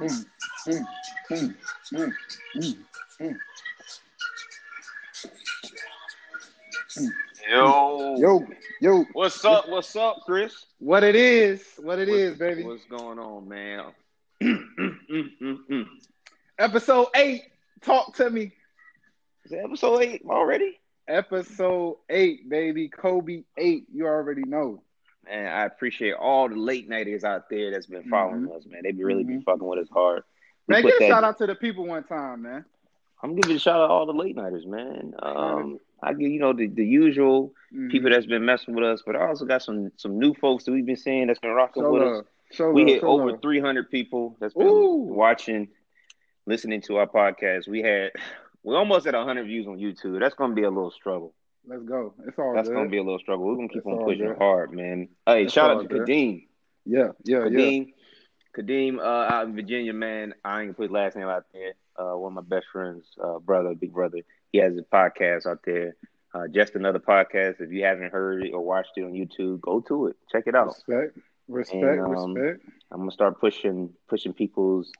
Mm, 0.00 0.26
mm, 0.68 0.86
mm, 1.30 1.54
mm, 1.92 2.12
mm, 2.56 2.76
mm. 3.20 3.36
Yo, 7.50 8.16
Yo, 8.18 8.46
yo, 8.80 9.04
what's 9.12 9.44
up? 9.44 9.68
What's 9.68 9.94
up, 9.96 10.18
Chris? 10.26 10.66
what 10.78 11.02
it 11.02 11.16
is, 11.16 11.64
what 11.78 11.98
it 11.98 12.08
What- 12.08 12.18
is, 12.18 12.38
baby. 12.38 12.64
What's 12.64 12.84
going 12.84 13.18
on, 13.18 13.48
man? 13.48 13.86
Episode 16.58 17.06
eight. 17.14 17.42
Talk 17.80 18.14
to 18.16 18.28
me. 18.30 18.52
Is 19.44 19.52
it 19.52 19.60
episode 19.64 20.00
eight 20.02 20.22
already? 20.28 20.78
Episode 21.06 21.96
eight, 22.10 22.48
baby. 22.48 22.88
Kobe 22.88 23.44
eight. 23.56 23.84
You 23.92 24.06
already 24.06 24.42
know. 24.42 24.82
Man, 25.28 25.46
I 25.46 25.64
appreciate 25.64 26.14
all 26.14 26.48
the 26.48 26.56
late 26.56 26.88
nighters 26.88 27.24
out 27.24 27.48
there 27.50 27.70
that's 27.70 27.86
been 27.86 28.08
following 28.08 28.50
us, 28.52 28.64
man. 28.66 28.80
They 28.82 28.92
be 28.92 29.04
really 29.04 29.24
been 29.24 29.40
Mhm. 29.40 29.44
fucking 29.44 29.66
with 29.66 29.78
us 29.80 29.88
hard. 29.90 30.22
We 30.66 30.74
Man, 30.74 30.82
give 30.82 30.94
a 30.94 30.98
that- 31.00 31.08
shout 31.08 31.24
out 31.24 31.38
to 31.38 31.46
the 31.46 31.54
people 31.54 31.86
one 31.86 32.04
time, 32.04 32.42
man. 32.42 32.64
I'm 33.22 33.34
giving 33.34 33.56
a 33.56 33.58
shout 33.58 33.80
out 33.80 33.88
to 33.88 33.92
all 33.92 34.06
the 34.06 34.12
late 34.12 34.36
nighters, 34.36 34.66
man. 34.66 35.14
Um, 35.18 35.80
I 36.02 36.12
give 36.14 36.30
you 36.30 36.38
know 36.38 36.52
the, 36.52 36.68
the 36.68 36.84
usual 36.86 37.52
Mhm. 37.74 37.90
people 37.90 38.10
that's 38.10 38.26
been 38.26 38.44
messing 38.44 38.74
with 38.74 38.84
us, 38.84 39.02
but 39.04 39.16
I 39.16 39.26
also 39.26 39.44
got 39.44 39.62
some 39.62 39.90
some 39.96 40.18
new 40.18 40.34
folks 40.34 40.64
that 40.64 40.72
we've 40.72 40.86
been 40.86 40.96
seeing 40.96 41.26
that's 41.26 41.40
been 41.40 41.50
rocking 41.50 41.82
with 41.90 42.02
us. 42.02 42.06
love. 42.16 42.26
Show 42.52 42.70
We 42.72 42.82
love, 42.82 42.88
hit 42.88 43.02
over 43.02 43.32
love. 43.32 43.42
300 43.42 43.90
people 43.90 44.36
that's 44.40 44.54
been 44.54 44.66
Ooh. 44.68 44.94
watching, 45.12 45.68
listening 46.46 46.80
to 46.82 46.96
our 46.96 47.06
podcast. 47.06 47.68
We 47.68 47.82
had, 47.82 48.12
we 48.62 48.74
almost 48.74 49.06
at 49.06 49.14
100 49.14 49.44
views 49.46 49.66
on 49.66 49.78
YouTube. 49.78 50.18
That's 50.20 50.34
going 50.34 50.52
to 50.52 50.56
be 50.56 50.62
a 50.62 50.70
little 50.70 50.90
struggle. 50.90 51.34
Let's 51.68 51.82
go. 51.82 52.14
It's 52.26 52.38
all 52.38 52.54
That's 52.54 52.68
good. 52.68 52.74
going 52.74 52.86
to 52.86 52.90
be 52.90 52.98
a 52.98 53.02
little 53.02 53.18
struggle. 53.18 53.44
We're 53.46 53.56
going 53.56 53.68
to 53.68 53.74
keep 53.74 53.82
It's 53.84 53.86
on 53.98 54.04
pushing 54.04 54.26
good. 54.26 54.38
hard, 54.38 54.72
man. 54.72 55.08
Hey, 55.26 55.44
It's 55.44 55.52
shout 55.52 55.70
out 55.70 55.88
to. 55.88 55.94
Kadeem. 55.94 56.46
yeah, 56.86 57.08
yeah, 57.24 57.44
yeah. 57.44 57.44
Kadeem, 57.48 57.92
Kadeem, 58.56 58.98
uh, 58.98 59.02
out 59.34 59.46
in 59.48 59.54
Virginia, 59.54 59.92
man. 59.92 60.34
I 60.44 60.60
ain't 60.62 60.68
gonna 60.68 60.74
put 60.74 60.82
his 60.84 60.90
last 60.90 61.16
name 61.16 61.28
out 61.28 61.44
there. 61.52 61.74
Uh, 61.96 62.16
one 62.16 62.36
of 62.36 62.44
my 62.44 62.56
best 62.56 62.66
friends, 62.72 63.04
uh, 63.22 63.38
brother, 63.38 63.74
big 63.74 63.92
brother. 63.92 64.18
He 64.52 64.58
has 64.58 64.76
a 64.76 64.82
podcast 64.82 65.46
out 65.46 65.60
there. 65.64 65.94
Uh, 66.34 66.46
just 66.48 66.74
another 66.74 66.98
podcast. 66.98 67.60
If 67.60 67.70
you 67.70 67.84
haven't 67.84 68.12
heard 68.12 68.44
it 68.44 68.52
or 68.52 68.60
watched 68.64 68.92
it 68.96 69.02
on 69.02 69.12
YouTube, 69.12 69.60
go 69.60 69.80
to 69.82 70.06
it. 70.06 70.16
Check 70.30 70.44
it 70.46 70.54
out. 70.54 70.68
Respect, 70.68 71.18
respect, 71.48 71.82
And, 71.82 72.16
um, 72.16 72.34
respect. 72.34 72.64
I'm 72.90 72.98
gonna 73.00 73.10
start 73.10 73.38
pushing 73.40 73.90
pushing 74.08 74.32
people's 74.32 74.90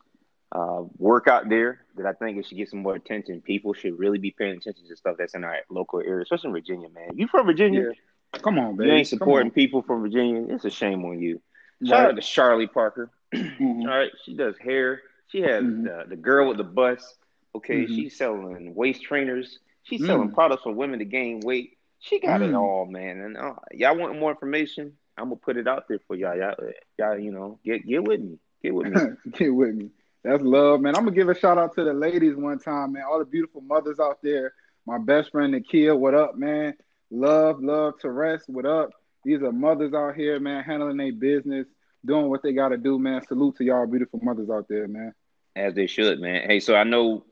uh, 0.52 0.82
work 0.96 1.28
out 1.28 1.48
there 1.48 1.80
that 1.96 2.06
I 2.06 2.12
think 2.12 2.38
it 2.38 2.46
should 2.46 2.56
get 2.56 2.70
some 2.70 2.80
more 2.82 2.94
attention. 2.94 3.40
People 3.42 3.74
should 3.74 3.98
really 3.98 4.18
be 4.18 4.30
paying 4.30 4.56
attention 4.56 4.86
to 4.88 4.96
stuff 4.96 5.16
that's 5.18 5.34
in 5.34 5.44
our 5.44 5.58
local 5.70 6.00
area, 6.00 6.22
especially 6.22 6.48
in 6.48 6.54
Virginia, 6.54 6.88
man. 6.88 7.10
You 7.16 7.28
from 7.28 7.46
Virginia? 7.46 7.88
Yeah. 8.34 8.40
Come 8.40 8.58
on, 8.58 8.76
baby. 8.76 8.90
You 8.90 8.96
ain't 8.96 9.08
supporting 9.08 9.50
people 9.50 9.82
from 9.82 10.02
Virginia. 10.02 10.46
It's 10.54 10.64
a 10.64 10.70
shame 10.70 11.04
on 11.04 11.20
you. 11.20 11.40
Shout 11.84 12.06
out 12.06 12.16
to 12.16 12.22
Charlie 12.22 12.66
Parker. 12.66 13.10
Mhm. 13.34 13.82
All 13.82 13.88
right, 13.98 14.10
she 14.24 14.34
does 14.34 14.56
hair. 14.58 15.02
She 15.28 15.42
has 15.42 15.62
Mhm. 15.62 15.84
the, 15.84 16.04
the 16.10 16.16
girl 16.16 16.48
with 16.48 16.56
the 16.56 16.64
bus. 16.64 17.14
Okay, 17.54 17.84
Mhm. 17.84 17.88
she's 17.88 18.16
selling 18.16 18.74
waist 18.74 19.02
trainers. 19.02 19.58
She's 19.82 20.04
selling 20.06 20.30
Mm. 20.30 20.34
products 20.34 20.62
for 20.62 20.72
women 20.72 20.98
to 21.00 21.04
gain 21.04 21.40
weight. 21.40 21.76
She 21.98 22.20
got 22.20 22.40
it 22.40 22.52
Mm. 22.52 22.58
all, 22.58 22.86
man. 22.86 23.20
And 23.20 23.36
uh, 23.36 23.54
y'all 23.72 23.96
want 23.98 24.18
more 24.18 24.30
information? 24.30 24.96
I'm 25.18 25.24
gonna 25.24 25.36
put 25.36 25.56
it 25.58 25.66
out 25.68 25.88
there 25.88 25.98
for 26.06 26.14
y'all. 26.16 26.36
Y'all, 26.36 26.54
y'all, 26.98 27.18
you 27.18 27.32
know, 27.32 27.58
get 27.64 27.86
get 27.86 28.02
with 28.02 28.20
me. 28.20 28.38
Get 28.62 28.74
with 28.74 28.86
me. 28.92 29.00
Get 29.32 29.54
with 29.54 29.74
me. 29.74 29.90
That's 30.24 30.42
love, 30.42 30.80
man. 30.80 30.96
I'm 30.96 31.04
gonna 31.04 31.16
give 31.16 31.28
a 31.28 31.38
shout 31.38 31.58
out 31.58 31.74
to 31.76 31.84
the 31.84 31.92
ladies 31.92 32.34
one 32.34 32.58
time, 32.58 32.92
man. 32.92 33.04
All 33.08 33.18
the 33.18 33.24
beautiful 33.24 33.60
mothers 33.60 34.00
out 34.00 34.18
there. 34.22 34.52
My 34.86 34.98
best 34.98 35.30
friend 35.30 35.54
Nakia, 35.54 35.96
what 35.96 36.14
up, 36.14 36.36
man? 36.36 36.74
Love, 37.10 37.62
love 37.62 37.98
to 38.00 38.10
rest. 38.10 38.48
What 38.48 38.66
up? 38.66 38.90
These 39.24 39.42
are 39.42 39.52
mothers 39.52 39.94
out 39.94 40.14
here, 40.14 40.40
man, 40.40 40.64
handling 40.64 40.96
their 40.96 41.12
business, 41.12 41.66
doing 42.04 42.28
what 42.28 42.42
they 42.42 42.52
gotta 42.52 42.76
do, 42.76 42.98
man. 42.98 43.24
Salute 43.26 43.56
to 43.56 43.64
y'all 43.64 43.86
beautiful 43.86 44.20
mothers 44.22 44.50
out 44.50 44.66
there, 44.68 44.88
man. 44.88 45.14
As 45.54 45.74
they 45.74 45.86
should, 45.86 46.20
man. 46.20 46.48
Hey, 46.48 46.60
so 46.60 46.74
I 46.74 46.84
know 46.84 47.24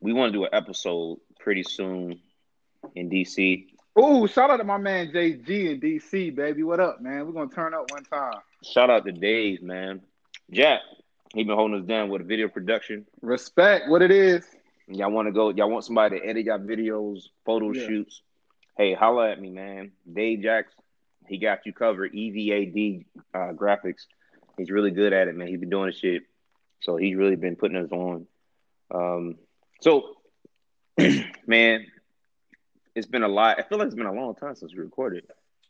we 0.00 0.12
want 0.12 0.32
to 0.32 0.38
do 0.38 0.44
an 0.44 0.50
episode 0.52 1.18
pretty 1.38 1.62
soon 1.62 2.20
in 2.94 3.08
DC. 3.10 3.66
Ooh, 3.98 4.26
shout 4.26 4.50
out 4.50 4.56
to 4.56 4.64
my 4.64 4.78
man 4.78 5.12
JG 5.12 5.48
in 5.48 5.80
DC, 5.80 6.34
baby. 6.34 6.62
What 6.62 6.80
up, 6.80 7.00
man? 7.00 7.26
We're 7.26 7.32
gonna 7.32 7.50
turn 7.50 7.74
up 7.74 7.90
one 7.90 8.04
time. 8.04 8.40
Shout 8.64 8.90
out 8.90 9.04
to 9.04 9.12
Dave, 9.12 9.62
man. 9.62 10.00
Jack, 10.50 10.80
he 11.34 11.44
been 11.44 11.56
holding 11.56 11.80
us 11.80 11.86
down 11.86 12.08
with 12.08 12.26
video 12.26 12.48
production. 12.48 13.06
Respect 13.20 13.88
what 13.88 14.02
it 14.02 14.10
is. 14.10 14.44
Y'all 14.88 15.10
want 15.10 15.28
to 15.28 15.32
go? 15.32 15.50
Y'all 15.50 15.70
want 15.70 15.84
somebody 15.84 16.18
to 16.18 16.26
edit 16.26 16.46
y'all 16.46 16.58
videos, 16.58 17.28
photo 17.46 17.72
Yeah. 17.72 17.86
shoots? 17.86 18.22
Hey, 18.76 18.94
holla 18.94 19.30
at 19.30 19.40
me, 19.40 19.50
man. 19.50 19.92
Dave 20.10 20.40
Jacks, 20.42 20.72
he 21.28 21.38
got 21.38 21.64
you 21.66 21.72
covered. 21.72 22.12
EVAD 22.12 23.04
uh, 23.34 23.52
graphics. 23.52 24.06
He's 24.58 24.70
really 24.70 24.90
good 24.90 25.12
at 25.12 25.28
it, 25.28 25.34
man. 25.34 25.48
He's 25.48 25.60
been 25.60 25.70
doing 25.70 25.86
this 25.86 25.98
shit, 25.98 26.24
so 26.80 26.96
he's 26.96 27.16
really 27.16 27.36
been 27.36 27.56
putting 27.56 27.76
us 27.76 27.90
on. 27.90 28.26
Um, 28.90 29.36
so, 29.80 30.16
man, 31.46 31.86
it's 32.94 33.06
been 33.06 33.22
a 33.22 33.28
lot. 33.28 33.58
I 33.58 33.62
feel 33.62 33.78
like 33.78 33.86
it's 33.86 33.94
been 33.94 34.06
a 34.06 34.12
long 34.12 34.34
time 34.34 34.54
since 34.54 34.74
we 34.74 34.80
recorded. 34.80 35.24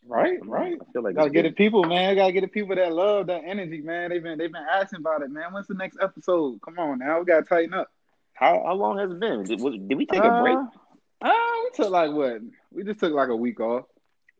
Right, 0.05 0.37
right. 0.45 0.77
I 0.81 0.91
feel 0.91 1.01
like 1.01 1.15
Gotta 1.15 1.29
get 1.29 1.43
been- 1.43 1.51
the 1.51 1.55
people, 1.55 1.83
man. 1.85 2.09
I 2.11 2.15
gotta 2.15 2.33
get 2.33 2.41
the 2.41 2.47
people 2.47 2.75
that 2.75 2.91
love 2.93 3.27
that 3.27 3.43
energy, 3.45 3.81
man. 3.81 4.09
They've 4.09 4.21
been 4.21 4.37
they've 4.37 4.51
been 4.51 4.65
asking 4.69 4.99
about 4.99 5.21
it, 5.21 5.31
man. 5.31 5.53
When's 5.53 5.67
the 5.67 5.75
next 5.75 5.97
episode? 6.01 6.59
Come 6.61 6.77
on 6.79 6.99
now, 6.99 7.19
we 7.19 7.25
gotta 7.25 7.45
tighten 7.45 7.73
up. 7.73 7.89
How 8.33 8.61
how 8.65 8.73
long 8.73 8.97
has 8.97 9.11
it 9.11 9.19
been? 9.19 9.43
Did, 9.43 9.61
was, 9.61 9.75
did 9.87 9.97
we 9.97 10.05
take 10.05 10.23
a 10.23 10.41
break? 10.41 10.57
Uh, 10.57 11.27
uh, 11.27 11.61
we 11.63 11.69
took 11.73 11.89
like 11.89 12.11
what? 12.11 12.41
We 12.71 12.83
just 12.83 12.99
took 12.99 13.13
like 13.13 13.29
a 13.29 13.35
week 13.35 13.59
off. 13.59 13.85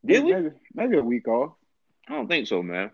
Did 0.06 0.26
we? 0.26 0.34
Maybe, 0.34 0.50
maybe 0.74 0.98
a 0.98 1.04
week 1.04 1.28
off. 1.28 1.54
I 2.10 2.14
don't 2.14 2.28
think 2.28 2.48
so, 2.48 2.62
man. 2.62 2.92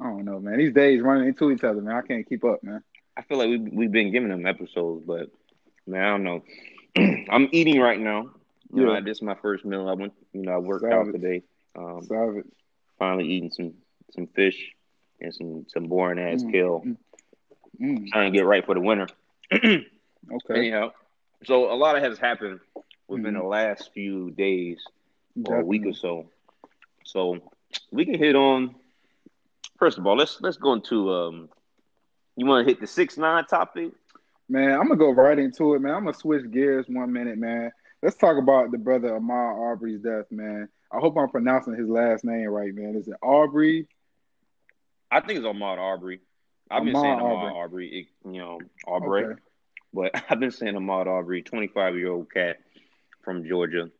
I 0.00 0.04
don't 0.04 0.24
know, 0.24 0.40
man. 0.40 0.58
These 0.58 0.72
days 0.72 1.00
running 1.00 1.28
into 1.28 1.52
each 1.52 1.62
other, 1.62 1.80
man. 1.80 1.94
I 1.94 2.02
can't 2.02 2.28
keep 2.28 2.44
up, 2.44 2.64
man. 2.64 2.82
I 3.16 3.22
feel 3.22 3.38
like 3.38 3.48
we 3.48 3.58
we've 3.58 3.92
been 3.92 4.10
giving 4.10 4.30
them 4.30 4.46
episodes, 4.46 5.04
but 5.06 5.30
man, 5.86 6.02
I 6.02 6.10
don't 6.10 6.24
know. 6.24 6.42
I'm 7.30 7.48
eating 7.52 7.78
right 7.80 8.00
now. 8.00 8.30
You 8.74 8.86
know, 8.86 9.00
this 9.02 9.18
is 9.18 9.22
my 9.22 9.34
first 9.34 9.66
meal. 9.66 9.86
I 9.86 9.92
went, 9.92 10.14
you 10.32 10.42
know, 10.42 10.52
I 10.52 10.56
worked 10.56 10.86
out 10.90 11.12
today. 11.12 11.42
Um, 11.76 12.00
Savage. 12.02 12.46
finally 12.98 13.26
eating 13.26 13.50
some 13.50 13.74
some 14.12 14.26
fish 14.28 14.72
and 15.20 15.34
some 15.34 15.66
some 15.68 15.84
boring 15.88 16.18
ass 16.18 16.42
Mm, 16.42 16.50
kill. 16.50 16.80
mm. 16.84 16.96
Mm, 17.80 18.08
Trying 18.10 18.32
to 18.32 18.36
get 18.38 18.46
right 18.46 18.64
for 18.64 18.74
the 18.74 18.80
winter. 18.80 19.08
okay. 19.52 19.86
Anyhow, 20.54 20.92
so 21.44 21.72
a 21.72 21.74
lot 21.76 21.96
of 21.96 22.02
has 22.02 22.18
happened 22.18 22.60
within 23.08 23.34
Mhm. 23.34 23.38
the 23.40 23.42
last 23.44 23.92
few 23.92 24.30
days 24.30 24.84
or 25.44 25.60
a 25.60 25.64
week 25.64 25.86
or 25.86 25.92
so. 25.92 26.26
So 27.04 27.38
we 27.90 28.04
can 28.04 28.14
hit 28.18 28.36
on. 28.36 28.74
First 29.78 29.98
of 29.98 30.06
all, 30.06 30.16
let's 30.16 30.40
let's 30.40 30.56
go 30.56 30.72
into. 30.74 31.10
Um, 31.10 31.48
you 32.36 32.46
want 32.46 32.64
to 32.66 32.70
hit 32.70 32.80
the 32.80 32.86
six 32.86 33.16
nine 33.16 33.44
topic? 33.46 33.92
Man, 34.48 34.72
I'm 34.72 34.88
gonna 34.88 34.96
go 34.96 35.10
right 35.10 35.38
into 35.38 35.74
it, 35.74 35.80
man. 35.80 35.94
I'm 35.94 36.04
gonna 36.04 36.14
switch 36.14 36.50
gears 36.50 36.86
one 36.88 37.12
minute, 37.12 37.38
man. 37.38 37.72
Let's 38.02 38.16
talk 38.16 38.36
about 38.36 38.72
the 38.72 38.78
brother 38.78 39.10
Ahmaud 39.10 39.72
Aubrey's 39.72 40.00
death, 40.00 40.26
man. 40.30 40.68
I 40.92 40.98
hope 40.98 41.16
I'm 41.16 41.28
pronouncing 41.28 41.74
his 41.74 41.88
last 41.88 42.24
name 42.24 42.48
right, 42.48 42.74
man. 42.74 42.96
Is 42.96 43.06
it 43.08 43.14
Aubrey? 43.22 43.86
I 45.10 45.20
think 45.20 45.38
it's 45.38 45.46
Ahmaud 45.46 45.78
Aubrey. 45.78 46.20
I've 46.70 46.84
been 46.84 46.94
saying 46.94 47.18
Ahmaud 47.18 47.52
Aubrey, 47.52 48.08
it, 48.24 48.30
you 48.30 48.38
know, 48.40 48.58
Aubrey, 48.86 49.24
Okay. 49.24 49.40
but 49.92 50.24
I've 50.30 50.40
been 50.40 50.50
saying 50.50 50.74
Ahmaud 50.74 51.06
Aubrey, 51.06 51.42
25 51.42 51.96
year 51.96 52.10
old 52.10 52.32
cat 52.32 52.56
from 53.22 53.46
Georgia. 53.46 53.90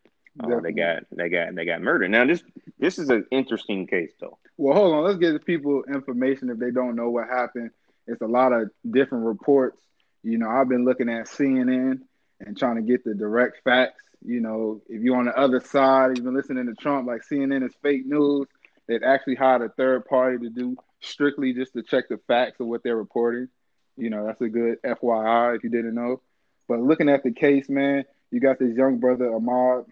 Uh, 0.42 0.60
they 0.60 0.72
got 0.72 1.04
they 1.12 1.28
got 1.28 1.54
they 1.54 1.66
got 1.66 1.82
murdered. 1.82 2.10
Now 2.10 2.24
this 2.26 2.42
this 2.78 2.98
is 2.98 3.10
an 3.10 3.26
interesting 3.30 3.86
case 3.86 4.12
though. 4.18 4.38
Well, 4.56 4.74
hold 4.74 4.94
on. 4.94 5.04
Let's 5.04 5.18
give 5.18 5.44
people 5.44 5.84
information 5.84 6.48
if 6.48 6.58
they 6.58 6.70
don't 6.70 6.96
know 6.96 7.10
what 7.10 7.28
happened. 7.28 7.70
It's 8.06 8.22
a 8.22 8.26
lot 8.26 8.52
of 8.52 8.70
different 8.90 9.26
reports. 9.26 9.80
You 10.22 10.38
know, 10.38 10.48
I've 10.48 10.68
been 10.70 10.86
looking 10.86 11.10
at 11.10 11.26
CNN 11.26 11.98
and 12.44 12.56
trying 12.56 12.76
to 12.76 12.82
get 12.82 13.04
the 13.04 13.14
direct 13.14 13.62
facts. 13.64 14.02
You 14.24 14.40
know, 14.40 14.82
if 14.88 15.02
you're 15.02 15.16
on 15.16 15.26
the 15.26 15.38
other 15.38 15.60
side, 15.60 16.16
you've 16.16 16.24
been 16.24 16.34
listening 16.34 16.66
to 16.66 16.74
Trump, 16.74 17.06
like 17.06 17.22
CNN 17.22 17.66
is 17.66 17.74
fake 17.82 18.06
news. 18.06 18.46
They've 18.86 19.02
actually 19.02 19.36
hired 19.36 19.62
a 19.62 19.68
third 19.70 20.04
party 20.06 20.38
to 20.38 20.50
do 20.50 20.76
strictly 21.00 21.52
just 21.52 21.72
to 21.74 21.82
check 21.82 22.08
the 22.08 22.18
facts 22.28 22.60
of 22.60 22.66
what 22.66 22.82
they're 22.82 22.96
reporting. 22.96 23.48
You 23.96 24.10
know, 24.10 24.26
that's 24.26 24.40
a 24.40 24.48
good 24.48 24.78
FYI 24.82 25.56
if 25.56 25.64
you 25.64 25.70
didn't 25.70 25.94
know. 25.94 26.20
But 26.68 26.80
looking 26.80 27.08
at 27.08 27.22
the 27.22 27.32
case, 27.32 27.68
man, 27.68 28.04
you 28.30 28.40
got 28.40 28.58
this 28.58 28.74
young 28.74 28.98
brother, 28.98 29.26
Ahmaud. 29.26 29.86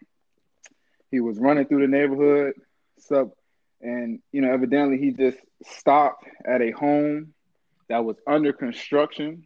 He 1.10 1.20
was 1.20 1.38
running 1.38 1.66
through 1.66 1.80
the 1.80 1.88
neighborhood, 1.88 2.54
sub 2.98 3.32
and 3.80 4.20
you 4.32 4.40
know 4.40 4.52
evidently 4.52 4.98
he 4.98 5.10
just 5.10 5.38
stopped 5.64 6.26
at 6.44 6.60
a 6.60 6.70
home 6.70 7.32
that 7.88 8.04
was 8.04 8.16
under 8.26 8.52
construction 8.52 9.44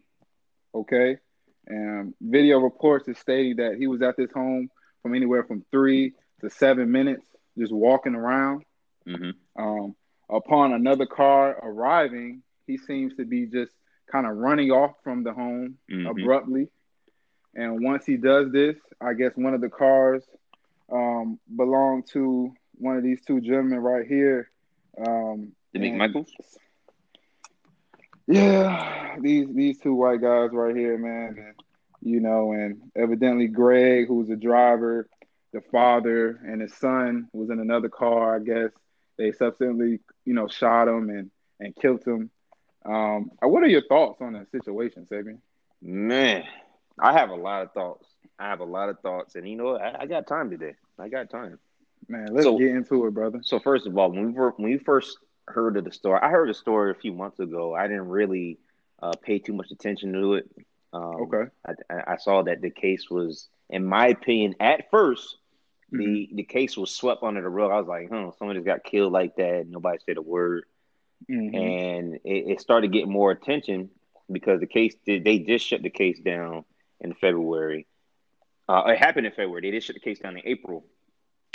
okay 0.75 1.19
and 1.67 2.15
video 2.21 2.59
reports 2.59 3.09
is 3.09 3.19
stating 3.19 3.57
that 3.57 3.77
he 3.79 3.87
was 3.87 4.03
at 4.03 4.17
this 4.17 4.31
home 4.33 4.69
from 5.03 5.15
anywhere 5.15 5.45
from 5.45 5.65
three 5.71 6.13
to 6.41 6.51
seven 6.51 6.91
minutes 6.91 7.27
just 7.59 7.73
walking 7.73 8.15
around 8.15 8.65
hmm 9.07 9.31
um, 9.57 9.95
upon 10.31 10.73
another 10.73 11.07
car 11.07 11.59
arriving 11.63 12.43
he 12.67 12.77
seems 12.79 13.15
to 13.17 13.25
be 13.25 13.47
just 13.47 13.73
kind 14.11 14.27
of 14.27 14.37
running 14.37 14.71
off 14.71 14.93
from 15.03 15.23
the 15.23 15.33
home 15.33 15.77
Mhm. 15.91 16.11
abruptly 16.11 16.69
and 17.55 17.83
once 17.85 18.05
he 18.05 18.17
does 18.17 18.51
this 18.53 18.77
i 19.01 19.13
guess 19.15 19.33
one 19.37 19.55
of 19.55 19.61
the 19.61 19.69
cars 19.69 20.25
um, 20.93 21.39
belonged 21.57 22.07
to 22.13 22.53
one 22.75 22.97
of 22.97 23.03
these 23.03 23.21
two 23.25 23.41
gentlemen 23.41 23.79
right 23.79 24.07
here. 24.07 24.51
Um, 24.99 25.53
McMichaels? 25.75 26.29
Yeah, 28.27 29.17
these 29.21 29.49
these 29.55 29.79
two 29.79 29.95
white 29.95 30.23
guys 30.23 30.51
right 30.53 30.75
here, 30.75 30.97
man, 30.97 31.37
and 31.39 31.55
you 32.01 32.21
know, 32.21 32.53
and 32.53 32.91
evidently 32.97 33.49
Greg, 33.49 34.09
who's 34.09 34.31
a 34.31 34.37
driver, 34.37 35.09
the 35.53 35.61
father 35.73 36.41
and 36.47 36.61
his 36.61 36.75
son 36.75 37.29
was 37.33 37.51
in 37.51 37.61
another 37.61 37.89
car. 37.89 38.37
I 38.37 38.39
guess 38.41 38.71
they 39.19 39.33
subsequently, 39.33 40.01
you 40.25 40.35
know, 40.35 40.49
shot 40.49 40.89
him 40.89 41.11
and 41.11 41.31
and 41.61 41.77
killed 41.77 42.05
him. 42.05 42.31
Um, 42.85 43.31
what 43.41 43.63
are 43.63 43.69
your 43.69 43.87
thoughts 43.87 44.21
on 44.21 44.35
that 44.35 44.51
situation, 44.51 45.07
Sabian? 45.11 45.39
Man, 45.81 46.45
I 46.99 47.13
have 47.13 47.31
a 47.31 47.35
lot 47.35 47.63
of 47.63 47.73
thoughts. 47.73 48.07
I 48.39 48.49
have 48.49 48.61
a 48.61 48.65
lot 48.65 48.89
of 48.89 48.99
thoughts, 49.01 49.37
and 49.37 49.49
you 49.49 49.57
know, 49.57 49.77
I, 49.77 50.03
I 50.03 50.07
got 50.07 50.27
time 50.27 50.51
today. 50.51 50.75
I 50.99 51.09
got 51.09 51.31
time. 51.31 51.59
Man, 52.09 52.29
let's 52.33 52.45
so, 52.45 52.59
get 52.59 52.69
into 52.69 53.07
it, 53.07 53.15
brother. 53.15 53.41
So 53.43 53.59
first 53.59 53.87
of 53.87 53.97
all, 53.97 54.11
when 54.11 54.27
we 54.27 54.33
were, 54.33 54.51
when 54.57 54.71
we 54.71 54.79
first 54.79 55.19
heard 55.47 55.77
of 55.77 55.85
the 55.85 55.93
story, 55.93 56.21
I 56.23 56.31
heard 56.31 56.49
the 56.49 56.55
story 56.55 56.91
a 56.91 56.95
few 56.95 57.13
months 57.13 57.39
ago. 57.41 57.75
I 57.75 57.87
didn't 57.87 58.09
really 58.09 58.59
uh, 59.03 59.13
pay 59.23 59.39
too 59.39 59.53
much 59.53 59.71
attention 59.71 60.13
to 60.13 60.35
it. 60.35 60.51
Um, 60.93 61.17
okay. 61.23 61.51
I, 61.67 62.13
I, 62.13 62.17
saw 62.19 62.43
that 62.45 62.61
the 62.63 62.71
case 62.71 63.11
was, 63.11 63.49
in 63.69 63.85
my 63.85 64.09
opinion, 64.09 64.55
at 64.61 64.93
1st 64.93 65.19
mm-hmm. 65.93 65.99
the 65.99 66.29
the 66.35 66.43
case 66.45 66.77
was 66.77 66.95
swept 66.95 67.25
under 67.25 67.43
the 67.43 67.49
rug. 67.49 67.73
I 67.73 67.81
was 67.81 67.89
like, 67.89 68.09
huh, 68.11 68.31
someone 68.39 68.57
just 68.57 68.67
got 68.67 68.85
killed 68.85 69.13
like 69.13 69.35
that. 69.37 69.67
Nobody 69.69 69.99
said 70.07 70.19
a 70.19 70.23
word. 70.23 70.65
Mm-hmm. 71.29 71.55
And 71.57 72.15
it, 72.25 72.53
it, 72.53 72.61
started 72.61 72.93
getting 72.93 73.11
more 73.11 73.31
attention 73.31 73.91
because 74.31 74.61
the 74.61 74.67
case 74.67 74.95
did 75.05 75.25
they 75.25 75.39
just 75.39 75.67
shut 75.67 75.83
the 75.83 75.91
case 75.91 76.21
down 76.21 76.65
in 77.01 77.15
February. 77.15 77.87
Uh, 78.69 78.85
it 78.89 78.99
happened 78.99 79.27
in 79.27 79.33
February. 79.33 79.63
They 79.63 79.71
did 79.73 79.83
shut 79.83 79.95
the 79.95 80.01
case 80.01 80.21
down 80.21 80.37
in 80.37 80.43
April, 80.45 80.85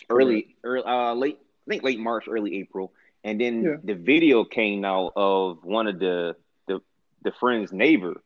early, 0.10 0.58
early, 0.64 0.84
uh, 0.86 1.14
late. 1.14 1.38
I 1.68 1.70
think 1.70 1.84
late 1.84 2.00
March, 2.00 2.26
early 2.28 2.58
April, 2.58 2.94
and 3.24 3.40
then 3.40 3.64
yeah. 3.64 3.76
the 3.84 3.96
video 3.96 4.44
came 4.44 4.86
out 4.86 5.14
of 5.16 5.64
one 5.64 5.88
of 5.88 6.00
the 6.00 6.36
the 6.68 6.80
the 7.24 7.32
friend's 7.40 7.72
neighbor, 7.72 8.22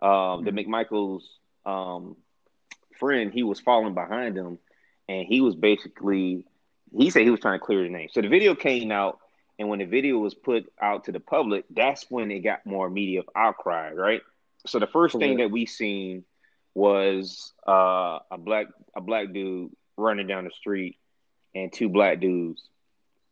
uh, 0.00 0.06
mm-hmm. 0.06 0.44
the 0.44 0.50
McMichael's 0.52 1.28
um, 1.64 2.16
friend. 2.98 3.32
He 3.32 3.42
was 3.42 3.60
following 3.60 3.94
behind 3.94 4.36
him, 4.36 4.58
and 5.08 5.26
he 5.26 5.40
was 5.40 5.54
basically 5.54 6.44
he 6.96 7.10
said 7.10 7.22
he 7.22 7.30
was 7.30 7.40
trying 7.40 7.58
to 7.58 7.64
clear 7.64 7.82
his 7.82 7.92
name. 7.92 8.08
So 8.12 8.20
the 8.20 8.28
video 8.28 8.54
came 8.54 8.92
out, 8.92 9.18
and 9.58 9.68
when 9.68 9.80
the 9.80 9.84
video 9.84 10.18
was 10.18 10.34
put 10.34 10.72
out 10.80 11.04
to 11.04 11.12
the 11.12 11.20
public, 11.20 11.64
that's 11.70 12.06
when 12.08 12.30
it 12.30 12.40
got 12.40 12.64
more 12.64 12.88
media 12.88 13.22
outcry, 13.34 13.92
right? 13.92 14.22
So 14.66 14.78
the 14.78 14.86
first 14.86 15.16
thing 15.18 15.38
that 15.38 15.50
we 15.50 15.66
seen 15.66 16.24
was 16.74 17.52
uh, 17.66 18.18
a 18.30 18.38
black 18.38 18.66
a 18.94 19.00
black 19.00 19.32
dude 19.32 19.72
running 19.96 20.26
down 20.26 20.44
the 20.44 20.50
street 20.50 20.98
and 21.54 21.72
two 21.72 21.88
black 21.88 22.20
dudes 22.20 22.62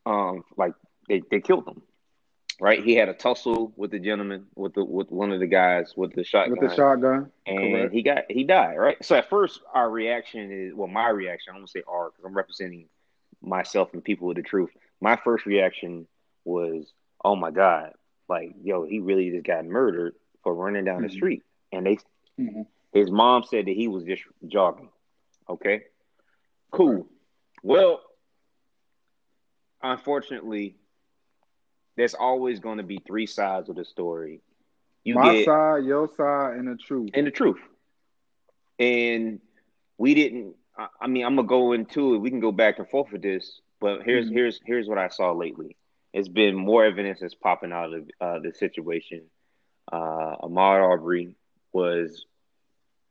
um 0.06 0.44
like 0.56 0.72
they, 1.08 1.22
they 1.30 1.40
killed 1.40 1.66
him. 1.66 1.82
Right? 2.60 2.84
He 2.84 2.94
had 2.94 3.08
a 3.08 3.14
tussle 3.14 3.72
with 3.76 3.90
the 3.90 3.98
gentleman, 3.98 4.46
with 4.54 4.74
the 4.74 4.84
with 4.84 5.10
one 5.10 5.32
of 5.32 5.40
the 5.40 5.46
guys 5.48 5.94
with 5.96 6.14
the 6.14 6.22
shotgun. 6.22 6.52
With 6.52 6.70
the 6.70 6.76
shotgun. 6.76 7.32
And 7.46 7.58
Correct. 7.58 7.92
he 7.92 8.02
got 8.02 8.24
he 8.30 8.44
died, 8.44 8.76
right? 8.76 8.96
So 9.04 9.16
at 9.16 9.28
first 9.28 9.60
our 9.74 9.90
reaction 9.90 10.52
is 10.52 10.72
well, 10.72 10.86
my 10.86 11.08
reaction, 11.08 11.52
I 11.52 11.58
don't 11.58 11.68
say 11.68 11.82
our 11.88 12.10
because 12.10 12.24
I'm 12.24 12.36
representing 12.36 12.88
myself 13.42 13.92
and 13.92 14.04
people 14.04 14.28
with 14.28 14.36
the 14.36 14.44
truth. 14.44 14.70
My 15.00 15.16
first 15.16 15.46
reaction 15.46 16.06
was, 16.44 16.92
oh 17.24 17.34
my 17.34 17.50
God, 17.50 17.90
like, 18.28 18.54
yo, 18.62 18.84
he 18.84 19.00
really 19.00 19.30
just 19.30 19.44
got 19.44 19.64
murdered 19.64 20.14
for 20.44 20.54
running 20.54 20.84
down 20.84 20.98
mm-hmm. 20.98 21.08
the 21.08 21.12
street. 21.12 21.42
And 21.72 21.84
they 21.84 21.96
mm-hmm. 22.38 22.62
His 22.92 23.10
mom 23.10 23.42
said 23.42 23.66
that 23.66 23.74
he 23.74 23.88
was 23.88 24.04
just 24.04 24.22
jogging. 24.46 24.90
Okay. 25.48 25.82
Cool. 26.70 27.08
Well, 27.64 28.00
unfortunately, 29.82 30.76
there's 31.96 32.14
always 32.14 32.60
going 32.60 32.78
to 32.78 32.84
be 32.84 33.00
three 33.06 33.26
sides 33.26 33.68
of 33.68 33.76
the 33.76 33.84
story. 33.84 34.40
You 35.04 35.14
My 35.14 35.34
get, 35.34 35.44
side, 35.44 35.84
your 35.84 36.08
side, 36.16 36.56
and 36.56 36.68
the 36.68 36.76
truth. 36.76 37.10
And 37.14 37.26
the 37.26 37.30
truth. 37.30 37.60
And 38.78 39.40
we 39.98 40.14
didn't. 40.14 40.56
I, 40.76 40.88
I 41.02 41.06
mean, 41.06 41.24
I'm 41.24 41.36
gonna 41.36 41.46
go 41.46 41.72
into 41.72 42.14
it. 42.14 42.18
We 42.18 42.30
can 42.30 42.40
go 42.40 42.52
back 42.52 42.78
and 42.78 42.88
forth 42.88 43.12
with 43.12 43.22
this, 43.22 43.60
but 43.80 44.02
here's 44.02 44.26
mm-hmm. 44.26 44.34
here's 44.34 44.60
here's 44.64 44.88
what 44.88 44.98
I 44.98 45.08
saw 45.08 45.32
lately. 45.32 45.76
It's 46.12 46.28
been 46.28 46.54
more 46.54 46.84
evidence 46.84 47.20
that's 47.20 47.34
popping 47.34 47.72
out 47.72 47.92
of 47.92 48.10
uh, 48.20 48.38
the 48.38 48.52
situation. 48.52 49.22
Uh, 49.92 50.36
Ahmaud 50.42 50.82
Arbery 50.82 51.36
was 51.72 52.24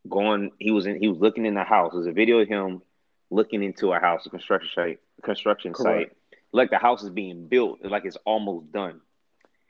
going. 0.10 0.52
He 0.58 0.72
was 0.72 0.86
in. 0.86 1.00
He 1.00 1.08
was 1.08 1.20
looking 1.20 1.46
in 1.46 1.54
the 1.54 1.64
house. 1.64 1.92
There's 1.94 2.08
a 2.08 2.12
video 2.12 2.40
of 2.40 2.48
him 2.48 2.82
looking 3.30 3.64
into 3.64 3.94
a 3.94 4.00
house, 4.00 4.26
a 4.26 4.30
construction 4.30 4.70
site, 4.74 5.00
construction 5.22 5.74
Correct. 5.74 6.10
site. 6.10 6.18
Like 6.54 6.70
the 6.70 6.78
house 6.78 7.04
is 7.04 7.10
being 7.10 7.48
built, 7.48 7.84
like 7.84 8.06
it's 8.06 8.18
almost 8.26 8.72
done. 8.72 9.02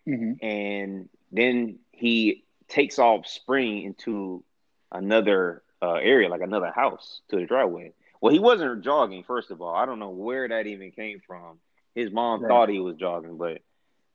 Mm-hmm. 0.07 0.45
And 0.45 1.09
then 1.31 1.79
he 1.91 2.43
takes 2.67 2.99
off, 2.99 3.25
spring 3.25 3.83
into 3.83 4.43
another 4.91 5.63
uh, 5.81 5.93
area, 5.93 6.29
like 6.29 6.41
another 6.41 6.71
house, 6.71 7.21
to 7.29 7.37
the 7.37 7.45
driveway. 7.45 7.93
Well, 8.21 8.33
he 8.33 8.39
wasn't 8.39 8.83
jogging. 8.83 9.23
First 9.23 9.49
of 9.51 9.61
all, 9.61 9.73
I 9.73 9.85
don't 9.85 9.99
know 9.99 10.09
where 10.09 10.47
that 10.47 10.67
even 10.67 10.91
came 10.91 11.21
from. 11.25 11.59
His 11.95 12.11
mom 12.11 12.41
right. 12.41 12.49
thought 12.49 12.69
he 12.69 12.79
was 12.79 12.95
jogging, 12.95 13.37
but 13.37 13.61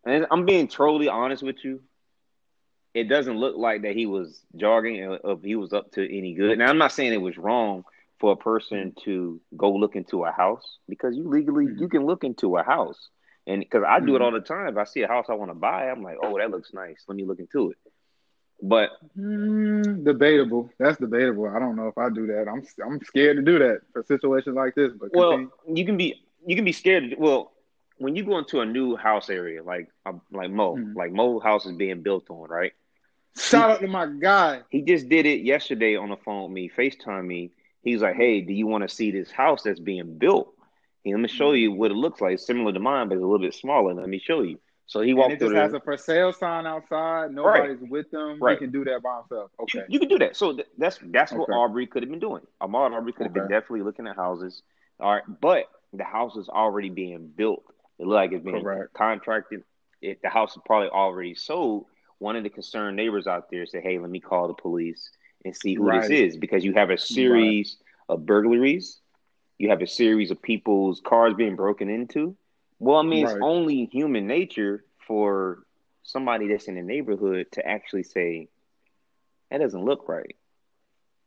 I'm 0.07 0.47
being 0.47 0.69
totally 0.69 1.09
honest 1.09 1.43
with 1.43 1.65
you 1.65 1.81
it 2.95 3.09
doesn't 3.09 3.39
look 3.39 3.57
like 3.57 3.83
that 3.83 3.95
he 3.95 4.07
was 4.07 4.43
jogging 4.57 5.19
if 5.25 5.43
he 5.43 5.55
was 5.57 5.73
up 5.73 5.93
to 5.93 6.19
any 6.19 6.35
good. 6.35 6.59
Now 6.59 6.69
I'm 6.69 6.79
not 6.79 6.93
saying 6.93 7.13
it 7.13 7.21
was 7.21 7.39
wrong 7.39 7.85
for 8.19 8.33
a 8.33 8.37
person 8.37 8.95
to 9.05 9.41
go 9.57 9.73
look 9.73 9.97
into 9.97 10.25
a 10.25 10.33
house 10.33 10.79
because 10.89 11.17
you 11.17 11.29
legally 11.29 11.67
mm-hmm. 11.67 11.79
you 11.79 11.89
can 11.89 12.05
look 12.05 12.25
into 12.25 12.57
a 12.57 12.63
house. 12.63 13.09
And 13.47 13.61
because 13.61 13.83
I 13.87 14.01
do 14.01 14.15
it 14.15 14.19
mm-hmm. 14.19 14.25
all 14.25 14.33
the 14.33 14.41
time, 14.41 14.69
if 14.69 14.77
I 14.77 14.85
see 14.85 15.03
a 15.03 15.09
house 15.09 15.27
I 15.31 15.35
want 15.35 15.51
to 15.51 15.55
buy, 15.55 15.89
I'm 15.89 16.03
like, 16.03 16.19
oh, 16.23 16.37
that 16.39 16.51
looks 16.51 16.75
nice. 16.75 17.03
Let 17.09 17.17
me 17.17 17.25
look 17.25 17.39
into 17.39 17.71
it. 17.71 17.79
But 18.61 18.91
mm, 19.17 20.05
debatable. 20.05 20.71
That's 20.79 20.99
debatable. 20.99 21.49
I 21.49 21.59
don't 21.59 21.77
know 21.77 21.87
if 21.87 21.97
I 21.97 22.11
do 22.11 22.27
that. 22.27 22.47
I'm 22.49 22.63
I'm 22.85 23.01
scared 23.05 23.37
to 23.37 23.43
do 23.43 23.59
that 23.61 23.81
for 23.93 24.03
situations 24.03 24.57
like 24.57 24.75
this. 24.75 24.93
But 24.93 25.11
well, 25.15 25.31
continue. 25.31 25.51
you 25.67 25.85
can 25.87 25.97
be 25.97 26.23
you 26.47 26.57
can 26.57 26.65
be 26.65 26.73
scared. 26.73 27.11
To, 27.11 27.17
well, 27.17 27.53
when 27.99 28.17
you 28.17 28.25
go 28.25 28.39
into 28.39 28.61
a 28.61 28.67
new 28.67 28.97
house 28.97 29.31
area, 29.31 29.63
like 29.63 29.89
uh, 30.05 30.13
like 30.33 30.51
Mo, 30.51 30.77
mm-hmm. 30.77 30.97
like 30.97 31.13
Mo 31.13 31.39
house 31.39 31.67
is 31.67 31.73
being 31.73 32.03
built 32.03 32.29
on, 32.31 32.49
right? 32.49 32.73
Shout 33.39 33.71
out 33.71 33.81
to 33.81 33.87
my 33.87 34.07
guy. 34.07 34.63
He 34.71 34.83
just 34.83 35.09
did 35.09 35.25
it 35.25 35.43
yesterday 35.43 35.97
on 35.97 36.09
the 36.09 36.17
phone 36.17 36.45
with 36.45 36.53
me, 36.53 36.71
FaceTime 36.77 37.27
me. 37.27 37.53
He's 37.89 38.03
like, 38.03 38.17
"Hey, 38.17 38.41
do 38.41 38.53
you 38.53 38.67
want 38.67 38.89
to 38.89 38.95
see 38.95 39.11
this 39.11 39.31
house 39.31 39.63
that's 39.63 39.81
being 39.81 40.19
built? 40.19 40.53
Hey, 41.05 41.13
let 41.13 41.21
me 41.21 41.29
show 41.29 41.53
mm-hmm. 41.53 41.57
you 41.57 41.73
what 41.73 41.91
it 41.91 41.95
looks 41.95 42.21
like. 42.21 42.35
It's 42.35 42.47
similar 42.47 42.73
to 42.73 42.81
mine, 42.81 43.09
but 43.09 43.15
it's 43.15 43.23
a 43.23 43.27
little 43.27 43.45
bit 43.45 43.55
smaller. 43.55 43.95
Let 43.95 44.09
me 44.09 44.19
show 44.19 44.43
you." 44.43 44.59
So 44.89 45.03
he 45.03 45.13
walked 45.13 45.33
and 45.33 45.43
it 45.43 45.45
just 45.45 45.55
has 45.55 45.75
a 45.75 45.81
for 45.81 45.99
sale 45.99 46.33
sign 46.33 46.67
outside. 46.67 47.31
Nobody's 47.31 47.79
right. 47.79 47.91
with 47.91 48.11
them. 48.11 48.39
Right. 48.41 48.59
He 48.59 48.65
can 48.65 48.73
do 48.73 48.85
that 48.85 49.03
by 49.03 49.19
himself. 49.19 49.51
Okay. 49.61 49.81
You, 49.81 49.85
you 49.91 49.99
can 50.01 50.09
do 50.09 50.19
that. 50.21 50.35
So 50.35 50.55
th- 50.55 50.67
that's 50.79 50.99
that's 51.05 51.31
okay. 51.31 51.39
what 51.39 51.51
Arbery 51.51 51.87
could 51.87 52.03
have 52.03 52.11
been 52.11 52.19
doing. 52.19 52.43
Ahmaud 52.63 52.93
Arbery 52.93 53.13
could 53.13 53.27
have 53.27 53.33
okay. 53.33 53.41
been 53.41 53.51
definitely 53.51 53.83
looking 53.83 54.07
at 54.07 54.17
houses. 54.17 54.63
All 54.99 55.13
right, 55.13 55.23
but 55.41 55.67
the 55.93 56.05
house 56.05 56.37
is 56.37 56.49
already 56.49 56.89
being 56.89 57.29
built. 57.29 57.65
It 57.99 58.07
looked 58.07 58.15
like 58.15 58.33
it's 58.33 58.45
being 58.45 58.63
Correct. 58.63 58.95
contracted. 58.95 59.63
It, 60.01 60.23
the 60.23 60.31
house 60.31 60.53
is 60.53 60.63
probably 60.65 60.89
already 60.89 61.35
sold. 61.35 61.85
One 62.19 62.37
of 62.37 62.43
the 62.43 62.51
concerned 62.51 62.97
neighbors 62.97 63.27
out 63.27 63.51
there 63.51 63.67
said, 63.67 63.83
"Hey, 63.83 63.99
let 63.99 64.09
me 64.09 64.21
call 64.21 64.49
the 64.49 64.55
police 64.55 65.11
and 65.45 65.57
see 65.57 65.75
who 65.75 65.85
right. 65.85 66.03
this 66.03 66.11
is," 66.11 66.37
because 66.37 66.65
you 66.65 66.75
have 66.75 66.91
a 66.91 66.99
series 66.99 67.77
right. 68.09 68.15
of 68.15 68.27
burglaries. 68.27 68.99
You 69.59 69.71
have 69.71 69.83
a 69.83 69.87
series 69.87 70.31
of 70.31 70.41
people's 70.41 71.01
cars 71.01 71.35
being 71.35 71.57
broken 71.57 71.89
into. 71.89 72.37
Well, 72.79 72.97
I 72.99 73.03
mean, 73.03 73.25
right. 73.25 73.33
it's 73.35 73.43
only 73.43 73.87
human 73.87 74.27
nature 74.27 74.85
for 75.07 75.65
somebody 76.03 76.49
that's 76.49 76.69
in 76.69 76.77
the 76.77 76.83
neighborhood 76.83 77.47
to 77.53 77.67
actually 77.67 78.05
say, 78.05 78.49
"That 79.51 79.59
doesn't 79.59 79.85
look 79.85 80.09
right," 80.09 80.37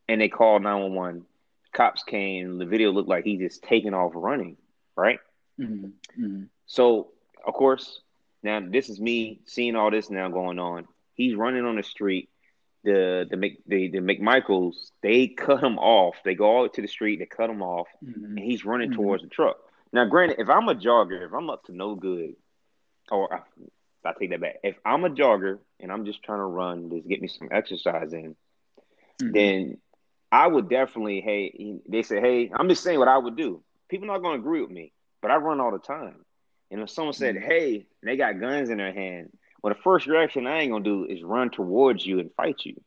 and 0.08 0.22
they 0.22 0.30
call 0.30 0.60
nine 0.60 0.82
one 0.82 0.96
one. 0.96 1.25
Cops 1.74 2.03
came. 2.03 2.58
The 2.58 2.65
video 2.65 2.91
looked 2.91 3.10
like 3.10 3.24
he 3.24 3.38
just 3.38 3.63
taking 3.63 3.94
off 3.94 4.12
running. 4.15 4.58
Right. 4.96 5.20
Mm-hmm. 5.60 6.24
Mm-hmm. 6.24 6.44
So, 6.65 7.12
of 7.46 7.53
course, 7.53 8.01
now 8.44 8.60
this 8.60 8.89
is 8.89 9.00
me 9.00 9.39
seeing 9.46 9.75
all 9.75 9.91
this 9.91 10.10
now 10.10 10.30
going 10.30 10.60
on. 10.60 10.88
He's 11.13 11.36
running 11.36 11.65
on 11.65 11.75
the 11.75 11.84
street. 11.84 12.30
The 12.84 13.28
the 13.30 13.38
Mc, 13.38 13.60
the, 13.68 13.90
the 13.90 14.00
McMichaels 14.00 14.92
they 15.04 15.28
cut 15.28 15.64
him 15.64 15.78
off. 15.78 16.16
They 16.26 16.34
go 16.34 16.64
out 16.64 16.74
to 16.76 16.82
the 16.82 16.88
street. 16.88 17.20
They 17.20 17.28
cut 17.28 17.50
him 17.50 17.62
off, 17.62 17.88
mm-hmm. 18.04 18.38
and 18.38 18.40
he's 18.40 18.66
running 18.66 18.90
mm-hmm. 18.90 19.02
towards 19.02 19.24
the 19.24 19.30
truck. 19.30 19.58
Now, 19.94 20.06
granted, 20.06 20.40
if 20.40 20.50
I'm 20.50 20.68
a 20.68 20.76
jogger, 20.76 21.26
if 21.26 21.34
I'm 21.34 21.50
up 21.50 21.66
to 21.66 21.76
no 21.76 21.96
good, 21.96 22.36
or 23.12 23.34
I, 23.34 23.42
I 24.04 24.14
take 24.18 24.32
that 24.32 24.42
back. 24.42 24.56
If 24.64 24.78
I'm 24.86 25.04
a 25.04 25.10
jogger 25.10 25.60
and 25.80 25.92
I'm 25.92 26.06
just 26.06 26.24
trying 26.24 26.40
to 26.40 26.46
run, 26.46 26.90
just 26.90 27.08
get 27.08 27.22
me 27.22 27.28
some 27.28 27.50
exercise 27.52 28.14
in, 28.14 28.36
mm-hmm. 29.22 29.32
then 29.32 29.78
I 30.32 30.48
would 30.48 30.70
definitely. 30.70 31.22
Hey, 31.22 31.80
they 31.88 32.02
say, 32.02 32.20
hey, 32.20 32.52
I'm 32.54 32.70
just 32.70 32.84
saying 32.84 32.98
what 32.98 33.08
I 33.08 33.18
would 33.18 33.36
do. 33.36 33.62
People 33.90 34.08
not 34.08 34.24
going 34.24 34.38
to 34.38 34.42
agree 34.42 34.62
with 34.62 34.72
me, 34.72 34.94
but 35.22 35.30
I 35.30 35.36
run 35.36 35.60
all 35.60 35.72
the 35.72 35.80
time. 35.80 36.26
And 36.72 36.82
if 36.82 36.90
someone 36.90 37.14
said, 37.14 37.36
mm-hmm. 37.36 37.46
"Hey," 37.46 37.88
they 38.02 38.16
got 38.18 38.40
guns 38.40 38.70
in 38.70 38.78
their 38.78 38.94
hand, 38.94 39.30
well, 39.62 39.74
the 39.74 39.82
first 39.82 40.08
reaction 40.08 40.48
I 40.48 40.62
ain't 40.62 40.72
gonna 40.72 40.84
do 40.84 41.06
is 41.06 41.24
run 41.24 41.50
towards 41.50 42.06
you 42.06 42.20
and 42.20 42.34
fight 42.36 42.62
you. 42.63 42.82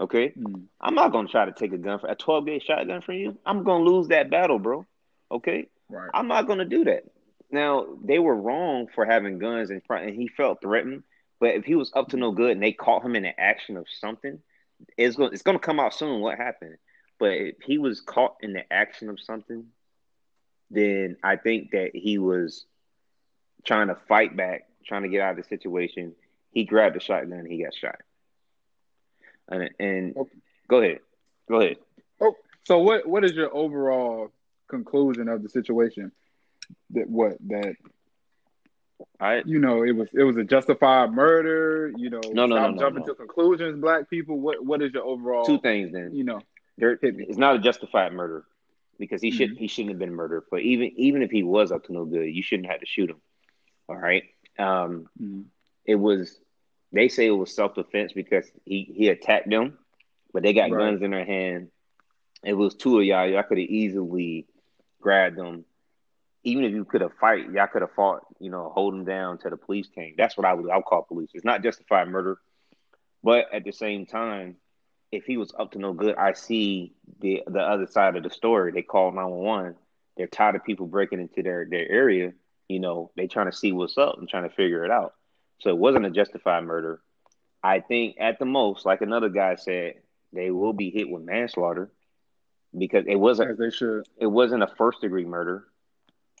Okay, 0.00 0.28
mm-hmm. 0.28 0.62
I'm 0.80 0.94
not 0.94 1.12
gonna 1.12 1.28
try 1.28 1.44
to 1.44 1.52
take 1.52 1.72
a 1.72 1.78
gun 1.78 1.98
for 1.98 2.08
a 2.08 2.14
12 2.14 2.46
gauge 2.46 2.64
shotgun 2.64 3.00
from 3.00 3.14
you. 3.14 3.38
I'm 3.44 3.64
gonna 3.64 3.84
lose 3.84 4.08
that 4.08 4.30
battle, 4.30 4.58
bro. 4.58 4.86
Okay, 5.30 5.68
right. 5.88 6.10
I'm 6.14 6.28
not 6.28 6.46
gonna 6.46 6.64
do 6.64 6.84
that. 6.84 7.04
Now 7.50 7.86
they 8.04 8.18
were 8.18 8.34
wrong 8.34 8.88
for 8.94 9.04
having 9.04 9.38
guns 9.38 9.70
in 9.70 9.80
front, 9.80 10.06
and 10.06 10.14
he 10.14 10.28
felt 10.28 10.60
threatened. 10.60 11.02
But 11.38 11.54
if 11.54 11.64
he 11.64 11.74
was 11.74 11.92
up 11.94 12.08
to 12.08 12.16
no 12.16 12.32
good 12.32 12.52
and 12.52 12.62
they 12.62 12.72
caught 12.72 13.04
him 13.04 13.14
in 13.14 13.22
the 13.22 13.38
action 13.38 13.76
of 13.76 13.86
something, 14.00 14.40
it's 14.96 15.16
going 15.16 15.32
it's 15.32 15.42
going 15.42 15.58
to 15.58 15.64
come 15.64 15.80
out 15.80 15.94
soon 15.94 16.20
what 16.20 16.38
happened. 16.38 16.76
But 17.18 17.32
if 17.32 17.56
he 17.64 17.78
was 17.78 18.00
caught 18.00 18.36
in 18.40 18.52
the 18.52 18.70
action 18.72 19.08
of 19.08 19.20
something, 19.20 19.66
then 20.70 21.16
I 21.22 21.36
think 21.36 21.70
that 21.72 21.90
he 21.94 22.18
was 22.18 22.66
trying 23.64 23.88
to 23.88 23.96
fight 24.08 24.36
back, 24.36 24.68
trying 24.86 25.02
to 25.02 25.08
get 25.08 25.20
out 25.20 25.38
of 25.38 25.44
the 25.44 25.48
situation. 25.48 26.14
He 26.52 26.64
grabbed 26.64 26.96
the 26.96 27.00
shotgun 27.00 27.40
and 27.40 27.50
he 27.50 27.62
got 27.62 27.74
shot. 27.74 28.00
And, 29.48 29.70
and 29.78 30.16
okay. 30.16 30.36
go 30.68 30.80
ahead, 30.80 31.00
go 31.48 31.60
ahead. 31.60 31.76
Oh, 32.20 32.34
so 32.64 32.78
what 32.78 33.06
what 33.06 33.24
is 33.24 33.32
your 33.32 33.54
overall 33.54 34.32
conclusion 34.68 35.28
of 35.28 35.42
the 35.42 35.48
situation? 35.48 36.10
That 36.90 37.08
what 37.08 37.36
that 37.46 37.76
I 39.20 39.42
you 39.46 39.60
know 39.60 39.84
it 39.84 39.92
was 39.92 40.08
it 40.12 40.24
was 40.24 40.36
a 40.36 40.44
justified 40.44 41.12
murder. 41.12 41.92
You 41.96 42.10
know, 42.10 42.20
no, 42.32 42.46
no, 42.46 42.56
no, 42.56 42.70
no 42.70 42.78
jumping 42.78 43.04
no. 43.06 43.12
to 43.12 43.14
conclusions. 43.14 43.80
Black 43.80 44.10
people. 44.10 44.40
What 44.40 44.64
what 44.64 44.82
is 44.82 44.92
your 44.92 45.04
overall 45.04 45.44
two 45.44 45.60
things? 45.60 45.92
Then 45.92 46.14
you 46.14 46.24
know, 46.24 46.40
there, 46.76 46.98
it's 47.00 47.38
not 47.38 47.54
a 47.54 47.58
justified 47.60 48.12
murder 48.12 48.44
because 48.98 49.22
he 49.22 49.30
should 49.30 49.50
mm-hmm. 49.50 49.58
he 49.58 49.68
shouldn't 49.68 49.90
have 49.90 49.98
been 49.98 50.14
murdered. 50.14 50.44
But 50.50 50.62
even 50.62 50.92
even 50.96 51.22
if 51.22 51.30
he 51.30 51.42
was 51.42 51.70
up 51.70 51.84
to 51.84 51.92
no 51.92 52.04
good, 52.04 52.24
you 52.24 52.42
shouldn't 52.42 52.68
have 52.68 52.80
to 52.80 52.86
shoot 52.86 53.10
him. 53.10 53.20
All 53.88 53.96
right. 53.96 54.24
Um, 54.58 55.08
mm-hmm. 55.20 55.42
It 55.84 55.96
was. 55.96 56.38
They 56.92 57.08
say 57.08 57.26
it 57.26 57.30
was 57.30 57.54
self 57.54 57.74
defense 57.74 58.12
because 58.12 58.50
he 58.64 58.92
he 58.96 59.08
attacked 59.08 59.50
them, 59.50 59.78
but 60.32 60.42
they 60.42 60.52
got 60.52 60.70
right. 60.70 60.78
guns 60.78 61.02
in 61.02 61.10
their 61.10 61.24
hand. 61.24 61.68
It 62.44 62.54
was 62.54 62.74
two 62.74 62.98
of 62.98 63.04
y'all. 63.04 63.26
Y'all 63.28 63.42
could 63.42 63.58
have 63.58 63.68
easily 63.68 64.46
grabbed 65.00 65.36
them. 65.36 65.64
Even 66.44 66.64
if 66.64 66.72
you 66.72 66.84
could 66.84 67.00
have 67.00 67.12
fight, 67.14 67.50
y'all 67.50 67.66
could 67.66 67.82
have 67.82 67.92
fought. 67.92 68.22
You 68.38 68.50
know, 68.50 68.70
hold 68.72 68.94
them 68.94 69.04
down 69.04 69.38
till 69.38 69.50
the 69.50 69.56
police 69.56 69.88
came. 69.88 70.14
That's 70.16 70.36
what 70.36 70.46
I 70.46 70.54
would. 70.54 70.70
I'll 70.70 70.82
call 70.82 71.02
police. 71.02 71.30
It's 71.34 71.44
not 71.44 71.62
justified 71.62 72.08
murder, 72.08 72.38
but 73.22 73.46
at 73.52 73.64
the 73.64 73.72
same 73.72 74.06
time, 74.06 74.56
if 75.12 75.24
he 75.24 75.36
was 75.36 75.52
up 75.58 75.72
to 75.72 75.78
no 75.78 75.92
good, 75.92 76.16
I 76.16 76.32
see 76.32 76.94
the 77.20 77.42
the 77.46 77.60
other 77.60 77.86
side 77.86 78.16
of 78.16 78.22
the 78.22 78.30
story. 78.30 78.72
They 78.72 78.82
call 78.82 79.12
nine 79.12 79.28
one 79.28 79.44
one. 79.44 79.74
They're 80.16 80.26
tired 80.26 80.56
of 80.56 80.64
people 80.64 80.86
breaking 80.86 81.20
into 81.20 81.42
their 81.42 81.66
their 81.68 81.90
area. 81.90 82.32
You 82.68 82.80
know, 82.80 83.10
they 83.16 83.26
trying 83.26 83.50
to 83.50 83.56
see 83.56 83.72
what's 83.72 83.98
up 83.98 84.18
and 84.18 84.28
trying 84.28 84.48
to 84.48 84.54
figure 84.54 84.84
it 84.84 84.90
out. 84.90 85.14
So 85.60 85.70
it 85.70 85.78
wasn't 85.78 86.06
a 86.06 86.10
justified 86.10 86.64
murder. 86.64 87.00
I 87.62 87.80
think 87.80 88.16
at 88.20 88.38
the 88.38 88.44
most, 88.44 88.84
like 88.84 89.00
another 89.00 89.28
guy 89.28 89.56
said, 89.56 89.94
they 90.32 90.50
will 90.50 90.72
be 90.72 90.90
hit 90.90 91.08
with 91.08 91.22
manslaughter 91.22 91.90
because 92.76 93.04
it 93.06 93.16
wasn't. 93.16 93.52
As 93.52 93.58
they 93.58 93.70
should. 93.70 94.06
It 94.18 94.26
wasn't 94.26 94.62
a 94.62 94.68
first 94.78 95.00
degree 95.00 95.24
murder, 95.24 95.64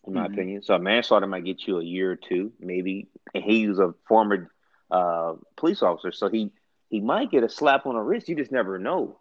in 0.06 0.14
my 0.14 0.24
mm-hmm. 0.24 0.32
opinion. 0.32 0.62
So 0.62 0.78
manslaughter 0.78 1.26
might 1.26 1.44
get 1.44 1.66
you 1.66 1.78
a 1.78 1.84
year 1.84 2.12
or 2.12 2.16
two, 2.16 2.52
maybe. 2.60 3.08
And 3.34 3.42
he 3.42 3.68
was 3.68 3.78
a 3.78 3.94
former 4.06 4.50
uh, 4.90 5.34
police 5.56 5.82
officer, 5.82 6.12
so 6.12 6.28
he 6.28 6.52
he 6.88 7.00
might 7.00 7.30
get 7.30 7.42
a 7.42 7.48
slap 7.48 7.86
on 7.86 7.94
the 7.94 8.00
wrist. 8.00 8.28
You 8.28 8.36
just 8.36 8.52
never 8.52 8.78
know. 8.78 9.18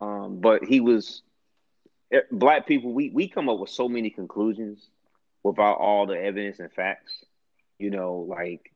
Um, 0.00 0.40
but 0.40 0.64
he 0.64 0.80
was 0.80 1.22
eh, 2.12 2.20
black 2.30 2.66
people. 2.66 2.92
We 2.92 3.10
we 3.10 3.28
come 3.28 3.48
up 3.48 3.58
with 3.58 3.70
so 3.70 3.88
many 3.88 4.10
conclusions 4.10 4.88
without 5.46 5.78
all 5.78 6.06
the 6.06 6.20
evidence 6.20 6.58
and 6.58 6.72
facts. 6.72 7.12
You 7.78 7.90
know, 7.90 8.26
like 8.28 8.72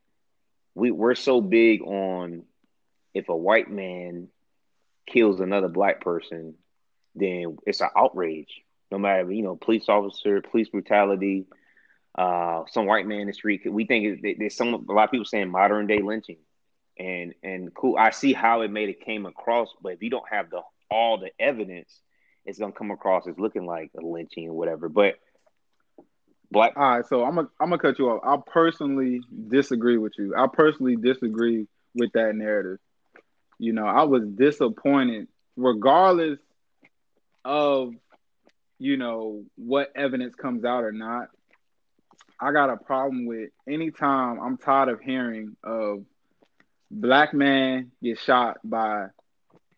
we 0.74 0.90
we're 0.90 1.14
so 1.14 1.40
big 1.40 1.82
on 1.82 2.44
if 3.14 3.28
a 3.28 3.36
white 3.36 3.70
man 3.70 4.28
kills 5.06 5.40
another 5.40 5.68
black 5.68 6.00
person, 6.00 6.54
then 7.14 7.56
it's 7.66 7.80
an 7.80 7.88
outrage. 7.96 8.62
No 8.90 8.98
matter 8.98 9.30
you 9.32 9.42
know, 9.42 9.56
police 9.56 9.88
officer, 9.88 10.42
police 10.42 10.68
brutality, 10.68 11.46
uh, 12.16 12.64
some 12.68 12.86
white 12.86 13.06
man 13.06 13.20
in 13.20 13.26
the 13.26 13.32
street. 13.32 13.62
We 13.70 13.86
think 13.86 14.22
there's 14.38 14.56
some 14.56 14.74
a 14.74 14.92
lot 14.92 15.04
of 15.04 15.10
people 15.10 15.24
saying 15.24 15.50
modern 15.50 15.86
day 15.86 16.00
lynching 16.02 16.38
and 16.98 17.34
and 17.42 17.74
cool. 17.74 17.96
I 17.98 18.10
see 18.10 18.32
how 18.32 18.60
it 18.60 18.70
made 18.70 18.90
it 18.90 19.00
came 19.00 19.26
across, 19.26 19.70
but 19.82 19.94
if 19.94 20.02
you 20.02 20.10
don't 20.10 20.28
have 20.30 20.50
the 20.50 20.60
all 20.90 21.18
the 21.18 21.30
evidence, 21.38 22.00
it's 22.44 22.58
gonna 22.58 22.72
come 22.72 22.90
across 22.90 23.26
as 23.26 23.38
looking 23.38 23.66
like 23.66 23.90
a 23.98 24.04
lynching 24.04 24.48
or 24.48 24.52
whatever. 24.52 24.88
But 24.88 25.14
black. 26.50 26.72
All 26.76 26.96
right, 26.96 27.06
so 27.06 27.24
I'm 27.24 27.36
gonna 27.36 27.48
I'm 27.60 27.70
gonna 27.70 27.78
cut 27.78 27.98
you 27.98 28.10
off. 28.10 28.22
I 28.24 28.50
personally 28.50 29.20
disagree 29.48 29.98
with 29.98 30.12
you. 30.18 30.34
I 30.36 30.46
personally 30.52 30.96
disagree 30.96 31.66
with 31.94 32.12
that 32.12 32.34
narrative. 32.34 32.78
You 33.58 33.72
know, 33.72 33.86
I 33.86 34.04
was 34.04 34.26
disappointed, 34.26 35.28
regardless 35.56 36.38
of 37.44 37.92
you 38.78 38.96
know 38.96 39.44
what 39.56 39.92
evidence 39.94 40.34
comes 40.34 40.64
out 40.64 40.84
or 40.84 40.92
not. 40.92 41.28
I 42.40 42.52
got 42.52 42.70
a 42.70 42.76
problem 42.76 43.26
with 43.26 43.50
anytime 43.68 44.40
I'm 44.40 44.56
tired 44.56 44.88
of 44.88 45.00
hearing 45.00 45.56
of 45.62 46.04
black 46.90 47.34
man 47.34 47.92
get 48.02 48.18
shot 48.18 48.58
by 48.64 49.06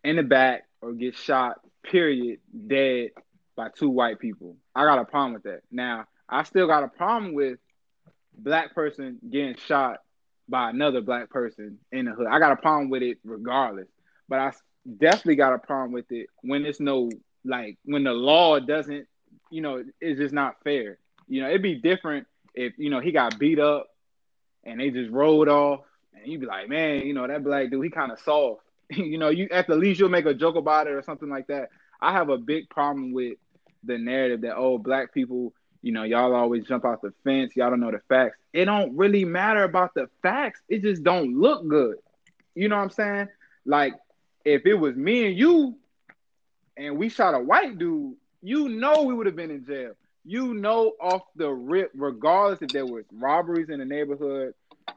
in 0.03 0.15
the 0.15 0.23
back 0.23 0.63
or 0.81 0.93
get 0.93 1.15
shot, 1.15 1.59
period, 1.83 2.39
dead 2.67 3.09
by 3.55 3.69
two 3.77 3.89
white 3.89 4.19
people. 4.19 4.55
I 4.75 4.85
got 4.85 4.99
a 4.99 5.05
problem 5.05 5.33
with 5.33 5.43
that. 5.43 5.61
Now, 5.71 6.05
I 6.29 6.43
still 6.43 6.67
got 6.67 6.83
a 6.83 6.87
problem 6.87 7.33
with 7.33 7.59
black 8.37 8.73
person 8.73 9.19
getting 9.29 9.55
shot 9.55 9.99
by 10.49 10.69
another 10.69 11.01
black 11.01 11.29
person 11.29 11.79
in 11.91 12.05
the 12.05 12.11
hood. 12.11 12.27
I 12.27 12.39
got 12.39 12.51
a 12.51 12.57
problem 12.57 12.89
with 12.89 13.03
it 13.03 13.19
regardless. 13.23 13.87
But 14.27 14.39
I 14.39 14.51
definitely 14.97 15.35
got 15.35 15.53
a 15.53 15.59
problem 15.59 15.91
with 15.91 16.11
it 16.11 16.27
when 16.41 16.65
it's 16.65 16.79
no 16.79 17.09
like 17.45 17.77
when 17.85 18.03
the 18.03 18.13
law 18.13 18.59
doesn't, 18.59 19.07
you 19.51 19.61
know, 19.61 19.83
it's 19.99 20.19
just 20.19 20.33
not 20.33 20.55
fair. 20.63 20.97
You 21.27 21.41
know, 21.41 21.49
it'd 21.49 21.61
be 21.61 21.75
different 21.75 22.27
if, 22.53 22.73
you 22.77 22.89
know, 22.89 22.99
he 22.99 23.11
got 23.11 23.39
beat 23.39 23.59
up 23.59 23.87
and 24.63 24.79
they 24.79 24.89
just 24.89 25.11
rolled 25.11 25.49
off 25.49 25.81
and 26.13 26.31
you'd 26.31 26.41
be 26.41 26.47
like, 26.47 26.69
man, 26.69 27.05
you 27.05 27.13
know, 27.13 27.27
that 27.27 27.43
black 27.43 27.69
dude, 27.69 27.83
he 27.83 27.89
kind 27.89 28.11
of 28.11 28.19
soft. 28.19 28.61
you 28.89 29.17
know, 29.17 29.29
you 29.29 29.47
at 29.51 29.67
the 29.67 29.75
least 29.75 29.99
you'll 29.99 30.09
make 30.09 30.25
a 30.25 30.33
joke 30.33 30.55
about 30.55 30.87
it 30.87 30.93
or 30.93 31.03
something 31.03 31.29
like 31.29 31.47
that. 31.47 31.69
I 32.01 32.11
have 32.11 32.29
a 32.29 32.37
big 32.37 32.69
problem 32.69 33.13
with 33.13 33.37
the 33.83 33.97
narrative 33.97 34.41
that 34.41 34.55
oh, 34.55 34.77
black 34.77 35.13
people, 35.13 35.53
you 35.83 35.91
know, 35.91 36.03
y'all 36.03 36.33
always 36.33 36.63
jump 36.63 36.85
off 36.85 37.01
the 37.01 37.13
fence, 37.23 37.55
y'all 37.55 37.69
don't 37.69 37.81
know 37.81 37.91
the 37.91 38.01
facts. 38.09 38.37
It 38.53 38.65
don't 38.65 38.95
really 38.95 39.25
matter 39.25 39.63
about 39.63 39.93
the 39.93 40.09
facts. 40.23 40.61
It 40.69 40.81
just 40.81 41.03
don't 41.03 41.39
look 41.39 41.67
good. 41.67 41.97
You 42.55 42.69
know 42.69 42.77
what 42.77 42.83
I'm 42.83 42.89
saying? 42.89 43.27
Like 43.65 43.93
if 44.45 44.65
it 44.65 44.75
was 44.75 44.95
me 44.95 45.27
and 45.27 45.37
you 45.37 45.75
and 46.77 46.97
we 46.97 47.09
shot 47.09 47.35
a 47.35 47.39
white 47.39 47.77
dude, 47.77 48.15
you 48.41 48.69
know 48.69 49.03
we 49.03 49.13
would 49.13 49.25
have 49.25 49.35
been 49.35 49.51
in 49.51 49.65
jail. 49.65 49.91
You 50.25 50.53
know 50.53 50.93
off 51.01 51.23
the 51.35 51.49
rip, 51.49 51.91
regardless 51.95 52.61
if 52.61 52.69
there 52.69 52.85
was 52.85 53.03
robberies 53.11 53.69
in 53.69 53.79
the 53.79 53.85
neighborhood, 53.85 54.53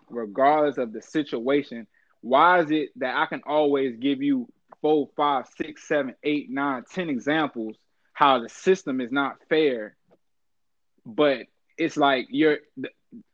regardless 0.08 0.78
of 0.78 0.92
the 0.92 1.02
situation. 1.02 1.88
Why 2.20 2.60
is 2.60 2.70
it 2.70 2.90
that 2.96 3.16
I 3.16 3.26
can 3.26 3.42
always 3.44 3.96
give 3.96 4.22
you 4.22 4.48
four, 4.80 5.08
five, 5.16 5.46
six, 5.56 5.86
seven, 5.88 6.14
eight, 6.22 6.48
nine, 6.48 6.84
ten 6.92 7.08
examples 7.10 7.76
how 8.12 8.40
the 8.40 8.48
system 8.48 9.00
is 9.00 9.12
not 9.12 9.36
fair, 9.48 9.94
but 11.06 11.46
it's 11.78 11.96
like 11.96 12.26
you're. 12.30 12.58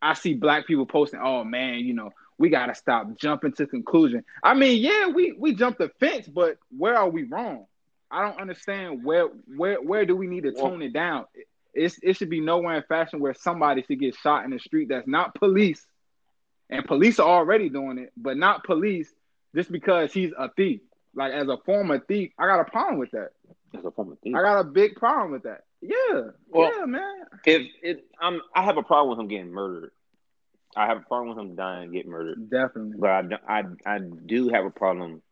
I 0.01 0.15
see 0.15 0.35
black 0.35 0.67
people 0.67 0.87
posting, 0.87 1.21
"Oh 1.21 1.43
man, 1.43 1.81
you 1.81 1.95
know, 1.95 2.11
we 2.39 2.51
gotta 2.51 2.75
stop 2.75 3.17
jumping 3.17 3.53
to 3.55 3.67
conclusion." 3.67 4.25
I 4.45 4.55
mean, 4.55 4.81
yeah, 4.81 5.09
we 5.09 5.33
we 5.33 5.55
jumped 5.55 5.79
the 5.79 5.91
fence, 5.99 6.29
but 6.29 6.59
where 6.77 6.97
are 6.97 7.09
we 7.09 7.25
wrong? 7.25 7.67
I 8.11 8.23
don't 8.23 8.41
understand 8.41 9.03
where 9.03 9.29
where 9.57 9.81
where 9.83 10.05
do 10.05 10.15
we 10.15 10.27
need 10.27 10.45
to 10.45 10.53
tone 10.53 10.83
it 10.83 10.93
down? 10.93 11.25
It's, 11.75 11.99
it 12.03 12.19
should 12.19 12.29
be 12.29 12.41
nowhere 12.41 12.77
in 12.77 12.83
fashion 12.83 13.19
where 13.19 13.33
somebody 13.33 13.83
should 13.83 13.99
get 13.99 14.15
shot 14.15 14.45
in 14.45 14.51
the 14.51 14.59
street 14.59 14.91
that's 14.91 15.09
not 15.09 15.35
police 15.35 15.87
and 16.69 16.85
police 16.85 17.19
are 17.19 17.29
already 17.29 17.71
doing 17.71 17.97
it, 17.97 18.13
but 18.17 18.37
not 18.37 18.65
police 18.65 19.11
just 19.55 19.73
because 19.73 20.13
he's 20.13 20.33
a 20.39 20.51
thief. 20.51 20.81
Like 21.15 21.33
as 21.33 21.49
a 21.49 21.57
former 21.65 21.99
thief, 21.99 22.33
I 22.39 22.47
got 22.47 22.61
a 22.61 22.65
problem 22.65 22.99
with 22.99 23.11
that. 23.13 23.31
As 23.77 23.85
a 23.85 23.91
former 23.91 24.17
thief, 24.23 24.35
I 24.35 24.43
got 24.43 24.61
a 24.61 24.65
big 24.65 24.97
problem 24.97 25.33
with 25.33 25.45
that. 25.45 25.63
Yeah, 25.83 26.21
well, 26.49 26.73
yeah, 26.79 26.87
man. 26.87 27.25
If 27.45 27.67
it, 27.83 28.05
I'm, 28.21 28.41
I 28.55 28.63
have 28.63 28.77
a 28.77 28.85
problem 28.85 29.11
with 29.11 29.23
him 29.23 29.29
getting 29.29 29.53
murdered. 29.53 29.91
I 30.77 30.87
have 30.87 30.99
a 30.99 31.01
problem 31.01 31.37
with 31.37 31.45
him 31.45 31.57
dying 31.57 31.85
and 31.85 31.93
getting 31.93 32.11
murdered. 32.11 32.49
Definitely. 32.49 32.97
But 32.99 33.11
I, 33.11 33.25
I, 33.59 33.63
I 33.85 33.99
do 33.99 34.49
have 34.49 34.65
a 34.65 34.71
problem 34.71 35.23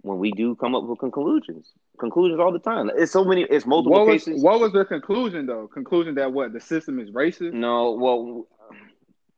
when 0.00 0.18
we 0.18 0.32
do 0.32 0.56
come 0.56 0.74
up 0.74 0.84
with 0.84 0.98
conclusions. 0.98 1.70
Conclusions 1.98 2.40
all 2.40 2.52
the 2.52 2.58
time. 2.58 2.90
It's 2.96 3.12
so 3.12 3.24
many. 3.24 3.42
It's 3.42 3.66
multiple 3.66 3.98
what 3.98 4.06
was, 4.06 4.24
cases. 4.24 4.42
What 4.42 4.60
was 4.60 4.72
the 4.72 4.84
conclusion 4.84 5.46
though? 5.46 5.68
Conclusion 5.68 6.14
that 6.16 6.32
what 6.32 6.52
the 6.52 6.60
system 6.60 6.98
is 6.98 7.10
racist? 7.10 7.52
No. 7.52 7.92
Well, 7.92 8.46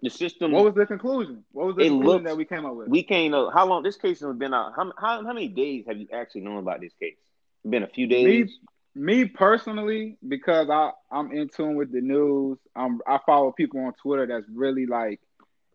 the 0.02 0.10
system. 0.10 0.52
What 0.52 0.64
was 0.64 0.74
the 0.74 0.86
conclusion? 0.86 1.44
What 1.52 1.66
was 1.66 1.76
the 1.76 1.82
conclusion 1.82 2.06
looked, 2.06 2.24
that 2.26 2.36
we 2.36 2.44
came 2.44 2.64
up 2.64 2.74
with? 2.74 2.88
We 2.88 3.02
can't 3.02 3.32
know 3.32 3.50
how 3.50 3.66
long 3.66 3.82
this 3.82 3.96
case 3.96 4.20
has 4.20 4.36
been 4.36 4.54
out. 4.54 4.72
How, 4.76 4.92
how 4.96 5.24
how 5.24 5.32
many 5.32 5.48
days 5.48 5.84
have 5.88 5.98
you 5.98 6.06
actually 6.12 6.42
known 6.42 6.58
about 6.58 6.80
this 6.80 6.92
case? 7.00 7.16
It's 7.64 7.70
been 7.70 7.82
a 7.82 7.88
few 7.88 8.06
days. 8.06 8.46
Me, 8.46 8.54
me 8.98 9.24
personally, 9.26 10.18
because 10.26 10.68
I 10.70 10.90
I'm 11.10 11.32
in 11.32 11.48
tune 11.48 11.76
with 11.76 11.92
the 11.92 12.00
news. 12.00 12.58
I'm 12.76 13.00
I 13.06 13.18
follow 13.24 13.52
people 13.52 13.80
on 13.80 13.94
Twitter 13.94 14.26
that's 14.26 14.46
really 14.52 14.86
like 14.86 15.20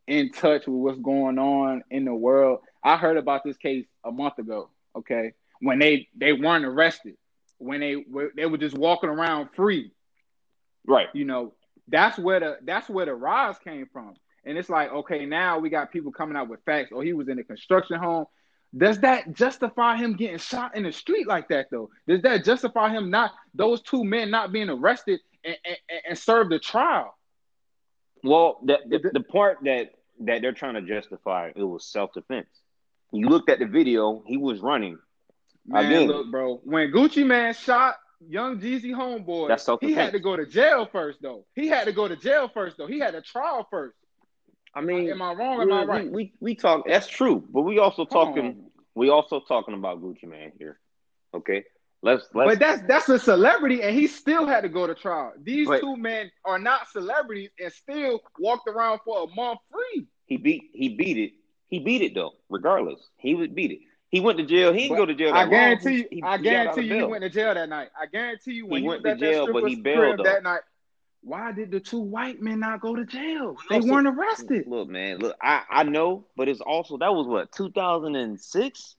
in 0.08 0.32
touch 0.32 0.68
with 0.68 0.76
what's 0.76 1.00
going 1.00 1.40
on 1.40 1.84
in 1.90 2.06
the 2.06 2.14
world. 2.14 2.60
I 2.84 2.98
heard 2.98 3.18
about 3.18 3.44
this 3.44 3.58
case 3.58 3.86
a 4.04 4.12
month 4.12 4.40
ago. 4.40 4.70
Okay, 4.96 5.34
when 5.62 5.80
they 5.80 6.10
they 6.16 6.34
weren't 6.34 6.66
arrested, 6.66 7.16
when 7.58 7.80
they 7.80 7.96
were 7.96 8.32
they 8.36 8.46
were 8.46 8.58
just 8.58 8.78
walking 8.78 9.10
around 9.10 9.50
free. 9.56 9.92
Right. 10.86 11.08
You 11.14 11.26
know, 11.26 11.54
that's 11.88 12.20
where 12.20 12.40
the 12.42 12.58
that's 12.64 12.90
where 12.90 13.06
the 13.06 13.16
rise 13.16 13.58
came 13.64 13.88
from. 13.92 14.16
and 14.46 14.58
it's 14.58 14.70
like, 14.70 14.92
okay, 14.92 15.26
now 15.26 15.60
we 15.60 15.70
got 15.70 15.92
people 15.92 16.12
coming 16.12 16.36
out 16.36 16.50
with 16.50 16.60
facts, 16.66 16.92
or 16.92 17.04
he 17.04 17.14
was 17.14 17.30
in 17.30 17.40
a 17.40 17.44
construction 17.44 17.98
home. 18.00 18.26
Does 18.76 19.00
that 19.00 19.34
justify 19.34 19.98
him 19.98 20.16
getting 20.16 20.40
shot 20.40 20.76
in 20.76 20.84
the 20.84 20.92
street 20.92 21.28
like 21.28 21.50
that, 21.50 21.68
though? 21.70 21.90
Does 22.08 22.22
that 22.24 22.44
justify 22.44 22.90
him 22.90 23.12
not 23.12 23.32
those 23.54 23.82
two 23.82 24.04
men 24.04 24.32
not 24.32 24.52
being 24.52 24.70
arrested 24.70 25.20
and, 25.44 25.56
and, 25.66 25.78
and 26.10 26.18
served 26.18 26.52
a 26.54 26.60
trial? 26.60 27.16
Well, 28.24 28.60
the, 28.64 28.80
the, 28.88 29.12
the 29.14 29.20
part 29.20 29.60
that 29.66 29.92
that 30.22 30.42
they're 30.42 30.54
trying 30.54 30.76
to 30.76 30.82
justify 30.82 31.52
it 31.56 31.64
was 31.64 31.86
self 31.86 32.14
defense. 32.14 32.48
You 33.12 33.28
looked 33.28 33.50
at 33.50 33.60
the 33.60 33.66
video; 33.66 34.24
he 34.26 34.38
was 34.38 34.60
running. 34.60 34.98
Man, 35.68 35.86
Again, 35.86 36.08
look, 36.08 36.32
bro. 36.32 36.60
When 36.64 36.92
Gucci 36.92 37.26
Mane 37.26 37.54
shot 37.54 37.98
young 38.28 38.60
Jeezy 38.60 38.92
homeboy, 38.92 39.50
That's 39.50 39.70
he 39.82 39.94
had 39.94 40.14
to 40.14 40.20
go 40.20 40.36
to 40.36 40.46
jail 40.46 40.88
first, 40.92 41.20
though. 41.22 41.46
He 41.54 41.68
had 41.68 41.86
to 41.86 41.92
go 41.92 42.08
to 42.08 42.16
jail 42.16 42.50
first, 42.52 42.78
though. 42.78 42.88
He 42.88 43.00
had 43.00 43.14
a 43.16 43.22
trial 43.22 43.68
first. 43.70 43.96
I 44.76 44.80
uh, 44.80 44.82
mean, 44.82 45.10
am 45.10 45.22
I 45.22 45.34
wrong? 45.34 45.62
Am 45.62 45.68
we, 45.68 45.74
I 45.74 45.84
right? 45.86 46.06
We, 46.06 46.12
we, 46.12 46.34
we 46.40 46.56
talk. 46.56 46.86
That's 46.88 47.08
true, 47.08 47.44
but 47.52 47.62
we 47.62 47.80
also 47.80 48.06
talking. 48.06 48.66
We 48.96 49.10
also 49.10 49.40
talking 49.40 49.74
about 49.74 50.02
Gucci 50.02 50.26
Mane 50.26 50.52
here. 50.58 50.80
Okay, 51.34 51.64
let's 52.02 52.28
let's. 52.34 52.52
But 52.52 52.60
that's 52.60 52.82
that's 52.88 53.10
a 53.10 53.20
celebrity, 53.20 53.82
and 53.82 53.96
he 53.96 54.08
still 54.08 54.46
had 54.46 54.62
to 54.62 54.70
go 54.70 54.88
to 54.88 54.96
trial. 54.96 55.34
These 55.42 55.68
but, 55.68 55.82
two 55.82 55.96
men 55.98 56.32
are 56.46 56.60
not 56.60 56.90
celebrities, 56.90 57.50
and 57.60 57.72
still 57.72 58.22
walked 58.40 58.68
around 58.68 59.00
for 59.06 59.24
a 59.24 59.36
month 59.36 59.60
free. 59.72 60.08
He 60.26 60.38
beat 60.38 60.64
he 60.74 60.90
beat 60.90 61.18
it. 61.18 61.32
He 61.68 61.80
beat 61.80 62.02
it 62.02 62.14
though. 62.16 62.34
Regardless, 62.50 63.00
he 63.18 63.36
would 63.36 63.56
beat 63.56 63.72
it. 63.72 63.80
He 64.10 64.20
went 64.20 64.38
to 64.38 64.46
jail. 64.46 64.72
He 64.74 64.84
didn't 64.84 64.98
go 64.98 65.06
to 65.08 65.16
jail. 65.16 65.34
I 65.34 65.48
guarantee 65.48 65.96
you. 65.98 66.08
He, 66.12 66.22
I 66.24 66.38
guarantee 66.38 66.84
you, 66.84 66.96
he 66.96 67.04
went 67.04 67.24
to 67.24 67.30
jail 67.30 67.54
that 67.56 67.68
night. 67.68 67.90
I 68.00 68.06
guarantee 68.06 68.54
you, 68.54 68.68
when 68.68 68.82
he, 68.82 68.84
he 68.84 68.90
went 68.90 69.04
to 69.04 69.16
jail, 69.16 69.52
but 69.52 69.68
he 69.68 69.76
bailed 69.76 70.24
that 70.24 70.44
night. 70.44 70.62
Why 71.26 71.54
did 71.54 71.72
the 71.72 71.80
two 71.80 72.00
white 72.00 72.42
men 72.42 72.60
not 72.60 72.82
go 72.82 72.96
to 72.96 73.06
jail? 73.06 73.56
They 73.70 73.80
weren't 73.80 74.08
arrested. 74.08 74.66
Look, 74.68 74.90
man, 74.90 75.20
look, 75.20 75.38
I, 75.42 75.62
I 75.70 75.84
know, 75.84 76.26
but 76.36 76.50
it's 76.50 76.60
also 76.60 76.98
that 76.98 77.14
was 77.14 77.28
what 77.28 77.52
2006. 77.54 78.96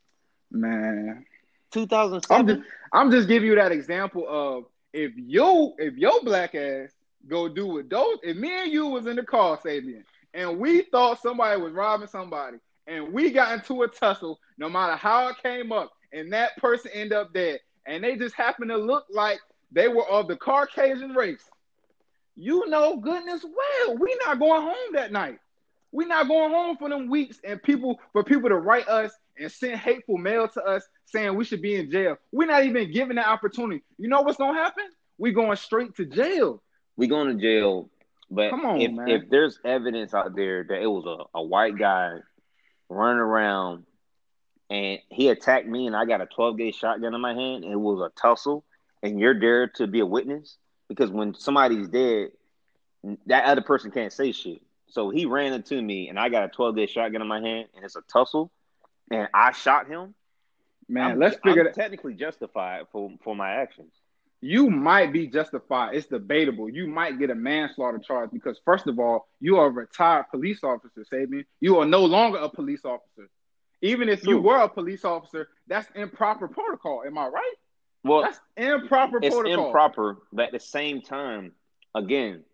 Man, 0.51 1.27
2007. 1.71 2.37
I'm 2.37 2.47
just, 2.57 2.69
I'm 2.93 3.11
just 3.11 3.29
giving 3.29 3.49
you 3.49 3.57
that 3.57 3.73
example 3.73 4.25
of 4.27 4.65
if 4.95 5.13
you 5.17 5.75
if 5.79 5.97
your 5.97 6.23
black 6.23 6.55
ass 6.55 6.91
go 7.29 7.49
do 7.49 7.67
what 7.67 7.91
those 7.91 8.19
if 8.23 8.37
me 8.37 8.53
and 8.53 8.73
you 8.73 8.87
was 8.87 9.07
in 9.07 9.17
the 9.17 9.23
car, 9.23 9.59
Sabian, 9.59 10.05
and 10.33 10.59
we 10.59 10.83
thought 10.83 11.21
somebody 11.21 11.61
was 11.61 11.75
robbing 11.75 12.09
somebody, 12.09 12.57
and 12.87 13.13
we 13.13 13.33
got 13.33 13.53
into 13.53 13.83
a 13.83 13.89
tussle, 13.89 14.39
no 14.57 14.71
matter 14.71 14.97
how 14.97 15.29
it 15.29 15.37
came 15.43 15.73
up, 15.73 15.93
and 16.13 16.33
that 16.33 16.57
person 16.57 16.91
ended 16.95 17.13
up 17.13 17.35
dead, 17.35 17.61
and 17.87 18.03
they 18.03 18.17
just 18.17 18.35
happened 18.35 18.71
to 18.71 18.79
look 18.79 19.05
like 19.11 19.41
they 19.73 19.89
were 19.89 20.07
of 20.09 20.29
the 20.29 20.37
Caucasian 20.37 21.13
race 21.13 21.45
you 22.37 22.69
know 22.69 22.97
goodness 22.97 23.45
well 23.45 23.97
we 23.97 24.17
not 24.27 24.39
going 24.39 24.63
home 24.63 24.93
that 24.95 25.13
night. 25.13 25.39
We 25.93 26.07
not 26.07 26.27
going 26.27 26.51
home 26.51 26.77
for 26.77 26.89
them 26.89 27.09
weeks 27.09 27.39
and 27.45 27.63
people 27.63 28.01
for 28.13 28.25
people 28.25 28.49
to 28.49 28.57
write 28.57 28.89
us 28.89 29.13
and 29.39 29.51
send 29.51 29.79
hateful 29.79 30.19
mail 30.19 30.49
to 30.49 30.63
us 30.63 30.85
saying 31.07 31.35
we 31.37 31.45
should 31.45 31.63
be 31.63 31.77
in 31.77 31.91
jail. 31.91 32.17
We're 32.33 32.49
not 32.49 32.65
even 32.65 32.91
given 32.91 33.17
the 33.17 33.29
opportunity. 33.29 33.83
You 33.99 34.09
know 34.09 34.23
what's 34.23 34.39
gonna 34.39 34.59
happen? 34.59 34.85
We 35.19 35.33
going 35.33 35.57
straight 35.57 35.95
to 35.97 36.05
jail. 36.05 36.63
We 36.97 37.07
going 37.07 37.29
to 37.29 37.41
jail. 37.41 37.91
But 38.31 38.51
Come 38.51 38.65
on, 38.65 38.81
if, 38.81 38.91
man. 38.91 39.09
if 39.09 39.31
there's 39.31 39.59
evidence 39.65 40.15
out 40.15 40.35
there 40.35 40.65
that 40.65 40.81
it 40.81 40.87
was 40.87 41.05
a, 41.07 41.39
a 41.39 41.43
white 41.43 41.79
guy 41.79 42.19
running 42.89 43.21
around 43.21 43.85
and 44.71 44.99
he 45.11 45.29
attacked 45.29 45.67
me 45.67 45.87
and 45.87 45.95
I 45.95 46.05
got 46.05 46.21
a 46.21 46.27
12 46.27 46.57
gauge 46.57 46.75
shotgun 46.75 47.15
in 47.15 47.21
my 47.21 47.35
hand 47.35 47.65
and 47.65 47.73
it 47.73 47.79
was 47.79 48.01
a 48.01 48.21
tussle 48.21 48.65
and 49.03 49.21
you're 49.21 49.39
there 49.39 49.69
to 49.77 49.87
be 49.87 50.01
a 50.01 50.07
witness, 50.07 50.57
because 50.89 51.11
when 51.11 51.35
somebody's 51.35 51.89
dead, 51.89 52.31
that 53.27 53.45
other 53.45 53.63
person 53.63 53.91
can't 53.91 54.13
say 54.13 54.33
shit. 54.33 54.63
So 54.89 55.11
he 55.11 55.27
ran 55.27 55.53
into 55.53 55.81
me, 55.81 56.09
and 56.09 56.19
I 56.19 56.29
got 56.29 56.45
a 56.45 56.49
12 56.49 56.77
gauge 56.77 56.91
shotgun 56.91 57.21
in 57.23 57.29
my 57.29 57.41
hand, 57.41 57.69
and 57.75 57.85
it's 57.85 57.97
a 57.97 58.03
tussle, 58.03 58.51
and 59.11 59.29
I 59.35 59.53
shot 59.53 59.89
him. 59.89 60.15
Man, 60.89 61.13
I'm, 61.13 61.19
let's 61.19 61.37
figure 61.43 61.67
I'm 61.67 61.75
technically 61.75 62.15
justified 62.15 62.85
for 62.93 63.11
for 63.23 63.35
my 63.35 63.51
actions. 63.51 63.93
You 64.41 64.69
might 64.69 65.11
be 65.11 65.27
justified. 65.27 65.95
It's 65.95 66.07
debatable. 66.07 66.69
You 66.69 66.87
might 66.87 67.19
get 67.19 67.31
a 67.31 67.35
manslaughter 67.35 67.99
charge 67.99 68.31
because, 68.31 68.61
first 68.63 68.87
of 68.87 68.99
all, 68.99 69.27
you 69.41 69.57
are 69.57 69.69
a 69.69 69.71
retired 69.71 70.27
police 70.31 70.63
officer, 70.63 71.07
Sabian. 71.11 71.47
You 71.61 71.79
are 71.79 71.87
no 71.87 72.05
longer 72.05 72.37
a 72.37 72.51
police 72.51 72.85
officer. 72.85 73.31
Even 73.81 74.11
if 74.11 74.27
you 74.27 74.39
were 74.39 74.59
a 74.59 74.69
police 74.69 75.05
officer, 75.05 75.49
that's 75.67 75.89
improper 75.95 76.47
protocol. 76.47 77.05
Am 77.07 77.17
I 77.17 77.27
right? 77.29 77.55
Well, 78.05 78.23
that's 78.23 78.41
improper 78.57 79.19
it's 79.23 79.35
protocol. 79.35 79.67
improper, 79.67 80.19
but 80.33 80.47
at 80.47 80.53
the 80.53 80.61
same 80.61 81.01
time, 81.01 81.53
again, 81.95 82.45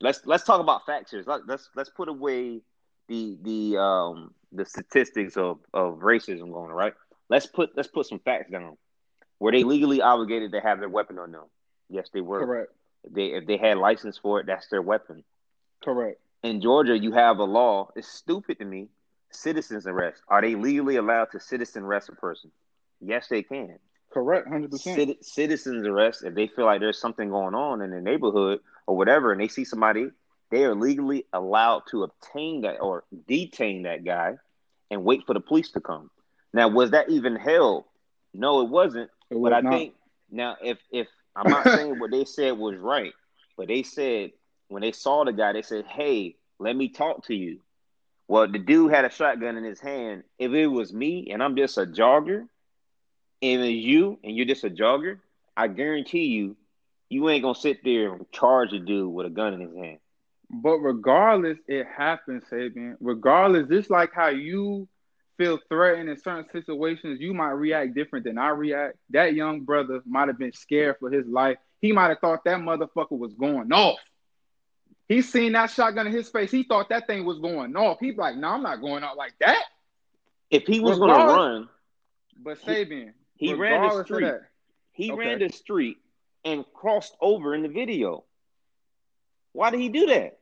let's 0.00 0.20
let's 0.26 0.44
talk 0.44 0.60
about 0.60 0.86
facts 0.86 1.10
here. 1.10 1.24
Let's 1.26 1.70
let's 1.74 1.90
put 1.90 2.08
away 2.08 2.60
the 3.08 3.38
the 3.42 3.80
um 3.80 4.34
the 4.52 4.64
statistics 4.64 5.36
of 5.36 5.58
of 5.72 5.98
racism 6.00 6.52
going 6.52 6.70
right. 6.70 6.94
Let's 7.28 7.46
put 7.46 7.70
let's 7.76 7.88
put 7.88 8.06
some 8.06 8.18
facts 8.20 8.50
down. 8.50 8.76
Were 9.40 9.52
they 9.52 9.64
legally 9.64 10.02
obligated 10.02 10.52
to 10.52 10.60
have 10.60 10.80
their 10.80 10.88
weapon 10.88 11.18
on 11.18 11.32
them? 11.32 11.44
Yes, 11.88 12.10
they 12.12 12.20
were. 12.20 12.44
Correct. 12.44 12.72
If 13.04 13.12
they 13.14 13.26
if 13.26 13.46
they 13.46 13.56
had 13.56 13.78
license 13.78 14.18
for 14.18 14.40
it, 14.40 14.46
that's 14.46 14.68
their 14.68 14.82
weapon. 14.82 15.24
Correct. 15.82 16.20
In 16.42 16.60
Georgia, 16.60 16.98
you 16.98 17.12
have 17.12 17.38
a 17.38 17.44
law. 17.44 17.90
It's 17.96 18.08
stupid 18.08 18.58
to 18.58 18.64
me. 18.64 18.88
Citizens 19.30 19.86
arrest. 19.86 20.22
Are 20.28 20.40
they 20.40 20.54
legally 20.54 20.96
allowed 20.96 21.30
to 21.32 21.40
citizen 21.40 21.84
arrest 21.84 22.08
a 22.08 22.12
person? 22.12 22.50
Yes, 23.00 23.28
they 23.28 23.42
can. 23.42 23.78
Correct, 24.10 24.48
hundred 24.48 24.70
percent. 24.70 25.24
Citizens 25.24 25.86
arrest 25.86 26.24
if 26.24 26.34
they 26.34 26.46
feel 26.46 26.64
like 26.64 26.80
there's 26.80 26.98
something 26.98 27.28
going 27.28 27.54
on 27.54 27.82
in 27.82 27.90
the 27.90 28.00
neighborhood 28.00 28.60
or 28.86 28.96
whatever, 28.96 29.32
and 29.32 29.40
they 29.40 29.48
see 29.48 29.64
somebody, 29.64 30.08
they 30.50 30.64
are 30.64 30.74
legally 30.74 31.26
allowed 31.32 31.82
to 31.90 32.04
obtain 32.04 32.62
that 32.62 32.78
or 32.80 33.04
detain 33.26 33.82
that 33.82 34.04
guy 34.04 34.36
and 34.90 35.04
wait 35.04 35.26
for 35.26 35.34
the 35.34 35.40
police 35.40 35.70
to 35.72 35.80
come. 35.80 36.10
Now, 36.54 36.68
was 36.68 36.92
that 36.92 37.10
even 37.10 37.36
held? 37.36 37.84
No, 38.32 38.62
it 38.62 38.70
wasn't. 38.70 39.10
It 39.30 39.36
was 39.38 39.50
but 39.50 39.56
I 39.56 39.60
not. 39.60 39.72
think 39.72 39.94
now, 40.30 40.56
if 40.62 40.78
if 40.90 41.08
I'm 41.36 41.50
not 41.50 41.64
saying 41.74 41.98
what 41.98 42.10
they 42.10 42.24
said 42.24 42.56
was 42.56 42.78
right, 42.78 43.12
but 43.56 43.68
they 43.68 43.82
said 43.82 44.32
when 44.68 44.80
they 44.80 44.92
saw 44.92 45.24
the 45.24 45.32
guy, 45.32 45.52
they 45.52 45.62
said, 45.62 45.84
"Hey, 45.86 46.36
let 46.58 46.74
me 46.74 46.88
talk 46.88 47.26
to 47.26 47.34
you." 47.34 47.60
Well, 48.26 48.50
the 48.50 48.58
dude 48.58 48.90
had 48.90 49.04
a 49.04 49.10
shotgun 49.10 49.56
in 49.56 49.64
his 49.64 49.80
hand. 49.80 50.22
If 50.38 50.52
it 50.52 50.66
was 50.66 50.92
me 50.92 51.28
and 51.30 51.42
I'm 51.42 51.56
just 51.56 51.78
a 51.78 51.86
jogger, 51.86 52.46
and 53.42 53.64
you 53.66 54.18
and 54.22 54.36
you're 54.36 54.46
just 54.46 54.64
a 54.64 54.70
jogger, 54.70 55.18
I 55.56 55.68
guarantee 55.68 56.26
you, 56.26 56.56
you 57.08 57.28
ain't 57.28 57.42
gonna 57.42 57.54
sit 57.54 57.84
there 57.84 58.14
and 58.14 58.30
charge 58.32 58.72
a 58.72 58.78
dude 58.78 59.12
with 59.12 59.26
a 59.26 59.30
gun 59.30 59.54
in 59.54 59.60
his 59.60 59.74
hand. 59.74 59.98
But 60.50 60.78
regardless, 60.78 61.58
it 61.66 61.86
happens, 61.86 62.44
Sabian. 62.50 62.96
Regardless, 63.00 63.68
just 63.68 63.90
like 63.90 64.12
how 64.12 64.28
you 64.28 64.88
feel 65.36 65.58
threatened 65.68 66.08
in 66.08 66.18
certain 66.18 66.50
situations, 66.50 67.20
you 67.20 67.34
might 67.34 67.50
react 67.50 67.94
different 67.94 68.24
than 68.24 68.38
I 68.38 68.50
react. 68.50 68.96
That 69.10 69.34
young 69.34 69.60
brother 69.60 70.00
might 70.06 70.28
have 70.28 70.38
been 70.38 70.52
scared 70.52 70.96
for 70.98 71.10
his 71.10 71.26
life. 71.26 71.58
He 71.80 71.92
might 71.92 72.08
have 72.08 72.18
thought 72.20 72.44
that 72.44 72.58
motherfucker 72.58 73.18
was 73.18 73.34
going 73.34 73.72
off. 73.72 73.98
He 75.06 75.22
seen 75.22 75.52
that 75.52 75.70
shotgun 75.70 76.06
in 76.06 76.12
his 76.12 76.28
face. 76.28 76.50
He 76.50 76.64
thought 76.64 76.90
that 76.90 77.06
thing 77.06 77.24
was 77.24 77.38
going 77.38 77.74
off. 77.76 77.98
He's 78.00 78.16
like, 78.16 78.34
"No, 78.34 78.48
nah, 78.48 78.54
I'm 78.54 78.62
not 78.62 78.80
going 78.80 79.04
out 79.04 79.16
like 79.16 79.34
that." 79.40 79.64
If 80.50 80.66
he 80.66 80.80
was 80.80 80.98
going 80.98 81.10
to 81.10 81.26
run, 81.26 81.68
but 82.42 82.60
Sabian, 82.60 83.12
he 83.38 83.54
ran 83.54 83.82
the 83.82 84.04
street. 84.04 84.34
He 84.92 85.12
okay. 85.12 85.18
ran 85.18 85.38
the 85.38 85.48
street 85.48 85.98
and 86.44 86.64
crossed 86.74 87.16
over 87.20 87.54
in 87.54 87.62
the 87.62 87.68
video. 87.68 88.24
Why 89.52 89.70
did 89.70 89.80
he 89.80 89.88
do 89.88 90.06
that? 90.06 90.38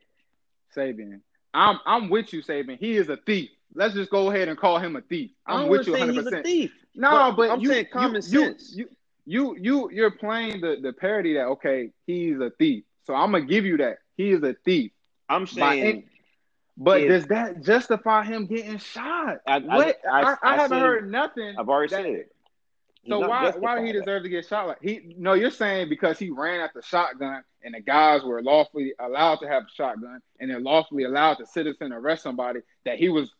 Sabian. 0.75 1.21
I'm 1.53 1.79
I'm 1.85 2.09
with 2.09 2.33
you, 2.33 2.41
Sabian. 2.41 2.77
He 2.79 2.97
is 2.97 3.07
a 3.09 3.17
thief. 3.17 3.49
Let's 3.73 3.93
just 3.93 4.09
go 4.09 4.29
ahead 4.31 4.47
and 4.47 4.57
call 4.57 4.79
him 4.79 4.95
a 4.95 5.01
thief. 5.01 5.31
I'm 5.45 5.69
with 5.69 5.85
you 5.85 5.93
100. 5.93 6.23
percent 6.23 6.71
No, 6.95 7.31
but, 7.31 7.35
but 7.35 7.49
I'm 7.51 7.59
you, 7.59 7.69
saying 7.69 7.87
common 7.93 8.15
you, 8.15 8.21
sense. 8.21 8.73
You, 8.75 8.89
you 9.25 9.55
you 9.59 9.91
you're 9.91 10.11
playing 10.11 10.61
the 10.61 10.77
the 10.81 10.91
parody 10.91 11.35
that 11.35 11.45
okay, 11.45 11.91
he's 12.07 12.39
a 12.39 12.49
thief. 12.57 12.83
So 13.05 13.13
I'm 13.13 13.31
gonna 13.31 13.45
give 13.45 13.65
you 13.65 13.77
that 13.77 13.99
he 14.15 14.31
is 14.31 14.41
a 14.41 14.55
thief. 14.65 14.91
I'm 15.29 15.45
saying, 15.45 16.05
but 16.77 16.99
does 17.07 17.25
that 17.27 17.63
justify 17.63 18.23
him 18.23 18.47
getting 18.47 18.77
shot? 18.77 19.39
I, 19.45 19.59
what? 19.59 19.97
I, 20.11 20.21
I, 20.21 20.35
I 20.43 20.55
haven't 20.55 20.79
heard 20.79 21.11
nothing. 21.11 21.55
I've 21.57 21.69
already 21.69 21.91
that, 21.91 22.03
said 22.03 22.05
it. 22.05 22.35
So 23.07 23.19
why 23.27 23.51
why 23.51 23.75
did 23.75 23.85
he 23.85 23.93
deserve 23.93 24.23
to 24.23 24.29
get 24.29 24.45
shot? 24.47 24.67
Like 24.67 24.81
he 24.81 25.15
no, 25.17 25.33
you're 25.33 25.51
saying 25.51 25.89
because 25.89 26.19
he 26.19 26.29
ran 26.29 26.61
at 26.61 26.73
the 26.73 26.81
shotgun 26.81 27.43
and 27.63 27.73
the 27.73 27.81
guys 27.81 28.23
were 28.23 28.41
lawfully 28.41 28.93
allowed 28.99 29.37
to 29.37 29.47
have 29.47 29.63
a 29.63 29.71
shotgun 29.73 30.21
and 30.39 30.49
they're 30.49 30.59
lawfully 30.59 31.03
allowed 31.03 31.35
to 31.35 31.45
citizen 31.45 31.93
arrest 31.93 32.23
somebody 32.23 32.61
that 32.85 32.97
he 32.97 33.09
was 33.09 33.31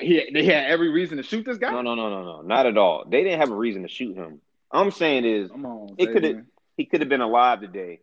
he 0.00 0.30
they 0.32 0.44
had 0.44 0.66
every 0.70 0.88
reason 0.88 1.16
to 1.16 1.22
shoot 1.22 1.44
this 1.44 1.58
guy. 1.58 1.70
No, 1.70 1.82
no, 1.82 1.94
no, 1.94 2.10
no, 2.10 2.24
no, 2.24 2.42
not 2.42 2.66
at 2.66 2.76
all. 2.76 3.04
They 3.08 3.22
didn't 3.22 3.40
have 3.40 3.50
a 3.50 3.56
reason 3.56 3.82
to 3.82 3.88
shoot 3.88 4.16
him. 4.16 4.40
I'm 4.70 4.90
saying 4.90 5.24
is 5.24 5.50
on, 5.50 5.94
it 5.98 6.12
could 6.12 6.24
have 6.24 6.44
he 6.76 6.84
could 6.84 7.00
have 7.00 7.08
been 7.08 7.20
alive 7.20 7.60
today 7.60 8.00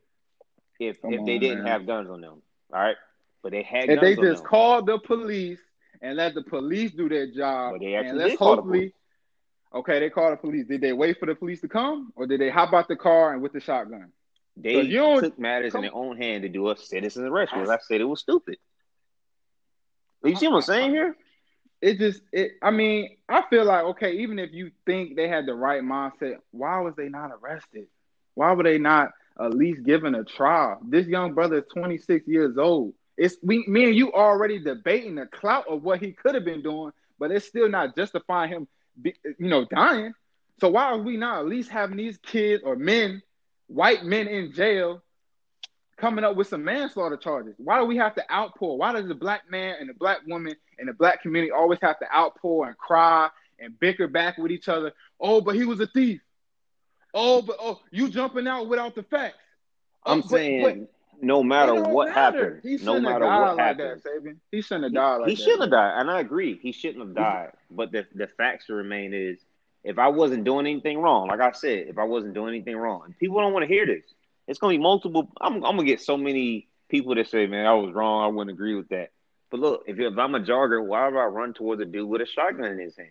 if 0.80 1.02
Come 1.02 1.14
if 1.14 1.26
they 1.26 1.36
on, 1.36 1.40
didn't 1.40 1.64
man. 1.64 1.68
have 1.68 1.86
guns 1.86 2.10
on 2.10 2.22
them. 2.22 2.42
All 2.74 2.80
right, 2.80 2.96
but 3.44 3.52
they 3.52 3.64
had. 3.64 3.90
And 3.90 4.02
they 4.02 4.16
just 4.16 4.44
called 4.44 4.86
the 4.86 4.98
police 5.00 5.60
and 6.02 6.16
let 6.16 6.34
the 6.34 6.42
police 6.42 6.92
do 6.92 7.10
their 7.10 7.28
job. 7.28 7.74
But 7.74 7.82
they 7.82 7.96
actually 7.96 8.10
and 8.10 8.18
let's 8.20 8.36
hopefully 8.36 8.94
Okay, 9.74 10.00
they 10.00 10.10
called 10.10 10.34
the 10.34 10.38
police. 10.38 10.68
Did 10.68 10.82
they 10.82 10.94
wait 10.94 11.20
for 11.20 11.26
the 11.26 11.36
police 11.36 11.62
to 11.62 11.68
come, 11.68 12.12
or 12.16 12.28
did 12.28 12.42
they 12.42 12.50
hop 12.50 12.74
out 12.74 12.88
the 12.88 12.96
car 12.96 13.34
and 13.34 13.42
with 13.42 13.54
the 13.54 13.62
shotgun? 13.62 14.12
They 14.58 14.90
took 14.90 15.40
matters 15.40 15.72
come, 15.72 15.80
in 15.80 15.90
their 15.90 15.96
own 15.96 16.18
hand 16.18 16.44
to 16.44 16.50
do 16.50 16.70
a 16.70 16.78
citizen 16.78 17.26
arrest. 17.26 17.54
Because 17.54 17.70
I 17.70 17.78
said 17.78 18.02
it 18.02 18.06
was 18.06 18.20
stupid. 18.20 18.58
You 20.24 20.36
see 20.36 20.48
what 20.48 20.58
I'm 20.58 20.62
saying 20.62 20.92
here? 20.92 21.16
It 21.82 21.98
just 21.98 22.22
it. 22.32 22.52
I 22.62 22.70
mean, 22.70 23.18
I 23.28 23.44
feel 23.50 23.66
like 23.66 23.84
okay, 23.86 24.18
even 24.18 24.38
if 24.40 24.52
you 24.52 24.72
think 24.86 25.16
they 25.16 25.28
had 25.28 25.46
the 25.46 25.56
right 25.56 25.82
mindset, 25.82 26.36
why 26.52 26.80
was 26.82 26.96
they 26.96 27.10
not 27.10 27.32
arrested? 27.32 27.88
Why 28.36 28.54
were 28.54 28.64
they 28.64 28.78
not 28.78 29.12
at 29.40 29.54
least 29.54 29.84
given 29.84 30.14
a 30.14 30.24
trial? 30.24 30.80
This 30.88 31.08
young 31.08 31.34
brother 31.34 31.60
is 31.60 31.64
26 31.74 32.28
years 32.28 32.58
old. 32.58 32.94
It's 33.18 33.38
we, 33.42 33.66
me 33.68 33.86
and 33.86 33.96
you 33.96 34.14
already 34.14 34.60
debating 34.60 35.16
the 35.16 35.26
clout 35.26 35.66
of 35.68 35.82
what 35.84 36.02
he 36.02 36.12
could 36.12 36.36
have 36.36 36.46
been 36.46 36.62
doing, 36.62 36.92
but 37.18 37.32
it's 37.32 37.48
still 37.48 37.70
not 37.70 37.96
justifying 37.96 38.52
him, 38.52 38.68
be, 39.02 39.16
you 39.24 39.50
know, 39.50 39.66
dying. 39.66 40.14
So 40.60 40.70
why 40.70 40.86
are 40.86 40.98
we 40.98 41.18
not 41.18 41.40
at 41.40 41.48
least 41.48 41.70
having 41.70 41.98
these 41.98 42.18
kids 42.18 42.64
or 42.64 42.76
men, 42.76 43.22
white 43.68 44.06
men 44.06 44.28
in 44.28 44.54
jail, 44.54 45.02
coming 45.98 46.24
up 46.24 46.36
with 46.36 46.48
some 46.48 46.64
manslaughter 46.64 47.18
charges? 47.18 47.56
Why 47.58 47.80
do 47.80 47.86
we 47.86 47.98
have 47.98 48.16
to 48.16 48.32
outpour? 48.32 48.78
Why 48.78 48.94
does 48.94 49.08
the 49.08 49.16
black 49.16 49.50
man 49.50 49.76
and 49.80 49.90
the 49.90 49.94
black 49.94 50.20
woman 50.28 50.56
and 50.78 50.88
the 50.88 50.94
black 50.94 51.22
community 51.22 51.52
always 51.52 51.80
have 51.82 52.00
to 52.00 52.16
outpour 52.16 52.68
and 52.68 52.78
cry 52.78 53.30
and 53.60 53.80
bicker 53.80 54.08
back 54.08 54.38
with 54.38 54.52
each 54.52 54.70
other? 54.70 54.92
Oh, 55.20 55.42
but 55.42 55.56
he 55.56 55.66
was 55.66 55.80
a 55.80 55.88
thief. 55.88 56.22
Oh, 57.14 57.42
but 57.42 57.58
oh, 57.60 57.80
you 57.92 58.10
jumping 58.10 58.48
out 58.48 58.68
without 58.68 58.96
the 58.96 59.04
facts. 59.04 59.38
I'm 60.06 60.20
oh, 60.20 60.22
but, 60.22 60.30
saying 60.30 60.64
but 60.64 60.92
no 61.22 61.44
matter 61.44 61.76
what 61.76 62.10
matter. 62.10 62.20
happened, 62.20 62.60
he 62.64 62.72
no 62.72 62.78
shouldn't 62.78 62.96
have 62.96 63.14
matter 63.14 63.26
died 63.26 63.40
what 63.40 63.58
like 63.58 63.66
happened, 63.66 64.02
that. 64.04 64.36
He 64.52 64.62
shouldn't 64.62 64.84
have 64.86 64.92
he, 64.92 64.96
died 64.96 65.16
like 65.18 65.30
he 65.30 65.36
shouldn't 65.36 65.62
have 65.62 65.72
died, 65.72 66.02
and 66.02 66.12
I 66.12 66.20
agree, 66.20 66.58
he 66.58 66.72
shouldn't 66.72 67.06
have 67.06 67.16
died. 67.16 67.52
But 67.70 67.92
the 67.92 68.06
the 68.16 68.28
facts 68.28 68.68
to 68.68 68.74
remain 68.74 69.14
is, 69.14 69.40
if 69.84 70.00
I 70.00 70.08
wasn't 70.08 70.44
doing 70.44 70.66
anything 70.68 71.00
wrong, 71.00 71.28
like 71.28 71.40
I 71.40 71.52
said, 71.52 71.88
if 71.88 71.98
I 71.98 72.04
wasn't 72.04 72.34
doing 72.34 72.54
anything 72.54 72.76
wrong, 72.78 73.16
people 73.20 73.40
don't 73.40 73.54
want 73.54 73.64
to 73.64 73.68
hear 73.68 73.86
this. 73.86 74.04
It's 74.48 74.60
gonna 74.60 74.74
be 74.74 74.78
multiple. 74.78 75.32
I'm, 75.40 75.56
I'm 75.56 75.76
gonna 75.76 75.84
get 75.84 76.02
so 76.02 76.18
many 76.18 76.68
people 76.90 77.16
that 77.16 77.28
say, 77.28 77.48
"Man, 77.48 77.66
I 77.66 77.74
was 77.74 77.94
wrong. 77.94 78.24
I 78.24 78.28
wouldn't 78.28 78.54
agree 78.56 78.76
with 78.76 78.90
that." 78.90 79.12
But 79.50 79.60
look, 79.60 79.84
if, 79.86 80.00
if 80.00 80.18
I'm 80.18 80.34
a 80.36 80.40
jogger, 80.40 80.84
why 80.86 81.08
would 81.08 81.20
I 81.20 81.26
run 81.26 81.54
towards 81.54 81.82
a 81.82 81.86
dude 81.86 82.08
with 82.08 82.22
a 82.22 82.26
shotgun 82.26 82.72
in 82.72 82.80
his 82.80 82.96
hand? 82.96 83.10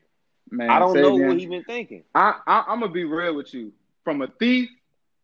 Man, 0.50 0.70
I 0.70 0.78
don't 0.78 0.94
know 0.94 1.14
what 1.14 1.38
he 1.38 1.46
been 1.46 1.64
thinking. 1.64 2.02
I, 2.14 2.34
I 2.46 2.64
I'm 2.68 2.80
gonna 2.80 2.92
be 2.92 3.04
real 3.04 3.34
with 3.34 3.52
you. 3.54 3.72
From 4.04 4.22
a 4.22 4.26
thief 4.26 4.70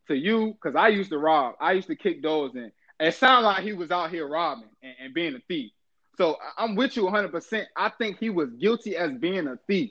to 0.09 0.14
you, 0.14 0.53
because 0.53 0.77
I 0.77 0.88
used 0.88 1.11
to 1.11 1.18
rob. 1.18 1.55
I 1.61 1.72
used 1.72 1.88
to 1.88 1.96
kick 1.96 2.22
doors 2.22 2.55
in. 2.55 2.70
It 2.98 3.14
sounded 3.14 3.46
like 3.46 3.62
he 3.62 3.72
was 3.72 3.90
out 3.90 4.11
here 4.11 4.26
robbing 4.26 4.70
and, 4.82 4.94
and 5.00 5.14
being 5.14 5.35
a 5.35 5.40
thief. 5.48 5.72
So 6.16 6.38
I'm 6.56 6.76
with 6.76 6.96
you 6.96 7.04
100. 7.04 7.30
percent 7.30 7.68
I 7.76 7.90
think 7.90 8.18
he 8.18 8.30
was 8.30 8.50
guilty 8.52 8.96
as 8.96 9.12
being 9.12 9.46
a 9.46 9.59
thief, 9.66 9.90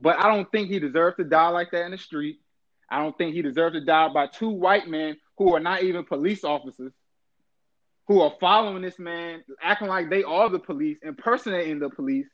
but 0.00 0.18
I 0.18 0.34
don't 0.34 0.50
think 0.52 0.68
he 0.68 0.78
deserved 0.78 1.16
to 1.18 1.24
die 1.24 1.48
like 1.48 1.70
that 1.70 1.84
in 1.86 1.92
the 1.92 1.98
street. 1.98 2.40
I 2.90 2.98
don't 2.98 3.16
think 3.16 3.34
he 3.34 3.42
deserved 3.42 3.74
to 3.74 3.84
die 3.84 4.08
by 4.08 4.26
two 4.26 4.50
white 4.50 4.88
men 4.88 5.16
who 5.38 5.54
are 5.54 5.60
not 5.60 5.82
even 5.82 6.04
police 6.04 6.44
officers, 6.44 6.92
who 8.08 8.20
are 8.20 8.34
following 8.40 8.82
this 8.82 8.98
man, 8.98 9.42
acting 9.62 9.88
like 9.88 10.10
they 10.10 10.24
are 10.24 10.50
the 10.50 10.58
police, 10.58 10.98
impersonating 11.02 11.78
the 11.78 11.88
police. 11.88 12.26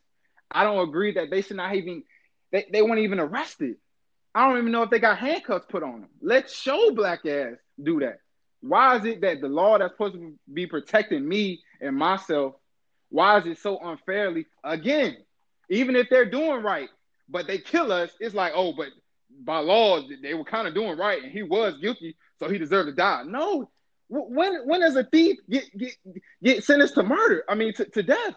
I 0.50 0.64
don't 0.64 0.88
agree 0.88 1.12
that 1.12 1.30
they 1.30 1.42
should 1.42 1.56
not 1.58 1.74
even 1.76 2.02
they, 2.50 2.66
they 2.72 2.82
weren't 2.82 3.00
even 3.00 3.20
arrested. 3.20 3.76
I 4.34 4.48
don't 4.48 4.58
even 4.58 4.72
know 4.72 4.82
if 4.82 4.90
they 4.90 4.98
got 4.98 5.18
handcuffs 5.18 5.66
put 5.68 5.82
on 5.82 6.00
them. 6.02 6.10
Let's 6.20 6.54
show 6.54 6.90
black 6.92 7.24
ass 7.26 7.54
do 7.82 8.00
that. 8.00 8.18
Why 8.60 8.96
is 8.96 9.04
it 9.04 9.20
that 9.20 9.40
the 9.40 9.48
law 9.48 9.78
that's 9.78 9.92
supposed 9.92 10.14
to 10.14 10.34
be 10.52 10.66
protecting 10.66 11.26
me 11.28 11.60
and 11.80 11.96
myself, 11.96 12.54
why 13.10 13.38
is 13.38 13.46
it 13.46 13.58
so 13.58 13.78
unfairly 13.78 14.46
again? 14.64 15.16
Even 15.68 15.96
if 15.96 16.08
they're 16.08 16.30
doing 16.30 16.62
right, 16.62 16.88
but 17.28 17.46
they 17.46 17.58
kill 17.58 17.92
us, 17.92 18.10
it's 18.20 18.34
like, 18.34 18.52
oh, 18.54 18.72
but 18.72 18.88
by 19.44 19.58
law 19.58 20.00
they 20.22 20.34
were 20.34 20.44
kind 20.44 20.66
of 20.66 20.74
doing 20.74 20.96
right, 20.96 21.22
and 21.22 21.32
he 21.32 21.42
was 21.42 21.76
guilty, 21.78 22.16
so 22.38 22.48
he 22.48 22.58
deserved 22.58 22.88
to 22.88 22.94
die. 22.94 23.22
No, 23.26 23.68
when 24.08 24.66
when 24.66 24.80
does 24.80 24.96
a 24.96 25.04
thief 25.04 25.38
get 25.50 25.64
get 25.76 25.92
get 26.42 26.64
sentenced 26.64 26.94
to 26.94 27.02
murder? 27.02 27.44
I 27.48 27.54
mean, 27.54 27.74
to, 27.74 27.84
to 27.84 28.02
death. 28.02 28.34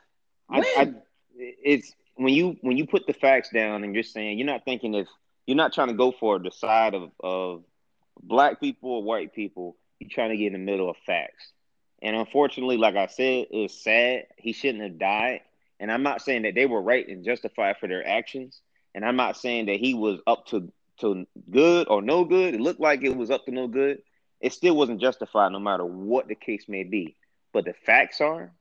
When? 0.47 0.63
I, 0.63 0.81
I, 0.81 0.93
it's 1.37 1.93
when 2.15 2.33
you 2.33 2.57
when 2.61 2.77
you 2.77 2.87
put 2.87 3.05
the 3.07 3.13
facts 3.13 3.49
down 3.53 3.83
and 3.83 3.93
you're 3.93 4.03
saying 4.03 4.37
you're 4.37 4.47
not 4.47 4.65
thinking 4.65 4.95
if 4.95 5.07
you're 5.45 5.57
not 5.57 5.73
trying 5.73 5.89
to 5.89 5.93
go 5.93 6.11
for 6.11 6.39
the 6.39 6.51
side 6.51 6.95
of 6.95 7.11
of 7.19 7.63
black 8.21 8.59
people 8.59 8.91
or 8.91 9.03
white 9.03 9.33
people. 9.33 9.77
You're 9.99 10.09
trying 10.09 10.31
to 10.31 10.37
get 10.37 10.47
in 10.47 10.53
the 10.53 10.59
middle 10.59 10.89
of 10.89 10.97
facts. 11.05 11.51
And 12.01 12.15
unfortunately, 12.15 12.77
like 12.77 12.95
I 12.95 13.07
said, 13.07 13.47
it 13.51 13.57
was 13.57 13.73
sad. 13.73 14.27
He 14.37 14.53
shouldn't 14.53 14.83
have 14.83 14.97
died. 14.99 15.41
And 15.79 15.91
I'm 15.91 16.03
not 16.03 16.21
saying 16.21 16.43
that 16.43 16.55
they 16.55 16.65
were 16.65 16.81
right 16.81 17.07
and 17.07 17.23
justified 17.25 17.77
for 17.79 17.87
their 17.87 18.05
actions. 18.07 18.61
And 18.95 19.05
I'm 19.05 19.15
not 19.15 19.37
saying 19.37 19.67
that 19.67 19.79
he 19.79 19.93
was 19.93 20.19
up 20.27 20.47
to 20.47 20.71
to 20.99 21.25
good 21.49 21.87
or 21.87 22.01
no 22.01 22.25
good. 22.25 22.53
It 22.53 22.61
looked 22.61 22.81
like 22.81 23.03
it 23.03 23.15
was 23.15 23.31
up 23.31 23.45
to 23.45 23.51
no 23.51 23.67
good. 23.67 24.01
It 24.41 24.53
still 24.53 24.75
wasn't 24.75 25.01
justified, 25.01 25.51
no 25.51 25.59
matter 25.59 25.85
what 25.85 26.27
the 26.27 26.35
case 26.35 26.65
may 26.67 26.83
be. 26.83 27.15
But 27.53 27.65
the 27.65 27.73
facts 27.85 28.21
are, 28.21 28.51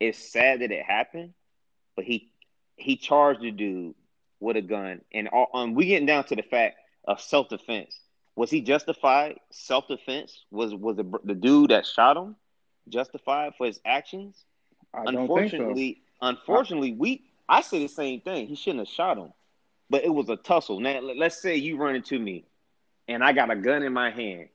it's 0.00 0.32
sad 0.32 0.60
that 0.60 0.70
it 0.72 0.84
happened. 0.84 1.34
But 1.96 2.04
he 2.04 2.30
he 2.76 2.96
charged 2.96 3.42
the 3.42 3.50
dude 3.50 3.94
with 4.40 4.56
a 4.56 4.62
gun, 4.62 5.00
and 5.12 5.28
all, 5.28 5.48
um, 5.52 5.74
we 5.74 5.86
getting 5.86 6.06
down 6.06 6.24
to 6.24 6.36
the 6.36 6.42
fact 6.42 6.78
of 7.04 7.20
self 7.20 7.48
defense. 7.48 7.98
Was 8.38 8.52
he 8.52 8.60
justified? 8.60 9.40
Self 9.50 9.88
defense 9.88 10.44
was 10.52 10.72
was 10.72 10.94
the 10.94 11.18
the 11.24 11.34
dude 11.34 11.72
that 11.72 11.84
shot 11.84 12.16
him 12.16 12.36
justified 12.88 13.54
for 13.58 13.66
his 13.66 13.80
actions? 13.84 14.44
I 14.94 15.06
don't 15.06 15.26
think 15.26 15.50
so. 15.50 15.56
unfortunately, 15.56 16.02
unfortunately, 16.22 16.92
we 16.92 17.24
I 17.48 17.62
say 17.62 17.80
the 17.80 17.88
same 17.88 18.20
thing. 18.20 18.46
He 18.46 18.54
shouldn't 18.54 18.86
have 18.86 18.94
shot 18.94 19.18
him, 19.18 19.32
but 19.90 20.04
it 20.04 20.14
was 20.14 20.28
a 20.28 20.36
tussle. 20.36 20.78
Now, 20.78 21.00
let's 21.00 21.42
say 21.42 21.56
you 21.56 21.78
run 21.78 21.96
into 21.96 22.16
me, 22.16 22.44
and 23.08 23.24
I 23.24 23.32
got 23.32 23.50
a 23.50 23.56
gun 23.56 23.82
in 23.82 23.92
my 23.92 24.12
hand, 24.12 24.50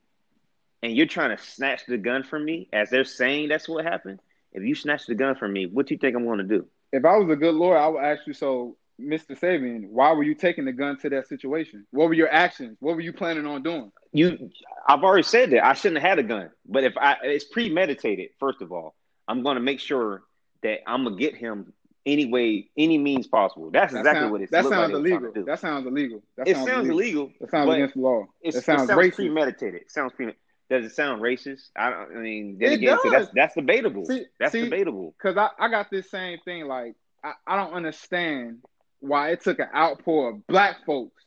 and 0.82 0.96
you're 0.96 1.06
trying 1.06 1.36
to 1.36 1.44
snatch 1.44 1.86
the 1.86 1.98
gun 1.98 2.24
from 2.24 2.46
me, 2.46 2.70
as 2.72 2.90
they're 2.90 3.04
saying 3.04 3.50
that's 3.50 3.68
what 3.68 3.84
happened. 3.84 4.22
If 4.54 4.64
you 4.64 4.76
snatch 4.76 5.08
the 5.08 5.16
gun 5.16 5.36
from 5.36 5.52
me, 5.52 5.66
what 5.66 5.88
do 5.88 5.94
you 5.94 5.98
think 5.98 6.16
I'm 6.16 6.24
going 6.24 6.38
to 6.38 6.46
do? 6.46 6.68
If 6.94 7.04
I 7.04 7.18
was 7.18 7.30
a 7.30 7.36
good 7.36 7.56
lawyer, 7.56 7.78
I 7.78 7.88
would 7.88 8.02
ask 8.02 8.26
you, 8.28 8.34
so, 8.34 8.78
Mr. 9.02 9.38
Sabian, 9.38 9.90
why 9.90 10.12
were 10.14 10.24
you 10.24 10.36
taking 10.36 10.66
the 10.66 10.72
gun 10.72 10.98
to 11.00 11.10
that 11.10 11.28
situation? 11.28 11.86
What 11.92 12.08
were 12.08 12.14
your 12.14 12.32
actions? 12.32 12.78
What 12.80 12.96
were 12.96 13.02
you 13.02 13.14
planning 13.14 13.46
on 13.48 13.64
doing? 13.64 13.92
You, 14.12 14.50
I've 14.88 15.04
already 15.04 15.24
said 15.24 15.50
that 15.52 15.66
I 15.66 15.74
shouldn't 15.74 16.02
have 16.02 16.10
had 16.10 16.20
a 16.20 16.24
gun, 16.24 16.52
but 16.68 16.84
if 16.84 16.94
I, 16.98 17.18
it's 17.24 17.46
premeditated. 17.46 18.30
First 18.40 18.62
of 18.62 18.72
all, 18.72 18.96
I'm 19.28 19.42
going 19.42 19.56
to 19.56 19.62
make 19.62 19.80
sure 19.80 20.22
that 20.62 20.80
I'm 20.88 21.04
gonna 21.04 21.18
get 21.18 21.36
him 21.36 21.74
any 22.06 22.26
way, 22.26 22.70
any 22.78 22.98
means 22.98 23.28
possible. 23.28 23.72
That's 23.72 23.92
That 23.94 24.00
exactly 24.00 24.22
sound- 24.22 24.32
what 24.32 24.42
it 24.42 24.52
That 24.52 24.66
like 24.66 24.74
sounds 24.74 24.92
trying 24.92 25.06
illegal. 25.06 25.44
That 25.46 25.60
sounds 25.60 25.88
illegal. 25.88 26.24
That 26.38 26.48
it 26.48 26.56
sounds 26.58 26.90
illegal. 26.90 27.32
That 27.42 27.50
sounds 27.50 27.72
against 27.74 27.96
the 27.96 28.02
law. 28.02 28.26
That 28.44 28.52
sounds 28.54 28.84
it 28.84 28.88
sounds 28.88 28.90
racist. 28.92 29.16
premeditated. 29.16 29.82
It 29.82 29.92
sounds 29.92 30.14
premeditated. 30.14 30.40
Does 30.70 30.86
it 30.86 30.96
sound 30.96 31.22
racist? 31.22 31.70
I 31.76 31.90
don't. 31.90 32.18
I 32.18 32.20
mean, 32.20 32.58
then 32.60 32.72
It 32.72 32.76
again, 32.76 32.98
that's 33.12 33.30
that's 33.34 33.56
debatable. 33.56 34.06
See- 34.06 34.26
that's 34.40 34.52
see, 34.54 34.64
debatable. 34.66 35.14
Cause 35.22 35.36
I, 35.38 35.50
I 35.60 35.70
got 35.70 35.90
this 35.92 36.10
same 36.10 36.40
thing. 36.46 36.66
Like 36.68 36.96
I, 37.24 37.34
I 37.46 37.56
don't 37.58 37.74
understand 37.74 38.60
why 39.04 39.32
it 39.32 39.44
took 39.44 39.60
an 39.60 39.68
outpour 39.76 40.30
of 40.30 40.48
black 40.48 40.86
folks 40.86 41.24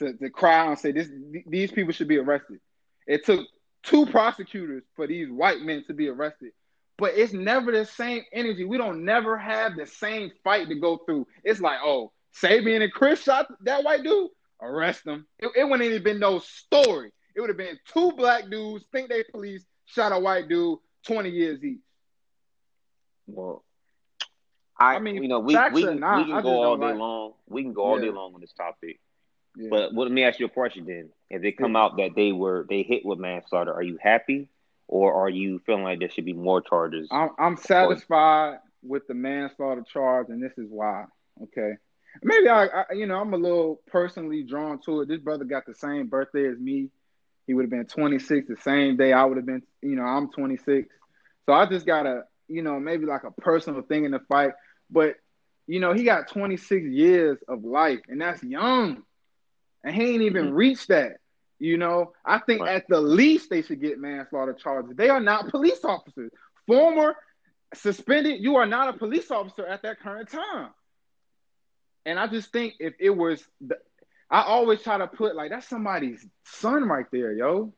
to, 0.00 0.14
to 0.14 0.30
cry 0.30 0.66
and 0.66 0.78
say 0.78 0.90
this 0.90 1.08
these 1.46 1.70
people 1.70 1.92
should 1.92 2.08
be 2.08 2.18
arrested. 2.18 2.58
It 3.06 3.24
took 3.24 3.46
two 3.84 4.06
prosecutors 4.06 4.82
for 4.96 5.06
these 5.06 5.30
white 5.30 5.60
men 5.60 5.84
to 5.86 5.94
be 5.94 6.08
arrested. 6.08 6.50
But 6.98 7.12
it's 7.16 7.32
never 7.32 7.72
the 7.72 7.84
same 7.84 8.22
energy. 8.32 8.64
We 8.64 8.78
don't 8.78 9.04
never 9.04 9.38
have 9.38 9.76
the 9.76 9.86
same 9.86 10.32
fight 10.44 10.68
to 10.68 10.74
go 10.74 10.98
through. 10.98 11.26
It's 11.44 11.60
like, 11.60 11.78
oh, 11.82 12.12
Sabian 12.40 12.82
and 12.82 12.92
Chris 12.92 13.22
shot 13.22 13.46
that 13.62 13.84
white 13.84 14.02
dude, 14.02 14.30
arrest 14.60 15.04
them. 15.04 15.26
It, 15.38 15.50
it 15.56 15.64
wouldn't 15.64 15.88
even 15.88 16.02
been 16.02 16.18
no 16.18 16.40
story. 16.40 17.12
It 17.34 17.40
would 17.40 17.50
have 17.50 17.56
been 17.56 17.78
two 17.92 18.12
black 18.12 18.50
dudes 18.50 18.84
think 18.92 19.08
they 19.08 19.24
police 19.24 19.64
shot 19.86 20.12
a 20.12 20.18
white 20.18 20.48
dude, 20.48 20.78
20 21.06 21.30
years 21.30 21.64
each. 21.64 21.80
Well, 23.26 23.64
I, 24.82 24.96
I 24.96 24.98
mean, 24.98 25.22
you 25.22 25.28
know, 25.28 25.40
we 25.40 25.56
we 25.72 25.84
can, 25.84 26.00
not, 26.00 26.26
we 26.26 26.32
can 26.32 26.42
go 26.42 26.62
all 26.62 26.76
day 26.76 26.86
like- 26.86 26.96
long. 26.96 27.32
We 27.48 27.62
can 27.62 27.72
go 27.72 27.82
all 27.82 27.98
day 27.98 28.10
long 28.10 28.34
on 28.34 28.40
this 28.40 28.52
topic. 28.52 28.98
Yeah. 29.56 29.68
But 29.70 29.94
well, 29.94 30.06
let 30.06 30.12
me 30.12 30.24
ask 30.24 30.40
you 30.40 30.46
a 30.46 30.48
question 30.50 30.86
then. 30.86 31.10
If 31.28 31.42
they 31.42 31.52
come 31.52 31.76
out 31.76 31.96
that 31.98 32.14
they 32.16 32.32
were 32.32 32.66
they 32.68 32.82
hit 32.82 33.04
with 33.04 33.18
manslaughter, 33.18 33.72
are 33.72 33.82
you 33.82 33.98
happy, 34.02 34.48
or 34.88 35.12
are 35.14 35.28
you 35.28 35.60
feeling 35.66 35.84
like 35.84 35.98
there 35.98 36.08
should 36.08 36.24
be 36.24 36.32
more 36.32 36.62
charges? 36.62 37.08
I'm 37.10 37.30
I'm 37.38 37.56
satisfied 37.58 38.58
with 38.82 39.06
the 39.06 39.14
manslaughter 39.14 39.82
charge, 39.82 40.28
and 40.30 40.42
this 40.42 40.56
is 40.56 40.66
why. 40.70 41.04
Okay, 41.42 41.72
maybe 42.22 42.48
I, 42.48 42.64
I, 42.64 42.84
you 42.94 43.06
know, 43.06 43.20
I'm 43.20 43.34
a 43.34 43.36
little 43.36 43.82
personally 43.88 44.42
drawn 44.42 44.80
to 44.86 45.02
it. 45.02 45.08
This 45.08 45.20
brother 45.20 45.44
got 45.44 45.66
the 45.66 45.74
same 45.74 46.06
birthday 46.06 46.48
as 46.48 46.58
me. 46.58 46.88
He 47.46 47.54
would 47.54 47.64
have 47.64 47.70
been 47.70 47.86
26 47.86 48.48
the 48.48 48.56
same 48.62 48.96
day 48.96 49.12
I 49.12 49.24
would 49.24 49.36
have 49.36 49.46
been. 49.46 49.62
You 49.82 49.96
know, 49.96 50.04
I'm 50.04 50.30
26, 50.30 50.88
so 51.46 51.52
I 51.52 51.66
just 51.66 51.84
got 51.84 52.06
a, 52.06 52.22
you 52.48 52.62
know, 52.62 52.78
maybe 52.80 53.04
like 53.04 53.24
a 53.24 53.32
personal 53.32 53.82
thing 53.82 54.04
in 54.04 54.12
the 54.12 54.20
fight. 54.20 54.52
But 54.92 55.16
you 55.68 55.80
know, 55.80 55.94
he 55.94 56.04
got 56.04 56.28
26 56.28 56.84
years 56.86 57.38
of 57.48 57.64
life, 57.64 58.00
and 58.08 58.20
that's 58.22 58.44
young, 58.44 59.02
and 59.84 59.94
he 59.94 60.12
ain't 60.14 60.22
even 60.22 60.52
Mhm. 60.52 60.54
reached 60.54 60.88
that. 60.88 61.18
You 61.58 61.78
know, 61.78 62.12
I 62.26 62.38
think 62.38 62.66
Right. 62.66 62.68
at 62.68 62.88
the 62.88 63.00
least 63.00 63.50
they 63.50 63.62
should 63.62 63.80
get 63.80 63.98
manslaughter 64.00 64.54
charges. 64.54 64.96
They 64.96 65.10
are 65.10 65.20
not 65.20 65.48
police 65.50 65.84
officers. 65.84 66.32
Former 66.66 67.16
suspended, 67.74 68.40
you 68.42 68.56
are 68.56 68.66
not 68.66 68.94
a 68.94 68.98
police 68.98 69.30
officer 69.30 69.66
at 69.66 69.82
that 69.82 70.00
current 70.00 70.30
time. 70.30 70.70
And 72.06 72.18
I 72.18 72.26
just 72.26 72.52
think 72.52 72.74
if 72.80 72.94
it 73.00 73.10
was, 73.10 73.44
the, 73.60 73.76
I 74.30 74.42
always 74.42 74.82
try 74.82 74.98
to 74.98 75.06
put 75.08 75.36
like 75.36 75.50
that's 75.50 75.68
somebody's 75.68 76.26
son 76.44 76.88
right 76.88 77.06
there, 77.12 77.32
yo. 77.32 77.72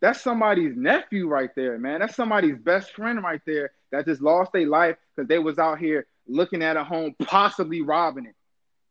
that's 0.00 0.20
somebody's 0.20 0.76
nephew 0.76 1.28
right 1.28 1.50
there, 1.56 1.78
man. 1.78 2.00
That's 2.00 2.16
somebody's 2.16 2.58
best 2.58 2.92
friend 2.92 3.22
right 3.22 3.40
there 3.46 3.72
that 3.92 4.06
just 4.06 4.22
lost 4.22 4.52
their 4.52 4.66
life 4.66 4.96
because 5.16 5.28
they 5.28 5.38
was 5.38 5.58
out 5.58 5.78
here 5.78 6.06
looking 6.28 6.62
at 6.62 6.76
a 6.76 6.84
home, 6.84 7.14
possibly 7.24 7.82
robbing 7.82 8.26
it, 8.26 8.34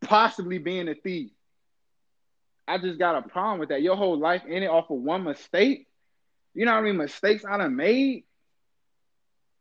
possibly 0.01 0.57
being 0.57 0.87
a 0.87 0.95
thief. 0.95 1.31
I 2.67 2.77
just 2.77 2.99
got 2.99 3.15
a 3.23 3.27
problem 3.27 3.59
with 3.59 3.69
that. 3.69 3.81
Your 3.81 3.95
whole 3.95 4.17
life 4.17 4.43
in 4.45 4.63
it 4.63 4.67
off 4.67 4.89
of 4.89 4.97
one 4.97 5.23
mistake. 5.23 5.87
You 6.53 6.65
know 6.65 6.73
what 6.73 6.79
I 6.79 6.81
mean? 6.81 6.97
mistakes 6.97 7.45
I 7.49 7.57
done 7.57 7.75
made? 7.75 8.23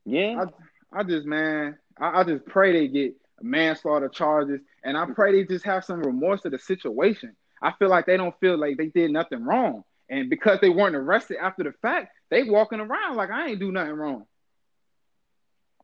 Yeah. 0.04 0.44
I, 0.92 1.00
I 1.00 1.02
just 1.04 1.26
man, 1.26 1.78
I, 1.98 2.20
I 2.20 2.24
just 2.24 2.46
pray 2.46 2.72
they 2.72 2.88
get 2.88 3.14
manslaughter 3.40 4.08
charges, 4.08 4.60
and 4.82 4.96
I 4.96 5.06
pray 5.06 5.32
they 5.32 5.44
just 5.44 5.64
have 5.66 5.84
some 5.84 6.00
remorse 6.00 6.44
of 6.44 6.52
the 6.52 6.58
situation. 6.58 7.36
I 7.62 7.72
feel 7.72 7.88
like 7.88 8.06
they 8.06 8.16
don't 8.16 8.38
feel 8.40 8.58
like 8.58 8.76
they 8.76 8.86
did 8.86 9.10
nothing 9.10 9.44
wrong. 9.44 9.84
And 10.08 10.30
because 10.30 10.60
they 10.60 10.68
weren't 10.68 10.94
arrested 10.94 11.38
after 11.40 11.64
the 11.64 11.72
fact, 11.82 12.12
they 12.30 12.44
walking 12.44 12.80
around 12.80 13.16
like 13.16 13.30
I 13.30 13.48
ain't 13.48 13.60
do 13.60 13.72
nothing 13.72 13.94
wrong. 13.94 14.24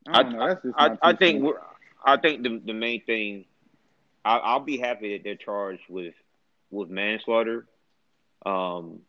I, 0.07 0.21
I, 0.23 0.57
I, 0.77 0.99
I 1.03 1.13
think 1.15 1.45
I 2.05 2.17
think 2.17 2.43
the 2.43 2.61
the 2.65 2.73
main 2.73 3.05
thing 3.05 3.45
I, 4.25 4.55
will 4.55 4.65
be 4.65 4.79
happy 4.79 5.17
that 5.17 5.25
they're 5.25 5.37
charged 5.37 5.83
with 5.89 6.15
with 6.71 6.89
manslaughter. 6.89 7.67
Um, 8.45 9.01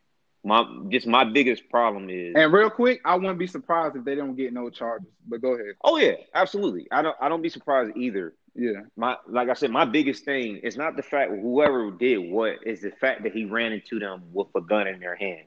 my 0.44 0.64
just 0.90 1.06
my 1.06 1.24
biggest 1.24 1.68
problem 1.70 2.10
is 2.10 2.34
and 2.36 2.52
real 2.52 2.70
quick, 2.70 3.00
I 3.04 3.16
wouldn't 3.16 3.38
be 3.38 3.46
surprised 3.46 3.96
if 3.96 4.04
they 4.04 4.14
don't 4.14 4.36
get 4.36 4.52
no 4.52 4.68
charges. 4.70 5.08
But 5.26 5.40
go 5.40 5.54
ahead. 5.54 5.74
Oh 5.82 5.96
yeah, 5.96 6.14
absolutely. 6.34 6.86
I 6.92 7.02
don't 7.02 7.16
I 7.20 7.28
don't 7.28 7.42
be 7.42 7.48
surprised 7.48 7.96
either. 7.96 8.34
Yeah. 8.54 8.82
My 8.96 9.16
like 9.26 9.48
I 9.48 9.54
said, 9.54 9.70
my 9.70 9.84
biggest 9.84 10.24
thing 10.24 10.58
is 10.58 10.76
not 10.76 10.96
the 10.96 11.02
fact 11.02 11.30
whoever 11.30 11.90
did 11.90 12.18
what 12.18 12.66
is 12.66 12.82
the 12.82 12.90
fact 12.90 13.22
that 13.22 13.32
he 13.32 13.46
ran 13.46 13.72
into 13.72 13.98
them 13.98 14.24
with 14.32 14.48
a 14.54 14.60
gun 14.60 14.86
in 14.86 15.00
their 15.00 15.16
hand. 15.16 15.46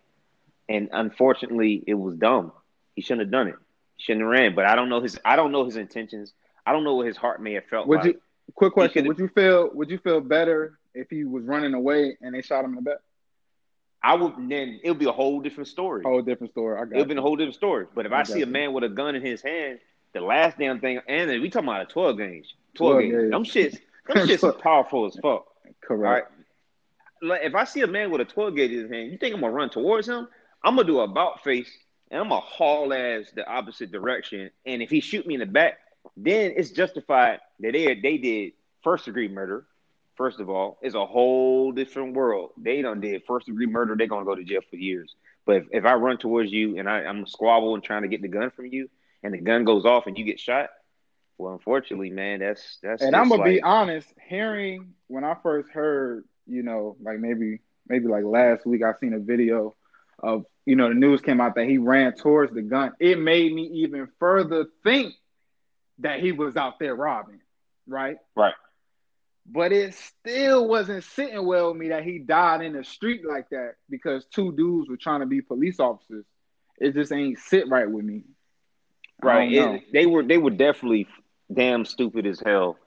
And 0.67 0.89
unfortunately 0.91 1.83
it 1.85 1.93
was 1.93 2.15
dumb. 2.15 2.51
He 2.95 3.01
shouldn't 3.01 3.27
have 3.27 3.31
done 3.31 3.49
it. 3.49 3.55
He 3.97 4.03
shouldn't 4.03 4.23
have 4.23 4.31
ran. 4.31 4.55
But 4.55 4.65
I 4.65 4.75
don't 4.75 4.89
know 4.89 5.01
his 5.01 5.19
I 5.23 5.35
don't 5.35 5.51
know 5.51 5.63
his 5.63 5.77
intentions. 5.77 6.33
I 6.67 6.73
don't 6.73 6.83
know 6.83 6.95
what 6.95 7.07
his 7.07 7.15
heart 7.15 7.41
may 7.41 7.53
have 7.53 7.65
felt 7.65 7.87
would 7.87 7.99
like. 7.99 8.15
You, 8.15 8.21
quick 8.53 8.73
question. 8.73 9.07
Would 9.07 9.19
you 9.19 9.29
feel 9.29 9.69
would 9.73 9.89
you 9.89 9.97
feel 9.97 10.19
better 10.19 10.77
if 10.93 11.09
he 11.09 11.23
was 11.23 11.45
running 11.45 11.73
away 11.73 12.17
and 12.21 12.35
they 12.35 12.41
shot 12.41 12.65
him 12.65 12.71
in 12.71 12.75
the 12.75 12.81
back? 12.81 12.97
I 14.03 14.15
would 14.15 14.33
then 14.49 14.79
it 14.83 14.89
would 14.89 14.99
be 14.99 15.05
a 15.05 15.11
whole 15.13 15.39
different 15.39 15.69
story. 15.69 16.03
Whole 16.03 16.21
different 16.21 16.51
story. 16.51 16.77
I 16.77 16.83
got 16.83 16.95
it 16.95 16.99
would 16.99 17.07
be 17.07 17.15
a 17.15 17.21
whole 17.21 17.37
different 17.37 17.55
story. 17.55 17.85
But 17.95 18.05
if 18.05 18.11
I, 18.11 18.19
I 18.19 18.23
see 18.23 18.39
you. 18.39 18.43
a 18.43 18.47
man 18.47 18.73
with 18.73 18.83
a 18.83 18.89
gun 18.89 19.15
in 19.15 19.21
his 19.21 19.41
hand, 19.41 19.79
the 20.13 20.19
last 20.19 20.57
damn 20.57 20.81
thing, 20.81 20.99
and 21.07 21.29
we 21.41 21.49
talking 21.49 21.69
about 21.69 21.83
a 21.83 21.85
twelve 21.85 22.17
gauge. 22.17 22.53
12 22.75 23.01
gauge. 23.01 23.11
Them 23.11 23.43
shits, 23.43 23.79
them 24.07 24.27
shits 24.27 24.43
are 24.43 24.53
powerful 24.61 25.05
as 25.05 25.17
fuck. 25.21 25.45
Correct. 25.81 26.31
Like 27.21 27.41
if 27.43 27.55
I 27.55 27.63
see 27.63 27.81
a 27.81 27.87
man 27.87 28.11
with 28.11 28.21
a 28.21 28.25
12 28.25 28.55
gauge 28.55 28.71
in 28.71 28.81
his 28.81 28.91
hand, 28.91 29.11
you 29.11 29.17
think 29.17 29.33
I'm 29.33 29.41
gonna 29.41 29.53
run 29.53 29.69
towards 29.69 30.07
him? 30.07 30.27
I'm 30.63 30.75
gonna 30.75 30.87
do 30.87 30.99
a 30.99 31.03
about 31.03 31.43
face 31.43 31.71
and 32.11 32.21
I'm 32.21 32.29
gonna 32.29 32.41
haul 32.41 32.93
ass 32.93 33.31
the 33.33 33.47
opposite 33.47 33.91
direction. 33.91 34.51
And 34.65 34.81
if 34.81 34.89
he 34.89 35.01
shoot 35.01 35.25
me 35.25 35.35
in 35.35 35.39
the 35.39 35.45
back, 35.45 35.79
then 36.15 36.53
it's 36.55 36.71
justified 36.71 37.39
that 37.59 37.73
they 37.73 37.95
they 37.95 38.17
did 38.17 38.53
first 38.83 39.05
degree 39.05 39.27
murder. 39.27 39.65
First 40.15 40.39
of 40.39 40.49
all, 40.49 40.79
it's 40.81 40.95
a 40.95 41.05
whole 41.05 41.71
different 41.71 42.15
world. 42.15 42.51
They 42.57 42.81
don't 42.81 43.01
did 43.01 43.23
first 43.27 43.45
degree 43.45 43.67
murder. 43.67 43.95
They're 43.95 44.07
gonna 44.07 44.25
go 44.25 44.35
to 44.35 44.43
jail 44.43 44.61
for 44.69 44.75
years. 44.77 45.13
But 45.45 45.57
if, 45.57 45.63
if 45.71 45.85
I 45.85 45.93
run 45.93 46.17
towards 46.17 46.51
you 46.51 46.77
and 46.77 46.89
I, 46.89 47.03
I'm 47.03 47.25
squabbling 47.27 47.81
trying 47.81 48.01
to 48.01 48.07
get 48.07 48.21
the 48.21 48.27
gun 48.27 48.51
from 48.51 48.65
you, 48.65 48.89
and 49.23 49.33
the 49.33 49.37
gun 49.37 49.63
goes 49.63 49.85
off 49.85 50.07
and 50.07 50.17
you 50.17 50.25
get 50.25 50.39
shot, 50.39 50.69
well, 51.37 51.53
unfortunately, 51.53 52.09
man, 52.09 52.39
that's 52.39 52.79
that's. 52.81 53.03
And 53.03 53.15
I'm 53.15 53.29
gonna 53.29 53.41
like, 53.41 53.55
be 53.55 53.61
honest. 53.61 54.07
Hearing 54.27 54.93
when 55.07 55.23
I 55.23 55.35
first 55.43 55.69
heard, 55.69 56.25
you 56.47 56.63
know, 56.63 56.97
like 57.01 57.19
maybe 57.19 57.59
maybe 57.87 58.07
like 58.07 58.23
last 58.23 58.65
week, 58.65 58.81
I 58.83 58.93
seen 58.99 59.13
a 59.13 59.19
video 59.19 59.75
of 60.19 60.45
you 60.65 60.75
know 60.75 60.89
the 60.89 60.95
news 60.95 61.21
came 61.21 61.39
out 61.39 61.55
that 61.55 61.67
he 61.67 61.77
ran 61.77 62.15
towards 62.15 62.53
the 62.53 62.63
gun. 62.63 62.93
It 62.99 63.19
made 63.19 63.53
me 63.53 63.63
even 63.83 64.07
further 64.19 64.65
think 64.83 65.13
that 65.99 66.19
he 66.19 66.31
was 66.31 66.55
out 66.55 66.79
there 66.79 66.95
robbing, 66.95 67.41
right? 67.87 68.17
Right. 68.35 68.53
But 69.49 69.71
it 69.71 69.93
still 69.93 70.67
wasn't 70.67 71.03
sitting 71.05 71.45
well 71.45 71.69
with 71.71 71.77
me 71.77 71.89
that 71.89 72.03
he 72.03 72.19
died 72.19 72.61
in 72.61 72.73
the 72.73 72.83
street 72.83 73.21
like 73.25 73.49
that 73.49 73.75
because 73.89 74.25
two 74.25 74.51
dudes 74.51 74.89
were 74.89 74.97
trying 74.97 75.21
to 75.21 75.25
be 75.25 75.41
police 75.41 75.79
officers. 75.79 76.25
It 76.79 76.93
just 76.93 77.11
ain't 77.11 77.39
sit 77.39 77.69
right 77.69 77.89
with 77.89 78.03
me. 78.03 78.23
Right. 79.23 79.51
It, 79.51 79.93
they 79.93 80.05
were 80.05 80.23
they 80.23 80.37
were 80.37 80.51
definitely 80.51 81.07
damn 81.51 81.85
stupid 81.85 82.27
as 82.27 82.41
hell 82.45 82.77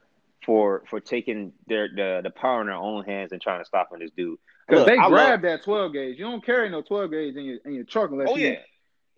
for 0.44 0.82
for 0.88 1.00
taking 1.00 1.52
their 1.66 1.88
the, 1.88 2.20
the 2.22 2.30
power 2.30 2.60
in 2.60 2.66
their 2.66 2.76
own 2.76 3.04
hands 3.04 3.32
and 3.32 3.40
trying 3.40 3.60
to 3.60 3.64
stop 3.64 3.90
on 3.92 3.98
this 3.98 4.10
dude. 4.16 4.38
Because 4.68 4.86
they 4.86 4.96
grabbed 4.96 5.12
love, 5.12 5.42
that 5.42 5.64
twelve 5.64 5.92
gauge. 5.92 6.18
You 6.18 6.24
don't 6.24 6.44
carry 6.44 6.68
no 6.70 6.82
twelve 6.82 7.10
gauge 7.10 7.36
in 7.36 7.44
your 7.44 7.58
in 7.64 7.74
your 7.74 7.84
truck 7.84 8.10
unless. 8.10 8.28
Oh 8.30 8.36
you, 8.36 8.48
yeah, 8.48 8.58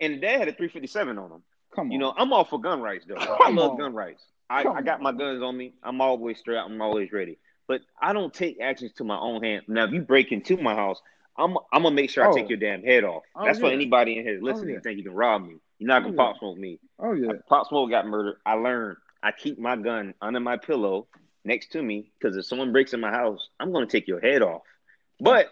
and 0.00 0.22
they 0.22 0.38
had 0.38 0.48
a 0.48 0.52
three 0.52 0.68
fifty 0.68 0.88
seven 0.88 1.18
on 1.18 1.28
them. 1.28 1.42
Come 1.74 1.86
on. 1.86 1.92
You 1.92 1.98
know, 1.98 2.14
I'm 2.16 2.32
all 2.32 2.44
for 2.44 2.60
gun 2.60 2.80
rights 2.80 3.04
though. 3.06 3.16
Come 3.16 3.38
I 3.40 3.50
love 3.50 3.72
on. 3.72 3.78
gun 3.78 3.94
rights. 3.94 4.22
I, 4.50 4.64
I 4.64 4.82
got 4.82 5.00
my 5.00 5.12
guns 5.12 5.42
on 5.42 5.56
me. 5.56 5.72
I'm 5.82 6.00
always 6.00 6.38
straight. 6.38 6.58
I'm 6.58 6.80
always 6.82 7.10
ready. 7.10 7.38
But 7.66 7.80
I 8.00 8.12
don't 8.12 8.34
take 8.34 8.60
actions 8.60 8.92
to 8.94 9.04
my 9.04 9.18
own 9.18 9.42
hand. 9.42 9.62
Now, 9.66 9.84
if 9.84 9.92
you 9.92 10.02
break 10.02 10.30
into 10.30 10.58
my 10.58 10.74
house, 10.74 11.00
I'm 11.38 11.56
I'm 11.72 11.84
gonna 11.84 11.94
make 11.94 12.10
sure 12.10 12.26
oh. 12.26 12.30
I 12.30 12.34
take 12.34 12.46
oh. 12.46 12.48
your 12.50 12.58
damn 12.58 12.82
head 12.82 13.04
off. 13.04 13.22
Oh, 13.34 13.44
That's 13.44 13.58
yeah. 13.58 13.68
for 13.68 13.72
anybody 13.72 14.18
in 14.18 14.24
here 14.24 14.38
oh, 14.40 14.44
listening 14.44 14.70
oh, 14.70 14.74
yeah. 14.74 14.80
think 14.80 14.98
you 14.98 15.04
can 15.04 15.14
rob 15.14 15.46
me. 15.46 15.56
You're 15.78 15.88
not 15.88 16.02
gonna 16.02 16.14
oh, 16.14 16.16
pop 16.16 16.38
smoke 16.38 16.58
me. 16.58 16.78
Oh 16.98 17.12
yeah. 17.12 17.32
Pop 17.48 17.68
smoke 17.68 17.90
got 17.90 18.06
murdered. 18.06 18.36
I 18.44 18.54
learned. 18.54 18.98
I 19.22 19.32
keep 19.32 19.58
my 19.58 19.76
gun 19.76 20.14
under 20.20 20.40
my 20.40 20.56
pillow 20.56 21.06
next 21.44 21.72
to 21.72 21.82
me 21.82 22.10
because 22.18 22.36
if 22.36 22.44
someone 22.44 22.72
breaks 22.72 22.92
in 22.92 23.00
my 23.00 23.10
house, 23.10 23.48
I'm 23.58 23.72
gonna 23.72 23.86
take 23.86 24.06
your 24.06 24.20
head 24.20 24.42
off. 24.42 24.62
But 25.20 25.46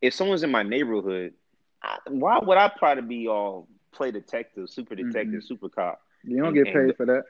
if 0.00 0.14
someone's 0.14 0.42
in 0.42 0.50
my 0.50 0.62
neighborhood, 0.62 1.34
I, 1.82 1.98
why 2.08 2.38
would 2.38 2.58
I 2.58 2.72
try 2.78 2.94
to 2.94 3.02
be 3.02 3.28
all 3.28 3.68
play 3.96 4.10
detective, 4.10 4.68
super 4.70 4.94
detective, 4.94 5.40
mm-hmm. 5.40 5.40
super 5.40 5.68
cop? 5.68 6.00
You 6.24 6.38
don't 6.38 6.56
and, 6.56 6.64
get 6.64 6.66
paid 6.66 6.76
and, 6.76 6.96
for 6.96 7.06
that. 7.06 7.24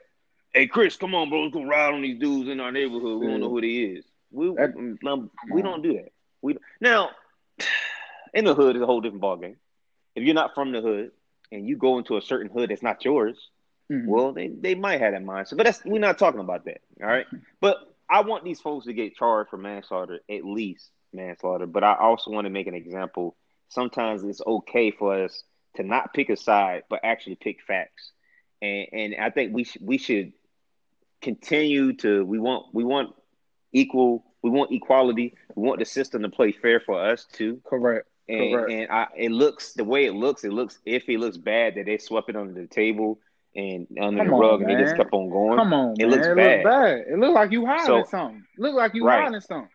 Hey 0.53 0.67
Chris, 0.67 0.95
come 0.95 1.13
on, 1.13 1.29
bro, 1.29 1.43
let's 1.43 1.53
go 1.53 1.63
ride 1.63 1.93
on 1.93 2.01
these 2.01 2.19
dudes 2.19 2.49
in 2.49 2.59
our 2.59 2.71
neighborhood. 2.71 3.19
We 3.19 3.27
don't 3.27 3.41
know 3.41 3.49
who 3.49 3.61
they 3.61 3.67
is. 3.67 4.05
We 4.31 4.53
that, 4.55 4.75
um, 5.05 5.29
we 5.51 5.61
don't 5.61 5.81
do 5.81 5.93
that. 5.93 6.11
We 6.41 6.57
now 6.81 7.11
in 8.33 8.45
the 8.45 8.55
hood 8.55 8.75
is 8.75 8.81
a 8.81 8.85
whole 8.85 9.01
different 9.01 9.23
ballgame. 9.23 9.55
If 10.15 10.23
you're 10.23 10.35
not 10.35 10.55
from 10.55 10.71
the 10.71 10.81
hood 10.81 11.11
and 11.51 11.67
you 11.67 11.77
go 11.77 11.97
into 11.97 12.17
a 12.17 12.21
certain 12.21 12.49
hood 12.51 12.69
that's 12.69 12.81
not 12.81 13.05
yours, 13.05 13.49
mm-hmm. 13.91 14.07
well, 14.07 14.33
they, 14.33 14.47
they 14.47 14.75
might 14.75 14.99
have 14.99 15.13
that 15.13 15.23
mindset. 15.23 15.57
But 15.57 15.65
that's 15.65 15.85
we're 15.85 15.99
not 15.99 16.17
talking 16.17 16.39
about 16.39 16.65
that. 16.65 16.81
All 17.01 17.07
right. 17.07 17.25
But 17.61 17.77
I 18.09 18.21
want 18.21 18.43
these 18.43 18.61
folks 18.61 18.85
to 18.85 18.93
get 18.93 19.15
charged 19.15 19.49
for 19.49 19.57
manslaughter, 19.57 20.21
at 20.29 20.45
least 20.45 20.89
manslaughter. 21.13 21.65
But 21.65 21.83
I 21.83 21.95
also 21.95 22.31
want 22.31 22.45
to 22.45 22.49
make 22.49 22.67
an 22.67 22.73
example. 22.73 23.35
Sometimes 23.69 24.23
it's 24.23 24.41
okay 24.45 24.91
for 24.91 25.25
us 25.25 25.43
to 25.77 25.83
not 25.83 26.13
pick 26.13 26.29
a 26.29 26.37
side, 26.37 26.83
but 26.89 26.99
actually 27.03 27.35
pick 27.35 27.61
facts. 27.61 28.11
And 28.61 28.87
and 28.91 29.15
I 29.19 29.29
think 29.29 29.53
we 29.53 29.63
should 29.63 29.81
we 29.81 29.97
should 29.97 30.33
continue 31.21 31.93
to 31.93 32.23
we 32.25 32.39
want 32.39 32.67
we 32.73 32.83
want 32.83 33.15
equal 33.71 34.25
we 34.43 34.49
want 34.49 34.71
equality. 34.71 35.33
We 35.55 35.67
want 35.67 35.79
the 35.79 35.85
system 35.85 36.21
to 36.23 36.29
play 36.29 36.51
fair 36.51 36.79
for 36.79 37.01
us 37.01 37.25
too. 37.31 37.61
Correct. 37.65 38.07
And, 38.29 38.53
Correct. 38.53 38.71
and 38.71 38.91
I, 38.91 39.07
it 39.15 39.31
looks 39.31 39.73
the 39.73 39.85
way 39.85 40.05
it 40.05 40.13
looks. 40.13 40.43
It 40.43 40.51
looks 40.51 40.79
if 40.85 41.07
it 41.07 41.19
looks 41.19 41.37
bad 41.37 41.75
that 41.75 41.85
they 41.85 41.97
swept 41.97 42.29
it 42.29 42.35
under 42.35 42.53
the 42.53 42.67
table 42.67 43.19
and 43.55 43.87
under 43.99 44.23
Come 44.23 44.27
the 44.27 44.33
rug, 44.33 44.61
on, 44.61 44.69
and 44.69 44.79
they 44.79 44.83
just 44.83 44.97
kept 44.97 45.13
on 45.13 45.29
going. 45.29 45.57
Come 45.57 45.73
on, 45.73 45.93
it 45.93 46.01
man. 46.01 46.09
looks 46.09 46.27
it 46.27 46.35
bad. 46.35 46.63
Bad. 46.63 46.97
It 47.09 47.19
looked 47.19 47.33
like 47.33 47.51
you 47.51 47.65
hiding 47.65 47.85
so, 47.85 48.03
something. 48.09 48.43
Look 48.57 48.75
like 48.75 48.93
you 48.93 49.05
right. 49.05 49.23
hiding 49.23 49.39
something. 49.39 49.69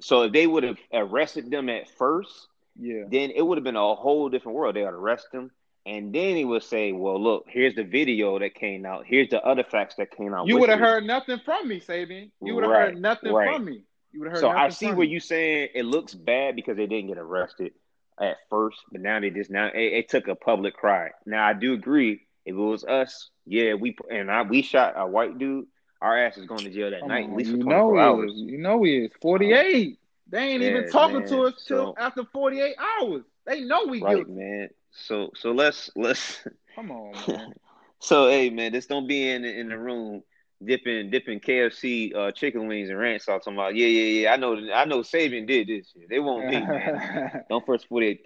So 0.00 0.22
if 0.22 0.32
they 0.32 0.46
would 0.46 0.64
have 0.64 0.78
arrested 0.92 1.50
them 1.50 1.68
at 1.68 1.88
first, 1.88 2.48
yeah, 2.78 3.04
then 3.10 3.30
it 3.30 3.42
would 3.42 3.58
have 3.58 3.64
been 3.64 3.76
a 3.76 3.94
whole 3.94 4.28
different 4.28 4.56
world. 4.56 4.76
They 4.76 4.82
would 4.82 4.94
arrest 4.94 5.28
them, 5.32 5.50
and 5.84 6.14
then 6.14 6.36
he 6.36 6.44
would 6.44 6.62
say, 6.62 6.92
"Well, 6.92 7.22
look, 7.22 7.46
here's 7.48 7.74
the 7.74 7.84
video 7.84 8.38
that 8.38 8.54
came 8.54 8.86
out. 8.86 9.04
Here's 9.06 9.28
the 9.28 9.42
other 9.42 9.64
facts 9.64 9.96
that 9.96 10.10
came 10.16 10.34
out." 10.34 10.46
You 10.46 10.58
would 10.58 10.68
have 10.68 10.78
heard 10.78 11.04
nothing 11.04 11.40
from 11.44 11.68
me, 11.68 11.80
Sabian. 11.80 12.30
You 12.40 12.54
would 12.54 12.64
have 12.64 12.70
right, 12.72 12.88
heard 12.90 13.00
nothing 13.00 13.32
right. 13.32 13.54
from 13.54 13.64
me. 13.64 13.84
You 14.12 14.20
would 14.20 14.26
have 14.28 14.34
heard. 14.34 14.40
So 14.40 14.50
I 14.50 14.68
see 14.68 14.92
where 14.92 15.06
you 15.06 15.20
saying 15.20 15.70
it 15.74 15.84
looks 15.84 16.14
bad 16.14 16.56
because 16.56 16.76
they 16.76 16.86
didn't 16.86 17.08
get 17.08 17.18
arrested 17.18 17.72
at 18.20 18.36
first, 18.50 18.78
but 18.90 19.00
now 19.00 19.20
they 19.20 19.30
just 19.30 19.50
now 19.50 19.66
it, 19.66 19.92
it, 19.92 20.08
took 20.08 20.28
a 20.28 20.34
public 20.34 20.74
cry. 20.74 21.10
Now 21.26 21.46
I 21.46 21.52
do 21.52 21.74
agree. 21.74 22.20
If 22.44 22.54
it 22.54 22.58
was 22.58 22.84
us, 22.84 23.30
yeah, 23.46 23.74
we 23.74 23.96
and 24.10 24.30
I 24.30 24.42
we 24.42 24.62
shot 24.62 24.94
a 24.96 25.06
white 25.06 25.38
dude. 25.38 25.66
Our 26.00 26.18
ass 26.18 26.36
is 26.36 26.46
going 26.46 26.64
to 26.64 26.70
jail 26.70 26.90
that 26.90 27.00
Come 27.00 27.08
night 27.08 27.24
on, 27.24 27.30
at 27.30 27.36
least 27.36 27.50
for 27.52 27.58
twenty 27.58 27.80
four 27.80 28.00
hours. 28.00 28.32
You 28.34 28.58
know 28.58 28.82
he 28.82 28.98
is 28.98 29.12
um, 29.12 29.18
forty 29.20 29.52
eight. 29.52 29.98
They 30.32 30.48
ain't 30.48 30.62
yeah, 30.62 30.70
even 30.70 30.88
talking 30.88 31.20
man. 31.20 31.28
to 31.28 31.42
us 31.42 31.64
till 31.64 31.94
so, 31.94 31.94
after 31.98 32.24
forty 32.24 32.60
eight 32.60 32.76
hours. 32.78 33.22
They 33.46 33.60
know 33.60 33.84
we 33.86 34.02
right, 34.02 34.16
guilty. 34.16 34.32
man. 34.32 34.68
So 34.90 35.30
so 35.34 35.52
let's 35.52 35.90
let's. 35.94 36.40
Come 36.74 36.90
on, 36.90 37.12
man. 37.28 37.52
so 38.00 38.28
hey, 38.28 38.48
man, 38.48 38.72
just 38.72 38.88
don't 38.88 39.06
be 39.06 39.28
in 39.28 39.44
in 39.44 39.68
the 39.68 39.78
room 39.78 40.22
dipping 40.64 41.10
dipping 41.10 41.38
KFC 41.38 42.16
uh, 42.16 42.32
chicken 42.32 42.66
wings 42.66 42.88
and 42.88 42.98
ranch 42.98 43.22
sauce. 43.22 43.42
I'm 43.46 43.56
like, 43.56 43.76
yeah, 43.76 43.86
yeah, 43.86 44.20
yeah. 44.20 44.32
I 44.32 44.36
know, 44.36 44.56
I 44.74 44.86
know. 44.86 45.00
Sabian 45.00 45.46
did 45.46 45.68
this. 45.68 45.92
Shit. 45.92 46.08
They 46.08 46.18
won't 46.18 46.50
be, 46.50 46.58
man. 46.60 47.44
Don't 47.50 47.66
first 47.66 47.88
put 47.88 48.02
it. 48.02 48.20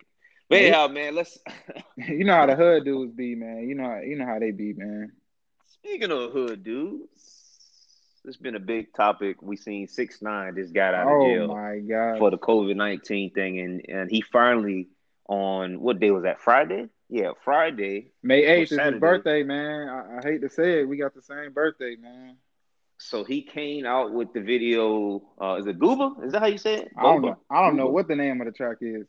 But 0.49 0.59
anyhow, 0.59 0.87
man, 0.87 1.16
let's. 1.16 1.37
you 1.97 2.25
know 2.25 2.35
how 2.35 2.47
the 2.47 2.55
hood 2.55 2.85
dudes 2.85 3.12
be, 3.14 3.35
man. 3.35 3.69
You 3.69 3.75
know, 3.75 3.99
you 3.99 4.16
know 4.16 4.27
how 4.27 4.38
they 4.38 4.53
be, 4.53 4.75
man. 4.75 5.11
Speaking 5.66 6.12
of 6.12 6.31
hood 6.31 6.62
dudes, 6.62 7.36
it's 8.27 8.37
been 8.37 8.57
a 8.57 8.61
big 8.61 8.93
topic. 8.93 9.41
We 9.41 9.57
seen 9.57 9.89
six 9.89 10.21
nine 10.21 10.55
just 10.57 10.73
got 10.73 10.95
out 10.95 11.07
of 11.07 11.23
jail. 11.23 11.49
Oh 11.51 11.55
my 11.55 11.79
god! 11.79 12.19
For 12.19 12.31
the 12.31 12.39
COVID 12.39 12.77
nineteen 12.77 13.31
thing, 13.31 13.61
and 13.61 13.85
and 13.89 14.11
he 14.11 14.21
finally 14.21 14.89
on 15.29 15.81
what 15.81 16.01
day 16.01 16.11
was 16.11 16.25
that? 16.25 16.41
Friday? 16.41 16.89
Yeah, 17.09 17.33
Friday. 17.45 18.09
May 18.23 18.45
eighth 18.45 18.73
is 18.73 18.81
his 18.81 18.95
birthday, 19.01 19.43
man. 19.43 19.89
I, 19.89 20.19
I, 20.19 20.21
hate 20.23 20.41
to 20.43 20.49
say 20.49 20.81
it, 20.81 20.89
we 20.89 20.97
got 20.97 21.15
the 21.15 21.23
same 21.23 21.53
birthday, 21.53 21.97
man. 21.97 22.37
So 22.99 23.25
he 23.25 23.43
came 23.43 23.87
out 23.87 24.12
with 24.12 24.33
the 24.33 24.41
video. 24.41 25.23
Uh, 25.41 25.57
is 25.57 25.67
it 25.67 25.79
Gooba? 25.79 26.25
Is 26.25 26.33
that 26.33 26.41
how 26.41 26.47
you 26.47 26.59
say 26.59 26.77
it? 26.77 26.93
I 26.97 27.03
don't 27.03 27.23
know. 27.23 27.37
I 27.51 27.62
don't 27.62 27.77
know 27.77 27.87
what 27.87 28.09
the 28.09 28.17
name 28.17 28.41
of 28.41 28.47
the 28.47 28.53
track 28.53 28.79
is. 28.81 29.07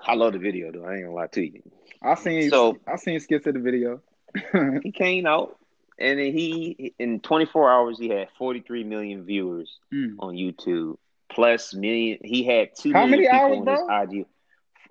I 0.00 0.14
love 0.14 0.34
the 0.34 0.38
video 0.38 0.70
though. 0.70 0.84
I 0.84 0.94
ain't 0.94 1.04
gonna 1.04 1.14
lie 1.14 1.26
to 1.28 1.44
you. 1.44 1.62
I 2.02 2.14
seen 2.14 2.50
so 2.50 2.76
I 2.86 2.96
seen 2.96 3.18
skits 3.20 3.46
of 3.46 3.54
the 3.54 3.60
video. 3.60 4.00
he 4.82 4.92
came 4.92 5.26
out 5.26 5.58
and 5.98 6.18
he 6.18 6.94
in 6.98 7.20
24 7.20 7.70
hours 7.70 7.98
he 7.98 8.08
had 8.08 8.28
43 8.38 8.84
million 8.84 9.24
viewers 9.24 9.78
mm. 9.92 10.14
on 10.18 10.34
YouTube 10.34 10.96
plus 11.28 11.74
million. 11.74 12.18
He 12.22 12.44
had 12.44 12.70
two 12.76 12.92
how 12.92 13.06
many 13.06 13.28
hours, 13.28 13.58
on 13.58 13.64
bro? 13.64 14.06
his 14.06 14.18
IG 14.18 14.26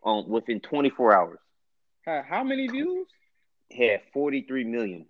on 0.03 0.29
within 0.29 0.59
24 0.59 1.17
hours. 1.17 1.39
How 2.05 2.43
many 2.43 2.67
views? 2.67 3.07
He 3.69 3.87
had 3.87 4.01
43 4.13 4.65
million. 4.65 5.05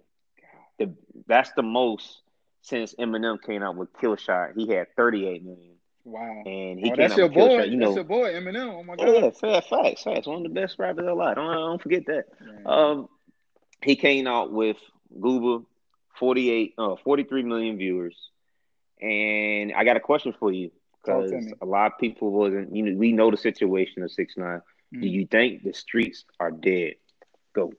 The 0.80 0.94
that's 1.28 1.52
the 1.56 1.64
most 1.64 2.22
since 2.62 2.96
Eminem 2.96 3.42
came 3.42 3.62
out 3.62 3.76
with 3.76 3.90
Kill 4.00 4.16
Shot. 4.16 4.52
He 4.56 4.68
had 4.68 4.88
38 4.96 5.44
million. 5.44 5.74
Wow. 6.06 6.44
And 6.46 6.80
he 6.80 6.92
oh, 6.92 6.96
that's 6.96 7.18
your 7.18 7.30
boy. 7.30 7.60
Shot. 7.60 7.70
You 7.70 7.80
that's 7.80 7.90
know, 7.90 7.96
your 7.96 8.04
boy 8.04 8.34
Eminem. 8.34 8.74
Oh 8.74 8.84
my 8.84 8.96
god. 8.96 9.08
Yeah, 9.08 9.30
fair 9.32 9.62
facts, 9.62 10.04
facts. 10.04 10.28
One 10.28 10.38
of 10.38 10.44
the 10.44 10.50
best 10.50 10.78
rappers 10.78 11.08
alive. 11.08 11.36
Don't 11.36 11.54
don't 11.54 11.82
forget 11.82 12.06
that. 12.08 12.26
Man. 12.42 12.62
Um, 12.66 13.10
he 13.82 13.96
came 13.96 14.28
out 14.28 14.52
with 14.52 14.78
Gooba, 15.18 15.66
48, 16.20 16.74
uh, 16.78 16.96
43 17.04 17.44
million 17.44 17.78
viewers. 17.78 18.16
And 19.02 19.74
I 19.74 19.84
got 19.84 19.98
a 19.98 20.00
question 20.00 20.34
for 20.40 20.52
you 20.52 20.72
because 21.04 21.32
a 21.62 21.66
lot 21.66 21.92
of 21.92 22.00
people 22.00 22.32
wasn't. 22.32 22.76
You 22.76 22.84
know, 22.84 22.98
we 22.98 23.12
know 23.12 23.32
the 23.32 23.38
situation 23.38 24.04
of 24.04 24.12
six 24.12 24.36
nine. 24.38 24.62
Mm. 24.96 25.02
Do 25.02 25.08
you 25.08 25.28
think 25.28 25.64
the 25.64 25.74
streets 25.74 26.24
are 26.40 26.52
dead? 26.52 26.94
Go. 27.54 27.74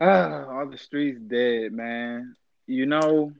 Ah, 0.00 0.46
all 0.48 0.66
the 0.66 0.78
streets 0.78 1.20
dead, 1.20 1.72
man. 1.72 2.34
You 2.66 2.86
know, 2.86 3.32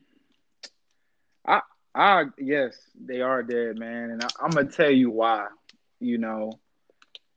I, 1.46 1.60
I, 1.94 2.24
yes, 2.38 2.76
they 2.98 3.20
are 3.20 3.42
dead, 3.42 3.78
man, 3.78 4.10
and 4.10 4.24
I, 4.24 4.28
I'm 4.40 4.50
gonna 4.50 4.70
tell 4.70 4.90
you 4.90 5.10
why. 5.10 5.46
You 6.00 6.18
know, 6.18 6.58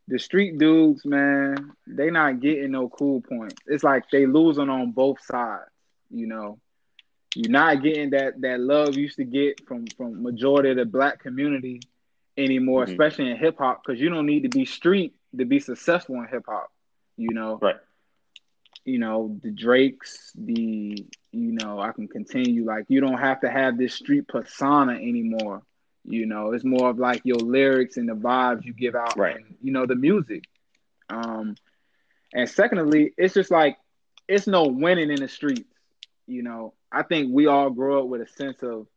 the 0.08 0.20
street 0.20 0.58
dudes, 0.58 1.06
man, 1.06 1.72
they 1.88 2.10
not 2.10 2.42
getting 2.42 2.72
no 2.72 2.90
cool 2.90 3.22
points. 3.22 3.56
It's 3.68 3.84
like 3.84 4.10
they 4.12 4.26
losing 4.26 4.70
on 4.70 4.92
both 4.92 5.24
sides. 5.24 5.70
You 6.10 6.28
know, 6.28 6.60
you're 7.36 7.52
not 7.52 7.82
getting 7.82 8.12
that 8.12 8.40
that 8.42 8.60
love 8.60 8.96
you 8.96 9.04
used 9.04 9.18
to 9.18 9.24
get 9.24 9.66
from 9.68 9.88
from 9.88 10.22
majority 10.22 10.72
of 10.72 10.78
the 10.78 10.86
black 10.86 11.20
community 11.20 11.82
anymore, 12.38 12.84
mm-hmm. 12.84 12.92
especially 12.92 13.32
in 13.32 13.38
hip 13.38 13.58
hop, 13.58 13.82
because 13.84 14.00
you 14.00 14.10
don't 14.10 14.26
need 14.26 14.44
to 14.44 14.50
be 14.50 14.66
street 14.66 15.16
to 15.38 15.46
be 15.46 15.60
successful 15.60 16.16
in 16.16 16.28
hip 16.28 16.44
hop. 16.48 16.72
You 17.18 17.34
know, 17.34 17.60
right? 17.62 17.78
You 18.86 19.00
know 19.00 19.40
the 19.42 19.52
Drakes, 19.52 20.32
the 20.36 21.06
you 21.32 21.52
know 21.54 21.80
I 21.80 21.94
can 21.94 22.08
continue. 22.08 22.66
Like 22.66 22.86
you 22.90 23.00
don't 23.00 23.20
have 23.20 23.42
to 23.42 23.50
have 23.50 23.78
this 23.78 23.94
street 23.94 24.28
persona 24.28 24.94
anymore. 24.94 25.64
You 26.06 26.26
know, 26.26 26.52
it's 26.52 26.66
more 26.66 26.90
of 26.90 27.00
like 27.00 27.22
your 27.24 27.38
lyrics 27.38 27.98
and 27.98 28.10
the 28.10 28.14
vibes 28.14 28.66
you 28.66 28.74
give 28.74 28.96
out, 28.96 29.18
right? 29.18 29.38
And, 29.38 29.56
you 29.62 29.72
know 29.72 29.86
the 29.86 29.96
music. 29.96 30.44
Um, 31.10 31.56
and 32.34 32.50
secondly, 32.50 33.14
it's 33.18 33.34
just 33.34 33.52
like 33.52 33.78
it's 34.28 34.48
no 34.48 34.64
winning 34.64 35.12
in 35.12 35.20
the 35.20 35.28
streets. 35.28 35.70
You 36.28 36.44
know, 36.44 36.74
I 36.92 37.04
think 37.04 37.30
we 37.34 37.48
all 37.48 37.70
grow 37.70 38.04
up 38.04 38.08
with 38.08 38.22
a 38.22 38.28
sense 38.28 38.64
of, 38.64 38.88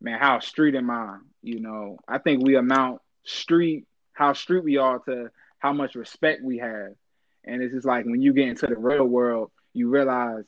man, 0.00 0.18
how 0.18 0.40
street 0.40 0.74
am 0.74 0.90
I? 0.90 1.18
You 1.42 1.60
know, 1.60 1.98
I 2.06 2.18
think 2.18 2.44
we 2.44 2.56
amount 2.56 3.00
street, 3.24 3.86
how 4.12 4.32
street 4.32 4.64
we 4.64 4.76
are 4.76 4.98
to 5.00 5.30
how 5.58 5.72
much 5.72 5.94
respect 5.94 6.42
we 6.42 6.58
have. 6.58 6.92
And 7.44 7.62
it's 7.62 7.74
just 7.74 7.86
like 7.86 8.04
when 8.04 8.22
you 8.22 8.32
get 8.32 8.48
into 8.48 8.66
the 8.66 8.76
real 8.76 9.04
world, 9.04 9.50
you 9.72 9.88
realize 9.88 10.44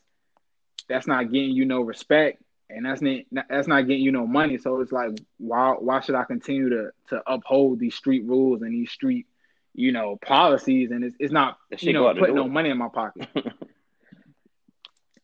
that's 0.88 1.06
not 1.06 1.32
getting 1.32 1.50
you 1.50 1.64
no 1.64 1.80
respect 1.80 2.42
and 2.70 2.84
that's 2.86 3.02
not 3.02 3.46
that's 3.48 3.68
not 3.68 3.82
getting 3.82 4.02
you 4.02 4.12
no 4.12 4.26
money. 4.26 4.58
So 4.58 4.80
it's 4.80 4.92
like 4.92 5.10
why 5.38 5.74
why 5.78 6.00
should 6.00 6.14
I 6.14 6.24
continue 6.24 6.70
to 6.70 6.90
to 7.10 7.22
uphold 7.26 7.78
these 7.78 7.94
street 7.94 8.24
rules 8.24 8.62
and 8.62 8.72
these 8.72 8.90
street 8.90 9.26
you 9.74 9.90
know 9.90 10.16
policies 10.24 10.92
and 10.92 11.04
it's, 11.04 11.16
it's 11.18 11.32
not 11.32 11.58
you 11.78 11.92
know 11.92 12.12
putting 12.14 12.36
no 12.36 12.48
money 12.48 12.70
in 12.70 12.78
my 12.78 12.88
pocket. 12.88 13.28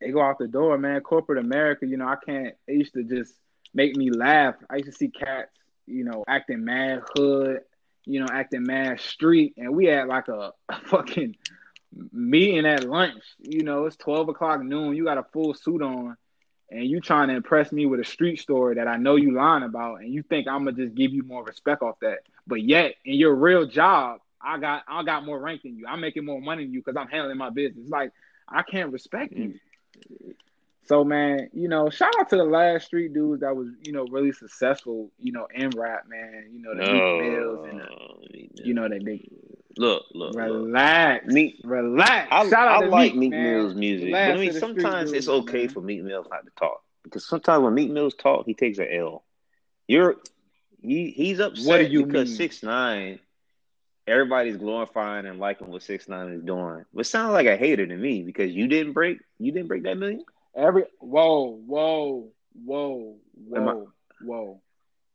they 0.01 0.11
go 0.11 0.23
out 0.23 0.39
the 0.39 0.49
door, 0.49 0.79
man. 0.79 1.01
Corporate 1.01 1.39
America, 1.39 1.87
you 1.87 1.97
know, 1.97 2.09
I 2.09 2.17
can't. 2.25 2.55
It 2.67 2.75
used 2.75 2.95
to 2.95 3.05
just 3.05 3.35
make 3.75 3.97
me 3.97 4.11
laugh. 4.11 4.55
I 4.69 4.77
used 4.77 4.91
to 4.91 4.93
see 4.93 5.09
cats, 5.09 5.51
you 5.87 6.05
know, 6.05 6.25
acting 6.27 6.65
mad 6.65 7.03
hood, 7.15 7.61
you 8.07 8.21
know, 8.21 8.29
acting 8.33 8.65
mad 8.65 9.01
street, 9.01 9.55
and 9.57 9.75
we 9.75 9.87
had 9.87 10.09
like 10.09 10.29
a, 10.29 10.53
a 10.69 10.81
fucking 10.87 11.37
meeting 12.13 12.67
at 12.67 12.85
lunch. 12.85 13.23
You 13.39 13.63
know, 13.63 13.87
it's 13.87 13.97
twelve 13.97 14.29
o'clock 14.29 14.63
noon. 14.63 14.97
You 14.97 15.05
got 15.05 15.19
a 15.19 15.27
full 15.33 15.55
suit 15.55 15.83
on, 15.83 16.17
and 16.71 16.87
you 16.87 17.01
trying 17.01 17.29
to 17.29 17.35
impress 17.35 17.73
me 17.73 17.87
with 17.87 18.01
a 18.01 18.05
street 18.05 18.39
story 18.39 18.77
that 18.77 18.87
I 18.87 18.97
know 18.97 19.17
you 19.17 19.35
lying 19.35 19.65
about, 19.65 20.01
and 20.01 20.13
you 20.13 20.23
think 20.23 20.47
I'm 20.49 20.65
gonna 20.65 20.77
just 20.77 20.95
give 20.95 21.13
you 21.13 21.23
more 21.23 21.45
respect 21.45 21.83
off 21.83 21.99
that. 22.01 22.21
But 22.47 22.63
yet, 22.63 22.95
in 23.05 23.15
your 23.15 23.35
real 23.35 23.67
job, 23.67 24.21
I 24.41 24.59
got 24.59 24.85
I 24.89 25.03
got 25.03 25.25
more 25.25 25.39
rank 25.39 25.63
than 25.63 25.77
you. 25.77 25.87
I'm 25.87 26.01
making 26.01 26.25
more 26.25 26.41
money 26.41 26.65
than 26.65 26.73
you 26.73 26.81
because 26.81 26.97
I'm 26.97 27.09
handling 27.09 27.39
my 27.39 27.51
business. 27.51 27.89
Like 27.89 28.13
I 28.49 28.63
can't 28.63 28.93
respect 28.93 29.33
you. 29.33 29.55
So 30.87 31.05
man, 31.05 31.51
you 31.53 31.69
know, 31.69 31.91
shout 31.91 32.13
out 32.19 32.29
to 32.31 32.37
the 32.37 32.45
last 32.45 32.87
street 32.87 33.13
dudes 33.13 33.43
that 33.43 33.55
was, 33.55 33.69
you 33.83 33.93
know, 33.93 34.07
really 34.11 34.33
successful, 34.33 35.11
you 35.21 35.31
know, 35.31 35.47
in 35.55 35.71
rap, 35.71 36.05
man. 36.09 36.49
You 36.53 36.63
know, 36.63 36.75
the 36.75 36.93
no, 36.93 37.21
Mills 37.21 37.69
and 37.71 37.81
the, 37.81 38.65
you 38.65 38.75
know 38.75 38.89
that 38.89 39.05
they 39.05 39.29
look, 39.77 40.05
look, 40.13 40.35
relax, 40.35 41.27
look. 41.27 41.35
Meek, 41.35 41.61
relax. 41.65 42.29
I, 42.31 42.49
shout 42.49 42.69
out 42.69 42.83
I 42.83 42.87
to 42.87 42.91
like 42.91 43.15
Meek, 43.15 43.31
Meek 43.31 43.41
Mill's 43.41 43.75
music, 43.75 44.13
but 44.13 44.31
I 44.31 44.37
mean, 44.37 44.53
sometimes 44.53 45.13
it's 45.13 45.29
okay 45.29 45.67
man. 45.67 45.69
for 45.69 45.81
Meek 45.81 46.03
Mills 46.03 46.27
not 46.31 46.45
to 46.45 46.53
talk 46.57 46.83
because 47.05 47.27
sometimes 47.27 47.63
when 47.63 47.75
Meek 47.75 47.91
Mills 47.91 48.15
talk, 48.15 48.47
he 48.47 48.55
takes 48.55 48.79
an 48.79 48.89
L. 48.91 49.25
You're 49.87 50.17
he 50.83 51.11
he's 51.11 51.41
upset 51.41 51.67
what 51.67 51.79
do 51.79 51.85
you 51.85 52.07
because 52.07 52.37
six 52.37 52.63
nine 52.63 53.19
everybody's 54.07 54.57
glorifying 54.57 55.27
and 55.27 55.39
liking 55.39 55.69
what 55.69 55.83
six 55.83 56.09
nine 56.09 56.33
is 56.33 56.43
doing. 56.43 56.85
But 56.93 57.07
sounds 57.07 57.33
like 57.33 57.47
a 57.47 57.57
hater 57.57 57.87
to 57.87 57.97
me 57.97 58.23
because 58.23 58.53
you 58.53 58.67
didn't 58.67 58.93
break 58.93 59.19
you 59.39 59.53
didn't 59.53 59.69
break 59.69 59.85
that 59.85 59.97
million. 59.97 60.25
Every 60.55 60.85
whoa 60.99 61.57
whoa 61.67 62.29
whoa 62.53 63.17
whoa 63.35 63.93
whoa. 64.23 64.63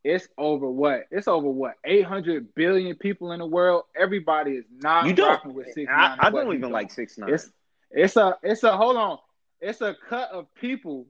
It's 0.06 0.28
over 0.38 0.70
what? 0.70 1.06
It's 1.10 1.28
over 1.28 1.50
what? 1.50 1.74
Eight 1.84 2.06
hundred 2.06 2.54
billion 2.54 2.96
people 2.96 3.32
in 3.32 3.40
the 3.40 3.46
world. 3.48 3.86
Everybody 4.00 4.52
is 4.52 4.66
not 4.70 5.08
you 5.08 5.14
don't, 5.14 5.28
rocking 5.28 5.56
with 5.56 5.74
six 5.74 5.90
nine. 5.90 6.20
I, 6.22 6.28
I 6.28 6.30
don't 6.30 6.54
even 6.54 6.70
like 6.72 6.92
six 6.92 7.18
nine. 7.18 7.34
It's 7.34 7.50
it's 7.90 8.16
a 8.16 8.38
it's 8.44 8.62
a 8.62 8.78
hold 8.78 8.98
on. 8.98 9.18
It's 9.62 9.82
a 9.82 9.96
cut 10.08 10.30
of 10.30 10.46
people 10.54 11.08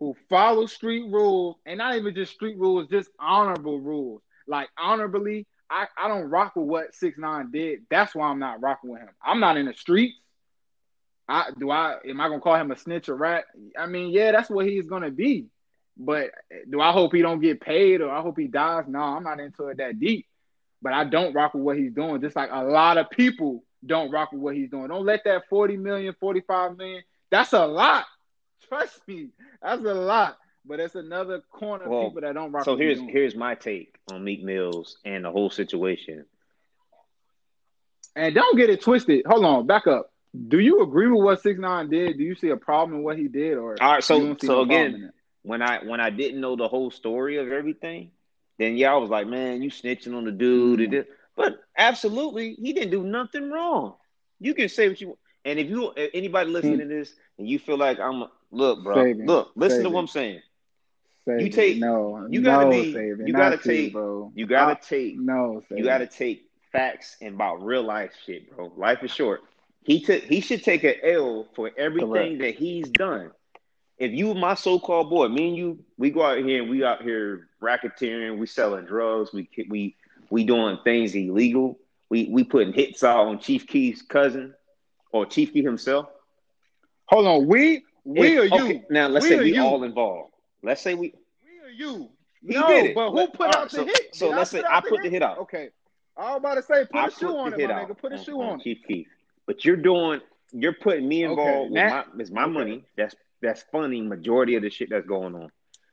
who 0.00 0.16
follow 0.28 0.66
street 0.66 1.04
rules 1.08 1.54
and 1.64 1.78
not 1.78 1.94
even 1.94 2.12
just 2.12 2.32
street 2.32 2.58
rules, 2.58 2.88
just 2.88 3.08
honorable 3.20 3.78
rules. 3.78 4.22
Like 4.48 4.68
honorably 4.76 5.46
I, 5.70 5.86
I 5.96 6.08
don't 6.08 6.28
rock 6.30 6.56
with 6.56 6.66
what 6.66 6.92
six 6.96 7.16
nine 7.16 7.52
did. 7.52 7.82
That's 7.90 8.12
why 8.12 8.26
I'm 8.26 8.40
not 8.40 8.60
rocking 8.60 8.90
with 8.90 9.02
him. 9.02 9.10
I'm 9.24 9.38
not 9.38 9.56
in 9.56 9.66
the 9.66 9.74
streets. 9.74 10.16
I 11.28 11.50
do 11.56 11.70
I 11.70 11.98
am 12.08 12.20
I 12.20 12.26
gonna 12.26 12.40
call 12.40 12.56
him 12.56 12.72
a 12.72 12.76
snitch 12.76 13.08
or 13.08 13.14
rat? 13.14 13.44
I 13.78 13.86
mean, 13.86 14.10
yeah, 14.10 14.32
that's 14.32 14.50
what 14.50 14.66
he's 14.66 14.88
gonna 14.88 15.12
be. 15.12 15.46
But 15.96 16.30
eh, 16.50 16.64
do 16.68 16.80
I 16.80 16.92
hope 16.92 17.14
he 17.14 17.22
don't 17.22 17.40
get 17.40 17.60
paid 17.60 18.00
or 18.00 18.10
I 18.10 18.20
hope 18.20 18.38
he 18.38 18.46
dies? 18.46 18.84
No, 18.88 19.00
I'm 19.00 19.24
not 19.24 19.40
into 19.40 19.68
it 19.68 19.78
that 19.78 19.98
deep. 19.98 20.26
But 20.82 20.94
I 20.94 21.04
don't 21.04 21.34
rock 21.34 21.54
with 21.54 21.62
what 21.62 21.76
he's 21.76 21.92
doing. 21.92 22.20
Just 22.20 22.36
like 22.36 22.50
a 22.52 22.64
lot 22.64 22.96
of 22.96 23.10
people 23.10 23.64
don't 23.84 24.10
rock 24.10 24.32
with 24.32 24.40
what 24.40 24.54
he's 24.54 24.70
doing. 24.70 24.88
Don't 24.88 25.04
let 25.04 25.24
that 25.24 25.42
40 25.48 25.76
million, 25.76 26.14
45 26.18 26.76
million. 26.76 27.02
That's 27.30 27.52
a 27.52 27.66
lot. 27.66 28.06
Trust 28.68 29.00
me, 29.06 29.28
that's 29.62 29.84
a 29.84 29.94
lot. 29.94 30.38
But 30.64 30.78
it's 30.80 30.94
another 30.94 31.42
corner 31.50 31.88
well, 31.88 32.00
of 32.00 32.08
people 32.08 32.20
that 32.22 32.34
don't 32.34 32.52
rock. 32.52 32.64
So 32.64 32.76
here's 32.76 33.00
here's 33.00 33.34
my 33.34 33.54
take 33.54 33.96
on 34.12 34.22
Meek 34.22 34.42
Mills 34.42 34.98
and 35.04 35.24
the 35.24 35.30
whole 35.30 35.50
situation. 35.50 36.26
And 38.14 38.34
don't 38.34 38.56
get 38.56 38.68
it 38.68 38.82
twisted. 38.82 39.24
Hold 39.26 39.44
on, 39.44 39.66
back 39.66 39.86
up. 39.86 40.12
Do 40.48 40.58
you 40.58 40.82
agree 40.82 41.08
with 41.08 41.22
what 41.22 41.42
Six 41.42 41.58
Nine 41.58 41.88
did? 41.88 42.18
Do 42.18 42.24
you 42.24 42.34
see 42.34 42.50
a 42.50 42.56
problem 42.56 42.98
in 42.98 43.04
what 43.04 43.18
he 43.18 43.28
did, 43.28 43.54
or 43.54 43.76
all 43.80 43.92
right? 43.92 44.04
So 44.04 44.36
so 44.36 44.60
again, 44.60 45.12
when 45.42 45.62
I 45.62 45.84
when 45.84 46.00
I 46.00 46.10
didn't 46.10 46.40
know 46.40 46.56
the 46.56 46.68
whole 46.68 46.90
story 46.90 47.36
of 47.36 47.50
everything, 47.50 48.10
then 48.58 48.76
yeah, 48.76 48.92
I 48.92 48.96
was 48.96 49.10
like, 49.10 49.26
man, 49.26 49.62
you 49.62 49.70
snitching 49.70 50.14
on 50.14 50.24
the 50.24 50.32
dude. 50.32 50.80
Mm-hmm. 50.80 51.10
But 51.36 51.60
absolutely, 51.76 52.54
he 52.54 52.72
didn't 52.72 52.90
do 52.90 53.02
nothing 53.02 53.50
wrong. 53.50 53.94
You 54.40 54.54
can 54.54 54.68
say 54.68 54.88
what 54.88 55.00
you 55.00 55.08
want. 55.08 55.18
And 55.44 55.58
if 55.58 55.68
you 55.68 55.92
if 55.96 56.10
anybody 56.12 56.50
listening 56.50 56.80
mm-hmm. 56.80 56.88
to 56.88 56.94
this 56.94 57.14
and 57.38 57.48
you 57.48 57.58
feel 57.58 57.78
like 57.78 57.98
I'm 57.98 58.24
look, 58.50 58.82
bro, 58.84 59.04
look, 59.04 59.52
listen 59.54 59.82
to 59.84 59.90
what 59.90 60.00
I'm 60.00 60.06
saying 60.06 60.42
you 61.26 61.50
take 61.50 61.78
no. 61.78 62.26
You 62.28 62.42
gotta 62.42 62.64
no, 62.64 62.70
be. 62.70 62.88
You 62.88 63.32
gotta 63.32 63.58
take. 63.58 63.92
bro. 63.92 64.32
You 64.34 64.46
gotta 64.46 64.72
I, 64.72 64.80
take. 64.80 65.18
No. 65.18 65.62
You 65.70 65.84
gotta 65.84 66.06
take 66.06 66.50
facts 66.72 67.16
and 67.20 67.34
about 67.34 67.62
real 67.62 67.82
life 67.82 68.12
shit, 68.24 68.54
bro. 68.54 68.72
Life 68.76 69.02
is 69.02 69.10
short. 69.10 69.42
He 69.82 70.00
took. 70.00 70.22
He 70.22 70.40
should 70.40 70.64
take 70.64 70.84
an 70.84 70.94
L 71.02 71.48
for 71.54 71.70
everything 71.76 72.10
Correct. 72.10 72.38
that 72.40 72.54
he's 72.54 72.88
done. 72.88 73.30
If 74.00 74.12
you 74.12 74.32
my 74.34 74.54
so-called 74.54 75.10
boy, 75.10 75.28
me 75.28 75.48
and 75.48 75.56
you, 75.56 75.78
we 75.98 76.10
go 76.10 76.24
out 76.24 76.38
here 76.38 76.62
and 76.62 76.70
we 76.70 76.82
out 76.82 77.02
here 77.02 77.48
racketeering, 77.62 78.38
we 78.38 78.46
selling 78.46 78.86
drugs, 78.86 79.32
we 79.32 79.48
we 79.68 79.94
we 80.30 80.42
doing 80.44 80.78
things 80.84 81.14
illegal. 81.14 81.78
we 82.08 82.24
we 82.32 82.42
putting 82.42 82.72
hits 82.72 83.04
out 83.04 83.26
on 83.28 83.38
Chief 83.38 83.66
Keef's 83.66 84.00
cousin 84.02 84.54
or 85.12 85.26
Chief 85.26 85.52
Keef 85.52 85.64
himself. 85.66 86.06
Hold 87.06 87.26
on, 87.26 87.46
we 87.46 87.84
we 88.04 88.38
If- 88.38 88.40
or 88.40 88.44
you? 88.56 88.64
okay, 88.64 88.84
now 88.90 89.06
let's 89.08 89.24
We 89.24 89.28
say 89.30 89.38
we 89.38 89.54
you? 89.54 89.62
all 89.62 89.84
involved. 89.84 90.32
Let's 90.62 90.80
say 90.80 90.94
we 90.94 91.12
We 91.44 91.60
or 91.66 91.70
you? 91.70 92.08
He 92.42 92.54
no, 92.54 92.66
did 92.68 92.86
it. 92.86 92.94
but 92.94 93.10
who 93.10 93.16
Let- 93.16 93.34
put 93.34 93.48
out 93.48 93.54
right, 93.56 93.70
the 93.70 93.76
so- 93.76 93.84
hit? 93.84 94.14
so 94.14 94.28
Did 94.30 94.36
let's 94.38 94.50
say 94.50 94.62
I 94.66 94.80
put 94.80 95.02
the 95.02 95.10
hit 95.10 95.22
out. 95.22 95.36
Okay, 95.40 95.68
I 96.16 96.30
was 96.30 96.38
about 96.38 96.54
to 96.54 96.62
say 96.62 96.86
put 96.86 96.96
I 96.96 97.06
a 97.08 97.10
shoe 97.10 97.36
on 97.36 97.50
the 97.50 97.56
it, 97.56 97.60
hit 97.60 97.68
my 97.68 97.84
nigga. 97.84 97.98
Put 97.98 98.12
a 98.12 98.16
on- 98.16 98.24
shoe 98.24 98.40
on 98.40 98.48
on 98.54 98.60
it. 98.60 98.64
Chief 98.64 98.78
Keef. 98.88 99.06
But 99.46 99.62
you're 99.66 99.76
doing 99.76 100.22
you're 100.52 100.72
putting 100.72 101.06
me 101.06 101.26
Okay, 101.26 101.30
involved 101.32 101.72
now- 101.72 102.04
with 102.06 102.14
my 102.14 102.20
it's 102.22 102.30
my 102.30 102.42
okay. 102.44 102.50
money. 102.52 102.84
That's 102.96 103.14
that's 103.42 103.62
funding 103.72 104.08
majority 104.08 104.56
of 104.56 104.62
the 104.62 104.70
shit 104.70 104.90
that's 104.90 105.06
going 105.06 105.34
on. 105.34 105.50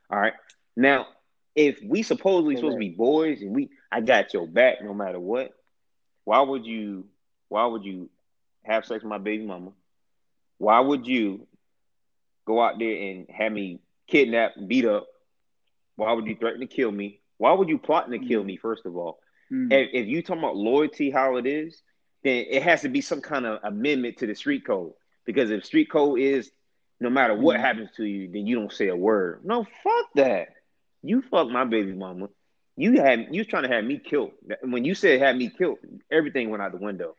All 0.10 0.20
right. 0.20 0.34
Now, 0.76 1.08
if 1.56 1.80
we 1.84 2.04
supposedly 2.04 2.56
supposed 2.56 2.76
to 2.76 2.80
be 2.80 2.90
boys 2.90 3.42
and 3.42 3.56
we 3.56 3.70
I 3.92 4.02
got 4.02 4.34
your 4.34 4.48
back 4.48 4.84
no 4.84 4.94
matter 4.94 5.20
what, 5.20 5.52
why 6.24 6.42
would 6.42 6.66
you 6.66 7.06
why 7.50 7.66
would 7.66 7.84
you 7.84 8.10
have 8.64 8.86
sex 8.86 9.04
with 9.04 9.10
my 9.10 9.18
baby 9.18 9.46
mama? 9.46 9.72
Why 10.58 10.80
would 10.80 11.08
you 11.08 11.48
go 12.46 12.62
out 12.62 12.80
there 12.80 12.96
and 12.96 13.28
have 13.30 13.52
me 13.52 13.80
kidnapped, 14.08 14.68
beat 14.68 14.86
up? 14.86 15.08
Why 15.96 16.14
would 16.14 16.28
you 16.28 16.36
threaten 16.36 16.62
to 16.62 16.68
kill 16.68 16.92
me? 16.92 17.22
Why 17.38 17.54
would 17.54 17.70
you 17.70 17.78
plotting 17.78 18.20
to 18.20 18.28
kill 18.28 18.44
me, 18.44 18.58
first 18.58 18.86
of 18.86 18.96
all? 18.96 19.20
Mm. 19.52 19.72
if, 19.72 19.90
if 19.94 20.08
you 20.08 20.22
talking 20.22 20.44
about 20.44 20.58
loyalty, 20.58 21.10
how 21.10 21.38
it 21.38 21.46
is, 21.46 21.82
then 22.24 22.46
it 22.50 22.64
has 22.64 22.82
to 22.82 22.90
be 22.90 23.02
some 23.02 23.22
kind 23.22 23.46
of 23.46 23.60
amendment 23.64 24.18
to 24.18 24.28
the 24.28 24.36
street 24.36 24.66
code. 24.66 24.92
Because 25.26 25.50
if 25.52 25.66
street 25.66 25.90
code 25.90 26.20
is 26.20 26.52
no 27.00 27.10
matter 27.10 27.36
what 27.36 27.58
Mhm. 27.58 27.62
happens 27.62 27.90
to 27.98 28.06
you, 28.06 28.28
then 28.32 28.48
you 28.48 28.56
don't 28.60 28.72
say 28.72 28.88
a 28.88 28.96
word. 28.96 29.46
No, 29.46 29.64
fuck 29.84 30.06
that. 30.16 30.50
You 31.04 31.22
fuck 31.22 31.50
my 31.50 31.64
baby 31.66 31.94
mama. 31.94 32.30
You 32.76 33.02
had 33.02 33.28
you 33.34 33.40
was 33.42 33.48
trying 33.48 33.64
to 33.64 33.70
have 33.70 33.84
me 33.84 34.00
killed. 34.00 34.32
When 34.62 34.84
you 34.86 34.94
said 34.96 35.20
have 35.22 35.36
me 35.36 35.50
killed, 35.50 35.80
everything 36.12 36.50
went 36.50 36.62
out 36.62 36.72
the 36.72 36.78
window. 36.78 37.16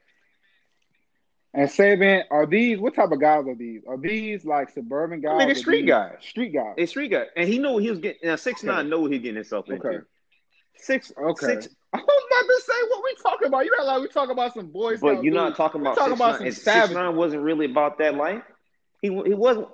And 1.54 1.68
Saban, 1.68 2.24
are 2.30 2.46
these 2.46 2.78
what 2.78 2.94
type 2.94 3.10
of 3.10 3.20
guys 3.20 3.46
are 3.46 3.54
these? 3.54 3.82
Are 3.88 3.96
these 3.96 4.44
like 4.44 4.68
suburban 4.70 5.20
guys? 5.20 5.32
I 5.34 5.38
mean, 5.38 5.50
it's 5.50 5.60
street 5.60 5.86
guys. 5.86 6.18
Street 6.20 6.50
guys. 6.52 6.74
It's 6.76 6.90
street 6.90 7.08
guy, 7.08 7.24
and 7.36 7.48
he 7.48 7.58
knew 7.58 7.78
he 7.78 7.90
was 7.90 7.98
getting. 7.98 8.28
Now 8.28 8.36
six 8.36 8.60
Okay. 8.60 8.66
nine 8.68 8.88
know 8.88 9.06
he 9.06 9.18
getting 9.18 9.36
himself 9.36 9.68
into. 9.68 9.88
Okay. 9.88 9.98
Six 10.76 11.12
Okay. 11.18 11.46
six, 11.46 11.68
I 11.92 11.98
was 11.98 12.04
about 12.30 12.46
to 12.54 12.62
say 12.64 12.88
what 12.90 13.02
we 13.02 13.14
talking 13.22 13.48
about. 13.48 13.64
You 13.64 13.74
act 13.78 13.86
like 13.86 14.02
we 14.02 14.08
talking 14.08 14.30
about 14.32 14.54
some 14.54 14.66
boys. 14.70 15.00
but 15.00 15.24
you're 15.24 15.34
not 15.34 15.56
talking 15.56 15.80
about 15.80 15.96
talking 15.96 16.12
six 16.12 16.20
about 16.20 16.40
nine. 16.40 16.52
some 16.52 16.62
six 16.82 16.90
nine 16.94 17.16
wasn't 17.16 17.42
really 17.42 17.64
about 17.64 17.98
that 17.98 18.14
life. 18.14 18.42
He 19.00 19.08
he 19.08 19.34
wasn't. 19.34 19.68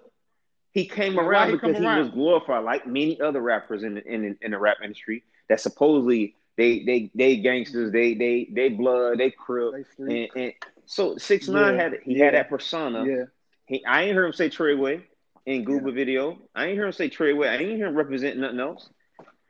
He 0.73 0.87
came 0.87 1.19
Yeah, 1.19 1.27
why 1.27 1.29
around 1.29 1.49
he 1.49 1.57
because 1.57 1.79
he 1.79 1.87
around? 1.87 1.99
was 1.99 2.09
glorified, 2.09 2.65
like 2.65 2.87
many 2.87 3.21
other 3.21 3.41
rappers 3.41 3.83
in 3.83 3.95
the, 3.95 4.05
in 4.05 4.37
in 4.41 4.51
the 4.53 4.59
rap 4.59 4.79
industry. 4.83 5.23
That 5.49 5.61
supposedly 5.61 6.35
they 6.57 6.85
they 6.85 7.11
they 7.15 7.37
gangsters, 7.37 7.93
they 7.93 8.15
they 8.15 8.49
they 8.53 8.69
blood, 8.71 9.19
they 9.19 9.33
They 9.73 9.85
and, 10.07 10.29
and 10.37 10.53
so 10.87 11.17
six 11.17 11.49
nine 11.49 11.75
had 11.75 11.95
he 12.05 12.15
yeah. 12.15 12.25
had 12.25 12.35
that 12.35 12.49
persona. 12.49 13.07
Yeah. 13.07 13.25
He, 13.67 13.85
I 13.85 14.03
ain't 14.05 14.15
heard 14.15 14.27
him 14.27 14.33
say 14.33 14.49
Treyway 14.51 15.03
in 15.47 15.65
Gooba 15.65 15.95
video. 15.95 16.39
I 16.55 16.67
ain't 16.67 16.79
heard 16.79 16.87
him 16.87 16.93
say 16.93 17.09
Treyway. 17.09 17.49
I 17.49 17.57
ain't 17.57 17.77
hear 17.77 17.87
him 17.87 17.95
represent 17.95 18.39
nothing 18.39 18.61
else. 18.61 18.89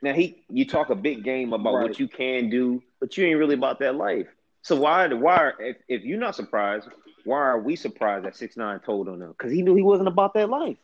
Now 0.01 0.13
he, 0.13 0.43
you 0.49 0.65
talk 0.65 0.89
a 0.89 0.95
big 0.95 1.23
game 1.23 1.53
about 1.53 1.79
Right. 1.79 1.81
what 1.81 1.99
you 1.99 2.07
can 2.07 2.49
do, 2.49 2.81
but 2.99 3.17
you 3.17 3.25
ain't 3.25 3.39
really 3.39 3.55
about 3.55 3.79
that 3.79 3.95
life. 3.95 4.27
So 4.61 4.75
why, 4.75 5.07
why, 5.13 5.51
if, 5.59 5.77
if 5.87 6.03
you're 6.03 6.19
not 6.19 6.35
surprised, 6.35 6.87
why 7.25 7.39
are 7.39 7.59
we 7.59 7.75
surprised 7.75 8.25
that 8.25 8.35
six 8.35 8.57
nine 8.57 8.79
told 8.79 9.09
on 9.09 9.21
him? 9.21 9.29
Because 9.29 9.51
he 9.51 9.61
knew 9.61 9.75
he 9.75 9.83
wasn't 9.83 10.07
about 10.09 10.33
that 10.35 10.49
life. 10.49 10.77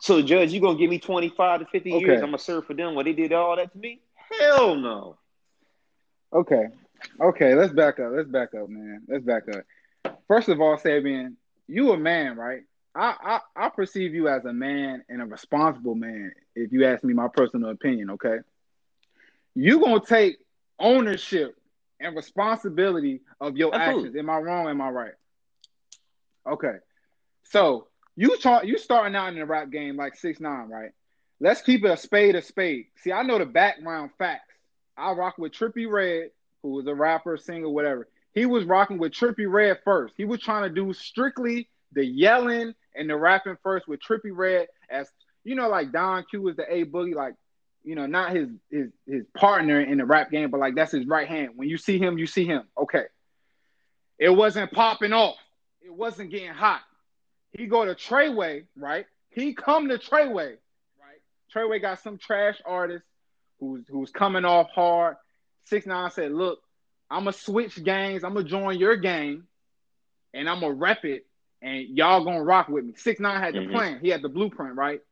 So 0.00 0.22
Judge, 0.22 0.52
you 0.52 0.60
gonna 0.60 0.78
give 0.78 0.90
me 0.90 0.98
twenty 0.98 1.28
five 1.28 1.60
to 1.60 1.66
fifty 1.66 1.92
Okay. 1.92 2.18
years? 2.18 2.22
I'm 2.22 2.28
gonna 2.28 2.38
serve 2.38 2.66
for 2.66 2.74
them. 2.74 2.94
What 2.94 3.06
they 3.06 3.12
did 3.12 3.32
all 3.32 3.56
that 3.56 3.72
to 3.72 3.78
me? 3.78 4.02
Hell 4.40 4.76
no. 4.76 5.18
Okay. 6.32 6.66
Okay, 7.20 7.54
let's 7.54 7.72
back 7.72 7.98
up. 8.00 8.12
Let's 8.14 8.28
back 8.28 8.54
up, 8.54 8.68
man. 8.68 9.02
Let's 9.08 9.24
back 9.24 9.44
up. 9.48 9.64
First 10.28 10.48
of 10.48 10.60
all, 10.60 10.76
Sabian, 10.76 11.34
you 11.68 11.92
a 11.92 11.96
man, 11.98 12.36
right? 12.36 12.62
I, 12.94 13.40
I 13.56 13.66
I 13.66 13.68
perceive 13.70 14.14
you 14.14 14.28
as 14.28 14.44
a 14.44 14.52
man 14.52 15.02
and 15.08 15.22
a 15.22 15.26
responsible 15.26 15.94
man, 15.94 16.32
if 16.54 16.72
you 16.72 16.86
ask 16.86 17.04
me 17.04 17.14
my 17.14 17.28
personal 17.28 17.70
opinion, 17.70 18.10
okay? 18.10 18.38
You 19.54 19.80
gonna 19.80 20.00
take 20.00 20.38
ownership 20.78 21.56
and 22.00 22.16
responsibility 22.16 23.20
of 23.40 23.56
your 23.56 23.74
Absolutely. 23.74 24.10
actions. 24.10 24.16
Am 24.16 24.30
I 24.30 24.38
wrong? 24.38 24.68
Am 24.68 24.80
I 24.80 24.88
right? 24.90 25.12
Okay. 26.48 26.76
So 27.44 27.88
you 28.16 28.36
talk 28.38 28.64
you 28.64 28.78
starting 28.78 29.16
out 29.16 29.32
in 29.32 29.38
the 29.38 29.46
rap 29.46 29.70
game 29.70 29.96
like 29.96 30.16
six 30.16 30.40
nine, 30.40 30.68
right? 30.68 30.90
Let's 31.40 31.62
keep 31.62 31.84
it 31.84 31.90
a 31.90 31.96
spade 31.96 32.34
a 32.34 32.42
spade. 32.42 32.86
See, 32.96 33.12
I 33.12 33.22
know 33.22 33.38
the 33.38 33.46
background 33.46 34.10
facts. 34.18 34.54
I 34.96 35.12
rock 35.12 35.38
with 35.38 35.52
Trippie 35.52 35.90
Redd, 35.90 36.30
who 36.62 36.72
was 36.72 36.86
a 36.86 36.94
rapper, 36.94 37.36
singer, 37.36 37.68
whatever. 37.68 38.08
He 38.34 38.46
was 38.46 38.64
rocking 38.64 38.98
with 38.98 39.12
Trippie 39.12 39.50
Redd 39.50 39.78
first. 39.84 40.14
He 40.16 40.24
was 40.24 40.40
trying 40.40 40.62
to 40.62 40.74
do 40.74 40.92
strictly 40.92 41.68
the 41.92 42.04
yelling 42.04 42.74
and 42.94 43.08
the 43.08 43.16
rapping 43.16 43.56
first 43.62 43.88
with 43.88 44.00
Trippie 44.00 44.36
Redd 44.36 44.68
as 44.90 45.08
you 45.44 45.54
know, 45.54 45.68
like 45.68 45.92
Don 45.92 46.24
Q 46.28 46.42
was 46.42 46.56
the 46.56 46.72
A 46.72 46.84
Boogie, 46.84 47.14
like 47.14 47.34
you 47.82 47.94
know, 47.94 48.06
not 48.06 48.34
his 48.34 48.48
his 48.70 48.88
his 49.06 49.24
partner 49.34 49.80
in 49.80 49.98
the 49.98 50.04
rap 50.04 50.30
game, 50.30 50.50
but 50.50 50.60
like 50.60 50.74
that's 50.74 50.92
his 50.92 51.06
right 51.06 51.28
hand. 51.28 51.50
When 51.56 51.68
you 51.68 51.78
see 51.78 51.98
him, 51.98 52.18
you 52.18 52.26
see 52.26 52.44
him. 52.44 52.64
Okay. 52.76 53.04
It 54.18 54.30
wasn't 54.30 54.70
popping 54.72 55.14
off. 55.14 55.36
It 55.82 55.92
wasn't 55.92 56.30
getting 56.30 56.48
hot. 56.50 56.82
He 57.52 57.66
go 57.66 57.84
to 57.84 57.94
Treyway, 57.94 58.66
right? 58.76 59.06
He 59.30 59.54
come 59.54 59.88
to 59.88 59.98
Treyway, 59.98 60.56
right? 61.00 61.20
Treyway 61.54 61.80
got 61.80 62.00
some 62.02 62.18
trash 62.18 62.60
artist 62.64 63.04
who's 63.58 63.86
who's 63.88 64.10
coming 64.10 64.44
off 64.44 64.70
hard. 64.70 65.16
Six 65.64 65.86
nine 65.86 66.10
said, 66.10 66.32
"Look, 66.32 66.62
I'm 67.10 67.20
gonna 67.24 67.32
switch 67.32 67.82
gangs. 67.82 68.24
I'm 68.24 68.34
gonna 68.34 68.48
join 68.48 68.78
your 68.78 68.96
gang, 68.96 69.46
and 70.32 70.48
I'm 70.48 70.60
gonna 70.60 70.74
rep 70.74 71.04
it, 71.04 71.26
and 71.60 71.88
y'all 71.96 72.24
gonna 72.24 72.42
rock 72.44 72.68
with 72.68 72.84
me." 72.84 72.94
Six 72.96 73.20
nine 73.20 73.40
had 73.40 73.54
the 73.54 73.60
Mhm. 73.60 73.72
plan. 73.72 74.00
He 74.00 74.08
had 74.08 74.22
the 74.22 74.28
blueprint, 74.28 74.76
right? 74.76 75.02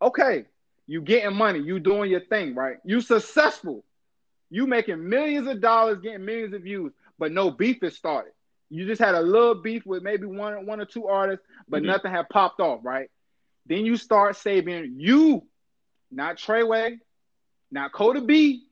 Okay, 0.00 0.46
you 0.86 1.00
getting 1.00 1.36
money. 1.36 1.60
You 1.60 1.78
doing 1.78 2.10
your 2.10 2.20
thing, 2.20 2.54
right? 2.54 2.78
You 2.84 3.00
successful. 3.00 3.84
You 4.50 4.66
making 4.66 5.08
millions 5.08 5.46
of 5.48 5.60
dollars, 5.60 6.00
getting 6.00 6.24
millions 6.24 6.52
of 6.54 6.62
views, 6.62 6.92
but 7.18 7.32
no 7.32 7.50
beef 7.50 7.82
is 7.82 7.96
started. 7.96 8.32
You 8.72 8.86
just 8.86 9.00
had 9.00 9.14
a 9.14 9.20
little 9.20 9.54
beef 9.54 9.84
with 9.84 10.02
maybe 10.02 10.26
one 10.26 10.66
one 10.66 10.80
or 10.80 10.86
two 10.86 11.06
artists, 11.06 11.44
but 11.68 11.82
Mhm. 11.82 11.86
nothing 11.86 12.10
had 12.10 12.28
popped 12.30 12.58
off, 12.60 12.80
right? 12.82 13.10
Then 13.66 13.84
you 13.84 13.96
start 13.96 14.36
saving 14.36 14.98
you, 14.98 15.46
not 16.10 16.36
Treyway, 16.36 16.98
not 17.70 17.92
Kooda 17.92 18.26
B. 18.26 18.66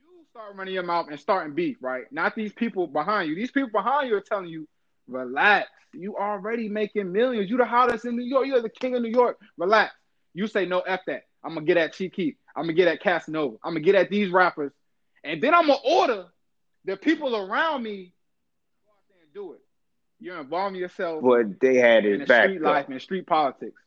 You 0.00 0.24
start 0.30 0.54
running 0.56 0.74
your 0.74 0.84
mouth 0.84 1.08
and 1.08 1.18
starting 1.18 1.54
beef, 1.54 1.78
right? 1.80 2.10
Not 2.12 2.34
these 2.36 2.52
people 2.52 2.86
behind 2.86 3.28
you. 3.28 3.34
These 3.34 3.50
people 3.50 3.70
behind 3.70 4.08
you 4.08 4.16
are 4.16 4.20
telling 4.20 4.46
you, 4.48 4.68
relax. 5.08 5.68
You 5.92 6.16
already 6.16 6.68
making 6.68 7.10
millions. 7.10 7.50
You 7.50 7.56
the 7.56 7.64
hottest 7.64 8.04
in 8.04 8.16
New 8.16 8.24
York. 8.24 8.46
You're 8.46 8.60
the 8.62 8.68
king 8.68 8.94
of 8.94 9.02
New 9.02 9.10
York. 9.10 9.38
Relax. 9.56 9.94
You 10.34 10.46
say 10.46 10.66
no 10.66 10.80
F 10.80 11.04
that. 11.06 11.24
I'm 11.42 11.54
gonna 11.54 11.66
get 11.66 11.76
at 11.76 11.92
Keef. 11.94 12.36
I'm 12.54 12.64
gonna 12.64 12.74
get 12.74 12.88
at 12.88 13.00
Casanova. 13.00 13.56
I'm 13.64 13.72
gonna 13.72 13.80
get 13.80 13.94
at 13.94 14.10
these 14.10 14.30
rappers. 14.30 14.72
And 15.24 15.42
then 15.42 15.54
I'm 15.54 15.66
gonna 15.66 15.80
order 15.84 16.26
the 16.84 16.96
people 16.96 17.34
around 17.36 17.82
me 17.82 18.12
go 18.84 18.90
out 18.90 19.02
there 19.08 19.22
and 19.22 19.25
do 19.36 19.52
it. 19.54 19.60
You're 20.18 20.40
involving 20.40 20.80
yourself 20.80 21.22
But 21.22 21.60
they 21.60 21.76
had 21.76 22.04
in 22.06 22.20
his 22.20 22.20
the 22.20 22.26
back. 22.26 22.44
street 22.44 22.60
though. 22.62 22.70
life 22.70 22.88
and 22.88 23.00
street 23.02 23.26
politics. 23.26 23.80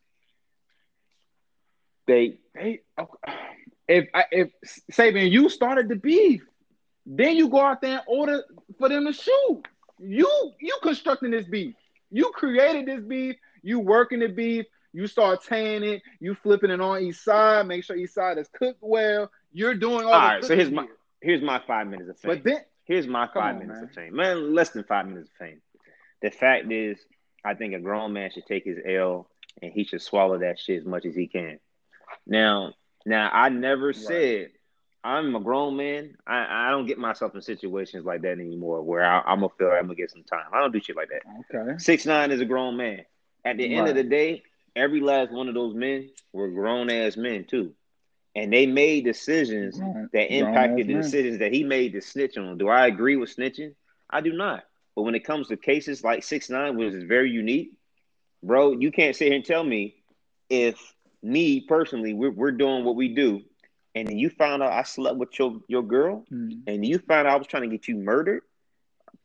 They 2.07 2.37
They, 2.55 2.81
if 3.87 4.07
if 4.31 4.51
Sabian, 4.91 5.31
you 5.31 5.49
started 5.49 5.89
the 5.89 5.95
beef, 5.95 6.41
then 7.05 7.35
you 7.35 7.49
go 7.49 7.59
out 7.59 7.81
there 7.81 7.97
and 7.97 8.01
order 8.07 8.43
for 8.77 8.89
them 8.89 9.05
to 9.05 9.13
shoot. 9.13 9.63
You 9.99 10.29
you 10.59 10.77
constructing 10.81 11.31
this 11.31 11.45
beef. 11.47 11.75
You 12.11 12.31
created 12.33 12.85
this 12.87 13.03
beef. 13.03 13.35
You 13.61 13.79
working 13.79 14.19
the 14.19 14.27
beef. 14.29 14.65
You 14.93 15.05
start 15.07 15.43
tanning 15.43 15.93
it. 15.95 16.01
You 16.19 16.33
flipping 16.35 16.71
it 16.71 16.81
on 16.81 17.01
each 17.03 17.17
side. 17.17 17.67
Make 17.67 17.83
sure 17.83 17.95
each 17.95 18.11
side 18.11 18.37
is 18.37 18.47
cooked 18.47 18.79
well. 18.81 19.29
You're 19.51 19.75
doing 19.75 20.05
all. 20.05 20.13
All 20.13 20.21
the 20.21 20.27
right, 20.35 20.43
so 20.43 20.55
here's 20.55 20.71
my- 20.71 20.87
here's 21.21 21.41
my 21.41 21.59
five 21.67 21.87
minutes 21.87 22.09
of 22.09 22.17
fame. 22.19 22.31
But 22.31 22.43
then 22.43 22.61
Here's 22.89 23.07
my 23.07 23.27
five 23.27 23.55
on, 23.55 23.59
minutes 23.59 23.77
man. 23.77 23.83
of 23.83 23.91
fame. 23.91 24.15
Man, 24.15 24.55
less 24.55 24.71
than 24.71 24.83
five 24.83 25.07
minutes 25.07 25.29
of 25.29 25.37
fame. 25.37 25.61
The 26.23 26.31
fact 26.31 26.71
is, 26.71 26.97
I 27.45 27.53
think 27.53 27.75
a 27.75 27.79
grown 27.79 28.13
man 28.13 28.31
should 28.31 28.47
take 28.47 28.65
his 28.65 28.79
L 28.83 29.29
and 29.61 29.71
he 29.71 29.83
should 29.83 30.01
swallow 30.01 30.39
that 30.39 30.59
shit 30.59 30.79
as 30.79 30.85
much 30.85 31.05
as 31.05 31.15
he 31.15 31.27
can. 31.27 31.59
Now, 32.25 32.73
now 33.05 33.29
I 33.31 33.49
never 33.49 33.93
said 33.93 34.49
I'm 35.03 35.35
a 35.35 35.39
grown 35.39 35.77
man. 35.77 36.15
I, 36.25 36.67
I 36.67 36.71
don't 36.71 36.87
get 36.87 36.97
myself 36.97 37.35
in 37.35 37.41
situations 37.41 38.05
like 38.05 38.23
that 38.23 38.39
anymore 38.39 38.81
where 38.81 39.05
I, 39.05 39.21
I'm 39.21 39.41
gonna 39.41 39.49
feel 39.57 39.67
like 39.69 39.77
I'm 39.77 39.85
gonna 39.85 39.95
get 39.95 40.11
some 40.11 40.23
time. 40.23 40.45
I 40.51 40.59
don't 40.59 40.73
do 40.73 40.81
shit 40.81 40.95
like 40.95 41.09
that. 41.09 41.55
okay, 41.55 41.77
Six 41.77 42.07
nine 42.07 42.31
is 42.31 42.41
a 42.41 42.45
grown 42.45 42.75
man. 42.75 43.05
At 43.45 43.57
the 43.57 43.73
end 43.73 43.87
of 43.87 43.95
the 43.95 44.03
day, 44.03 44.41
every 44.75 44.99
last 44.99 45.31
one 45.31 45.47
of 45.47 45.53
those 45.53 45.75
men 45.75 46.09
were 46.33 46.49
grown 46.49 46.89
ass 46.89 47.15
men 47.15 47.45
too, 47.45 47.73
and 48.35 48.51
they 48.53 48.65
made 48.65 49.03
decisions 49.05 49.81
that 50.13 50.33
impacted 50.33 50.87
the 50.87 50.93
decisions 50.93 51.39
that 51.39 51.53
he 51.53 51.63
made 51.63 51.93
to 51.93 52.01
snitch 52.01 52.37
on. 52.37 52.57
Do 52.57 52.67
I 52.69 52.87
agree 52.87 53.15
with 53.15 53.35
snitching? 53.35 53.73
I 54.09 54.21
do 54.21 54.33
not. 54.33 54.63
But 54.95 55.03
when 55.03 55.15
it 55.15 55.23
comes 55.23 55.47
to 55.47 55.57
cases 55.57 56.03
like 56.03 56.23
six 56.23 56.49
nine, 56.49 56.77
which 56.77 56.93
is 56.93 57.03
very 57.03 57.29
unique, 57.29 57.71
bro, 58.43 58.71
you 58.71 58.91
can't 58.91 59.15
sit 59.15 59.27
here 59.27 59.35
and 59.35 59.45
tell 59.45 59.63
me 59.63 59.95
if 60.49 60.77
me 61.21 61.61
personally 61.61 62.13
we're, 62.13 62.31
we're 62.31 62.51
doing 62.51 62.83
what 62.85 62.95
we 62.95 63.09
do, 63.13 63.41
and 63.95 64.07
then 64.07 64.17
you 64.17 64.29
found 64.29 64.61
out 64.63 64.71
I 64.71 64.83
slept 64.83 65.17
with 65.17 65.37
your 65.37 65.61
your 65.67 65.83
girl, 65.83 66.25
Hmm. 66.29 66.49
and 66.67 66.85
you 66.85 66.99
found 66.99 67.27
out 67.27 67.33
I 67.33 67.37
was 67.37 67.47
trying 67.47 67.63
to 67.63 67.75
get 67.75 67.87
you 67.87 67.95
murdered, 67.95 68.41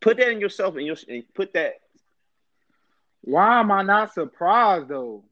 put 0.01 0.17
that 0.19 0.31
in 0.31 0.41
yourself 0.41 0.77
and 0.77 0.87
your 0.87 0.97
put 1.35 1.53
that. 1.55 1.75
Why 3.23 3.61
am 3.61 3.71
I 3.71 3.83
not 3.83 4.13
surprised 4.13 4.89
though? 4.89 5.25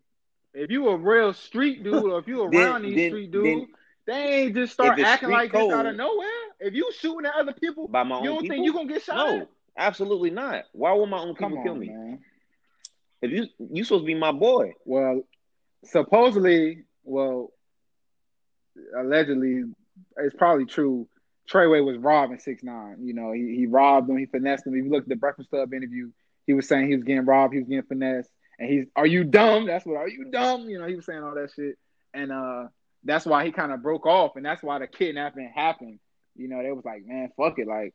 If 0.54 0.70
you 0.70 0.88
a 0.88 0.96
real 0.96 1.32
street 1.32 1.82
dude, 1.82 2.04
or 2.04 2.18
if 2.18 2.28
you 2.28 2.42
around 2.42 2.52
Then- 2.52 2.82
these 2.82 2.96
then- 2.96 3.10
street 3.10 3.30
dudes, 3.30 3.46
then- 3.46 3.74
they 4.04 4.12
ain't 4.42 4.54
just 4.56 4.72
start 4.72 4.98
acting 4.98 5.28
street 5.28 5.32
like 5.32 5.52
this 5.52 5.72
out 5.72 5.86
of 5.86 5.94
nowhere. 5.94 6.28
If 6.58 6.74
you 6.74 6.90
shooting 6.92 7.24
at 7.26 7.34
other 7.36 7.52
people, 7.52 7.86
By 7.88 8.02
my 8.02 8.16
you 8.16 8.20
own 8.20 8.24
don't 8.34 8.42
people? 8.42 8.54
think 8.56 8.64
you 8.66 8.72
gonna 8.72 8.88
get 8.88 9.02
shot? 9.02 9.16
No, 9.16 9.36
at? 9.42 9.48
absolutely 9.76 10.30
not. 10.30 10.64
Why 10.72 10.92
would 10.92 11.08
my 11.08 11.18
own 11.18 11.34
people 11.34 11.50
Come 11.50 11.58
on, 11.58 11.64
kill 11.64 11.74
me? 11.76 11.88
man. 11.88 12.18
If 13.22 13.30
you 13.30 13.46
you 13.70 13.84
supposed 13.84 14.02
to 14.02 14.06
be 14.06 14.14
my 14.14 14.32
boy. 14.32 14.74
Well, 14.84 15.22
supposedly, 15.84 16.84
well, 17.04 17.52
allegedly, 18.96 19.64
it's 20.16 20.34
probably 20.34 20.66
true. 20.66 21.08
Treyway 21.50 21.84
was 21.84 21.98
robbing 21.98 22.38
six 22.38 22.62
nine. 22.62 22.96
You 23.06 23.14
know, 23.14 23.32
he, 23.32 23.54
he 23.56 23.66
robbed 23.66 24.08
him, 24.08 24.16
he 24.16 24.26
finessed 24.26 24.66
him. 24.66 24.74
If 24.74 24.84
you 24.84 24.90
look 24.90 25.04
at 25.04 25.08
the 25.08 25.16
Breakfast 25.16 25.50
Club 25.50 25.74
interview, 25.74 26.10
he 26.46 26.54
was 26.54 26.66
saying 26.66 26.88
he 26.88 26.94
was 26.96 27.04
getting 27.04 27.24
robbed, 27.24 27.52
he 27.52 27.60
was 27.60 27.68
getting 27.68 27.84
finessed, 27.84 28.30
and 28.62 28.70
he's, 28.70 28.86
"Are 28.94 29.06
you 29.06 29.24
dumb?" 29.24 29.66
That's 29.66 29.84
what, 29.84 29.96
"Are 29.96 30.08
you 30.08 30.26
dumb?" 30.30 30.70
You 30.70 30.78
know, 30.78 30.86
he 30.86 30.94
was 30.94 31.04
saying 31.04 31.22
all 31.22 31.34
that 31.34 31.50
shit, 31.54 31.76
and 32.14 32.30
uh, 32.30 32.68
that's 33.02 33.26
why 33.26 33.44
he 33.44 33.50
kind 33.50 33.72
of 33.72 33.82
broke 33.82 34.06
off, 34.06 34.36
and 34.36 34.46
that's 34.46 34.62
why 34.62 34.78
the 34.78 34.86
kidnapping 34.86 35.50
happened. 35.52 35.98
You 36.36 36.46
know, 36.46 36.62
they 36.62 36.70
was 36.70 36.84
like, 36.84 37.04
"Man, 37.04 37.30
fuck 37.36 37.58
it, 37.58 37.66
like 37.66 37.92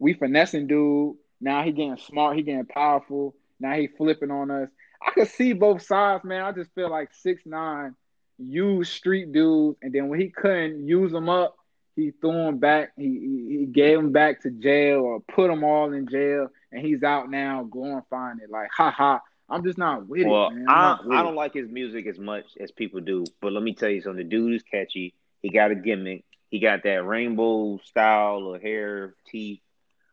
we 0.00 0.14
finessing 0.14 0.66
dude. 0.66 1.14
Now 1.40 1.62
he 1.62 1.70
getting 1.70 1.98
smart, 1.98 2.36
he 2.36 2.42
getting 2.42 2.66
powerful. 2.66 3.36
Now 3.60 3.74
he 3.74 3.86
flipping 3.86 4.32
on 4.32 4.50
us." 4.50 4.68
I 5.00 5.12
could 5.12 5.28
see 5.28 5.52
both 5.52 5.82
sides, 5.82 6.24
man. 6.24 6.42
I 6.42 6.50
just 6.50 6.74
feel 6.74 6.90
like 6.90 7.10
six 7.14 7.42
nine 7.46 7.94
used 8.38 8.92
street 8.92 9.30
dudes, 9.30 9.78
and 9.82 9.92
then 9.92 10.08
when 10.08 10.20
he 10.20 10.30
couldn't 10.30 10.88
use 10.88 11.12
them 11.12 11.28
up, 11.28 11.54
he 11.94 12.10
threw 12.20 12.32
them 12.32 12.58
back. 12.58 12.90
He, 12.96 13.58
he 13.60 13.66
gave 13.66 13.98
them 13.98 14.10
back 14.10 14.42
to 14.42 14.50
jail 14.50 15.00
or 15.00 15.20
put 15.20 15.46
them 15.46 15.62
all 15.62 15.92
in 15.92 16.08
jail, 16.08 16.48
and 16.72 16.84
he's 16.84 17.04
out 17.04 17.30
now 17.30 17.62
glorifying 17.62 18.38
it. 18.42 18.50
Like, 18.50 18.70
ha 18.76 18.90
ha. 18.90 19.20
I'm 19.50 19.64
just 19.64 19.78
not 19.78 20.06
with 20.06 20.26
Well, 20.26 20.48
it, 20.48 20.54
man. 20.54 20.66
I 20.68 20.98
with 21.04 21.16
I 21.16 21.20
it. 21.20 21.22
don't 21.24 21.34
like 21.34 21.54
his 21.54 21.68
music 21.68 22.06
as 22.06 22.18
much 22.18 22.44
as 22.60 22.70
people 22.70 23.00
do, 23.00 23.24
but 23.40 23.52
let 23.52 23.62
me 23.62 23.74
tell 23.74 23.88
you 23.88 24.02
something. 24.02 24.22
The 24.22 24.28
dude 24.28 24.54
is 24.54 24.62
catchy. 24.62 25.14
He 25.40 25.48
got 25.50 25.70
a 25.70 25.74
gimmick. 25.74 26.24
He 26.50 26.58
got 26.60 26.82
that 26.84 27.04
rainbow 27.04 27.78
style 27.84 28.54
of 28.54 28.62
hair, 28.62 29.14
teeth. 29.30 29.60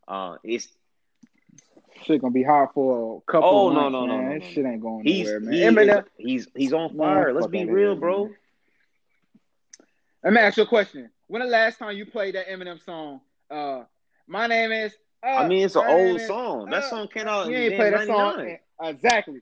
Uh, 0.07 0.37
it's 0.43 0.67
Shit 2.03 2.21
gonna 2.21 2.31
be 2.33 2.43
hot 2.43 2.73
for 2.73 3.23
a 3.27 3.31
couple. 3.31 3.49
Oh, 3.49 3.67
of 3.69 3.73
no, 3.73 3.89
months, 3.89 3.93
no, 3.93 4.05
no, 4.05 4.17
man. 4.17 4.25
no, 4.27 4.33
This 4.35 4.43
no, 4.43 4.49
shit 4.49 4.65
ain't 4.65 4.81
going 4.81 5.05
he's 5.05 5.25
nowhere, 5.27 5.39
man. 5.39 5.53
he 5.53 5.59
Eminem, 5.61 5.99
is, 5.99 6.05
he's 6.17 6.47
he's 6.55 6.73
on 6.73 6.95
fire. 6.97 7.33
Let's 7.33 7.47
be 7.47 7.65
real, 7.65 7.95
bro. 7.95 8.25
man. 8.25 8.35
Let 10.23 10.33
me 10.33 10.39
ask 10.41 10.57
you 10.57 10.63
a 10.63 10.67
question. 10.67 11.09
When 11.27 11.41
the 11.41 11.47
last 11.47 11.79
time 11.79 11.95
you 11.95 12.05
played 12.05 12.35
that 12.35 12.47
Eminem 12.47 12.83
song? 12.83 13.21
Uh, 13.49 13.83
my 14.27 14.47
name 14.47 14.71
is. 14.71 14.93
Uh, 15.23 15.27
I 15.27 15.47
mean, 15.47 15.63
it's 15.65 15.75
an 15.75 15.83
old 15.87 16.19
is- 16.19 16.27
song. 16.27 16.69
That 16.69 16.83
uh, 16.83 16.89
song 16.89 17.07
came 17.07 17.27
out 17.27 17.47
You 17.47 17.55
ain't 17.55 17.75
played 17.75 17.93
that 17.93 18.07
song 18.07 18.17
99. 18.37 18.49
in- 18.49 18.59
exactly. 18.81 19.41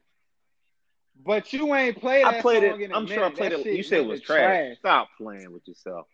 But 1.24 1.52
you 1.52 1.74
ain't 1.74 2.00
played 2.00 2.24
I 2.24 2.40
played 2.40 2.62
it. 2.64 2.90
I'm 2.92 3.06
sure 3.06 3.24
I 3.24 3.30
played 3.30 3.52
That 3.52 3.66
it. 3.66 3.76
You 3.76 3.82
said 3.82 4.00
it 4.00 4.06
was 4.06 4.20
to 4.20 4.26
trash. 4.26 4.76
Stop 4.78 5.08
playing 5.16 5.52
with 5.52 5.66
yourself. 5.66 6.06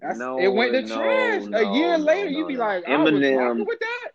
That's, 0.00 0.18
No, 0.18 0.38
it 0.38 0.48
went 0.48 0.72
to 0.72 0.82
no, 0.82 0.96
trash. 0.96 1.44
no, 1.44 1.58
a 1.58 1.78
year 1.78 1.98
later, 1.98 2.30
no, 2.30 2.38
you 2.38 2.46
be 2.46 2.56
like, 2.56 2.84
I 2.84 3.02
was 3.04 3.12
Eminem- 3.12 3.66
with 3.66 3.78
that. 3.80 4.08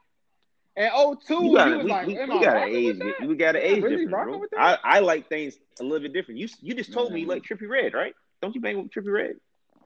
And 0.75 0.91
oh 0.93 1.15
two, 1.27 1.45
You 1.45 1.49
you, 1.49 1.55
got 1.55 1.77
was 1.77 1.85
we, 1.85 1.89
like, 1.91 2.07
we, 2.07 2.13
we 2.13 2.19
I 2.19 2.27
got 2.27 2.57
an 2.57 2.63
rocking 2.63 2.75
age. 2.75 2.99
We 3.27 3.35
got 3.35 3.55
an 3.55 3.61
Am 3.61 3.67
I 3.67 3.77
age 3.77 3.83
really 3.83 3.89
difference, 3.95 4.11
rocking 4.13 4.31
bro. 4.33 4.39
with 4.39 4.49
I? 4.57 4.77
I 4.83 4.99
like 4.99 5.27
things 5.29 5.57
a 5.79 5.83
little 5.83 5.99
bit 5.99 6.13
different. 6.13 6.39
You 6.39 6.47
you 6.61 6.75
just 6.75 6.93
told 6.93 7.11
me 7.11 7.21
you 7.21 7.27
like 7.27 7.43
Trippie 7.43 7.67
Redd, 7.69 7.93
right? 7.93 8.13
Don't 8.41 8.53
you 8.53 8.61
bang 8.61 8.77
with 8.83 8.91
Trippie 8.91 9.11
Redd? 9.11 9.35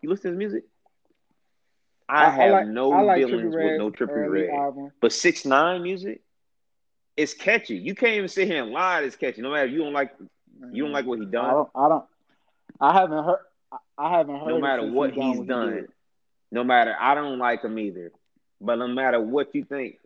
You 0.01 0.09
listen 0.09 0.23
to 0.23 0.29
his 0.31 0.37
music? 0.37 0.63
I, 2.09 2.25
I, 2.25 2.25
I 2.25 2.29
have 2.29 2.51
like, 2.51 2.67
no 2.67 2.91
I 2.91 3.01
like 3.01 3.17
dealings 3.19 3.55
with 3.55 3.77
no 3.77 3.89
Trippie 3.91 4.29
Redd. 4.29 4.49
album. 4.49 4.91
But 5.01 5.13
six 5.13 5.45
nine 5.45 5.81
music, 5.83 6.21
it's 7.17 7.33
catchy. 7.33 7.75
You 7.77 7.93
can't 7.95 8.13
even 8.13 8.27
sit 8.29 8.47
here 8.47 8.63
and 8.63 8.71
lie. 8.71 9.01
It's 9.01 9.15
catchy. 9.15 9.41
No 9.41 9.51
matter 9.51 9.67
if 9.67 9.71
you 9.73 9.79
don't 9.79 9.93
like 9.93 10.13
you 10.71 10.83
don't 10.83 10.91
like 10.93 11.05
what 11.05 11.19
he 11.19 11.25
done. 11.25 11.45
I 11.45 11.47
done. 11.49 11.55
don't. 11.55 11.69
I 11.75 11.89
don't. 11.89 12.05
I 12.79 12.93
haven't 12.93 13.23
heard. 13.23 13.39
I- 13.71 13.77
I 13.97 14.17
haven't 14.17 14.39
heard. 14.39 14.47
No 14.47 14.59
matter 14.59 14.91
what 14.91 15.11
he 15.11 15.19
done 15.19 15.27
he's 15.29 15.37
what 15.37 15.43
he 15.43 15.49
done, 15.49 15.69
did. 15.75 15.89
no 16.51 16.63
matter 16.63 16.95
I 16.99 17.13
don't 17.15 17.37
like 17.39 17.63
him 17.63 17.77
either. 17.79 18.11
But 18.59 18.75
no 18.75 18.87
matter 18.87 19.19
what 19.21 19.53
you 19.55 19.63
think, 19.63 19.97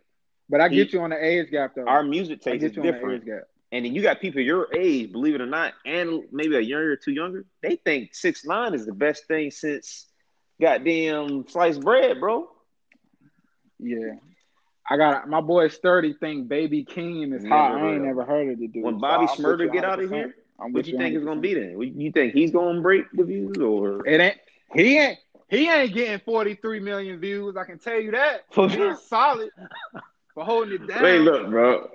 But 0.49 0.61
I 0.61 0.69
He- 0.69 0.75
get 0.75 0.93
you 0.93 1.01
on 1.01 1.09
the 1.09 1.23
age 1.23 1.49
gap 1.49 1.73
though. 1.75 1.85
our 1.87 2.03
music 2.03 2.39
I 2.45 2.51
taste 2.51 2.63
is 2.65 2.71
the 2.73 2.81
different. 2.81 3.21
age 3.23 3.25
gap. 3.25 3.43
And 3.71 3.83
then 3.85 3.93
you 3.95 4.01
got 4.01 4.21
people 4.21 4.41
your 4.41 4.67
age, 4.73 5.11
believe 5.11 5.35
it 5.35 5.41
or 5.41 5.45
not, 5.47 5.73
and 5.85 6.23
maybe 6.31 6.55
a 6.55 6.59
year 6.61 6.91
or 6.91 6.95
two 6.95 7.11
younger. 7.11 7.45
They 7.61 7.75
think 7.77 8.13
six 8.13 8.45
nine 8.45 8.73
is 8.73 8.85
the 8.85 8.93
best 8.93 9.25
thing 9.27 9.49
since 9.51 10.05
goddamn 10.61 11.47
sliced 11.47 11.81
bread, 11.81 12.19
bro. 12.19 12.49
Yeah. 13.79 14.13
I 14.87 14.97
got 14.97 15.27
my 15.27 15.41
boy 15.41 15.67
Sturdy 15.69 16.13
think 16.13 16.47
Baby 16.47 16.85
Keem 16.85 17.33
is 17.33 17.43
Never 17.43 17.55
hot. 17.55 17.75
I 17.75 17.93
ain't 17.93 18.03
never 18.03 18.23
heard 18.23 18.49
of 18.49 18.59
the 18.59 18.67
dude. 18.67 18.83
When 18.83 18.99
Bobby 18.99 19.27
I'm 19.29 19.37
Shmurda 19.37 19.71
get 19.71 19.83
out 19.83 19.99
of 19.99 20.09
here, 20.09 20.35
I'm 20.59 20.73
what 20.73 20.85
you 20.85 20.97
think 20.97 21.15
it's 21.15 21.25
gonna 21.25 21.39
100%. 21.39 21.41
be 21.41 21.53
then? 21.53 21.99
You 21.99 22.11
think 22.11 22.33
he's 22.33 22.51
gonna 22.51 22.81
break 22.81 23.05
the 23.11 23.23
views 23.23 23.57
or? 23.57 24.07
It 24.07 24.21
ain't. 24.21 24.37
He 24.73 24.97
ain't. 24.97 25.17
He 25.47 25.69
ain't 25.69 25.93
getting 25.93 26.19
43 26.19 26.79
million 26.79 27.19
views. 27.19 27.55
I 27.55 27.65
can 27.65 27.77
tell 27.77 27.99
you 27.99 28.11
that. 28.11 28.45
For 28.51 28.67
being 28.67 28.95
solid, 28.95 29.49
for 30.33 30.43
holding 30.43 30.81
it 30.81 30.87
down. 30.87 31.03
Wait, 31.03 31.19
look, 31.19 31.49
bro. 31.49 31.89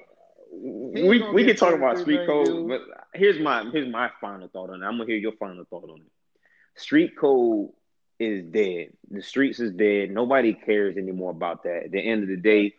ain't 0.52 1.06
We 1.06 1.22
we 1.32 1.44
can 1.44 1.56
talk 1.56 1.74
about 1.74 1.98
street 1.98 2.26
code, 2.26 2.46
views. 2.46 2.68
but 2.68 2.80
here's 3.14 3.38
my 3.40 3.64
here's 3.70 3.88
my 3.88 4.10
final 4.20 4.48
thought 4.48 4.70
on 4.70 4.82
it. 4.82 4.86
I'm 4.86 4.98
gonna 4.98 5.06
hear 5.06 5.16
your 5.16 5.32
final 5.32 5.64
thought 5.64 5.90
on 5.90 6.00
it. 6.00 6.80
Street 6.80 7.16
code 7.16 7.70
is 8.18 8.44
dead. 8.44 8.92
The 9.10 9.22
streets 9.22 9.60
is 9.60 9.72
dead. 9.72 10.10
Nobody 10.10 10.54
cares 10.54 10.96
anymore 10.96 11.30
about 11.30 11.62
that. 11.64 11.84
At 11.84 11.90
the 11.92 12.00
end 12.00 12.22
of 12.22 12.28
the 12.28 12.36
day, 12.36 12.74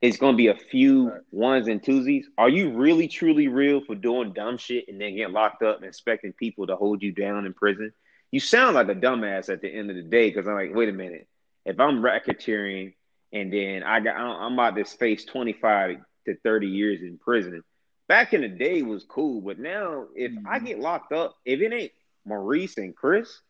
it's 0.00 0.16
gonna 0.16 0.36
be 0.36 0.46
a 0.48 0.54
few 0.54 1.12
ones 1.30 1.68
and 1.68 1.82
twosies. 1.82 2.24
Are 2.38 2.48
you 2.48 2.70
really 2.72 3.06
truly 3.06 3.48
real 3.48 3.82
for 3.82 3.94
doing 3.94 4.32
dumb 4.32 4.56
shit 4.56 4.88
and 4.88 5.00
then 5.00 5.16
getting 5.16 5.34
locked 5.34 5.62
up 5.62 5.76
and 5.76 5.84
expecting 5.84 6.32
people 6.32 6.66
to 6.66 6.76
hold 6.76 7.02
you 7.02 7.12
down 7.12 7.44
in 7.44 7.52
prison? 7.52 7.92
You 8.30 8.40
sound 8.40 8.76
like 8.76 8.88
a 8.88 8.94
dumbass 8.94 9.52
at 9.52 9.60
the 9.60 9.68
end 9.68 9.90
of 9.90 9.96
the 9.96 10.02
day 10.02 10.30
because 10.30 10.46
I'm 10.48 10.54
like, 10.54 10.74
wait 10.74 10.88
a 10.88 10.92
minute. 10.92 11.28
If 11.66 11.78
I'm 11.78 12.00
racketeering 12.02 12.94
and 13.32 13.52
then 13.52 13.82
I 13.82 14.00
got 14.00 14.16
I'm 14.16 14.54
about 14.54 14.76
to 14.76 14.84
face 14.84 15.24
25 15.24 15.98
to 16.26 16.36
30 16.36 16.66
years 16.68 17.02
in 17.02 17.18
prison. 17.18 17.62
Back 18.08 18.32
in 18.32 18.40
the 18.40 18.48
day 18.48 18.82
was 18.82 19.04
cool, 19.04 19.40
but 19.40 19.58
now 19.58 20.06
if 20.16 20.32
I 20.46 20.58
Mhm. 20.58 20.66
get 20.66 20.78
locked 20.80 21.12
up, 21.12 21.36
if 21.44 21.60
it 21.60 21.72
ain't 21.72 21.92
Maurice 22.24 22.76
and 22.78 22.96
Chris 22.96 23.42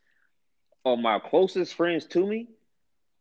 or 0.84 0.98
my 0.98 1.18
closest 1.18 1.74
friends 1.74 2.06
to 2.08 2.26
me, 2.26 2.48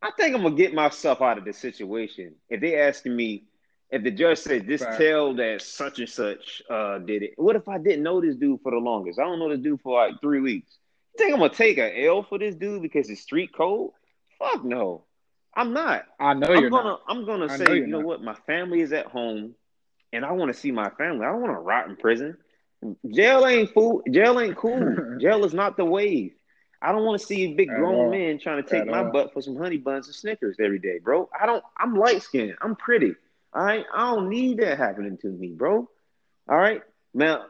I 0.01 0.11
think 0.11 0.35
I'm 0.35 0.43
gonna 0.43 0.55
get 0.55 0.73
myself 0.73 1.21
out 1.21 1.37
of 1.37 1.45
this 1.45 1.57
situation. 1.57 2.35
If 2.49 2.61
they 2.61 2.79
asking 2.79 3.15
me, 3.15 3.45
if 3.89 4.03
the 4.03 4.11
judge 4.11 4.39
says 4.39 4.63
this 4.63 4.81
Right. 4.81 4.97
tell 4.97 5.33
that 5.35 5.61
such 5.61 5.99
and 5.99 6.09
such 6.09 6.61
uh 6.69 6.99
did 6.99 7.23
it, 7.23 7.33
what 7.37 7.55
if 7.55 7.67
I 7.67 7.77
didn't 7.77 8.03
know 8.03 8.21
this 8.21 8.35
dude 8.35 8.61
for 8.61 8.71
the 8.71 8.77
longest? 8.77 9.19
I 9.19 9.23
don't 9.23 9.39
know 9.39 9.49
this 9.49 9.59
dude 9.59 9.81
for 9.81 9.99
like 10.01 10.21
three 10.21 10.41
weeks. 10.41 10.77
You 11.13 11.17
think 11.25 11.33
I'm 11.33 11.39
gonna 11.39 11.53
take 11.53 11.77
a 11.77 12.05
L 12.05 12.23
for 12.23 12.37
this 12.39 12.55
dude 12.55 12.81
because 12.81 13.09
it's 13.09 13.21
street 13.21 13.53
code? 13.53 13.91
Fuck 14.39 14.63
no. 14.63 15.05
I'm 15.55 15.73
not. 15.73 16.05
I 16.19 16.33
know 16.33 16.53
I'm 16.53 16.61
you're 16.61 16.69
gonna 16.69 16.89
not. 16.89 17.01
I'm 17.07 17.25
gonna 17.25 17.49
I 17.49 17.57
say, 17.57 17.65
know 17.65 17.73
you 17.73 17.87
know 17.87 17.99
not. 17.99 18.07
what? 18.07 18.21
My 18.23 18.35
family 18.35 18.81
is 18.81 18.93
at 18.93 19.07
home 19.07 19.55
and 20.13 20.25
I 20.25 20.31
wanna 20.31 20.53
see 20.53 20.71
my 20.71 20.89
family. 20.91 21.25
I 21.25 21.31
don't 21.31 21.41
wanna 21.41 21.59
rot 21.59 21.89
in 21.89 21.95
prison. 21.97 22.37
Jail 23.13 23.45
ain't 23.45 23.71
fool 23.73 24.01
jail 24.09 24.39
ain't 24.39 24.55
cool. 24.55 25.01
jail 25.17 25.43
is 25.45 25.53
not 25.53 25.77
the 25.77 25.85
wave. 25.85 26.33
I 26.81 26.91
don't 26.91 27.03
want 27.03 27.19
to 27.19 27.25
see 27.25 27.53
big 27.53 27.69
grown 27.69 28.11
men 28.11 28.39
trying 28.39 28.63
to 28.63 28.69
take 28.69 28.85
my 28.85 29.03
all. 29.03 29.11
butt 29.11 29.33
for 29.33 29.41
some 29.41 29.57
honey 29.57 29.77
buns 29.77 30.07
and 30.07 30.15
Snickers 30.15 30.57
every 30.59 30.79
day, 30.79 30.99
bro. 30.99 31.29
I 31.39 31.45
don't. 31.45 31.63
I'm 31.77 31.95
light 31.95 32.23
skinned. 32.23 32.55
I'm 32.61 32.75
pretty. 32.75 33.15
All 33.53 33.63
right. 33.63 33.85
I 33.93 34.13
don't 34.13 34.29
need 34.29 34.59
that 34.59 34.77
happening 34.77 35.17
to 35.21 35.27
me, 35.27 35.49
bro. 35.49 35.89
All 36.47 36.57
right. 36.57 36.81
Now, 37.13 37.45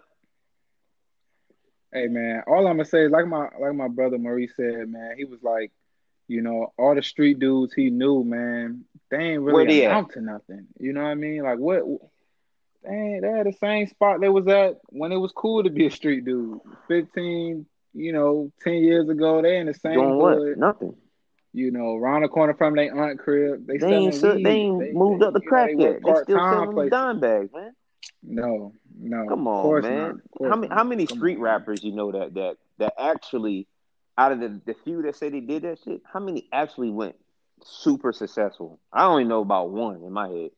Hey 1.91 2.05
man, 2.05 2.43
all 2.45 2.67
I'm 2.67 2.77
gonna 2.77 2.85
say 2.85 3.05
is 3.05 3.11
like 3.11 3.25
my 3.25 3.49
like 3.59 3.73
my 3.73 3.87
brother 3.87 4.19
Maurice 4.19 4.53
said, 4.55 4.87
man. 4.87 5.15
He 5.17 5.25
was 5.25 5.41
like, 5.41 5.71
you 6.27 6.41
know, 6.41 6.71
all 6.77 6.93
the 6.93 7.01
street 7.01 7.39
dudes 7.39 7.73
he 7.73 7.89
knew, 7.89 8.23
man. 8.23 8.85
They 9.09 9.17
ain't 9.17 9.41
really 9.41 9.65
they 9.65 9.85
at? 9.85 9.91
amount 9.91 10.11
to 10.11 10.21
nothing. 10.21 10.67
You 10.79 10.93
know 10.93 11.01
what 11.01 11.09
I 11.09 11.15
mean? 11.15 11.41
Like 11.41 11.57
what? 11.57 11.83
They 12.83 12.93
ain't, 12.93 13.21
they 13.23 13.31
had 13.31 13.47
the 13.47 13.53
same 13.53 13.87
spot 13.87 14.21
they 14.21 14.29
was 14.29 14.47
at 14.47 14.77
when 14.89 15.11
it 15.11 15.17
was 15.17 15.31
cool 15.31 15.63
to 15.63 15.71
be 15.71 15.87
a 15.87 15.91
street 15.91 16.25
dude. 16.25 16.59
Fifteen, 16.87 17.65
you 17.99 18.13
know, 18.13 18.51
ten 18.61 18.75
years 18.75 19.09
ago, 19.09 19.41
they 19.41 19.57
in 19.57 19.67
the 19.67 19.73
same 19.73 19.93
doing 19.95 20.17
what? 20.17 20.57
Nothing. 20.57 20.95
You 21.51 21.71
know, 21.71 21.95
around 21.95 22.21
the 22.21 22.27
corner 22.27 22.53
from 22.53 22.75
their 22.75 22.95
aunt 22.95 23.19
crib. 23.19 23.65
They, 23.67 23.77
They 23.77 23.93
ain't. 23.93 24.13
so- 24.15 24.37
They 24.37 24.49
ain't 24.49 24.93
moved 24.93 25.21
they, 25.21 25.25
up 25.25 25.33
the 25.33 25.39
know, 25.39 25.47
crack 25.47 25.71
they 25.75 25.83
yet. 25.83 26.01
They 26.03 26.13
still 26.23 26.37
selling 26.37 26.73
places. 26.73 26.91
dime 26.91 27.19
bags, 27.19 27.51
man. 27.53 27.71
No, 28.21 28.73
no. 28.99 29.25
Come 29.27 29.47
of 29.47 29.53
on, 29.55 29.61
course 29.63 29.83
man. 29.83 29.97
Not. 29.97 30.09
Of 30.11 30.31
course 30.37 30.49
How 30.51 30.55
many? 30.57 30.73
How 30.73 30.83
many 30.83 31.05
Come 31.07 31.17
street 31.17 31.37
on, 31.37 31.41
rappers 31.41 31.83
you 31.83 31.91
know 31.91 32.11
that 32.11 32.33
that 32.35 32.57
that 32.77 32.93
actually, 32.99 33.67
out 34.17 34.31
of 34.31 34.39
the 34.39 34.61
the 34.65 34.75
few 34.83 35.01
that 35.03 35.15
say 35.15 35.29
they 35.29 35.39
did 35.39 35.63
that 35.63 35.79
shit, 35.83 36.01
how 36.05 36.19
many 36.19 36.47
actually 36.51 36.91
went 36.91 37.15
super 37.63 38.13
successful? 38.13 38.79
I 38.93 39.05
only 39.05 39.23
know 39.23 39.41
about 39.41 39.71
one 39.71 40.03
in 40.03 40.11
my 40.11 40.27
head. 40.29 40.49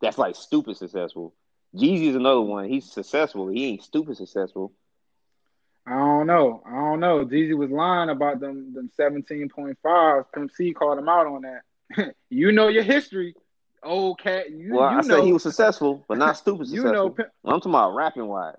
That's 0.00 0.18
like 0.18 0.34
stupid 0.36 0.76
successful. 0.76 1.34
Jeezy's 1.76 2.16
another 2.16 2.40
one. 2.40 2.68
He's 2.68 2.90
successful. 2.90 3.48
He 3.48 3.66
ain't 3.66 3.82
stupid 3.82 4.16
successful. 4.16 4.72
I 5.86 5.90
don't 5.96 6.26
know. 6.26 6.62
I 6.66 6.70
don't 6.72 7.00
know. 7.00 7.24
Jeezy 7.24 7.56
was 7.56 7.70
lying 7.70 8.08
about 8.10 8.40
them 8.40 8.72
them 8.74 8.90
seventeen 8.96 9.48
point 9.48 9.78
fives. 9.82 10.26
Pimp 10.34 10.50
C 10.52 10.72
called 10.72 10.98
him 10.98 11.08
out 11.08 11.26
on 11.26 11.42
that. 11.42 12.14
you 12.30 12.52
know 12.52 12.68
your 12.68 12.84
history. 12.84 13.34
old 13.82 14.18
cat. 14.20 14.50
You, 14.50 14.74
well, 14.74 14.90
you 14.92 14.98
I 14.98 15.02
know, 15.02 15.16
said 15.16 15.24
he 15.24 15.32
was 15.32 15.42
successful, 15.42 16.04
but 16.08 16.18
not 16.18 16.36
stupid 16.36 16.68
You 16.68 16.82
successful. 16.82 16.92
know, 16.92 17.10
Pimp- 17.10 17.30
I'm 17.44 17.52
talking 17.60 17.72
about 17.72 17.94
rapping 17.94 18.26
wise. 18.28 18.56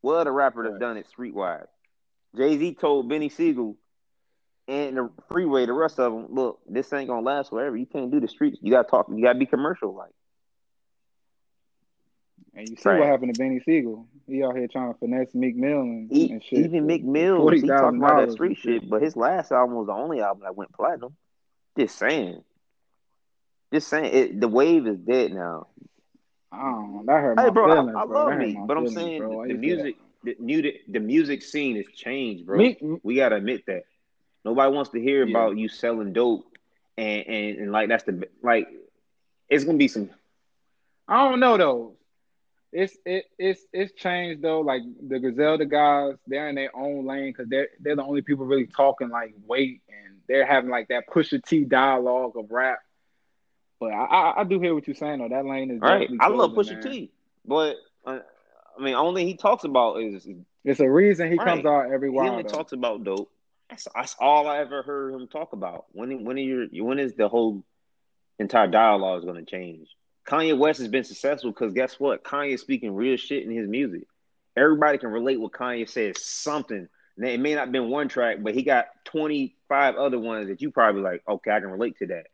What 0.00 0.14
other 0.16 0.32
rapper 0.32 0.62
Right. 0.62 0.80
done 0.80 0.96
it 0.96 1.06
street 1.08 1.34
wise? 1.34 1.66
Jay 2.36 2.56
Z 2.58 2.74
told 2.80 3.10
Beanie 3.10 3.30
Sigel 3.30 3.76
and 4.66 4.96
the 4.96 5.10
freeway, 5.28 5.66
the 5.66 5.72
rest 5.74 5.98
of 6.00 6.12
them, 6.12 6.26
look, 6.34 6.60
this 6.66 6.92
ain't 6.92 7.08
gonna 7.08 7.20
last 7.26 7.50
forever. 7.50 7.76
You 7.76 7.86
can't 7.86 8.10
do 8.10 8.18
the 8.20 8.28
streets. 8.28 8.58
You 8.62 8.72
gotta 8.72 8.88
talk. 8.88 9.08
You 9.10 9.22
gotta 9.22 9.38
be 9.38 9.46
commercial 9.46 9.94
like. 9.94 10.10
And 12.54 12.68
you 12.68 12.76
see 12.76 12.88
Right. 12.88 12.98
what 13.00 13.08
happened 13.08 13.34
to 13.34 13.40
Beanie 13.42 13.64
Sigel. 13.64 14.06
He 14.26 14.42
out 14.42 14.56
here 14.56 14.68
trying 14.68 14.92
to 14.92 14.98
finesse 14.98 15.34
Meek 15.34 15.56
Mill 15.56 15.80
and, 15.80 16.12
E- 16.12 16.30
and 16.30 16.42
shit. 16.44 16.58
even 16.60 16.86
Mick 16.86 17.02
Mills, 17.02 17.50
he 17.52 17.60
$40,000 17.62 17.80
talking 17.80 17.98
about 17.98 18.16
that 18.26 18.32
street 18.32 18.56
shit. 18.58 18.82
shit, 18.82 18.90
but 18.90 19.02
his 19.02 19.16
last 19.16 19.52
album 19.52 19.76
was 19.76 19.86
the 19.86 19.92
only 19.92 20.20
album 20.20 20.42
that 20.44 20.54
went 20.56 20.72
platinum. 20.72 21.16
Just 21.78 21.96
saying. 21.98 22.42
Just 23.72 23.88
saying, 23.88 24.14
it, 24.14 24.40
the 24.40 24.48
wave 24.48 24.86
is 24.86 24.98
dead 24.98 25.32
now. 25.32 25.66
I 26.52 26.60
don't 26.62 26.92
know. 26.92 27.02
That 27.06 27.20
hurt 27.22 27.38
Hey, 27.40 27.46
my 27.46 27.50
bro, 27.50 27.64
I- 27.70 27.74
feelings, 27.74 27.96
I 27.96 28.06
bro. 28.06 28.16
love 28.18 28.26
That 28.28 28.34
hurt 28.38 28.46
Meek, 28.46 28.58
but 28.66 28.76
I'm 28.76 28.88
saying 28.88 29.18
bro. 29.18 29.46
The 29.46 29.54
music, 29.54 29.96
the 30.22 30.36
music, 30.38 30.80
the 30.88 31.00
music 31.00 31.42
scene 31.42 31.76
has 31.76 31.86
changed, 31.94 32.46
bro. 32.46 32.58
Meek, 32.58 32.78
We 33.02 33.14
gotta 33.16 33.36
admit 33.36 33.64
that. 33.66 33.84
Nobody 34.44 34.74
wants 34.74 34.90
to 34.90 35.00
hear 35.00 35.24
Yeah. 35.24 35.30
about 35.30 35.56
you 35.56 35.68
selling 35.68 36.12
dope, 36.12 36.44
and, 36.98 37.26
and 37.26 37.58
and 37.58 37.72
like 37.72 37.88
that's 37.88 38.04
the 38.04 38.28
like. 38.42 38.68
It's 39.48 39.64
gonna 39.64 39.78
be 39.78 39.88
some. 39.88 40.10
I 41.08 41.28
don't 41.28 41.40
know 41.40 41.56
though. 41.56 41.96
It's 42.72 42.96
it 43.04 43.26
it's 43.38 43.60
it's 43.72 43.92
changed 43.92 44.42
though. 44.42 44.60
Like 44.60 44.82
the 45.06 45.18
Griselda 45.18 45.66
guys, 45.66 46.14
they're 46.26 46.48
in 46.48 46.54
their 46.54 46.74
own 46.74 47.06
lane 47.06 47.30
because 47.32 47.48
they're 47.48 47.68
they're 47.80 47.96
the 47.96 48.02
only 48.04 48.22
people 48.22 48.46
really 48.46 48.66
talking 48.66 49.10
like 49.10 49.34
weight 49.46 49.82
and 49.88 50.16
they're 50.26 50.46
having 50.46 50.70
like 50.70 50.88
that 50.88 51.04
Pusha 51.08 51.42
T 51.44 51.64
dialogue 51.64 52.36
of 52.36 52.50
rap. 52.50 52.78
But 53.78 53.92
I 53.92 54.04
I, 54.04 54.40
I 54.40 54.44
do 54.44 54.58
hear 54.58 54.74
what 54.74 54.86
you're 54.86 54.94
saying 54.96 55.18
though. 55.18 55.28
That 55.28 55.44
lane 55.44 55.70
is 55.70 55.80
Right, 55.80 56.08
I 56.18 56.28
love 56.28 56.52
Pusha 56.52 56.74
man. 56.74 56.82
T, 56.82 57.10
but 57.44 57.76
uh, 58.06 58.20
I 58.78 58.82
mean, 58.82 58.94
only 58.94 59.26
he 59.26 59.34
talks 59.36 59.64
about 59.64 59.96
is 59.96 60.26
It's 60.64 60.80
a 60.80 60.88
reason 60.90 61.30
he 61.30 61.36
Right. 61.36 61.46
comes 61.46 61.66
out 61.66 61.90
every 61.92 62.08
while. 62.08 62.24
He 62.24 62.30
only 62.30 62.42
though. 62.44 62.48
talks 62.48 62.72
about 62.72 63.04
dope. 63.04 63.30
That's, 63.68 63.86
that's 63.94 64.16
all 64.18 64.48
I 64.48 64.58
ever 64.58 64.82
heard 64.82 65.14
him 65.14 65.28
talk 65.28 65.52
about. 65.52 65.86
When 65.92 66.24
when 66.24 66.36
are 66.38 66.40
your 66.40 66.66
when 66.84 66.98
is 66.98 67.14
the 67.14 67.28
whole 67.28 67.64
entire 68.38 68.68
dialogue 68.68 69.18
is 69.18 69.24
going 69.24 69.44
to 69.44 69.50
change? 69.50 69.88
Kanye 70.26 70.56
West 70.56 70.78
has 70.78 70.88
been 70.88 71.04
successful 71.04 71.50
because 71.50 71.72
guess 71.72 71.98
what? 71.98 72.22
Kanye 72.24 72.54
is 72.54 72.60
speaking 72.60 72.94
real 72.94 73.16
shit 73.16 73.42
in 73.42 73.50
his 73.50 73.68
music. 73.68 74.02
Everybody 74.56 74.98
can 74.98 75.10
relate 75.10 75.40
what 75.40 75.52
Kanye 75.52 75.88
says. 75.88 76.22
Something. 76.24 76.88
Now, 77.16 77.28
it 77.28 77.40
may 77.40 77.54
not 77.54 77.62
have 77.62 77.72
been 77.72 77.88
one 77.90 78.08
track, 78.08 78.38
but 78.40 78.54
he 78.54 78.62
got 78.62 78.86
twenty 79.04 79.56
five 79.68 79.96
other 79.96 80.18
ones 80.18 80.48
that 80.48 80.62
you 80.62 80.70
probably 80.70 81.02
like. 81.02 81.22
Okay, 81.28 81.50
I 81.50 81.60
can 81.60 81.70
relate 81.70 81.98
to 81.98 82.06
that. 82.08 82.26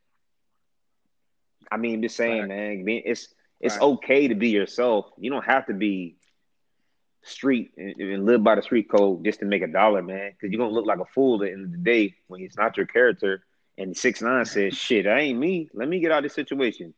I 1.71 1.77
mean, 1.77 2.03
just 2.03 2.17
saying, 2.17 2.49
Right. 2.49 2.79
man. 2.79 3.03
It's 3.05 3.35
it's 3.61 3.75
Right. 3.75 3.83
okay 3.83 4.29
to 4.29 4.35
be 4.35 4.51
yourself. 4.51 5.11
You 5.19 5.31
don't 5.31 5.45
have 5.45 5.67
to 5.67 5.75
be 5.75 6.17
street 7.23 7.73
and, 7.77 7.97
and 8.01 8.25
live 8.25 8.43
by 8.45 8.55
the 8.55 8.63
street 8.63 8.89
code 8.89 9.25
just 9.25 9.41
to 9.41 9.47
make 9.47 9.63
a 9.63 9.67
dollar, 9.67 10.01
man. 10.03 10.31
Because 10.33 10.53
you're 10.53 10.61
gonna 10.61 10.73
look 10.75 10.87
like 10.87 11.01
a 11.01 11.05
fool 11.07 11.43
at 11.43 11.47
the 11.47 11.53
end 11.53 11.65
of 11.65 11.73
the 11.73 11.79
day 11.79 12.15
when 12.29 12.41
it's 12.41 12.57
not 12.57 12.77
your 12.77 12.87
character. 12.87 13.45
And 13.77 13.97
six 13.97 14.23
nine 14.23 14.45
says, 14.45 14.75
"Shit, 14.77 15.07
I 15.07 15.21
ain't 15.21 15.39
me. 15.39 15.69
Let 15.73 15.89
me 15.89 16.01
get 16.01 16.11
out 16.13 16.19
of 16.19 16.23
this 16.25 16.35
situation." 16.35 16.95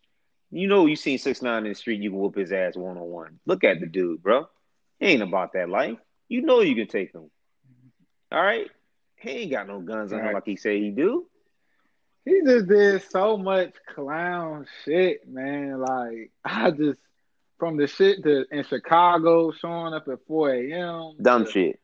You 0.51 0.66
know, 0.66 0.86
you 0.86 0.96
seen 0.96 1.18
six 1.18 1.42
nine 1.42 1.64
in 1.64 1.70
the 1.70 1.74
street, 1.74 2.01
you 2.01 2.11
can 2.11 2.18
whoop 2.18 2.36
his 2.36 2.53
ass 2.53 2.76
one 2.76 2.96
on 2.98 3.05
one. 3.05 3.38
Look 3.46 3.62
at 3.64 3.80
the 3.80 3.86
dude, 3.86 4.22
bro. 4.22 4.48
He 4.98 5.07
ain't 5.07 5.22
about 5.22 5.53
that 5.53 5.68
life. 5.68 5.98
You 6.28 6.42
know 6.42 6.61
you 6.61 6.74
can 6.74 6.86
take 6.88 7.12
him. 7.12 7.30
All 8.32 8.42
right, 8.42 8.68
he 9.16 9.30
ain't 9.30 9.51
got 9.51 9.66
no 9.68 9.80
guns 9.80 10.12
on 10.12 10.20
him 10.20 10.32
like 10.32 10.46
he 10.46 10.57
said 10.57 10.76
he 10.76 10.90
do. 10.90 11.26
He 12.24 12.42
just 12.44 12.66
did 12.68 13.03
so 13.11 13.36
much 13.36 13.72
clown 13.94 14.66
shit, 14.84 15.26
man. 15.28 15.80
Like 15.80 16.30
I 16.44 16.70
just 16.70 16.98
from 17.59 17.76
the 17.76 17.86
shit 17.86 18.22
to 18.24 18.44
in 18.51 18.64
Chicago 18.64 19.53
showing 19.53 19.94
up 19.94 20.09
at 20.09 20.18
4 20.26 20.55
a.m. 20.55 21.16
Dumb 21.20 21.44
to- 21.44 21.51
shit, 21.51 21.80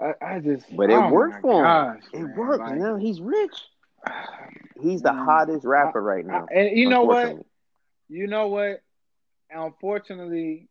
I, 0.00 0.14
I 0.24 0.38
just 0.40 0.66
but 0.76 0.90
it 0.90 0.94
oh 0.94 1.10
worked 1.10 1.40
for 1.40 1.58
him. 1.58 1.64
gosh, 1.64 2.02
it 2.12 2.20
man. 2.22 2.36
worked, 2.36 2.60
Like, 2.60 2.78
man. 2.78 2.98
He's 3.00 3.20
rich. 3.20 3.54
He's 4.80 5.02
the 5.02 5.10
mm. 5.10 5.24
hottest 5.24 5.64
rapper 5.64 6.02
right 6.02 6.24
I- 6.24 6.28
now. 6.28 6.46
and 6.54 6.76
you 6.76 6.88
know 6.88 7.04
what? 7.04 7.36
You 8.08 8.26
know 8.26 8.48
what? 8.48 8.80
Unfortunately, 9.50 10.68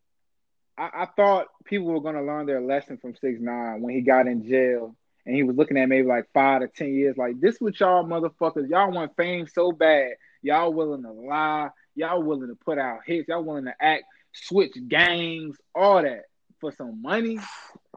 I, 0.76 0.90
I 1.02 1.08
thought 1.16 1.46
people 1.64 1.86
were 1.86 2.00
gonna 2.00 2.22
learn 2.22 2.46
their 2.46 2.60
lesson 2.60 2.98
from 2.98 3.14
Six 3.16 3.40
Nine 3.40 3.80
when 3.80 3.94
he 3.94 4.02
got 4.02 4.26
in 4.26 4.48
jail 4.48 4.96
and 5.26 5.34
he 5.34 5.42
was 5.42 5.56
looking 5.56 5.76
at 5.78 5.88
maybe 5.88 6.06
like 6.06 6.28
five 6.34 6.60
to 6.60 6.68
ten 6.68 6.94
years. 6.94 7.16
Like 7.16 7.40
this, 7.40 7.60
what 7.60 7.78
y'all 7.80 8.04
motherfuckers, 8.04 8.68
y'all 8.68 8.90
want 8.90 9.16
fame 9.16 9.46
so 9.46 9.72
bad, 9.72 10.12
y'all 10.42 10.72
willing 10.72 11.02
to 11.02 11.12
lie, 11.12 11.70
y'all 11.94 12.22
willing 12.22 12.48
to 12.48 12.56
put 12.56 12.78
out 12.78 13.00
hits, 13.06 13.28
y'all 13.28 13.42
willing 13.42 13.64
to 13.64 13.74
act, 13.80 14.04
switch 14.32 14.76
gangs, 14.88 15.56
all 15.74 16.02
that 16.02 16.24
for 16.60 16.72
some 16.72 17.00
money. 17.00 17.38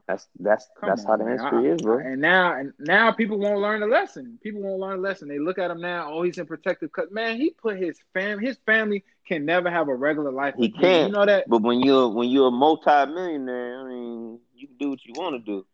That's 0.08 0.28
that's 0.40 0.68
Come 0.80 0.88
that's 0.88 1.00
on, 1.00 1.06
how 1.06 1.16
the 1.16 1.24
man. 1.24 1.30
industry 1.30 1.66
I- 1.68 1.68
is, 1.68 1.82
bro. 1.82 2.06
And 2.06 2.20
now, 2.20 2.54
and 2.58 2.72
now 2.78 3.12
people 3.12 3.38
won't 3.38 3.60
learn 3.60 3.80
the 3.80 3.86
lesson. 3.86 4.38
People 4.42 4.62
won't 4.62 4.80
learn 4.80 5.02
the 5.02 5.08
lesson. 5.08 5.28
They 5.28 5.38
look 5.38 5.58
at 5.58 5.70
him 5.70 5.80
now. 5.80 6.12
Oh, 6.12 6.22
he's 6.22 6.38
in 6.38 6.46
protective 6.46 6.92
cut. 6.92 7.12
Man, 7.12 7.36
he 7.36 7.50
put 7.50 7.76
his 7.78 7.98
fam. 8.14 8.38
His 8.38 8.56
family 8.66 9.04
can 9.26 9.44
never 9.44 9.70
have 9.70 9.88
a 9.88 9.94
regular 9.94 10.30
life. 10.32 10.54
He 10.56 10.70
can't. 10.70 11.08
You 11.08 11.12
know 11.12 11.26
that. 11.26 11.48
But 11.48 11.62
when 11.62 11.80
you're 11.80 12.08
when 12.08 12.28
you're 12.30 12.48
a 12.48 12.52
multi-millionaire, 12.52 13.80
I 13.80 13.88
mean, 13.88 14.40
you 14.54 14.68
can 14.68 14.76
do 14.78 14.90
what 14.90 15.04
you 15.04 15.14
want 15.14 15.34
to 15.36 15.40
do. 15.52 15.66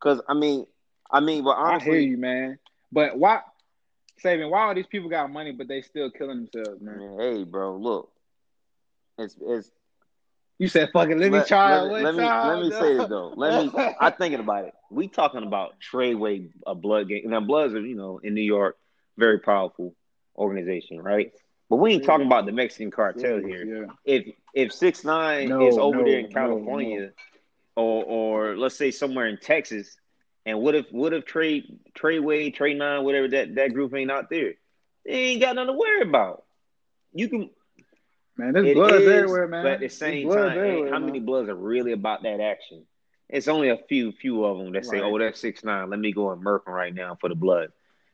Cause 0.00 0.20
I 0.28 0.34
mean, 0.34 0.66
I 1.10 1.20
mean, 1.20 1.44
but 1.44 1.56
I 1.64 1.78
hear 1.78 1.98
honestly, 1.98 2.04
you, 2.04 2.16
man. 2.18 2.58
But 2.92 3.18
why, 3.18 3.40
saving? 4.18 4.50
Why 4.50 4.62
all 4.68 4.74
these 4.74 4.86
people 4.86 5.08
got 5.08 5.30
money, 5.30 5.52
but 5.52 5.68
they 5.68 5.82
still 5.82 6.10
killing 6.10 6.46
themselves, 6.46 6.80
I 6.88 6.92
man? 6.92 7.16
hey, 7.18 7.44
bro, 7.44 7.76
look, 7.76 8.12
it's 9.18 9.36
it's. 9.40 9.70
You 10.60 10.68
said, 10.68 10.90
"Fuck 10.92 11.08
it, 11.08 11.16
let, 11.16 11.32
me 11.32 11.42
try 11.46 11.80
let, 11.80 12.02
let 12.02 12.14
me 12.14 12.22
time." 12.22 12.48
let 12.48 12.62
me 12.66 12.70
say 12.70 12.94
this 12.94 13.08
though. 13.08 13.32
Let 13.34 13.64
me. 13.64 13.72
I'm 14.00 14.12
thinking 14.12 14.40
about 14.40 14.66
it. 14.66 14.74
We 14.90 15.08
talking 15.08 15.42
about 15.42 15.76
Treyway, 15.80 16.50
a 16.66 16.74
blood 16.74 17.08
gang. 17.08 17.22
Now, 17.24 17.40
Bloods 17.40 17.72
are 17.72 17.80
you 17.80 17.96
know 17.96 18.18
in 18.22 18.34
New 18.34 18.42
York, 18.42 18.76
very 19.16 19.38
powerful 19.38 19.94
organization, 20.36 21.00
right? 21.00 21.32
But 21.70 21.76
we 21.76 21.94
ain't 21.94 22.04
talking 22.04 22.24
mm-hmm. 22.24 22.32
about 22.32 22.44
the 22.44 22.52
Mexican 22.52 22.90
cartel 22.90 23.38
here. 23.38 23.64
Yeah. 23.64 23.92
if 24.04 24.34
if 24.52 24.70
six 24.74 25.02
nine 25.02 25.48
No, 25.48 25.66
is 25.66 25.78
over 25.78 25.96
no, 25.96 26.04
there 26.04 26.18
in 26.18 26.26
no, 26.26 26.32
California, 26.32 27.12
or 27.74 28.04
or 28.04 28.56
let's 28.58 28.76
say 28.76 28.90
somewhere 28.90 29.28
in 29.28 29.38
Texas, 29.38 29.96
and 30.44 30.60
what 30.60 30.74
if 30.74 30.84
what 30.90 31.14
if 31.14 31.24
Trey 31.24 31.64
Treyway 31.98 32.52
Trey 32.52 32.74
Nine 32.74 33.02
whatever 33.04 33.28
that 33.28 33.54
that 33.54 33.72
group 33.72 33.94
ain't 33.94 34.10
out 34.10 34.28
there? 34.28 34.52
They 35.06 35.12
ain't 35.12 35.40
got 35.40 35.54
nothing 35.54 35.68
to 35.68 35.78
worry 35.78 36.02
about. 36.02 36.44
You 37.14 37.30
can 37.30 37.48
Man, 38.40 38.52
there's 38.54 38.66
it 38.68 38.74
blood 38.74 38.92
everywhere, 38.94 39.46
man. 39.48 39.62
but 39.64 39.72
at 39.74 39.80
the 39.80 39.88
same 39.88 40.28
time, 40.30 40.58
ain't- 40.58 40.86
how 40.90 40.98
man. 40.98 41.06
many 41.06 41.20
bloods 41.20 41.48
are 41.48 41.54
really 41.54 41.92
about 41.92 42.22
that 42.24 42.40
action? 42.40 42.84
It's 43.28 43.46
only 43.48 43.68
a 43.68 43.76
few 43.88 44.10
few 44.12 44.44
of 44.44 44.58
them 44.58 44.72
that 44.72 44.84
say, 44.84 45.00
Right. 45.00 45.04
"Oh, 45.12 45.18
that's 45.18 45.38
six 45.40 45.62
nine. 45.62 45.88
Let 45.90 46.00
me 46.00 46.12
go 46.12 46.30
and 46.30 46.42
murk 46.42 46.66
him 46.66 46.74
right 46.74 46.94
now 46.94 47.16
for 47.20 47.28
the 47.28 47.34
blood." 47.36 47.70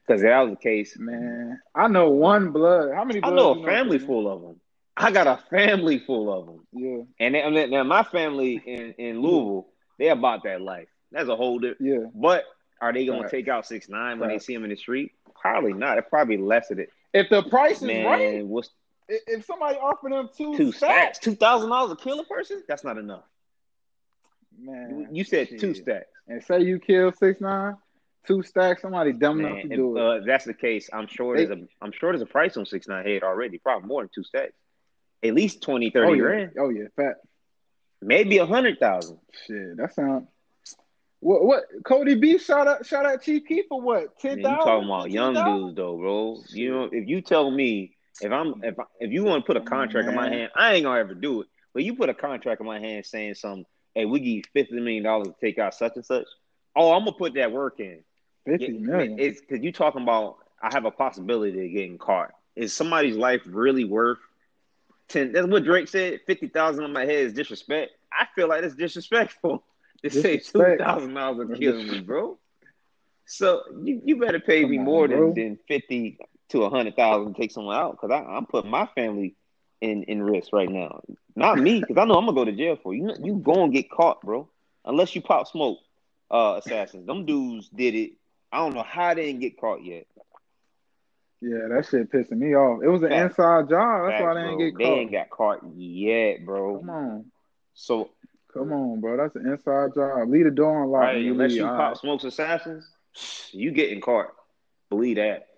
Because 0.07 0.23
that 0.23 0.39
was 0.41 0.51
the 0.51 0.57
case, 0.57 0.97
Man, 0.99 1.61
I 1.75 1.89
know 1.89 2.11
one 2.11 2.53
blood. 2.53 2.95
How 2.95 3.05
many? 3.05 3.21
I 3.23 3.31
know 3.31 3.63
a 3.63 3.65
family 3.65 3.99
Steven? 3.99 4.07
full 4.07 4.29
of 4.33 4.43
them. 4.43 4.61
I 4.97 5.11
got 5.11 5.27
a 5.27 5.37
family 5.51 5.99
full 5.99 6.33
of 6.33 6.47
them. 6.47 6.67
Yeah, 6.73 7.03
And 7.21 7.35
then- 7.35 7.71
now 7.71 7.83
my 7.83 8.03
family 8.03 8.63
in, 8.65 8.93
in 8.99 9.21
Louisville, 9.21 9.69
they 9.99 10.09
about 10.09 10.43
that 10.45 10.61
life. 10.63 10.89
That's 11.13 11.29
a 11.29 11.37
whole 11.37 11.59
different. 11.59 11.81
yeah. 12.03 12.09
But 12.15 12.45
are 12.81 12.93
they 12.93 13.05
gonna 13.07 13.23
Right. 13.23 13.31
take 13.31 13.49
out 13.49 13.67
six 13.67 13.89
nine 13.89 14.19
when 14.19 14.29
they 14.29 14.39
see 14.39 14.55
him 14.55 14.65
in 14.65 14.71
the 14.71 14.77
street? 14.77 15.13
Probably 15.41 15.73
not. 15.73 15.99
It's 15.99 16.09
probably 16.09 16.37
less 16.39 16.71
of 16.71 16.79
it. 16.79 16.91
If 17.15 17.29
the 17.31 17.43
price 17.43 17.77
is 17.79 17.83
Man, 17.83 18.05
right, 18.07 18.47
what's 18.47 18.71
if 19.09 19.45
somebody 19.45 19.77
offered 19.79 20.13
them 20.13 20.29
two, 20.37 20.57
two 20.57 20.73
stacks, 20.73 21.19
stacks? 21.19 21.19
Two 21.21 21.35
thousand 21.35 21.71
dollars 21.71 21.97
to 21.97 22.03
kill 22.03 22.21
a 22.21 22.25
person? 22.25 22.63
That's 22.69 22.85
not 22.85 22.99
enough. 22.99 23.25
man, 24.59 25.09
You 25.13 25.25
said 25.25 25.49
two 25.59 25.75
stacks. 25.75 26.07
And 26.29 26.43
say 26.43 26.63
you 26.63 26.79
kill 26.79 27.13
six 27.13 27.41
nine, 27.41 27.77
two 28.27 28.43
stacks. 28.43 28.83
Somebody 28.83 29.13
dumb 29.13 29.41
enough 29.41 29.63
to 29.63 29.67
if, 29.71 29.77
do 29.77 29.97
it. 29.97 30.03
uh, 30.03 30.11
if 30.21 30.25
that's 30.27 30.45
the 30.45 30.55
case, 30.55 30.91
I'm 30.93 31.07
sure 31.07 31.37
They- 31.37 31.45
there's 31.47 31.61
a 31.61 31.69
I'm 31.81 31.93
sure 31.93 32.13
there's 32.13 32.23
a 32.23 32.27
price 32.27 32.57
on 32.57 32.67
six 32.67 32.89
nine 32.89 33.05
head 33.05 33.23
already. 33.23 33.59
Probably 33.59 33.87
more 33.87 34.03
than 34.03 34.11
two 34.15 34.25
stacks. 34.25 34.53
At 35.23 35.35
least 35.35 35.63
20, 35.63 35.91
30 35.91 36.07
oh 36.09 36.13
yeah, 36.13 36.21
grand. 36.21 36.53
oh 36.59 36.69
yeah, 36.69 36.85
fat 36.97 37.17
Maybe 38.03 38.39
a 38.39 38.47
hundred 38.47 38.79
thousand. 38.79 39.19
shit. 39.47 39.77
That 39.79 39.95
sound. 39.95 40.27
What 41.21 41.45
what 41.45 41.63
Cody 41.85 42.15
B 42.17 42.37
shot 42.39 42.67
out 42.69 42.85
shot 42.87 43.07
out 43.07 43.23
Chief 43.23 43.45
Keef 43.47 43.65
for 43.69 43.81
what 43.81 44.19
ten 44.19 44.43
Man, 44.43 44.53
you 44.53 44.59
talking 44.59 44.85
about 44.89 45.11
young 45.11 45.33
dudes 45.33 45.77
though, 45.77 45.97
bro. 45.97 46.37
You 46.51 46.71
know, 46.71 46.89
if 46.93 47.09
you 47.09 47.23
tell 47.23 47.51
me 47.51 47.96
if 48.21 48.33
I'm 48.33 48.63
if 48.63 48.75
if 49.01 49.13
you 49.13 49.25
want 49.25 49.45
to 49.45 49.47
put 49.47 49.57
a 49.57 49.61
on, 49.61 49.67
contract 49.67 50.09
in 50.09 50.15
my 50.15 50.29
hand, 50.29 50.51
I 50.57 50.75
ain't 50.75 50.85
gonna 50.85 51.01
ever 51.01 51.15
do 51.15 51.43
it. 51.43 51.49
But 51.75 51.85
you 51.85 51.95
put 51.95 52.09
a 52.09 52.15
contract 52.15 52.61
in 52.61 52.67
my 52.67 52.79
hand 52.81 53.05
saying 53.05 53.35
something, 53.35 53.67
hey, 53.95 54.07
we 54.07 54.21
give 54.21 54.29
you 54.29 54.43
fifty 54.53 54.75
million 54.75 55.03
dollars 55.03 55.29
to 55.29 55.35
take 55.41 55.59
out 55.59 55.75
such 55.75 55.93
and 55.97 56.05
such. 56.05 56.27
Oh, 56.75 56.93
I'm 56.93 57.01
gonna 57.05 57.13
put 57.13 57.35
that 57.35 57.53
work 57.53 57.81
in. 57.81 58.03
Fifty 58.47 58.79
Yeah. 58.81 59.07
It's 59.19 59.41
because 59.41 59.63
you 59.63 59.73
talking 59.73 60.03
about 60.03 60.39
I 60.63 60.71
have 60.73 60.85
a 60.85 60.91
possibility 60.91 61.67
of 61.67 61.73
getting 61.73 61.99
caught. 61.99 62.33
Is 62.55 62.73
somebody's 62.73 63.17
life 63.17 63.43
really 63.47 63.85
worth 63.85 64.19
ten? 65.09 65.33
That's 65.33 65.47
what 65.47 65.65
Drake 65.65 65.89
said. 65.89 66.21
Fifty 66.27 66.49
thousand 66.49 66.85
on 66.85 66.93
my 66.93 67.05
head 67.05 67.27
is 67.27 67.33
disrespect. 67.33 67.93
I 68.13 68.27
feel 68.35 68.49
like 68.49 68.63
it's 68.63 68.75
disrespectful 68.75 69.65
to 70.03 70.11
say 70.11 70.39
two 70.39 70.77
thousand 70.79 71.15
dollars 71.15 71.51
is 71.51 71.59
killing 71.59 71.89
me, 71.89 72.01
bro. 72.01 72.39
So 73.27 73.63
you, 73.83 74.01
you 74.05 74.21
better 74.21 74.41
pay 74.41 74.63
Come 74.63 74.71
me 74.71 74.79
more 74.79 75.09
bro. 75.09 75.35
than, 75.35 75.35
than 75.35 75.59
fifty. 75.69 76.19
To 76.51 76.63
a 76.65 76.71
hundred 76.71 76.97
thousand 76.97 77.35
take 77.35 77.51
someone 77.51 77.77
out 77.77 77.93
because 77.93 78.11
I'm 78.11 78.47
putting 78.47 78.71
my 78.71 78.87
family 78.95 79.35
in 79.81 80.05
in 80.05 80.23
risk 80.23 80.53
right 80.53 80.71
now. 80.71 81.01
Not 81.35 81.59
me 81.59 81.81
because 81.81 81.97
I 81.99 82.05
know 82.05 82.15
I'm 82.15 82.27
gonna 82.27 82.35
go 82.35 82.45
to 82.45 82.53
jail 82.53 82.79
for 82.83 82.95
you. 82.95 83.13
You 83.23 83.37
gonna 83.37 83.71
get 83.71 83.91
caught, 83.91 84.23
bro. 84.23 84.49
Unless 84.85 85.15
you 85.15 85.23
pop 85.23 85.49
smoke, 85.49 85.79
uh, 86.31 86.61
assassins. 86.65 87.07
Them 87.07 87.27
dudes 87.27 87.69
did 87.69 87.95
it. 87.95 88.13
I 88.53 88.59
don't 88.59 88.75
know 88.75 88.85
how 88.85 89.15
they 89.15 89.27
didn't 89.27 89.41
get 89.41 89.61
caught 89.61 89.85
yet. 89.85 90.07
Yeah, 91.41 91.69
that 91.69 91.87
shit 91.91 92.11
pissing 92.11 92.39
me 92.39 92.55
off. 92.55 92.83
It 92.83 92.89
was 92.89 93.03
an 93.03 93.11
Facts. 93.11 93.33
inside 93.33 93.69
job. 93.69 94.07
That's 94.07 94.21
Facts, 94.21 94.23
why 94.23 94.35
they 94.35 94.43
didn't 94.43 94.59
get 94.59 94.73
caught. 94.73 94.79
They 94.79 94.85
ain't 94.85 95.13
got 95.13 95.31
caught 95.31 95.61
yet, 95.77 96.47
bro. 96.47 96.79
Come 96.79 96.91
on. 96.91 97.25
So 97.75 98.11
come 98.55 98.73
on, 98.73 99.01
bro. 99.01 99.17
That's 99.19 99.37
an 99.37 99.47
inside 99.47 99.95
job. 99.95 100.31
Leave 100.31 100.45
the 100.45 100.51
door 100.51 100.85
unlocked. 100.85 101.05
Right, 101.05 101.27
unless 101.27 101.53
you 101.53 101.65
pop 101.65 101.79
right. 101.79 101.97
smokes 101.97 102.25
assassins, 102.25 102.89
you 103.53 103.71
getting 103.73 104.01
caught. 104.01 104.29
Believe 104.89 105.17
that. 105.17 105.49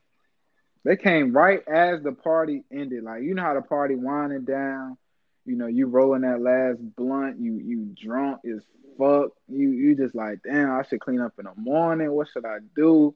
They 0.89 0.97
came 0.97 1.35
right 1.35 1.61
as 1.69 2.03
the 2.03 2.13
party 2.13 2.65
ended. 2.73 3.05
Like 3.05 3.23
you 3.23 3.35
know 3.35 3.43
how 3.43 3.53
the 3.53 3.61
party 3.61 3.95
winding 3.95 4.47
down. 4.47 4.97
You 5.45 5.55
know, 5.55 5.67
you 5.67 5.87
rolling 5.87 6.23
that 6.23 6.41
last 6.41 6.79
blunt. 6.97 7.39
You 7.39 7.61
you 7.63 7.95
drunk 7.95 8.41
as 8.47 8.63
fuck. 8.97 9.33
You 9.49 9.69
you 9.69 9.95
just 9.95 10.15
like, 10.15 10.39
damn, 10.43 10.71
I 10.71 10.83
should 10.85 11.01
clean 11.01 11.21
up 11.21 11.35
in 11.39 11.45
the 11.45 11.53
morning. 11.59 12.11
What 12.11 12.29
should 12.33 12.47
I 12.47 12.61
do? 12.75 13.15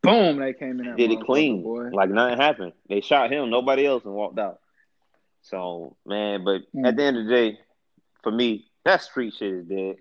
Boom, 0.00 0.38
they 0.38 0.52
came 0.52 0.78
in. 0.78 0.94
Did 0.94 1.10
it 1.10 1.22
clean? 1.22 1.64
Boy. 1.64 1.88
Like 1.92 2.10
nothing 2.10 2.38
happened. 2.38 2.72
They 2.88 3.00
shot 3.00 3.32
him, 3.32 3.50
nobody 3.50 3.84
else, 3.84 4.04
and 4.04 4.14
walked 4.14 4.38
out. 4.38 4.60
So 5.42 5.96
man, 6.06 6.44
but 6.44 6.72
mm. 6.72 6.86
at 6.86 6.96
the 6.96 7.02
end 7.02 7.16
of 7.16 7.26
the 7.26 7.32
day, 7.32 7.58
for 8.22 8.30
me, 8.30 8.68
that 8.84 9.02
street 9.02 9.34
shit 9.36 9.54
is 9.54 9.64
dead. 9.64 9.96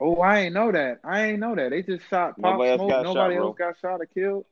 Oh, 0.00 0.20
I 0.20 0.42
ain't 0.42 0.54
know 0.54 0.70
that. 0.70 1.00
I 1.02 1.24
ain't 1.24 1.40
know 1.40 1.56
that. 1.56 1.70
They 1.70 1.82
just 1.82 2.08
shot 2.08 2.40
Pop 2.40 2.52
nobody 2.52 2.76
Smoke. 2.76 2.92
Else 2.92 3.04
nobody 3.04 3.34
shot, 3.34 3.42
else 3.42 3.56
got 3.58 3.80
shot 3.80 4.00
or 4.00 4.06
killed. 4.06 4.44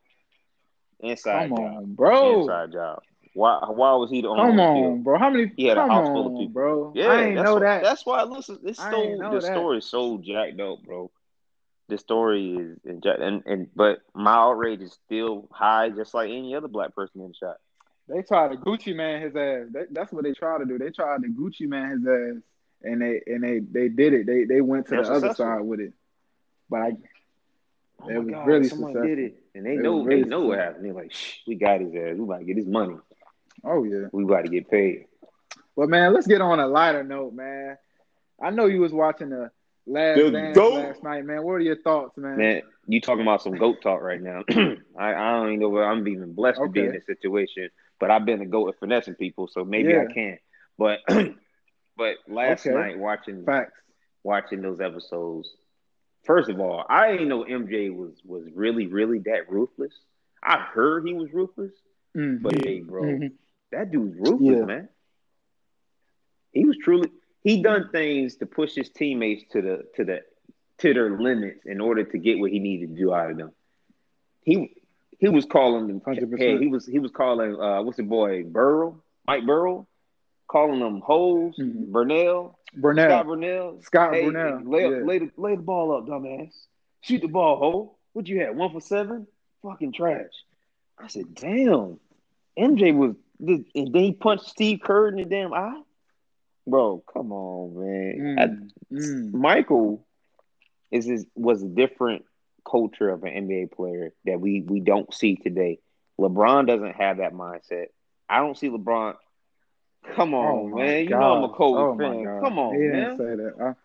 Inside 1.00 1.48
come 1.48 1.56
job. 1.56 1.76
on, 1.76 1.94
bro. 1.94 2.40
Inside 2.40 2.72
job. 2.72 3.02
Why? 3.34 3.58
Why 3.66 3.94
was 3.94 4.10
he 4.10 4.22
the 4.22 4.28
only? 4.28 4.42
Come 4.42 4.60
on, 4.60 5.02
bro. 5.02 5.18
How 5.18 5.30
many? 5.30 5.52
He 5.56 5.66
had 5.66 5.76
a 5.76 5.82
house 5.82 6.06
on, 6.08 6.14
full 6.14 6.26
of 6.28 6.32
people, 6.38 6.52
bro. 6.52 6.92
Yeah, 6.94 7.08
I 7.08 7.22
ain't 7.22 7.42
know 7.42 7.54
what, 7.54 7.62
that. 7.62 7.82
That's 7.82 8.06
why. 8.06 8.22
Listen, 8.22 8.58
this 8.62 8.78
so 8.78 9.18
the 9.18 9.40
story 9.40 9.78
is 9.78 9.86
so 9.86 10.18
jacked 10.18 10.60
up, 10.60 10.82
bro. 10.84 11.10
The 11.88 11.98
story 11.98 12.54
is 12.54 12.78
and 12.84 13.42
and 13.44 13.68
but 13.74 14.00
my 14.14 14.34
outrage 14.34 14.80
is 14.80 14.96
still 15.04 15.48
high, 15.52 15.90
just 15.90 16.14
like 16.14 16.30
any 16.30 16.54
other 16.54 16.68
black 16.68 16.94
person 16.94 17.20
in 17.20 17.28
the 17.28 17.34
shot. 17.34 17.56
They 18.08 18.22
tried 18.22 18.52
to 18.52 18.56
Gucci 18.56 18.94
Mane 18.94 19.20
his 19.20 19.34
ass. 19.34 19.66
They, 19.72 19.84
that's 19.90 20.12
what 20.12 20.24
they 20.24 20.32
tried 20.32 20.58
to 20.58 20.66
do. 20.66 20.78
They 20.78 20.90
tried 20.90 21.22
to 21.22 21.28
Gucci 21.28 21.66
Mane 21.66 21.90
his 21.90 22.06
ass, 22.06 22.42
and 22.82 23.02
they 23.02 23.20
and 23.26 23.42
they 23.42 23.58
they 23.58 23.88
did 23.88 24.12
it. 24.12 24.26
They 24.26 24.44
they 24.44 24.60
went 24.60 24.86
to 24.88 24.96
the 24.96 25.02
other 25.02 25.34
side 25.34 25.62
with 25.62 25.80
it. 25.80 25.92
But 26.70 26.80
I, 26.80 26.92
oh 28.00 28.08
it 28.08 28.18
was 28.18 28.28
God, 28.28 28.46
really 28.46 28.68
someone 28.68 28.92
successful. 28.92 29.16
did 29.16 29.18
it, 29.18 29.42
and 29.54 29.66
they 29.66 29.74
it 29.74 29.82
know 29.82 30.02
really 30.02 30.22
they 30.22 30.28
know 30.28 30.42
what 30.42 30.58
happened. 30.58 30.84
They're 30.84 30.92
like, 30.92 31.12
Shh, 31.12 31.38
we 31.46 31.54
got 31.54 31.80
his 31.80 31.94
ass. 31.94 32.14
We 32.16 32.24
about 32.24 32.38
to 32.38 32.44
get 32.44 32.56
his 32.56 32.66
money. 32.66 32.96
Oh 33.64 33.84
yeah, 33.84 34.06
we 34.12 34.24
about 34.24 34.44
to 34.44 34.50
get 34.50 34.70
paid. 34.70 35.06
But 35.76 35.88
man, 35.88 36.12
let's 36.12 36.26
get 36.26 36.40
on 36.40 36.60
a 36.60 36.66
lighter 36.66 37.02
note, 37.02 37.34
man. 37.34 37.76
I 38.42 38.50
know 38.50 38.66
you 38.66 38.80
was 38.80 38.92
watching 38.92 39.30
the 39.30 39.50
last 39.86 40.18
the 40.18 40.30
dance 40.30 40.56
goat. 40.56 40.74
last 40.74 41.02
night, 41.02 41.24
man. 41.24 41.42
What 41.42 41.54
are 41.54 41.60
your 41.60 41.80
thoughts, 41.80 42.16
man? 42.16 42.36
Man, 42.36 42.62
you 42.86 43.00
talking 43.00 43.22
about 43.22 43.42
some 43.42 43.56
goat 43.56 43.82
talk 43.82 44.00
right 44.00 44.20
now. 44.20 44.42
I, 44.50 45.14
I 45.14 45.32
don't 45.32 45.48
even 45.48 45.60
know 45.60 45.68
where 45.68 45.88
I'm 45.88 46.06
even 46.08 46.32
blessed 46.34 46.58
okay. 46.60 46.66
to 46.66 46.72
be 46.72 46.80
in 46.80 46.92
this 46.92 47.06
situation, 47.06 47.70
but 47.98 48.10
I've 48.10 48.24
been 48.24 48.40
a 48.40 48.46
goat 48.46 48.68
at 48.68 48.78
finessing 48.78 49.14
people, 49.14 49.48
so 49.48 49.64
maybe 49.64 49.90
yeah. 49.90 50.04
I 50.08 50.12
can. 50.12 50.38
But 50.78 51.00
but 51.96 52.16
last 52.28 52.66
okay. 52.66 52.74
night 52.74 52.98
watching 52.98 53.44
Facts. 53.44 53.80
watching 54.22 54.62
those 54.62 54.80
episodes, 54.80 55.50
first 56.24 56.48
of 56.48 56.60
all, 56.60 56.84
I 56.88 57.12
didn't 57.12 57.28
know 57.28 57.44
MJ 57.44 57.94
was 57.94 58.12
was 58.24 58.44
really 58.54 58.86
really 58.86 59.20
that 59.20 59.50
ruthless. 59.50 59.92
I 60.42 60.58
heard 60.58 61.06
he 61.06 61.14
was 61.14 61.32
ruthless, 61.32 61.72
mm-hmm. 62.16 62.42
but 62.42 62.64
hey, 62.64 62.80
bro, 62.80 63.02
mm-hmm. 63.02 63.26
that 63.72 63.90
dude's 63.90 64.16
ruthless, 64.18 64.58
yeah. 64.58 64.64
man. 64.64 64.88
He 66.52 66.64
was 66.64 66.76
truly 66.82 67.10
he 67.42 67.62
done 67.62 67.90
things 67.92 68.36
to 68.36 68.46
push 68.46 68.74
his 68.74 68.88
teammates 68.90 69.44
to 69.52 69.62
the 69.62 69.84
to 69.96 70.04
the 70.04 70.20
to 70.78 70.94
their 70.94 71.18
limits 71.18 71.64
in 71.66 71.80
order 71.80 72.04
to 72.04 72.18
get 72.18 72.38
what 72.38 72.50
he 72.50 72.58
needed 72.58 72.90
to 72.90 73.02
do 73.02 73.14
out 73.14 73.30
of 73.30 73.36
them. 73.36 73.52
He 74.42 74.74
he 75.18 75.28
was 75.28 75.46
calling 75.46 75.86
them. 75.86 76.00
100%. 76.00 76.38
Hey, 76.38 76.58
he 76.58 76.66
was 76.66 76.86
he 76.86 76.98
was 76.98 77.10
calling 77.10 77.58
uh, 77.60 77.82
what's 77.82 77.96
the 77.96 78.02
boy 78.02 78.44
Burrow, 78.44 79.02
Mike 79.26 79.46
Burrow, 79.46 79.86
calling 80.48 80.80
them 80.80 81.00
hoes. 81.00 81.54
Mm-hmm. 81.58 81.92
Burrell, 81.92 82.58
Burrell, 82.74 83.08
Scott 83.08 83.26
Burrell, 83.26 83.80
Scott 83.82 84.14
hey, 84.14 84.30
Burrell. 84.30 84.62
Lay, 84.64 84.82
yeah. 84.82 85.04
lay, 85.04 85.18
the, 85.18 85.30
lay 85.36 85.56
the 85.56 85.62
ball 85.62 85.96
up, 85.96 86.06
dumbass. 86.06 86.52
Shoot 87.00 87.22
the 87.22 87.28
ball, 87.28 87.58
hole. 87.58 87.98
What 88.12 88.26
you 88.26 88.40
had? 88.40 88.56
One 88.56 88.72
for 88.72 88.80
seven? 88.80 89.26
Fucking 89.62 89.92
trash. 89.92 90.30
I 90.98 91.08
said, 91.08 91.34
damn. 91.34 91.98
MJ 92.58 92.94
was, 92.94 93.16
and 93.40 93.92
then 93.92 94.02
he 94.02 94.12
punched 94.12 94.46
Steve 94.46 94.80
Kerr 94.82 95.08
in 95.08 95.16
the 95.16 95.24
damn 95.24 95.52
eye. 95.52 95.80
Bro, 96.66 97.04
come 97.12 97.32
on, 97.32 97.74
man. 97.78 98.18
Mm, 98.18 98.40
I, 98.40 98.94
mm. 98.94 99.32
Michael 99.32 100.06
is, 100.90 101.08
is 101.08 101.26
was 101.34 101.62
a 101.62 101.68
different 101.68 102.24
culture 102.68 103.10
of 103.10 103.24
an 103.24 103.32
NBA 103.46 103.72
player 103.72 104.12
that 104.24 104.40
we 104.40 104.62
we 104.62 104.80
don't 104.80 105.12
see 105.12 105.36
today. 105.36 105.80
LeBron 106.18 106.66
doesn't 106.66 106.96
have 106.96 107.18
that 107.18 107.34
mindset. 107.34 107.86
I 108.28 108.38
don't 108.38 108.56
see 108.56 108.70
LeBron. 108.70 109.16
Come 110.14 110.34
on, 110.34 110.72
oh 110.72 110.76
man. 110.76 111.04
You 111.04 111.10
know 111.10 111.32
I'm 111.34 111.44
a 111.44 111.48
Kobe 111.48 111.78
oh 111.80 111.96
fan. 111.98 112.40
Come 112.42 112.58
on, 112.58 112.74
he 112.74 112.82
man. 112.82 113.16
Didn't 113.16 113.16
say 113.18 113.36
that. 113.36 113.76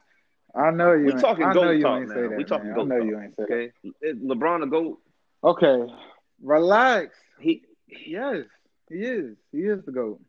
I, 0.56 0.60
I 0.60 0.72
know 0.72 0.94
you. 0.94 1.06
We 1.06 1.12
talking 1.14 1.46
I 1.46 1.54
goat 1.54 1.82
talk 1.82 2.08
now. 2.08 2.28
we 2.38 2.44
talking 2.44 2.74
goat 2.74 2.82
I 2.82 2.96
know 2.96 3.00
talk. 3.00 3.08
you 3.08 3.20
ain't 3.20 3.36
say 3.36 3.44
that. 3.48 3.54
okay? 3.54 3.72
that. 4.02 4.28
LeBron 4.28 4.64
a 4.64 4.68
goat. 4.68 5.00
Okay, 5.44 5.94
relax. 6.42 7.16
He 7.40 7.64
yes, 7.88 8.46
he 8.90 8.96
is. 8.96 9.38
He 9.52 9.60
is 9.60 9.84
the 9.86 9.92
goat. 9.92 10.22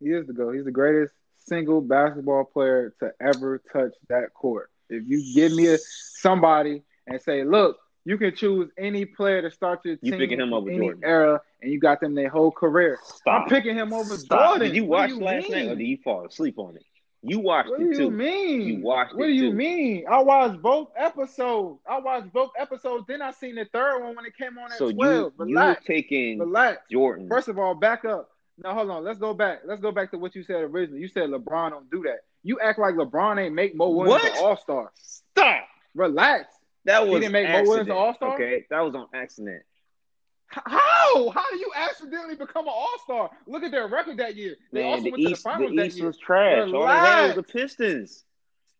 He 0.00 0.10
is 0.10 0.26
the 0.26 0.32
goat. 0.32 0.54
He's 0.54 0.64
the 0.64 0.70
greatest 0.70 1.12
single 1.38 1.80
basketball 1.80 2.44
player 2.44 2.94
to 3.00 3.12
ever 3.20 3.60
touch 3.72 3.92
that 4.08 4.34
court. 4.34 4.70
If 4.88 5.04
you 5.06 5.34
give 5.34 5.52
me 5.52 5.66
a, 5.68 5.78
somebody 5.78 6.82
and 7.06 7.20
say, 7.20 7.44
look, 7.44 7.78
you 8.04 8.18
can 8.18 8.34
choose 8.34 8.70
any 8.78 9.04
player 9.04 9.42
to 9.42 9.50
start 9.50 9.84
your 9.84 9.96
team. 9.96 10.12
you 10.12 10.18
picking 10.18 10.40
him 10.40 10.52
over 10.52 10.70
Jordan. 10.70 11.00
era, 11.04 11.40
and 11.60 11.70
you 11.72 11.78
got 11.78 12.00
them 12.00 12.14
their 12.14 12.28
whole 12.28 12.50
career. 12.50 12.98
Stop. 13.04 13.42
I'm 13.42 13.48
picking 13.48 13.76
him 13.76 13.92
over 13.92 14.16
Stop. 14.16 14.50
Jordan. 14.54 14.68
Did 14.68 14.76
you 14.76 14.84
watch 14.84 15.10
last 15.12 15.48
mean? 15.48 15.52
night, 15.52 15.68
or 15.68 15.76
did 15.76 15.84
you 15.86 15.98
fall 16.02 16.26
asleep 16.26 16.58
on 16.58 16.76
it? 16.76 16.84
You 17.24 17.38
watched 17.38 17.70
what 17.70 17.80
it 17.80 17.84
too. 17.84 17.88
What 17.88 17.96
do 17.96 18.02
you 18.02 18.10
mean? 18.10 18.60
You 18.62 18.82
watched 18.82 19.14
what 19.14 19.24
it 19.24 19.28
do 19.28 19.32
you 19.34 19.50
too. 19.50 19.56
mean? 19.56 20.04
I 20.10 20.20
watched 20.20 20.60
both 20.60 20.88
episodes. 20.96 21.78
I 21.88 22.00
watched 22.00 22.32
both 22.32 22.50
episodes. 22.58 23.04
Then 23.06 23.22
I 23.22 23.30
seen 23.30 23.54
the 23.54 23.64
third 23.66 24.00
one 24.02 24.16
when 24.16 24.24
it 24.26 24.36
came 24.36 24.58
on 24.58 24.72
at 24.72 24.78
so 24.78 24.90
12. 24.90 24.94
You, 24.94 25.32
Relax. 25.36 25.88
you 25.88 25.94
taking 25.94 26.38
Relax. 26.40 26.78
Jordan. 26.90 27.28
First 27.28 27.46
of 27.46 27.60
all, 27.60 27.76
back 27.76 28.04
up. 28.04 28.30
Now 28.58 28.74
hold 28.74 28.90
on. 28.90 29.04
Let's 29.04 29.20
go 29.20 29.32
back. 29.34 29.60
Let's 29.64 29.80
go 29.80 29.92
back 29.92 30.10
to 30.10 30.18
what 30.18 30.34
you 30.34 30.42
said 30.42 30.62
originally. 30.62 31.00
You 31.00 31.06
said 31.08 31.30
LeBron 31.30 31.70
don't 31.70 31.88
do 31.92 32.02
that. 32.02 32.20
You 32.42 32.58
act 32.58 32.80
like 32.80 32.96
LeBron 32.96 33.40
ain't 33.40 33.54
make 33.54 33.76
Mo 33.76 33.90
Williams 33.90 34.24
an 34.24 34.44
All 34.44 34.56
Star. 34.56 34.90
Stop. 34.96 35.64
Relax. 35.94 36.46
That 36.84 37.06
was 37.06 37.14
he 37.14 37.20
didn't 37.20 37.32
make 37.32 37.46
accident. 37.46 37.66
Mo 37.66 37.70
Williams 37.70 37.90
an 37.90 37.96
All 37.96 38.14
Star. 38.14 38.34
Okay, 38.34 38.66
that 38.70 38.80
was 38.80 38.94
on 38.94 39.06
accident. 39.14 39.62
How? 40.46 41.30
How 41.30 41.50
do 41.50 41.58
you 41.58 41.70
accidentally 41.74 42.34
become 42.34 42.66
an 42.66 42.74
All 42.74 42.98
Star? 43.04 43.30
Look 43.46 43.62
at 43.62 43.70
their 43.70 43.88
record 43.88 44.18
that 44.18 44.36
year. 44.36 44.56
They 44.72 44.82
Man, 44.82 44.92
also 44.92 45.04
the 45.04 45.10
went 45.12 45.22
East, 45.22 45.28
to 45.28 45.36
the 45.36 45.42
finals 45.42 45.70
the 45.70 45.76
that 45.76 45.86
East 45.86 45.96
year. 45.96 46.06
was 46.06 46.18
trash. 46.18 46.72
All 46.72 46.86
they 46.86 46.94
had 46.94 47.26
was 47.28 47.36
the 47.36 47.42
Pistons. 47.42 48.24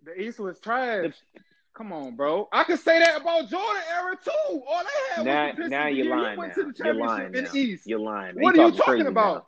The 0.05 0.21
East 0.21 0.39
was 0.39 0.59
trash. 0.59 1.15
The, 1.35 1.41
Come 1.75 1.91
on, 1.93 2.17
bro. 2.17 2.49
I 2.53 2.65
could 2.65 2.81
say 2.81 2.99
that 2.99 3.23
about 3.23 3.49
Jordan 3.49 3.83
era 3.91 4.19
too. 4.23 4.31
All 4.69 4.83
they 4.83 5.15
had 5.15 5.25
now, 5.25 5.47
was 5.47 5.51
the 5.53 5.57
Pistons. 5.57 5.71
Now 5.71 5.87
you're 5.87 6.07
lying. 6.07 6.39
Went 6.39 6.57
now. 6.57 6.63
to 6.63 6.69
the 6.69 6.75
championship 6.75 6.85
you're 6.85 7.07
lying 7.07 7.35
in 7.35 7.45
the 7.45 7.59
East. 7.59 7.87
You're 7.87 7.99
lying. 7.99 8.35
What 8.35 8.55
you 8.55 8.63
are 8.63 8.71
you 8.71 8.77
talking 8.77 9.07
about? 9.07 9.35
Now. 9.35 9.47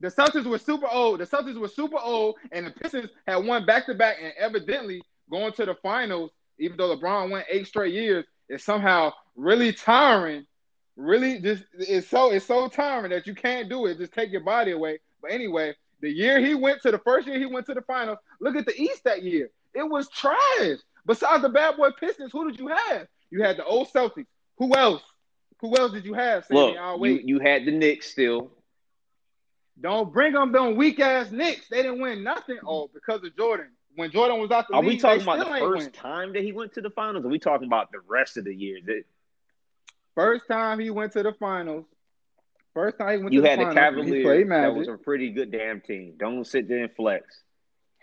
The 0.00 0.08
Celtics 0.08 0.46
were 0.46 0.58
super 0.58 0.88
old. 0.90 1.20
The 1.20 1.26
Celtics 1.26 1.58
were 1.58 1.68
super 1.68 1.98
old, 1.98 2.36
and 2.52 2.66
the 2.66 2.70
Pistons 2.70 3.10
had 3.26 3.44
won 3.44 3.66
back 3.66 3.84
to 3.86 3.94
back, 3.94 4.16
and 4.22 4.32
evidently 4.38 5.02
going 5.30 5.52
to 5.52 5.66
the 5.66 5.74
finals, 5.74 6.30
even 6.60 6.76
though 6.76 6.96
LeBron 6.96 7.30
went 7.30 7.46
eight 7.50 7.66
straight 7.66 7.94
years, 7.94 8.24
is 8.48 8.62
somehow 8.62 9.12
really 9.36 9.72
tiring. 9.72 10.46
Really, 10.96 11.40
just 11.40 11.64
it's 11.78 12.08
so 12.08 12.30
it's 12.30 12.46
so 12.46 12.68
tiring 12.68 13.10
that 13.10 13.26
you 13.26 13.34
can't 13.34 13.68
do 13.68 13.86
it. 13.86 13.98
Just 13.98 14.12
take 14.12 14.30
your 14.30 14.42
body 14.42 14.72
away. 14.72 15.00
But 15.22 15.32
anyway, 15.32 15.74
the 16.00 16.10
year 16.10 16.40
he 16.40 16.54
went 16.54 16.82
to 16.82 16.90
the 16.90 16.98
first 16.98 17.26
year 17.26 17.38
he 17.38 17.46
went 17.46 17.66
to 17.66 17.74
the 17.74 17.82
finals. 17.82 18.18
Look 18.40 18.56
at 18.56 18.66
the 18.66 18.78
East 18.80 19.04
that 19.04 19.22
year. 19.22 19.50
It 19.74 19.88
was 19.88 20.08
trash. 20.10 20.78
Besides 21.06 21.42
the 21.42 21.48
bad 21.48 21.76
boy 21.76 21.90
Pistons, 21.98 22.32
who 22.32 22.50
did 22.50 22.60
you 22.60 22.68
have? 22.68 23.06
You 23.30 23.42
had 23.42 23.56
the 23.56 23.64
old 23.64 23.88
Celtics. 23.92 24.26
Who 24.58 24.74
else? 24.76 25.02
Who 25.60 25.76
else 25.76 25.92
did 25.92 26.04
you 26.04 26.14
have? 26.14 26.44
Look, 26.50 26.74
you, 27.10 27.20
you 27.24 27.38
had 27.40 27.64
the 27.64 27.70
Knicks 27.72 28.10
still. 28.10 28.50
Don't 29.80 30.12
bring 30.12 30.34
them 30.34 30.52
them 30.52 30.76
weak 30.76 31.00
ass 31.00 31.30
Knicks. 31.30 31.68
They 31.68 31.82
didn't 31.82 32.00
win 32.00 32.22
nothing. 32.22 32.58
Oh, 32.66 32.90
because 32.92 33.22
of 33.24 33.34
Jordan. 33.36 33.68
When 33.96 34.10
Jordan 34.10 34.40
was 34.40 34.50
out 34.50 34.68
the 34.68 34.74
Are 34.74 34.82
league, 34.82 34.88
we 34.88 34.98
talking 34.98 35.22
about 35.22 35.38
the 35.38 35.58
first 35.58 35.84
win. 35.86 35.92
time 35.92 36.32
that 36.32 36.42
he 36.42 36.52
went 36.52 36.74
to 36.74 36.80
the 36.80 36.90
finals? 36.90 37.24
Or 37.24 37.28
are 37.28 37.30
we 37.30 37.38
talking 37.38 37.66
about 37.66 37.90
the 37.92 38.00
rest 38.06 38.36
of 38.36 38.44
the 38.44 38.54
years? 38.54 38.82
That... 38.86 39.02
First 40.14 40.44
time 40.48 40.78
he 40.78 40.90
went 40.90 41.12
to 41.12 41.22
the 41.22 41.32
finals. 41.32 41.86
First 42.72 42.98
time 42.98 43.10
he 43.10 43.22
went 43.22 43.32
you 43.32 43.40
to 43.40 43.42
the 43.42 43.48
finals. 43.48 43.60
You 43.60 43.80
had 43.80 43.94
the 43.94 44.02
Cavaliers. 44.02 44.48
That 44.48 44.74
was 44.74 44.88
a 44.88 44.96
pretty 44.96 45.30
good 45.30 45.50
damn 45.50 45.80
team. 45.80 46.14
Don't 46.18 46.46
sit 46.46 46.68
there 46.68 46.84
and 46.84 46.94
flex. 46.94 47.42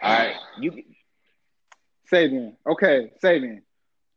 All 0.02 0.12
right, 0.12 0.36
you. 0.60 0.84
Sabian. 2.12 2.56
Okay, 2.70 3.12
Sabian. 3.24 3.62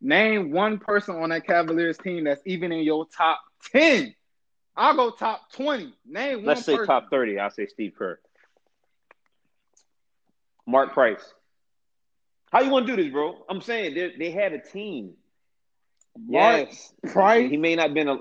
Name 0.01 0.51
one 0.51 0.79
person 0.79 1.17
on 1.17 1.31
that 1.31 1.47
Cavaliers 1.47 1.99
team 1.99 2.25
that's 2.25 2.43
even 2.47 2.73
in 2.73 2.81
your 2.81 3.07
top 3.07 3.41
ten. 3.73 4.15
I'll 4.77 4.97
go 4.97 5.11
top 5.11 5.53
twenty. 5.53 5.95
Name 6.07 6.45
Let's 6.45 6.65
say 6.65 6.77
person. 6.77 6.87
top 6.87 7.11
thirty. 7.11 7.39
I'll 7.39 7.51
say 7.51 7.67
Steve 7.67 7.93
Kerr. 7.97 8.19
Mark 10.67 10.93
Price. 10.93 11.35
How 12.51 12.61
you 12.63 12.71
want 12.71 12.87
to 12.87 12.97
do 12.97 13.03
this, 13.03 13.13
bro? 13.13 13.45
I'm 13.49 13.61
saying 13.61 13.95
they 13.95 14.13
they 14.19 14.31
had 14.31 14.53
a 14.53 14.59
team. 14.61 15.15
Mark 16.19 16.69
Yes, 16.69 16.93
Price. 17.13 17.51
he 17.51 17.57
may 17.57 17.77
not 17.77 17.95
been 17.95 18.09
a. 18.09 18.17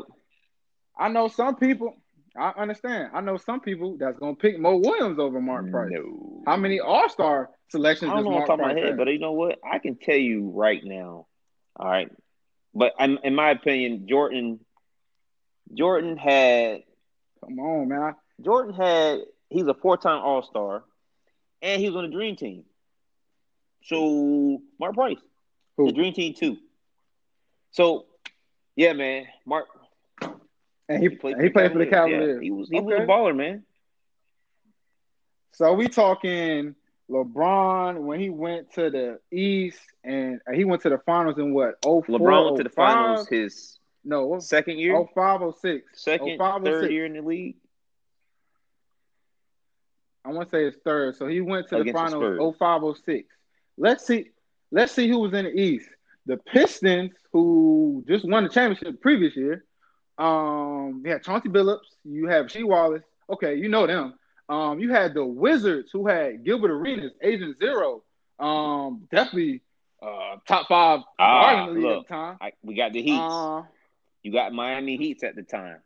I 0.98 1.10
know 1.10 1.28
some 1.28 1.56
people. 1.56 1.96
I 2.38 2.50
understand. 2.58 3.10
I 3.14 3.22
know 3.22 3.38
some 3.38 3.60
people 3.60 3.98
that's 4.00 4.20
gonna 4.20 4.36
pick 4.36 4.60
Mo 4.60 4.78
Williams 4.78 5.18
over 5.20 5.42
Mark 5.42 5.72
Price. 5.72 5.90
No. 5.92 6.44
How 6.46 6.56
many 6.58 6.80
All 6.80 7.10
Star 7.10 7.50
selections 7.70 8.12
I 8.12 8.16
don't 8.16 8.26
does 8.26 8.32
know 8.32 8.38
off 8.42 8.48
top 8.48 8.60
of 8.60 8.66
my 8.66 8.74
head, 8.74 8.90
have? 8.90 8.98
but 8.98 9.08
you 9.08 9.20
know 9.20 9.32
what? 9.34 9.60
I 9.70 9.80
can 9.80 9.96
tell 9.98 10.16
you 10.16 10.52
right 10.54 10.82
now. 10.84 11.26
All 11.76 11.88
right, 11.90 12.10
but 12.76 12.94
I'm, 13.00 13.18
in 13.24 13.34
my 13.36 13.50
opinion, 13.52 14.06
Jordan, 14.08 14.60
Jordan 15.74 16.18
had 16.18 16.84
Come 17.44 17.60
on, 17.60 17.88
man. 17.88 18.16
Jordan 18.44 18.74
had 18.76 19.20
he's 19.50 19.66
a 19.68 19.74
four 19.74 19.98
time 19.98 20.22
All 20.22 20.44
Star, 20.44 20.84
and 21.62 21.82
he 21.82 21.88
was 21.88 21.96
on 21.96 22.04
the 22.04 22.16
Dream 22.16 22.36
Team. 22.36 22.64
So 23.84 24.62
Mark 24.80 24.94
Price, 24.96 25.18
Who? 25.78 25.88
the 25.88 25.92
Dream 25.94 26.14
Team 26.14 26.34
too. 26.34 26.58
So 27.72 28.06
yeah, 28.76 28.94
man, 28.94 29.26
Mark 29.46 29.68
And 30.88 31.02
he, 31.02 31.08
and 31.24 31.42
he 31.42 31.50
played 31.50 31.72
for 31.72 31.80
the 31.80 31.86
Cavaliers. 31.86 32.38
Yeah, 32.38 32.42
he 32.44 32.52
was 32.52 32.70
he 32.70 32.80
was 32.80 32.96
a 32.96 33.02
baller, 33.02 33.36
man. 33.36 33.64
So 35.54 35.74
we 35.74 35.88
talking 35.88 36.76
LeBron 37.10 38.02
when 38.04 38.20
he 38.20 38.30
went 38.30 38.72
to 38.74 38.90
the 38.90 39.20
East 39.32 39.80
and 40.04 40.40
uh, 40.48 40.54
he 40.54 40.64
went 40.64 40.82
to 40.84 40.90
the 40.90 41.00
finals 41.00 41.38
in 41.38 41.54
what? 41.54 41.76
Oh, 41.86 42.02
LeBron 42.04 42.46
went 42.46 42.58
to 42.58 42.64
the 42.64 42.70
finals 42.70 43.28
his 43.28 43.80
No, 44.04 44.40
second 44.40 44.80
year, 44.80 44.96
oh 44.96 45.10
five 45.14 45.42
oh 45.42 45.52
six. 45.52 45.86
second, 46.02 46.38
05, 46.38 46.64
third 46.64 46.82
06. 46.84 46.92
year 46.92 47.06
in 47.06 47.14
the 47.14 47.22
league. 47.22 47.56
I 50.26 50.30
want 50.30 50.50
to 50.50 50.56
say 50.56 50.66
it's 50.66 50.78
third. 50.84 51.16
So 51.16 51.28
he 51.28 51.42
went 51.42 51.68
to 51.70 51.76
the 51.76 51.82
Against 51.82 51.94
the 51.94 52.00
finals 52.00 52.24
Spurs. 52.24 52.56
0506. 52.60 53.28
Let's 53.80 54.06
see. 54.06 54.30
Let's 54.72 54.92
see 54.92 55.08
who 55.08 55.20
was 55.20 55.34
in 55.34 55.46
the 55.46 55.58
East. 55.60 55.90
The 56.26 56.38
Pistons, 56.38 57.14
who 57.34 58.04
just 58.08 58.28
won 58.28 58.44
the 58.44 58.50
championship 58.50 58.88
the 58.92 58.98
previous 59.00 59.36
year. 59.36 59.66
Um, 60.18 61.02
you 61.04 61.12
had 61.12 61.24
Chauncey 61.24 61.50
Billups. 61.50 61.80
You 62.04 62.28
have 62.28 62.52
Shea 62.52 62.64
Wallace. 62.64 63.04
Okay, 63.30 63.56
you 63.56 63.70
know 63.70 63.88
them. 63.88 64.14
Um, 64.50 64.80
you 64.80 64.92
had 64.92 65.14
the 65.14 65.26
Wizards, 65.26 65.90
who 65.92 66.08
had 66.08 66.44
Gilbert 66.44 66.72
Arenas, 66.72 67.14
Agent 67.22 67.58
Zero. 67.60 68.04
Um, 68.38 69.08
definitely 69.12 69.62
uh, 70.02 70.38
top 70.48 70.68
five 70.68 71.02
Ah, 71.18 71.68
look. 71.70 72.02
at 72.02 72.08
the 72.08 72.14
time. 72.14 72.38
I, 72.42 72.52
we 72.64 72.76
got 72.76 72.92
the 72.94 73.02
Heat. 73.02 73.20
Uh, 73.20 73.64
you 74.24 74.32
got 74.32 74.54
Miami 74.54 74.98
Heats 74.98 75.24
at 75.24 75.36
the 75.36 75.44
time. 75.44 75.78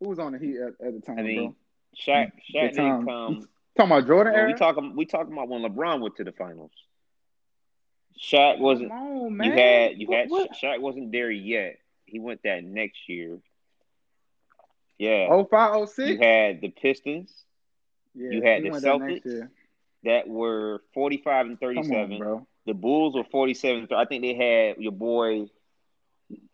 who 0.00 0.08
was 0.10 0.18
on 0.18 0.32
the 0.32 0.38
Heat 0.38 0.56
at, 0.58 0.86
at 0.86 0.94
the 0.94 1.00
time, 1.00 1.18
I 1.18 1.22
mean, 1.22 1.36
bro? 1.36 1.56
Shaq, 1.96 2.32
Shaq 2.54 2.70
didn't 2.74 3.06
come. 3.06 3.48
Talking 3.76 3.92
about 3.92 4.06
Jordan 4.06 4.34
era. 4.34 4.46
we 4.46 4.54
talking 4.54 4.96
we 4.96 5.04
talking 5.04 5.32
about 5.32 5.48
when 5.48 5.62
LeBron 5.62 6.00
went 6.00 6.16
to 6.16 6.24
the 6.24 6.32
finals. 6.32 6.70
Shaq 8.18 8.58
wasn't. 8.58 8.90
On. 8.90 9.38
You 9.42 9.52
had 9.52 10.00
you 10.00 10.06
What- 10.06 10.18
had 10.18 10.30
what? 10.30 10.52
Shaq 10.52 10.80
wasn't 10.80 11.12
there 11.12 11.30
yet. 11.30 11.76
He 12.06 12.18
went 12.18 12.42
that 12.44 12.64
next 12.64 13.08
year. 13.08 13.38
Yeah. 14.98 15.28
Oh 15.30 15.44
five 15.44 15.74
oh 15.74 16.02
you 16.02 16.18
had 16.18 16.60
the 16.62 16.68
Pistons 16.68 17.30
Yeah, 18.14 18.30
you 18.30 18.42
had 18.42 18.62
the 18.62 18.70
went 18.70 18.82
that 18.82 18.94
Celtics, 18.94 19.48
that 20.04 20.28
were 20.28 20.82
forty 20.94 21.18
five 21.18 21.46
and 21.46 21.60
thirty 21.60 21.82
seven. 21.82 22.46
The 22.64 22.74
Bulls 22.74 23.14
were 23.14 23.24
forty 23.24 23.52
seven. 23.52 23.86
I 23.94 24.06
think 24.06 24.22
they 24.22 24.34
had 24.34 24.82
your 24.82 24.92
boy. 24.92 25.48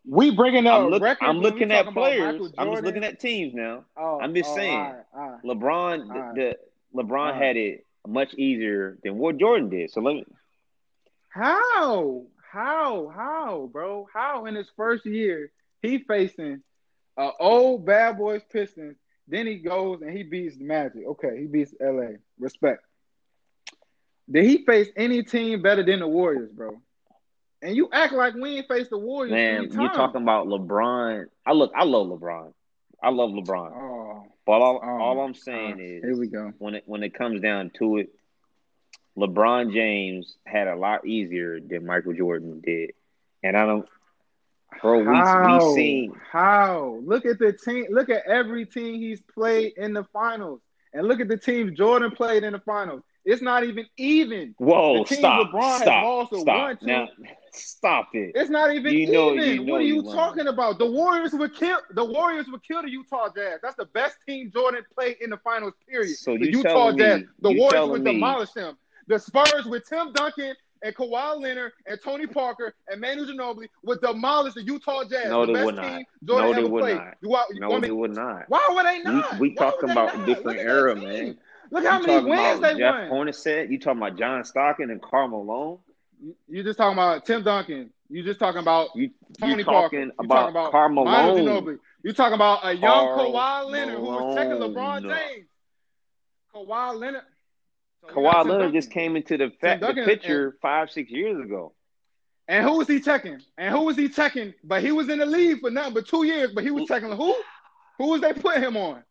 We 0.05 0.35
bringing 0.35 0.67
up 0.67 0.83
I'm, 0.83 0.91
look, 0.91 1.03
records. 1.03 1.29
I'm 1.29 1.39
looking 1.39 1.71
at 1.71 1.87
players. 1.93 2.53
I'm 2.59 2.73
just 2.73 2.83
looking 2.83 3.05
at 3.05 3.21
teams 3.21 3.55
now. 3.55 3.85
Oh, 3.97 4.21
I'm 4.21 4.35
just 4.35 4.51
oh, 4.51 4.57
saying. 4.57 4.77
all 4.77 4.93
right, 4.93 5.05
all 5.15 5.31
right. 5.31 5.43
LeBron, 5.45 6.09
the, 6.09 6.41
the 6.41 6.57
LeBron 6.95 7.37
had 7.37 7.57
it 7.57 7.87
much 8.07 8.35
easier 8.35 8.99
than 9.03 9.17
what 9.17 9.39
Jordan 9.39 9.69
did. 9.69 9.91
So 9.91 10.01
let 10.01 10.15
me. 10.15 10.25
How? 11.29 12.25
How? 12.51 13.13
How, 13.15 13.71
bro? 13.73 14.07
How 14.13 14.47
in 14.47 14.55
his 14.55 14.71
first 14.77 15.07
year 15.07 15.51
he 15.81 15.99
facing 15.99 16.63
a 17.17 17.31
old 17.39 17.87
bad 17.87 18.19
boys 18.19 18.43
Pistons? 18.51 18.97
Then 19.29 19.47
he 19.47 19.57
goes 19.57 20.03
and 20.03 20.11
he 20.17 20.25
beats 20.25 20.57
the 20.57 20.65
Magic. 20.65 21.07
Okay, 21.07 21.39
he 21.39 21.47
beats 21.47 21.75
LA. 21.81 22.17
Respect. 22.39 22.85
Did 24.31 24.45
he 24.45 24.65
face 24.65 24.89
any 24.97 25.23
team 25.23 25.63
better 25.63 25.83
than 25.83 26.01
the 26.01 26.09
Warriors, 26.09 26.51
bro? 26.53 26.81
And 27.61 27.77
you 27.77 27.89
act 27.93 28.13
like 28.13 28.35
we 28.35 28.59
ain't 28.59 28.69
faced 28.69 28.91
the 28.91 28.99
Warriors. 28.99 29.33
Man, 29.33 29.71
you're 29.73 29.93
talking 29.93 30.23
about 30.23 30.49
LeBron. 30.49 31.27
I 31.47 31.53
look, 31.53 31.73
I 31.75 31.85
love 31.85 32.09
LeBron. 32.09 32.53
I 33.03 33.11
love 33.11 33.31
LeBron. 33.31 33.73
Oh, 33.75 33.92
But 34.45 34.61
all, 34.61 34.81
oh, 34.83 35.01
all 35.01 35.21
I'm 35.21 35.35
saying 35.35 35.77
oh, 35.79 35.85
is, 35.85 36.03
here 36.03 36.17
we 36.17 36.27
go. 36.27 36.53
when 36.59 36.75
it 36.75 36.83
when 36.87 37.03
it 37.03 37.15
comes 37.15 37.41
down 37.41 37.71
to 37.79 37.99
it, 37.99 38.11
LeBron 39.17 39.73
James 39.73 40.37
had 40.45 40.69
a 40.69 40.75
lot 40.75 41.07
easier 41.07 41.61
than 41.61 41.87
Michael 41.87 42.13
Jordan 42.13 42.61
did, 42.61 42.93
and 43.43 43.57
I 43.57 43.67
don't. 43.67 43.89
Bro, 44.81 45.01
we 45.01 45.05
How? 45.05 45.69
we 45.69 45.75
seen. 45.75 46.15
How? 46.31 46.99
Look 47.05 47.25
at 47.27 47.39
the 47.39 47.53
team. 47.53 47.87
Look 47.91 48.09
at 48.09 48.27
every 48.27 48.67
team 48.67 49.01
he's 49.01 49.21
played 49.21 49.75
in 49.77 49.93
the 49.93 50.05
finals, 50.13 50.61
and 50.93 51.07
look 51.07 51.21
at 51.21 51.29
the 51.29 51.37
teams 51.37 51.77
Jordan 51.77 52.11
played 52.11 52.43
in 52.43 52.53
the 52.53 52.61
finals. 52.61 53.03
It's 53.25 53.43
not 53.43 53.65
even 53.65 53.87
even. 53.97 54.55
Whoa! 54.59 54.99
The 55.01 55.05
team 55.05 55.19
Stop! 55.19 55.51
LeBron 55.53 55.63
has 55.63 55.83
Stop! 55.83 56.05
lost 56.05 56.41
Stop! 56.41 56.47
one, 56.47 56.79
now, 56.83 57.09
stop 57.53 58.09
it! 58.15 58.33
It's 58.35 58.51
not 58.51 58.75
even 58.75 58.93
You 58.93 59.13
know- 59.13 59.35
even. 59.35 59.49
you 59.49 59.65
know 59.65 59.73
what 59.73 59.81
are 59.81 59.85
you 59.85 59.97
you 59.97 60.03
talking 60.13 60.49
about? 60.49 60.79
The 60.79 60.91
Warriors 60.91 61.33
would 61.33 61.55
kill. 61.55 61.79
The 61.95 62.05
Warriors 62.05 62.47
would 62.51 62.63
kill 62.65 62.83
the 62.83 62.91
Utah 62.91 63.29
Jazz. 63.35 63.61
That's 63.63 63.77
the 63.77 63.85
best 63.87 64.17
team 64.29 64.51
Jordan 64.53 64.83
played 64.95 65.17
in 65.21 65.31
the 65.31 65.37
finals. 65.39 65.75
Period. 65.89 66.17
So 66.17 66.37
the 66.37 66.51
Utah 66.51 66.69
telling 66.69 66.97
me- 66.97 67.03
Jazz. 67.03 67.23
The 67.41 67.53
Warriors 67.53 67.89
would 67.91 68.03
me- 68.03 68.13
demolish 68.15 68.51
them. 68.53 68.77
The 69.07 69.19
Spurs 69.19 69.67
with 69.67 69.89
Tim 69.89 70.13
Duncan 70.13 70.55
and 70.85 70.95
Kawhi 70.97 71.41
Leonard 71.41 71.73
and 71.87 72.01
Tony 72.03 72.27
Parker 72.27 72.75
and 72.89 73.01
Manu 73.01 73.25
Ginobili 73.25 73.69
would 73.85 74.01
demolish 74.01 74.55
the 74.55 74.63
Utah 74.65 75.05
Jazz. 75.05 75.29
No, 75.29 75.43
the 75.47 75.53
they 75.53 75.53
best 75.55 75.67
would 75.67 75.75
not. 75.77 75.83
team 75.97 76.05
Jordan 76.25 76.47
No, 76.49 76.53
they 76.55 76.59
ever 76.61 76.69
would 76.71 76.81
played. 76.83 76.97
not. 76.97 77.15
You, 77.21 77.37
you 77.55 77.61
No, 77.61 77.81
they 77.81 77.91
would 77.93 78.15
not. 78.17 78.45
why 78.49 78.67
would 78.71 78.87
they 78.87 79.01
not? 79.03 79.39
We, 79.39 79.51
we 79.51 79.55
talking 79.55 79.91
about 79.91 80.19
a 80.21 80.27
different 80.27 80.59
era, 80.59 80.97
man. 80.97 81.39
Look 81.73 81.85
how 81.85 82.01
you 82.01 82.07
many 82.07 82.19
talking 82.21 82.31
wins 82.31 82.59
about 82.59 82.73
they 82.75 82.79
Jeff 82.79 83.11
won. 83.11 83.27
Hornacek? 83.27 83.71
You 83.71 83.79
talking 83.79 84.03
about 84.03 84.19
John 84.19 84.45
Stockton 84.45 84.91
and 84.91 85.01
Karl 85.03 85.29
Malone? 85.29 85.79
You- 86.49 86.63
just 86.63 86.79
talking 86.79 86.93
about 86.93 87.25
Tim 87.25 87.43
Duncan. 87.43 87.91
You 88.09 88.23
just 88.23 88.39
talking 88.39 88.61
about 88.61 88.91
You 88.95 89.11
Tony 89.41 89.59
you 89.59 89.65
Parker. 89.65 89.97
talking 89.97 90.01
You 90.07 90.13
about, 90.25 90.53
talking 90.71 90.93
about 90.99 91.05
Manu 91.05 91.43
Malone? 91.45 91.79
You 92.05 92.13
talking 92.13 92.35
about 92.35 92.61
a 92.65 92.75
young 92.75 92.81
Karl 93.17 93.33
Kawhi 93.33 93.71
Leonard 93.71 93.95
who 93.97 94.03
was 94.03 94.37
checking 94.37 94.53
LeBron 94.53 95.03
James. 95.03 95.47
Kawhi 96.55 96.99
Leonard. 96.99 97.23
So 98.03 98.09
Kawhi 98.15 98.35
Leonard 98.45 98.49
Duncan. 98.49 98.73
just 98.75 98.91
came 98.91 99.17
into 99.17 99.39
the, 99.39 99.51
fa- 99.61 99.79
the 99.81 99.95
picture 100.05 100.57
five, 100.61 100.91
six 100.91 101.11
years 101.11 101.43
ago. 101.43 101.73
And 102.49 102.65
who 102.65 102.77
was 102.79 102.89
he 102.89 103.01
checking? 103.01 103.41
And 103.57 103.75
who 103.75 103.85
was 103.85 103.97
he 103.97 104.09
checking? 104.09 104.53
But 104.63 104.83
he 104.83 104.93
was 104.93 105.09
in 105.09 105.19
the 105.21 105.27
league 105.27 105.61
for 105.61 105.71
nothing 105.71 105.95
but 105.95 106.07
two 106.07 106.25
years. 106.25 106.51
But 106.53 106.65
he 106.65 106.71
was 106.71 106.87
checking 106.89 107.11
who? 107.13 107.35
Who 107.99 108.09
was 108.09 108.21
they 108.21 108.33
putting 108.35 108.63
him 108.63 108.77
on? 108.77 109.03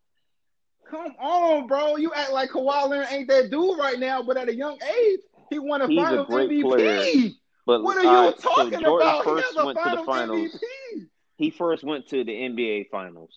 Come 0.92 1.16
on, 1.20 1.68
bro. 1.68 1.96
You 1.96 2.12
act 2.14 2.32
like 2.34 2.50
Kawhi 2.50 2.90
Leonard 2.90 3.08
ain't 3.12 3.30
that 3.30 3.50
dude 3.50 3.80
right 3.80 3.98
now. 3.98 4.22
But 4.22 4.36
at 4.36 4.50
a 4.50 4.54
young 4.56 4.78
age, 4.84 5.22
he 5.50 5.58
won 5.58 5.82
a 5.82 5.88
He's 5.88 5.98
a 5.98 6.04
Finals 6.04 6.28
great 6.28 6.50
MVP. 6.50 6.62
player. 6.64 7.30
But 7.66 7.84
What 7.84 7.98
are 7.98 8.04
you 8.04 8.10
all 8.10 8.26
right, 8.26 8.38
talking 8.38 8.74
so 8.74 8.80
Jordan 8.82 9.08
about? 9.08 9.24
first 9.24 9.52
he 9.54 9.58
a 9.60 9.66
went 9.66 9.78
to 9.84 9.90
the 9.96 10.04
Finals. 10.04 10.52
MVP 10.52 11.08
He 11.38 11.50
first 11.50 11.84
went 11.86 12.08
to 12.10 12.24
the 12.26 12.32
NBA 12.34 12.90
finals, 12.92 13.32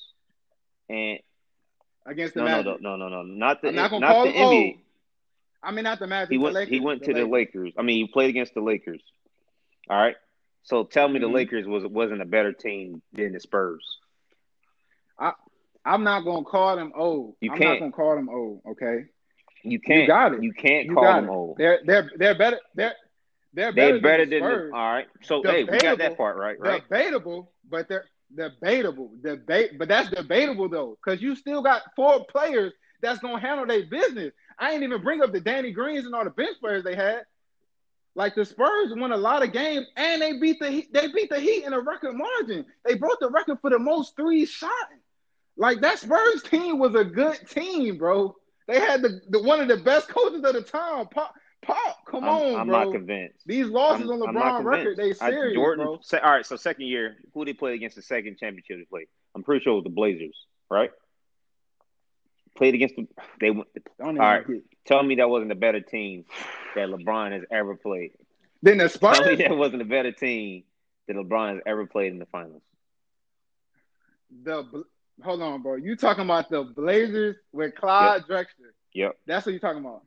and 0.89 1.19
against 2.05 2.35
the 2.35 2.41
no, 2.41 2.47
no, 2.47 2.57
Magic. 2.57 2.83
no, 2.83 2.97
no, 2.97 3.09
no, 3.09 3.23
no, 3.23 3.35
not 3.35 3.63
the 3.63 3.71
not 3.71 3.93
not 3.93 4.25
the. 4.25 4.31
NBA. 4.33 4.79
I 5.63 5.71
mean, 5.71 5.85
not 5.85 5.99
the 6.01 6.07
Magic. 6.09 6.31
He 6.33 6.39
went. 6.39 6.55
Lakers, 6.57 6.71
he 6.75 6.81
went 6.81 7.03
to 7.05 7.13
the 7.15 7.25
Lakers. 7.25 7.67
Lakers. 7.67 7.75
I 7.79 7.83
mean, 7.83 8.05
he 8.07 8.13
played 8.13 8.31
against 8.31 8.55
the 8.55 8.61
Lakers. 8.63 9.03
All 9.89 9.97
right. 9.97 10.17
So 10.65 10.85
tell 10.85 11.07
me, 11.09 11.21
the 11.21 11.29
Mhm. 11.29 11.35
Lakers 11.35 11.67
was 11.67 11.85
wasn't 11.87 12.21
a 12.21 12.27
better 12.27 12.53
team 12.53 13.01
than 13.13 13.33
the 13.33 13.41
Spurs. 13.41 13.85
I'm 15.85 16.03
not 16.05 16.24
gonna 16.24 16.45
call 16.45 16.76
them 16.76 16.93
old. 16.95 17.37
You 17.41 17.53
I'm 17.53 17.59
can't. 17.59 17.70
not 17.72 17.78
gonna 17.80 17.93
call 17.93 18.16
them 18.16 18.28
old. 18.28 18.62
Okay, 18.70 19.05
You 19.62 19.80
can't. 19.80 20.03
You 20.03 20.07
got 20.07 20.35
it. 20.35 20.43
You 20.43 20.53
can't 20.53 20.87
you 20.87 20.95
call 20.95 21.05
them 21.05 21.24
it. 21.28 21.30
old. 21.32 21.57
They're 21.59 21.80
they're 21.85 22.11
they're 22.16 22.35
better. 22.39 22.61
They're 22.74 22.95
they're 23.53 23.72
better, 23.72 23.93
They're 23.93 24.01
better 24.01 24.26
than 24.26 24.41
than. 24.41 24.68
the 24.70 24.76
all 24.76 24.93
right. 24.93 25.07
So 25.22 25.43
hey, 25.43 25.64
we 25.64 25.78
got 25.78 25.99
that 25.99 26.16
part 26.16 26.37
right. 26.37 26.59
Right. 26.59 26.82
Debatable, 26.82 27.53
but 27.68 27.89
they're 27.89 28.07
debatable. 28.35 29.11
Debate, 29.22 29.78
but 29.78 29.89
that's 29.89 30.11
debatable 30.11 30.68
though, 30.68 30.97
because 31.05 31.20
you 31.22 31.37
still 31.37 31.62
got 31.62 31.82
four 31.95 32.24
players 32.26 32.72
that's 33.01 33.20
gonna 33.20 33.39
handle 33.41 33.66
their 33.66 33.85
business. 33.87 34.32
I 34.59 34.72
ain't 34.72 34.82
even 34.82 35.03
bring 35.03 35.22
up 35.22 35.32
the 35.32 35.41
Danny 35.41 35.70
Greens 35.72 36.05
and 36.07 36.14
all 36.14 36.24
the 36.24 36.30
bench 36.30 36.57
players 36.61 36.82
they 36.85 36.95
had. 36.97 37.22
Like 38.16 38.35
the 38.37 38.45
Spurs 38.45 38.93
won 38.95 39.11
a 39.12 39.16
lot 39.16 39.43
of 39.43 39.53
games, 39.53 39.87
and 39.97 40.22
they 40.22 40.39
beat 40.39 40.59
the 40.61 40.70
Heat- 40.70 40.93
they 40.93 41.09
beat 41.09 41.30
the 41.30 41.41
Heat 41.41 41.64
in 41.64 41.72
a 41.72 41.80
record 41.80 42.14
margin. 42.14 42.64
They 42.85 42.95
broke 42.95 43.18
the 43.20 43.28
record 43.28 43.59
for 43.61 43.70
the 43.70 43.78
most 43.78 44.14
three 44.16 44.47
shot. 44.47 44.70
Like 45.57 45.81
that 45.83 45.99
Spurs 45.99 46.43
team 46.43 46.79
was 46.79 46.95
a 46.95 47.05
good 47.05 47.39
team, 47.49 47.99
bro. 47.99 48.35
They 48.67 48.81
had 48.81 49.03
the, 49.03 49.21
the 49.29 49.43
one 49.43 49.61
of 49.61 49.69
the 49.69 49.77
best 49.77 50.09
coaches 50.09 50.43
of 50.45 50.55
the 50.55 50.63
time, 50.63 51.07
Pop, 51.09 51.35
Pop, 51.63 51.99
Come 52.11 52.25
I'm, 52.25 52.31
on, 52.31 52.61
I'm 52.61 52.67
bro. 52.67 52.85
not 52.85 52.93
convinced. 52.93 53.41
These 53.47 53.67
losses 53.67 54.11
I'm- 54.11 54.23
on 54.23 54.35
LeBron 54.35 54.65
record, 54.65 54.97
they 54.97 55.03
convinced. 55.03 55.23
I- 55.23 55.31
serious, 55.31 55.55
Jordan. 55.55 55.85
bro. 55.85 55.99
se- 56.03 56.19
all 56.19 56.33
right, 56.33 56.45
so 56.47 56.57
second 56.57 56.87
year, 56.87 57.17
who 57.33 57.45
did 57.45 57.55
they 57.55 57.59
played 57.59 57.75
against 57.75 57.97
the 57.97 58.03
second 58.03 58.39
championship 58.39 58.79
they 58.79 58.85
played? 58.85 59.07
I'm 59.35 59.43
pretty 59.43 59.63
sure 59.63 59.73
it 59.73 59.77
was 59.77 59.85
the 59.85 59.91
Blazers, 59.91 60.37
right? 60.71 60.91
Played 62.57 62.75
against 62.75 62.97
the. 62.97 63.07
They 63.41 63.51
went. 63.51 63.69
Don't 63.99 64.19
All 64.19 64.27
right. 64.27 64.47
get- 64.47 64.63
Tell 64.87 65.03
me 65.03 65.17
that 65.17 65.29
wasn't 65.31 65.51
a 65.53 65.57
better 65.57 65.81
team 65.81 66.25
that 66.75 66.89
LeBron 66.89 67.33
has 67.33 67.43
ever 67.51 67.75
played. 67.77 68.13
Then 68.63 68.79
the 68.79 68.89
Spurs. 68.89 69.19
Tell 69.19 69.29
me 69.29 69.35
that 69.37 69.57
wasn't 69.57 69.83
a 69.83 69.87
better 69.87 70.13
team 70.13 70.65
that 71.09 71.17
LeBron 71.17 71.55
has 71.55 71.63
ever 71.67 71.87
played 71.87 72.13
in 72.13 72.19
the 72.19 72.27
finals. 72.27 72.63
The 74.43 74.63
Bl- 74.63 74.81
hold 75.23 75.43
on, 75.43 75.62
bro. 75.62 75.77
You 75.77 75.97
talking 75.97 76.25
about 76.25 76.51
the 76.51 76.62
Blazers 76.65 77.37
with 77.53 77.75
Clyde 77.75 78.25
Drexler? 78.29 78.73
Yep. 78.93 79.17
That's 79.27 79.47
what 79.47 79.53
you're 79.53 79.61
talking 79.61 79.81
about. 79.81 80.03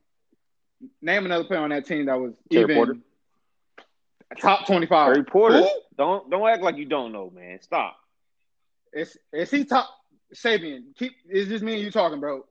Name 1.02 1.26
another 1.26 1.44
player 1.44 1.62
on 1.62 1.70
that 1.70 1.86
team 1.86 2.06
that 2.06 2.20
was 2.20 2.36
Terry 2.52 2.64
even 2.64 2.76
Porter? 2.76 2.98
top 4.40 4.68
twenty-five. 4.68 5.14
Harry 5.14 5.24
Porter. 5.24 5.62
Who? 5.62 5.70
Don't 5.98 6.30
don't 6.30 6.48
act 6.48 6.62
like 6.62 6.78
you 6.78 6.86
don't 6.86 7.12
know, 7.12 7.32
man. 7.34 7.60
Stop. 7.62 7.98
Is 8.94 9.18
is 9.34 9.50
he 9.50 9.66
top? 9.66 9.90
Sabian, 10.36 10.96
keep. 10.98 11.14
It's 11.28 11.50
just 11.50 11.64
me 11.64 11.74
and 11.76 11.82
you 11.82 11.90
talking, 11.90 12.20
bro. 12.20 12.46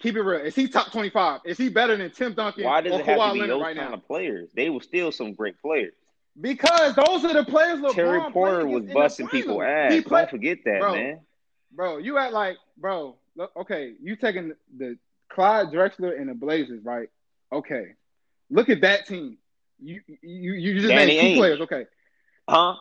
Keep 0.00 0.16
it 0.16 0.22
real. 0.22 0.40
Is 0.40 0.54
he 0.54 0.68
top 0.68 0.92
twenty-five? 0.92 1.40
Is 1.44 1.56
he 1.56 1.68
better 1.68 1.96
than 1.96 2.10
Tim 2.10 2.34
Duncan 2.34 2.64
Why 2.64 2.80
does 2.80 2.92
or 2.92 3.00
it 3.00 3.06
have 3.06 3.18
Kawhi 3.18 3.28
to 3.28 3.34
be 3.34 3.40
Leonard 3.40 3.56
those 3.56 3.62
right 3.62 3.76
kind 3.76 3.90
now? 3.90 3.96
of 3.96 4.06
players? 4.06 4.50
They 4.54 4.68
were 4.68 4.82
still 4.82 5.10
some 5.12 5.34
great 5.34 5.60
players. 5.62 5.94
Because 6.40 6.94
those 6.94 7.24
are 7.24 7.32
the 7.32 7.44
players 7.44 7.80
LeBron 7.80 7.94
Terry 7.94 8.32
Porter 8.32 8.66
was 8.66 8.84
busting 8.84 9.28
people 9.28 9.62
ass. 9.62 9.92
He 9.92 10.00
played, 10.00 10.22
don't 10.22 10.30
forget 10.30 10.58
that, 10.64 10.80
Bro, 10.80 10.94
man. 10.94 11.20
Bro. 11.72 11.98
You 11.98 12.18
act 12.18 12.32
like, 12.32 12.56
bro. 12.76 13.16
Look, 13.36 13.52
okay, 13.56 13.94
you 14.02 14.16
taking 14.16 14.52
the 14.76 14.98
Clyde 15.30 15.68
Drexler 15.68 16.18
and 16.18 16.28
the 16.28 16.34
Blazers, 16.34 16.84
right? 16.84 17.08
Okay, 17.52 17.94
look 18.50 18.68
at 18.68 18.80
that 18.82 19.06
team. 19.06 19.38
You 19.78 20.00
you 20.22 20.52
you 20.52 20.80
just 20.80 20.88
Danny 20.88 20.94
named 20.94 21.18
two 21.18 21.30
Ainge. 21.30 21.34
players. 21.36 21.60
Okay, 21.60 21.86
Huh? 22.48 22.74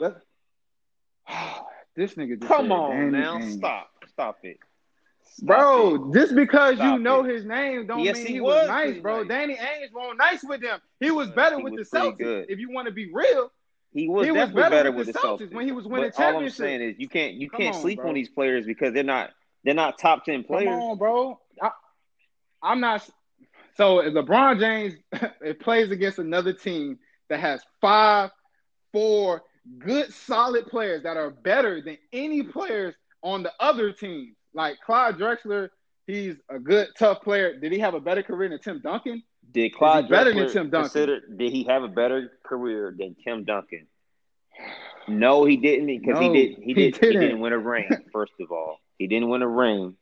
this 1.95 2.15
nigga. 2.15 2.39
Just 2.39 2.53
Come 2.53 2.71
on 2.71 3.11
Danny 3.11 3.11
now. 3.11 3.39
Ainge. 3.39 3.57
Stop. 3.57 3.89
Stop 4.07 4.37
it. 4.43 4.57
Stop 5.23 5.45
Bro, 5.45 5.95
it. 5.95 6.13
just 6.13 6.35
because 6.35 6.75
Stop 6.75 6.93
you 6.93 6.99
know 6.99 7.23
it. 7.23 7.25
his 7.25 7.45
name 7.45 7.87
don't 7.87 7.99
Yes, 8.03 8.15
mean 8.15 8.25
he 8.25 8.33
he, 8.33 8.39
was, 8.39 8.67
was 8.67 8.67
nice, 8.67 8.97
bro. 8.97 9.23
nice. 9.23 9.27
Danny 9.27 9.55
Ainge 9.55 9.91
was 9.93 10.15
nice 10.17 10.43
with 10.43 10.61
them. 10.61 10.79
He 10.99 11.11
was 11.11 11.29
Uh, 11.29 11.33
better 11.33 11.57
he 11.57 11.63
with 11.63 11.73
was 11.73 11.81
the 11.91 11.97
Celtics. 11.97 12.17
good. 12.17 12.45
If 12.49 12.59
you 12.59 12.71
want 12.71 12.87
to 12.87 12.93
be 12.93 13.09
real, 13.11 13.51
He 13.91 14.07
was 14.07 14.25
He 14.25 14.31
was 14.31 14.39
definitely 14.39 14.61
better 14.61 14.75
better 14.75 14.91
with 14.91 15.07
the 15.07 15.13
the 15.13 15.19
Celtics 15.19 15.39
Celtics 15.39 15.53
when 15.53 15.65
he 15.65 15.71
was 15.71 15.85
winning 15.85 16.11
but 16.15 16.23
all 16.23 16.37
I'm 16.43 16.49
saying 16.49 16.81
is 16.81 16.95
you 16.99 17.07
can't 17.07 17.35
you 17.35 17.49
Come 17.49 17.59
can't 17.59 17.75
on, 17.75 17.81
sleep 17.81 17.99
bro. 17.99 18.09
on 18.09 18.15
these 18.15 18.29
players 18.29 18.65
because 18.65 18.93
they're 18.93 19.03
not 19.03 19.31
they're 19.63 19.73
not 19.73 19.97
top 19.97 20.25
ten 20.25 20.43
players. 20.43 20.69
Come 20.69 20.81
on, 20.81 20.97
bro. 20.97 21.39
I, 21.61 21.71
I'm 22.63 22.79
not. 22.79 23.07
So 23.75 23.99
if 23.99 24.13
LeBron 24.13 24.59
James 24.59 24.93
it 25.41 25.59
plays 25.59 25.91
against 25.91 26.19
another 26.19 26.53
team 26.53 26.99
that 27.29 27.39
has 27.39 27.61
five, 27.81 28.31
four 28.91 29.43
good, 29.77 30.13
solid 30.13 30.67
players 30.67 31.03
that 31.03 31.17
are 31.17 31.29
better 31.29 31.81
than 31.81 31.97
any 32.13 32.43
players 32.43 32.95
on 33.21 33.43
the 33.43 33.51
other 33.59 33.91
team, 33.91 34.35
like 34.53 34.77
Clyde 34.85 35.15
Drexler, 35.17 35.69
he's 36.07 36.35
a 36.49 36.59
good, 36.59 36.87
tough 36.97 37.21
player. 37.21 37.57
Did 37.59 37.71
he 37.71 37.79
have 37.79 37.93
a 37.93 37.99
better 37.99 38.23
career 38.23 38.49
than 38.49 38.59
Tim 38.59 38.81
Duncan? 38.81 39.23
Did 39.51 39.73
Clyde 39.73 40.09
better 40.09 40.33
than 40.33 40.45
Drexler 40.45 40.53
Tim 40.53 40.69
Duncan? 40.69 41.21
did 41.37 41.51
he 41.51 41.63
have 41.63 41.83
a 41.83 41.87
better 41.87 42.31
career 42.43 42.93
than 42.97 43.15
Tim 43.23 43.45
Duncan? 43.45 43.87
No, 45.07 45.45
he 45.45 45.57
didn't 45.57 45.87
because 45.87 46.19
No, 46.19 46.33
he 46.33 46.47
did 46.47 46.57
he 46.57 46.63
he 46.65 46.73
did 46.73 46.95
he 46.95 47.01
didn't. 47.01 47.21
didn't 47.21 47.39
win 47.39 47.53
a 47.53 47.57
ring. 47.57 47.89
First 48.11 48.33
of 48.39 48.51
all, 48.51 48.79
he 48.97 49.07
didn't 49.07 49.29
win 49.29 49.41
a 49.41 49.47
ring, 49.47 49.95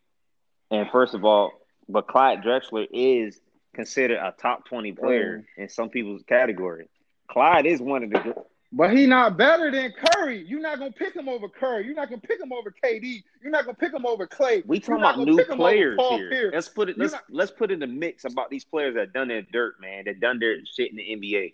and 0.70 0.90
first 0.92 1.14
of 1.14 1.24
all, 1.24 1.52
but 1.88 2.08
Clyde 2.08 2.42
Drexler 2.42 2.88
is 2.92 3.40
considered 3.74 4.18
a 4.18 4.34
top 4.40 4.66
twenty 4.66 4.92
player 4.92 5.46
oh. 5.46 5.62
in 5.62 5.70
some 5.70 5.90
people's 5.90 6.24
category. 6.28 6.90
Clyde 7.30 7.66
is 7.66 7.80
one 7.80 8.04
of 8.04 8.10
the 8.10 8.36
But 8.74 8.96
he 8.96 9.06
not 9.06 9.38
better 9.38 9.72
than 9.72 9.94
Curry. 9.94 10.44
You're 10.46 10.60
not 10.60 10.78
gonna 10.78 10.92
pick 10.92 11.16
him 11.16 11.30
over 11.30 11.48
Curry. 11.48 11.86
You're 11.86 11.96
not 11.96 12.10
gonna 12.10 12.20
pick 12.22 12.40
him 12.42 12.52
over 12.52 12.74
KD. 12.84 13.24
You're 13.42 13.52
not 13.52 13.64
gonna 13.66 13.78
pick 13.78 13.94
him 13.94 14.06
over 14.06 14.28
Klay. 14.28 14.66
We 14.66 14.80
talking 14.82 14.96
about 14.96 15.20
new 15.20 15.38
pick 15.38 15.48
him 15.48 15.54
over 15.54 15.58
players 15.70 16.00
here. 16.10 16.30
Pierce. 16.30 16.54
Let's 16.54 16.70
put 16.70 16.90
it. 16.90 16.98
Let's 16.98 17.14
not- 17.14 17.24
let's 17.30 17.52
put 17.52 17.72
in 17.72 17.80
the 17.80 17.88
mix 17.88 18.26
about 18.26 18.50
these 18.50 18.66
players 18.66 18.96
that 18.96 19.14
done 19.14 19.30
their 19.30 19.42
dirt, 19.42 19.80
man. 19.80 20.04
That 20.06 20.20
done 20.20 20.40
their 20.40 20.58
shit 20.66 20.92
in 20.92 20.98
the 20.98 21.04
NBA. 21.14 21.54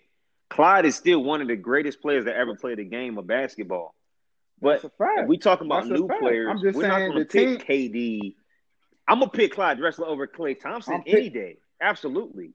Clyde 0.50 0.86
is 0.86 0.96
still 0.96 1.22
one 1.22 1.40
of 1.40 1.46
the 1.48 1.56
greatest 1.56 2.00
players 2.02 2.24
that 2.24 2.34
ever 2.36 2.56
played 2.56 2.80
a 2.80 2.84
game 2.84 3.16
of 3.16 3.26
basketball. 3.28 3.94
But 4.60 4.82
That's 4.82 4.84
a 4.84 4.90
fact. 4.90 5.20
if 5.20 5.28
we 5.28 5.38
talking 5.38 5.66
about 5.66 5.88
That's 5.88 6.00
new 6.00 6.08
players, 6.08 6.48
I'm 6.50 6.60
just 6.60 6.76
we're 6.76 6.88
not 6.88 6.98
going 6.98 7.12
to 7.12 7.18
the 7.20 7.56
pick 7.58 7.66
KD. 7.66 8.34
I'm 9.06 9.20
gonna 9.20 9.30
pick 9.30 9.52
Clyde 9.52 9.78
Drexler 9.78 10.06
over 10.06 10.26
Klay 10.26 10.58
Thompson 10.58 11.02
pick- 11.02 11.14
any 11.14 11.28
day. 11.28 11.58
Absolutely. 11.80 12.54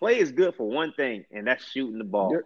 Klay 0.00 0.16
is 0.16 0.32
good 0.32 0.54
for 0.54 0.66
one 0.68 0.92
thing, 0.92 1.26
and 1.30 1.46
that's 1.46 1.64
shooting 1.70 1.98
the 1.98 2.04
ball. 2.04 2.30
You're- 2.30 2.44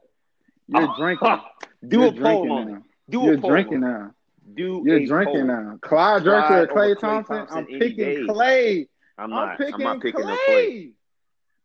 You're 0.68 0.88
oh, 0.90 0.96
drinking. 0.96 1.40
Do 1.86 2.00
You're 2.00 2.08
a 2.08 2.12
poll 2.12 2.20
drinking 2.20 2.50
on 2.50 2.72
now. 2.72 2.82
Do 3.10 3.22
You're 3.22 3.34
a 3.34 3.36
drinking 3.36 3.80
now. 3.80 4.14
Do 4.54 4.82
You're 4.84 5.06
drinking 5.06 5.46
now. 5.46 5.78
Clyde 5.80 6.22
Drexler, 6.22 6.50
over 6.50 6.66
Klay 6.66 7.00
Thompson. 7.00 7.36
Thompson 7.36 7.58
I'm 7.58 7.66
picking 7.66 7.96
day. 7.96 8.16
Klay. 8.22 8.88
I'm 9.18 9.24
I'm 9.24 9.30
not. 9.30 9.58
picking 9.58 9.74
I'm 9.74 9.80
not 9.80 10.00
picking 10.00 10.20
Klay. 10.22 10.36
Klay. 10.48 10.92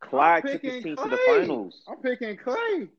Clyde 0.01 0.43
took 0.45 0.61
his 0.61 0.83
team 0.83 0.95
to 0.95 1.09
the 1.09 1.19
finals. 1.27 1.83
I'm 1.87 1.97
picking 1.97 2.37
Klay. 2.37 2.89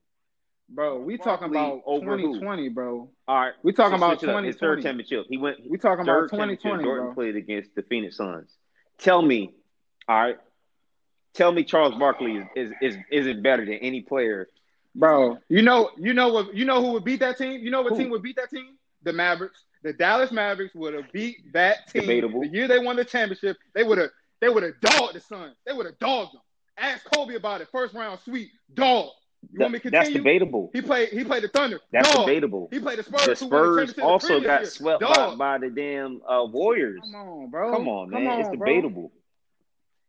Bro, 0.72 1.00
we 1.00 1.18
talking 1.18 1.48
about 1.48 1.82
over 1.84 2.16
who? 2.16 2.34
2020, 2.34 2.68
bro. 2.68 3.10
All 3.26 3.40
right, 3.40 3.54
We 3.64 3.72
talking 3.72 3.96
about 3.96 4.20
switch 4.20 4.30
it 4.30 4.34
up. 4.34 4.44
His 4.44 4.54
third 4.56 4.78
2020. 4.78 4.82
championship. 4.82 5.26
He 5.28 5.36
went. 5.36 5.68
We 5.68 5.78
talking 5.78 6.02
about 6.02 6.30
2020. 6.30 6.84
Jordan 6.84 7.06
bro. 7.06 7.14
played 7.14 7.34
against 7.34 7.74
the 7.74 7.82
Phoenix 7.82 8.16
Suns. 8.16 8.50
Tell 8.98 9.20
me, 9.20 9.52
all 10.08 10.20
right. 10.20 10.36
Tell 11.34 11.50
me, 11.50 11.64
Charles 11.64 11.94
Barkley 11.96 12.36
is 12.36 12.46
is 12.54 12.72
is 12.80 12.96
isn't 13.10 13.42
better 13.42 13.64
than 13.64 13.74
any 13.74 14.02
player. 14.02 14.48
Bro, 14.94 15.38
you 15.48 15.62
know, 15.62 15.90
you 15.96 16.12
know 16.12 16.32
what, 16.32 16.54
you 16.54 16.64
know 16.64 16.82
who 16.84 16.92
would 16.92 17.04
beat 17.04 17.20
that 17.20 17.38
team? 17.38 17.60
You 17.62 17.70
know 17.70 17.82
what 17.82 17.92
Who? 17.92 17.98
team 17.98 18.10
would 18.10 18.22
beat 18.22 18.36
that 18.36 18.50
team? 18.50 18.76
The 19.02 19.12
Mavericks. 19.12 19.64
The 19.82 19.92
Dallas 19.92 20.30
Mavericks 20.32 20.74
would 20.74 20.94
have 20.94 21.10
beat 21.12 21.52
that 21.52 21.88
team 21.88 22.02
Debatable. 22.02 22.40
the 22.42 22.48
year 22.48 22.68
they 22.68 22.78
won 22.80 22.96
the 22.96 23.04
championship. 23.04 23.56
They 23.74 23.82
would 23.84 23.98
have, 23.98 24.10
they 24.40 24.48
would 24.48 24.62
have 24.62 24.78
dogged 24.80 25.14
the 25.14 25.20
Suns. 25.20 25.54
They 25.64 25.72
would 25.72 25.86
have 25.86 25.98
dogged 25.98 26.34
them. 26.34 26.42
Ask 26.76 27.04
Kobe 27.14 27.34
about 27.34 27.60
it. 27.60 27.68
First 27.72 27.94
round 27.94 28.18
sweep, 28.24 28.50
dog. 28.74 29.10
You 29.52 29.60
want 29.60 29.72
me 29.72 29.78
to 29.78 29.90
That- 29.90 30.04
that's 30.04 30.10
debatable. 30.12 30.70
He 30.74 30.82
played. 30.82 31.08
He 31.10 31.24
played 31.24 31.44
the 31.44 31.48
Thunder. 31.48 31.80
That's 31.92 32.12
dog. 32.12 32.26
debatable. 32.26 32.68
He 32.70 32.78
played 32.78 32.98
the 32.98 33.02
Spurs. 33.04 33.24
The 33.24 33.30
the 33.30 33.36
Spurs 33.36 33.94
the 33.94 34.02
also 34.02 34.26
previous 34.28 34.46
got 34.46 34.60
year. 34.60 34.70
swept 34.70 35.00
by, 35.00 35.34
by 35.36 35.58
the 35.58 35.70
damn 35.70 36.20
uh, 36.28 36.44
Warriors. 36.44 37.00
Come 37.02 37.14
on, 37.14 37.50
bro. 37.50 37.72
Come 37.72 37.88
on, 37.88 38.10
man. 38.10 38.24
Come 38.26 38.40
it's 38.40 38.48
on, 38.48 38.58
bro. 38.58 38.66
debatable. 38.66 39.12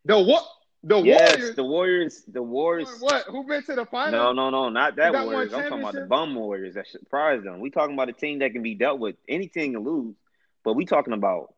The 0.05 0.19
what? 0.19 0.45
The 0.83 0.99
yes, 1.01 1.37
Warriors. 1.37 1.55
the 1.55 1.63
Warriors. 1.63 2.23
The 2.27 2.41
Warriors. 2.41 2.97
What? 2.99 3.25
Who 3.27 3.45
been 3.45 3.63
to 3.63 3.75
the 3.75 3.85
finals? 3.85 4.13
No, 4.13 4.33
no, 4.33 4.49
no, 4.49 4.69
not 4.69 4.95
that 4.95 5.13
Warriors. 5.13 5.53
I'm 5.53 5.63
talking 5.63 5.79
about 5.79 5.93
the 5.93 6.05
bum 6.07 6.33
Warriors 6.33 6.73
that 6.73 6.87
surprised 6.87 7.43
them. 7.43 7.59
We 7.59 7.69
talking 7.69 7.93
about 7.93 8.09
a 8.09 8.13
team 8.13 8.39
that 8.39 8.53
can 8.53 8.63
be 8.63 8.73
dealt 8.73 8.99
with. 8.99 9.15
Any 9.29 9.47
team 9.47 9.73
can 9.73 9.83
lose, 9.83 10.15
but 10.63 10.73
we 10.73 10.85
talking 10.85 11.13
about 11.13 11.53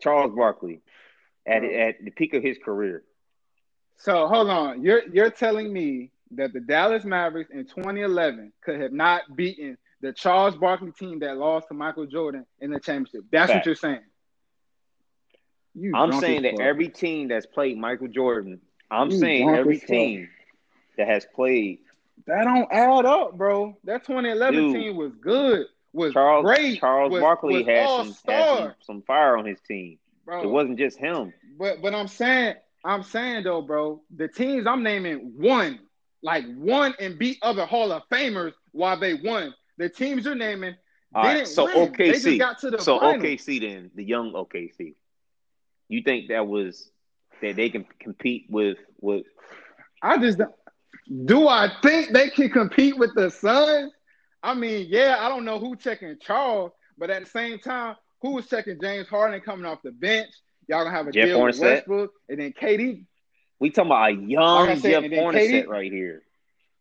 Charles 0.00 0.32
Barkley 0.34 0.80
at 1.44 1.60
Bro. 1.60 1.70
at 1.70 2.04
the 2.04 2.10
peak 2.10 2.34
of 2.34 2.42
his 2.42 2.56
career. 2.64 3.02
So 3.98 4.28
hold 4.28 4.48
on, 4.48 4.82
you're 4.82 5.02
you're 5.08 5.30
telling 5.30 5.72
me 5.72 6.12
that 6.32 6.52
the 6.52 6.60
Dallas 6.60 7.04
Mavericks 7.04 7.50
in 7.50 7.64
2011 7.64 8.52
could 8.62 8.80
have 8.80 8.92
not 8.92 9.22
beaten 9.34 9.76
the 10.00 10.12
Charles 10.12 10.54
Barkley 10.56 10.92
team 10.92 11.20
that 11.20 11.36
lost 11.36 11.68
to 11.68 11.74
Michael 11.74 12.06
Jordan 12.06 12.46
in 12.60 12.70
the 12.70 12.78
championship. 12.78 13.24
That's 13.32 13.50
Fact. 13.50 13.60
what 13.60 13.66
you're 13.66 13.74
saying. 13.74 14.02
You 15.78 15.94
I'm 15.94 16.12
saying 16.20 16.42
that 16.42 16.52
fuck. 16.52 16.60
every 16.60 16.88
team 16.88 17.28
that's 17.28 17.46
played 17.46 17.76
Michael 17.78 18.08
Jordan, 18.08 18.60
I'm 18.90 19.10
You 19.10 19.18
saying 19.18 19.48
every 19.50 19.78
fuck. 19.78 19.88
team 19.88 20.28
that 20.96 21.06
has 21.06 21.26
played 21.34 21.78
that 22.26 22.44
don't 22.44 22.72
add 22.72 23.04
up, 23.04 23.36
bro. 23.36 23.76
That 23.84 24.04
2011 24.04 24.54
Dude. 24.54 24.74
team 24.74 24.96
was 24.96 25.12
good, 25.20 25.66
was 25.92 26.12
Charles 26.14 26.44
great. 26.44 26.80
Charles 26.80 27.12
was, 27.12 27.20
Barkley 27.20 27.58
was 27.58 27.66
had, 27.66 27.88
some, 27.88 28.06
had 28.26 28.58
some 28.58 28.74
some 28.80 29.02
fire 29.02 29.36
on 29.36 29.44
his 29.44 29.60
team. 29.60 29.98
bro. 30.24 30.42
It 30.42 30.48
wasn't 30.48 30.78
just 30.78 30.98
him. 30.98 31.32
But 31.58 31.82
but 31.82 31.94
I'm 31.94 32.08
saying 32.08 32.54
I'm 32.84 33.02
saying 33.02 33.44
though, 33.44 33.62
bro, 33.62 34.00
the 34.16 34.28
teams 34.28 34.66
I'm 34.66 34.82
naming 34.82 35.34
won, 35.38 35.78
like 36.22 36.44
won 36.56 36.94
and 36.98 37.18
beat 37.18 37.38
other 37.42 37.66
Hall 37.66 37.92
of 37.92 38.02
Famers 38.10 38.54
while 38.72 38.98
they 38.98 39.14
won. 39.14 39.54
The 39.78 39.88
teams 39.90 40.24
you're 40.24 40.34
naming 40.34 40.74
All 41.14 41.22
right, 41.22 41.34
didn't 41.34 41.48
so 41.48 41.66
win. 41.66 41.92
They 41.98 42.12
just 42.12 42.26
OKC. 42.26 42.38
got 42.38 42.58
to 42.60 42.70
the 42.70 42.78
So 42.80 42.98
finals. 42.98 43.22
OKC 43.22 43.60
then, 43.60 43.90
the 43.94 44.04
young 44.04 44.32
OKC. 44.32 44.94
You 45.88 46.02
think 46.02 46.28
that 46.28 46.46
was 46.46 46.90
that 47.42 47.56
they 47.56 47.68
can 47.70 47.86
compete 48.00 48.46
with 48.48 48.78
with 49.00 49.24
I 50.02 50.18
just 50.18 50.38
don't- 50.38 50.54
do 51.24 51.46
I 51.46 51.70
think 51.82 52.12
they 52.12 52.30
can 52.30 52.50
compete 52.50 52.96
with 52.98 53.14
the 53.14 53.30
Suns? 53.30 53.92
I 54.42 54.54
mean, 54.54 54.86
yeah, 54.88 55.16
I 55.20 55.28
don't 55.28 55.44
know 55.44 55.58
who 55.58 55.76
checking 55.76 56.16
Charles, 56.20 56.72
but 56.98 57.10
at 57.10 57.24
the 57.24 57.30
same 57.30 57.58
time, 57.58 57.96
who 58.22 58.32
was 58.32 58.48
checking 58.48 58.80
James 58.80 59.08
Harden 59.08 59.40
coming 59.40 59.66
off 59.66 59.82
the 59.82 59.92
bench? 59.92 60.30
Y'all 60.68 60.84
gonna 60.84 60.96
have 60.96 61.06
a 61.06 61.12
Jeff 61.12 61.26
deal 61.26 61.42
with 61.42 61.56
Hornacek? 61.56 61.62
Westbrook, 61.62 62.12
and 62.28 62.40
then 62.40 62.52
KD. 62.52 63.06
we 63.60 63.70
talking 63.70 63.90
about 63.90 64.10
a 64.10 64.12
young 64.14 64.66
Like 64.66 64.78
said, 64.78 65.02
Jeff 65.02 65.12
Hornacek 65.12 65.66
right 65.68 65.92
here. 65.92 66.22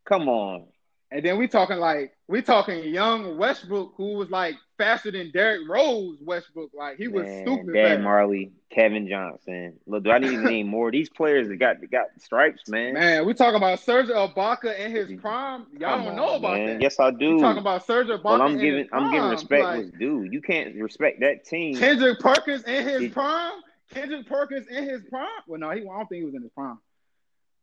Come 0.05 0.27
on. 0.27 0.67
And 1.11 1.23
then 1.23 1.37
we 1.37 1.47
talking 1.47 1.77
like 1.77 2.13
we 2.27 2.41
talking 2.41 2.83
young 2.83 3.37
Westbrook 3.37 3.93
who 3.95 4.13
was 4.15 4.29
like 4.31 4.55
faster 4.77 5.11
than 5.11 5.31
Derrick 5.31 5.61
Rose 5.69 6.17
Westbrook. 6.21 6.71
Like 6.73 6.97
he 6.97 7.07
was 7.07 7.25
Man, 7.25 7.45
stupid 7.45 7.73
Dan 7.73 7.97
fast. 7.97 8.01
Marley, 8.03 8.51
Kevin 8.71 9.07
Johnson. 9.07 9.79
Look, 9.85 10.03
do 10.03 10.11
I 10.11 10.17
need 10.17 10.31
to 10.31 10.41
name 10.49 10.67
more? 10.67 10.91
These 10.91 11.09
players 11.09 11.47
that 11.47 11.57
got 11.57 11.79
that 11.79 11.91
got 11.91 12.07
stripes, 12.19 12.67
man. 12.67 12.95
Man, 12.95 13.25
we 13.25 13.33
talking 13.35 13.55
about 13.55 13.79
Serge 13.79 14.07
Ibaka 14.07 14.77
in 14.79 14.91
his 14.91 15.11
prime. 15.21 15.67
Y'all 15.79 15.91
Come 15.97 15.99
don't 16.05 16.09
on, 16.09 16.15
know 16.15 16.35
about 16.35 16.57
man. 16.57 16.65
that. 16.67 16.81
Yes, 16.81 16.99
I 16.99 17.11
do. 17.11 17.35
We 17.35 17.41
talking 17.41 17.61
about 17.61 17.85
Serge 17.85 18.07
Ibaka. 18.07 18.23
well, 18.23 18.41
I'm 18.41 18.53
in 18.55 18.59
giving 18.59 18.87
I'm 18.91 19.11
giving 19.11 19.29
respect 19.29 19.63
Like, 19.63 19.99
due. 19.99 20.23
You 20.23 20.41
can't 20.41 20.75
respect 20.75 21.19
that 21.21 21.45
team. 21.45 21.77
Kendrick 21.77 22.19
Perkins 22.19 22.63
in 22.63 22.87
his 22.87 23.01
It- 23.03 23.13
prime. 23.13 23.53
Kendrick 23.91 24.25
Perkins 24.27 24.65
in 24.67 24.83
his 24.89 25.03
prime. 25.03 25.27
Well, 25.47 25.59
no, 25.59 25.69
he. 25.69 25.81
I 25.81 25.83
don't 25.83 26.09
think 26.09 26.19
he 26.21 26.25
was 26.25 26.33
in 26.33 26.41
his 26.41 26.51
prime. 26.51 26.79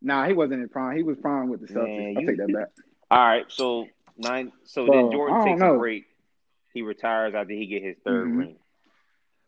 Nah, 0.00 0.26
he 0.28 0.32
wasn't 0.32 0.54
in 0.54 0.60
his 0.60 0.70
prime. 0.70 0.96
He 0.96 1.02
was 1.02 1.18
prime 1.18 1.48
with 1.48 1.60
the 1.60 1.66
Celtics. 1.66 2.16
I 2.16 2.24
take 2.24 2.36
that 2.38 2.52
back. 2.52 2.68
All 3.12 3.18
right, 3.18 3.44
so 3.52 3.88
nine. 4.16 4.52
So 4.64 4.86
then 4.86 5.12
Jordan 5.12 5.44
takes 5.44 5.60
know. 5.60 5.74
a 5.74 5.78
break. 5.78 6.06
He 6.72 6.80
retires 6.80 7.34
after 7.34 7.52
he 7.52 7.66
get 7.66 7.82
his 7.82 7.96
3rd 8.06 8.28
Mhm. 8.28 8.38
ring. 8.38 8.58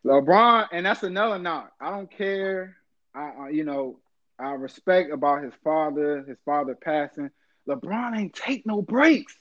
LeBron, 0.05 0.69
and 0.71 0.85
that's 0.85 1.03
another 1.03 1.39
knock. 1.39 1.73
I 1.81 1.89
don't 1.91 2.11
care. 2.11 2.77
I, 3.15 3.21
I, 3.31 3.49
you 3.49 3.65
know, 3.65 4.01
I 4.39 4.51
respect 4.53 5.11
about 5.11 5.43
his 5.43 5.55
father, 5.65 6.25
his 6.29 6.37
father 6.45 6.75
passing. 6.75 7.31
LeBron 7.67 8.19
ain't 8.19 8.35
take 8.35 8.67
no 8.67 8.83
breaks. 8.83 9.35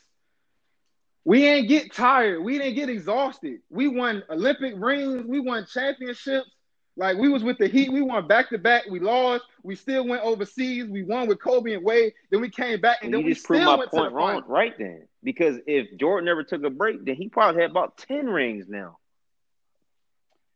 We 1.26 1.46
ain't 1.46 1.68
get 1.68 1.92
tired. 1.94 2.42
We 2.42 2.58
didn't 2.58 2.76
get 2.76 2.90
exhausted. 2.90 3.60
We 3.70 3.90
won 3.90 4.24
Olympic 4.30 4.76
rings. 4.78 5.26
We 5.26 5.42
won 5.42 5.66
championships. 5.66 6.50
Like 6.96 7.18
we 7.18 7.28
was 7.28 7.44
with 7.44 7.58
the 7.58 7.68
Heat. 7.68 7.92
We 7.92 8.02
won 8.02 8.28
back 8.28 8.50
to 8.50 8.58
back. 8.58 8.84
We 8.90 9.00
lost. 9.00 9.44
We 9.64 9.76
still 9.76 10.08
went 10.08 10.24
overseas. 10.24 10.88
We 10.88 11.04
won 11.04 11.28
with 11.28 11.42
Kobe 11.42 11.74
and 11.74 11.84
Wade. 11.84 12.14
Then 12.30 12.42
we 12.42 12.50
came 12.50 12.80
back 12.82 12.98
and 13.02 13.14
And 13.14 13.24
then 13.24 13.26
we 13.26 13.34
still 13.34 13.78
went 13.78 13.90
to 13.92 13.96
the 13.96 14.02
point 14.02 14.14
wrong, 14.14 14.44
right 14.48 14.78
then. 14.78 15.08
Because 15.24 15.58
if 15.66 15.98
Jordan 15.98 16.26
never 16.26 16.44
took 16.44 16.64
a 16.64 16.70
break, 16.70 17.04
then 17.04 17.16
he 17.16 17.30
probably 17.30 17.62
had 17.62 17.72
about 17.72 17.98
ten 17.98 18.28
rings 18.28 18.68
now. 18.68 18.98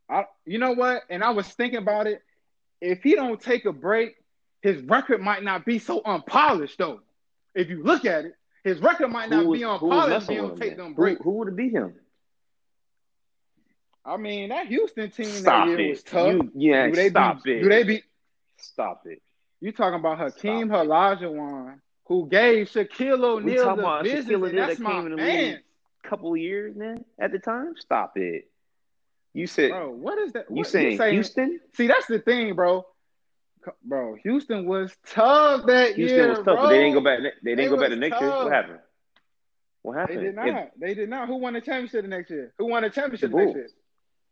I, 0.09 0.25
you 0.45 0.59
know 0.59 0.73
what? 0.73 1.03
And 1.09 1.23
I 1.23 1.31
was 1.31 1.47
thinking 1.47 1.79
about 1.79 2.07
it. 2.07 2.21
If 2.81 3.01
he 3.01 3.15
don't 3.15 3.41
take 3.41 3.65
a 3.65 3.73
break, 3.73 4.15
his 4.61 4.81
record 4.83 5.21
might 5.21 5.43
not 5.43 5.65
be 5.65 5.79
so 5.79 6.01
unpolished, 6.05 6.77
though. 6.77 7.01
If 7.55 7.69
you 7.69 7.83
look 7.83 8.05
at 8.05 8.25
it, 8.25 8.35
his 8.63 8.79
record 8.79 9.09
might 9.09 9.29
not 9.29 9.45
was, 9.45 9.57
be 9.57 9.65
unpolished 9.65 10.29
he 10.29 10.35
don't 10.35 10.59
take 10.59 10.77
them 10.77 10.93
Who, 10.93 11.15
who 11.15 11.31
would 11.31 11.47
have 11.47 11.57
beat 11.57 11.71
him? 11.71 11.95
I 14.07 14.17
mean, 14.17 14.49
that 14.49 14.67
Houston 14.67 15.11
team 15.11 15.25
Stop 15.25 15.67
that 15.67 15.79
year 15.79 15.89
was 15.89 16.03
tough. 16.03 16.27
You, 16.27 16.51
yeah, 16.55 16.87
do 16.87 16.95
they 16.95 17.09
stop 17.09 17.43
be, 17.43 17.57
it. 17.57 17.61
Do 17.63 17.69
they 17.69 17.83
be? 17.83 18.03
Stop 18.57 19.03
it. 19.05 19.21
You 19.59 19.71
talking 19.71 19.99
about 19.99 20.17
Hakeem 20.17 20.71
it. 20.71 20.73
Olajuwon, 20.73 21.79
who 22.05 22.29
gave 22.29 22.67
Shaquille 22.67 23.23
O'Neal 23.23 23.75
the 23.75 23.99
vision, 24.03 24.25
Shaquille 24.25 24.47
O'Neal 24.47 24.67
that 24.67 24.77
came 24.77 25.05
in 25.05 25.11
the 25.11 25.17
man. 25.17 25.45
league 25.51 25.63
couple 26.07 26.33
of 26.33 26.39
years 26.39 26.75
now 26.75 26.95
at 27.19 27.31
the 27.31 27.39
time. 27.39 27.73
Stop 27.77 28.13
it. 28.15 28.49
You 29.33 29.45
said 29.45 29.71
Bro, 29.71 29.91
what 29.91 30.17
is 30.19 30.33
that? 30.33 30.45
you 30.49 30.57
What, 30.57 30.67
saying 30.67 30.99
Houston? 31.11 31.59
See, 31.75 31.87
that's 31.87 32.07
the 32.07 32.19
thing, 32.19 32.55
bro. 32.55 32.85
Bro, 33.83 34.15
Houston 34.23 34.65
was 34.65 34.95
tough 35.05 35.65
that 35.67 35.95
Houston 35.95 36.17
year, 36.17 36.29
was 36.29 36.37
tough, 36.37 36.45
bro. 36.45 36.55
but 36.55 36.69
they 36.69 36.79
didn't 36.79 36.93
go 36.93 37.01
back. 37.01 37.19
They 37.19 37.51
didn't 37.51 37.57
They 37.57 37.67
go 37.67 37.77
back 37.77 37.89
the 37.89 37.97
next 37.97 38.21
year. 38.21 38.29
What 38.29 38.51
happened? 38.51 38.79
What 39.81 39.97
happened? 39.97 40.19
They 40.19 40.23
did 40.23 40.35
not. 40.35 40.47
If- 40.47 40.69
they 40.79 40.93
did 40.93 41.09
not. 41.09 41.27
Who 41.27 41.35
won 41.35 41.53
the 41.53 41.61
championship 41.61 42.03
the 42.03 42.07
next 42.07 42.31
year? 42.31 42.53
Who 42.57 42.65
won 42.67 42.83
the 42.83 42.89
championship 42.89 43.31
The 43.31 43.37
the, 43.37 43.43
next 43.43 43.55
year? 43.55 43.67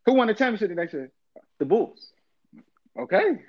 Who 0.06 0.14
won 0.14 0.28
the 0.28 0.34
championship 0.34 0.68
the 0.68 0.74
next 0.74 0.94
year? 0.94 1.10
the 1.58 1.64
Bulls. 1.64 2.10
Okay. 2.98 3.40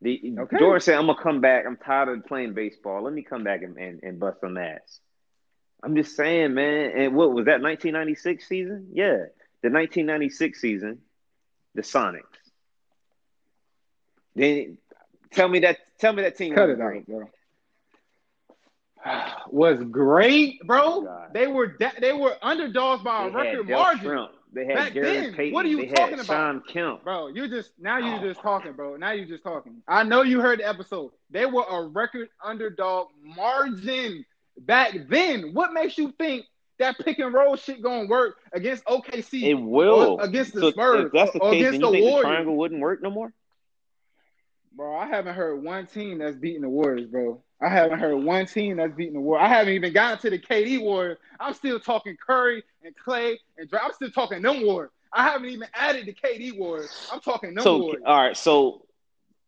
The, 0.00 0.34
Okay. 0.40 0.58
Jordan 0.58 0.80
said, 0.80 0.96
"I'm 0.98 1.06
gonna 1.06 1.22
come 1.22 1.40
back. 1.40 1.64
I'm 1.66 1.76
tired 1.76 2.08
of 2.08 2.26
playing 2.26 2.54
baseball. 2.54 3.02
Let 3.02 3.12
me 3.12 3.22
come 3.22 3.44
back 3.44 3.62
and, 3.62 3.76
and, 3.76 4.02
and 4.02 4.18
bust 4.18 4.40
some 4.40 4.58
ass." 4.58 5.00
I'm 5.82 5.94
just 5.96 6.16
saying, 6.16 6.54
man. 6.54 6.92
And 6.96 7.14
what 7.14 7.32
was 7.32 7.44
that? 7.46 7.60
1996 7.62 8.46
season? 8.48 8.88
Yeah, 8.92 9.26
the 9.62 9.70
1996 9.70 10.60
season, 10.60 10.98
the 11.74 11.82
Sonics. 11.82 12.22
Then 14.34 14.78
tell 15.32 15.48
me 15.48 15.60
that. 15.60 15.78
Tell 15.98 16.12
me 16.12 16.22
that 16.22 16.36
team 16.36 16.54
Cut 16.54 16.68
was 16.68 16.78
it 16.78 16.80
great. 16.80 16.98
out, 17.00 17.06
bro. 17.06 17.30
Was 19.50 19.82
great, 19.84 20.60
bro. 20.64 20.80
Oh, 20.84 21.26
they 21.34 21.46
were 21.48 21.66
da- 21.66 21.98
they 22.00 22.12
were 22.12 22.36
underdogs 22.40 23.02
by 23.02 23.26
a 23.26 23.30
They 23.30 23.36
record 23.56 23.68
margin, 23.68 24.04
Shrimp. 24.04 24.30
They 24.54 24.66
had 24.66 24.74
Back 24.76 24.92
Gary 24.92 25.06
then, 25.06 25.34
Payton. 25.34 25.54
what 25.54 25.64
are 25.64 25.68
you 25.68 25.78
they 25.78 25.86
talking 25.86 26.18
had 26.18 26.24
about? 26.26 26.26
Sean 26.26 26.62
Kemp. 26.68 27.04
bro. 27.04 27.28
You 27.28 27.48
just 27.48 27.72
now 27.78 27.96
you 27.98 28.12
Oh. 28.16 28.20
just 28.28 28.40
talking, 28.40 28.72
bro. 28.74 28.96
Now 28.96 29.12
you're 29.12 29.24
just 29.26 29.42
talking. 29.42 29.82
I 29.88 30.02
know 30.02 30.22
you 30.22 30.40
heard 30.40 30.58
the 30.60 30.68
episode. 30.68 31.12
They 31.30 31.46
were 31.46 31.64
a 31.68 31.86
record 31.88 32.28
underdog 32.44 33.08
margin 33.22 34.26
back 34.58 34.92
then. 35.08 35.54
What 35.54 35.72
makes 35.72 35.96
you 35.96 36.12
think 36.18 36.44
that 36.78 36.98
pick 36.98 37.18
and 37.18 37.32
roll 37.32 37.56
shit 37.56 37.80
gonna 37.82 38.06
work 38.08 38.36
against 38.52 38.84
OKC? 38.84 39.44
It 39.44 39.54
will 39.54 40.20
against 40.20 40.52
the 40.52 40.60
So 40.60 40.70
Spurs 40.72 41.06
If 41.06 41.12
that's 41.12 41.32
the 41.32 41.38
or 41.40 41.50
case, 41.52 41.60
against 41.68 41.80
the 41.80 41.90
think 41.90 42.04
the 42.04 42.10
Warriors. 42.10 42.22
triangle 42.22 42.56
wouldn't 42.56 42.80
work 42.82 43.02
no 43.02 43.10
more? 43.10 43.32
Bro, 44.74 44.96
I 44.96 45.06
haven't 45.06 45.34
heard 45.34 45.62
one 45.62 45.86
team 45.86 46.18
that's 46.18 46.36
beating 46.36 46.62
the 46.62 46.68
Warriors, 46.68 47.06
bro. 47.06 47.42
I 47.62 47.68
haven't 47.68 47.98
heard 48.00 48.16
one 48.16 48.46
team 48.46 48.76
that's 48.76 48.92
beating 48.94 49.14
the 49.14 49.20
Warriors. 49.20 49.44
I 49.44 49.48
haven't 49.48 49.74
even 49.74 49.92
gotten 49.92 50.18
to 50.18 50.30
the 50.30 50.38
KD 50.38 50.80
Warriors. 50.82 51.18
I'm 51.38 51.54
still 51.54 51.78
talking 51.78 52.16
Curry 52.16 52.62
and 52.84 52.94
Klay 52.96 53.36
and 53.58 53.68
Dra- 53.68 53.84
I'm 53.84 53.92
still 53.92 54.10
talking 54.10 54.42
them 54.42 54.64
Warriors. 54.66 54.90
I 55.12 55.24
haven't 55.24 55.48
even 55.48 55.68
added 55.74 56.06
the 56.06 56.14
KD 56.14 56.58
Warriors. 56.58 57.08
I'm 57.12 57.20
talking 57.20 57.54
them 57.54 57.62
So 57.62 57.78
Warriors. 57.78 58.02
all 58.06 58.16
right, 58.20 58.36
so 58.36 58.86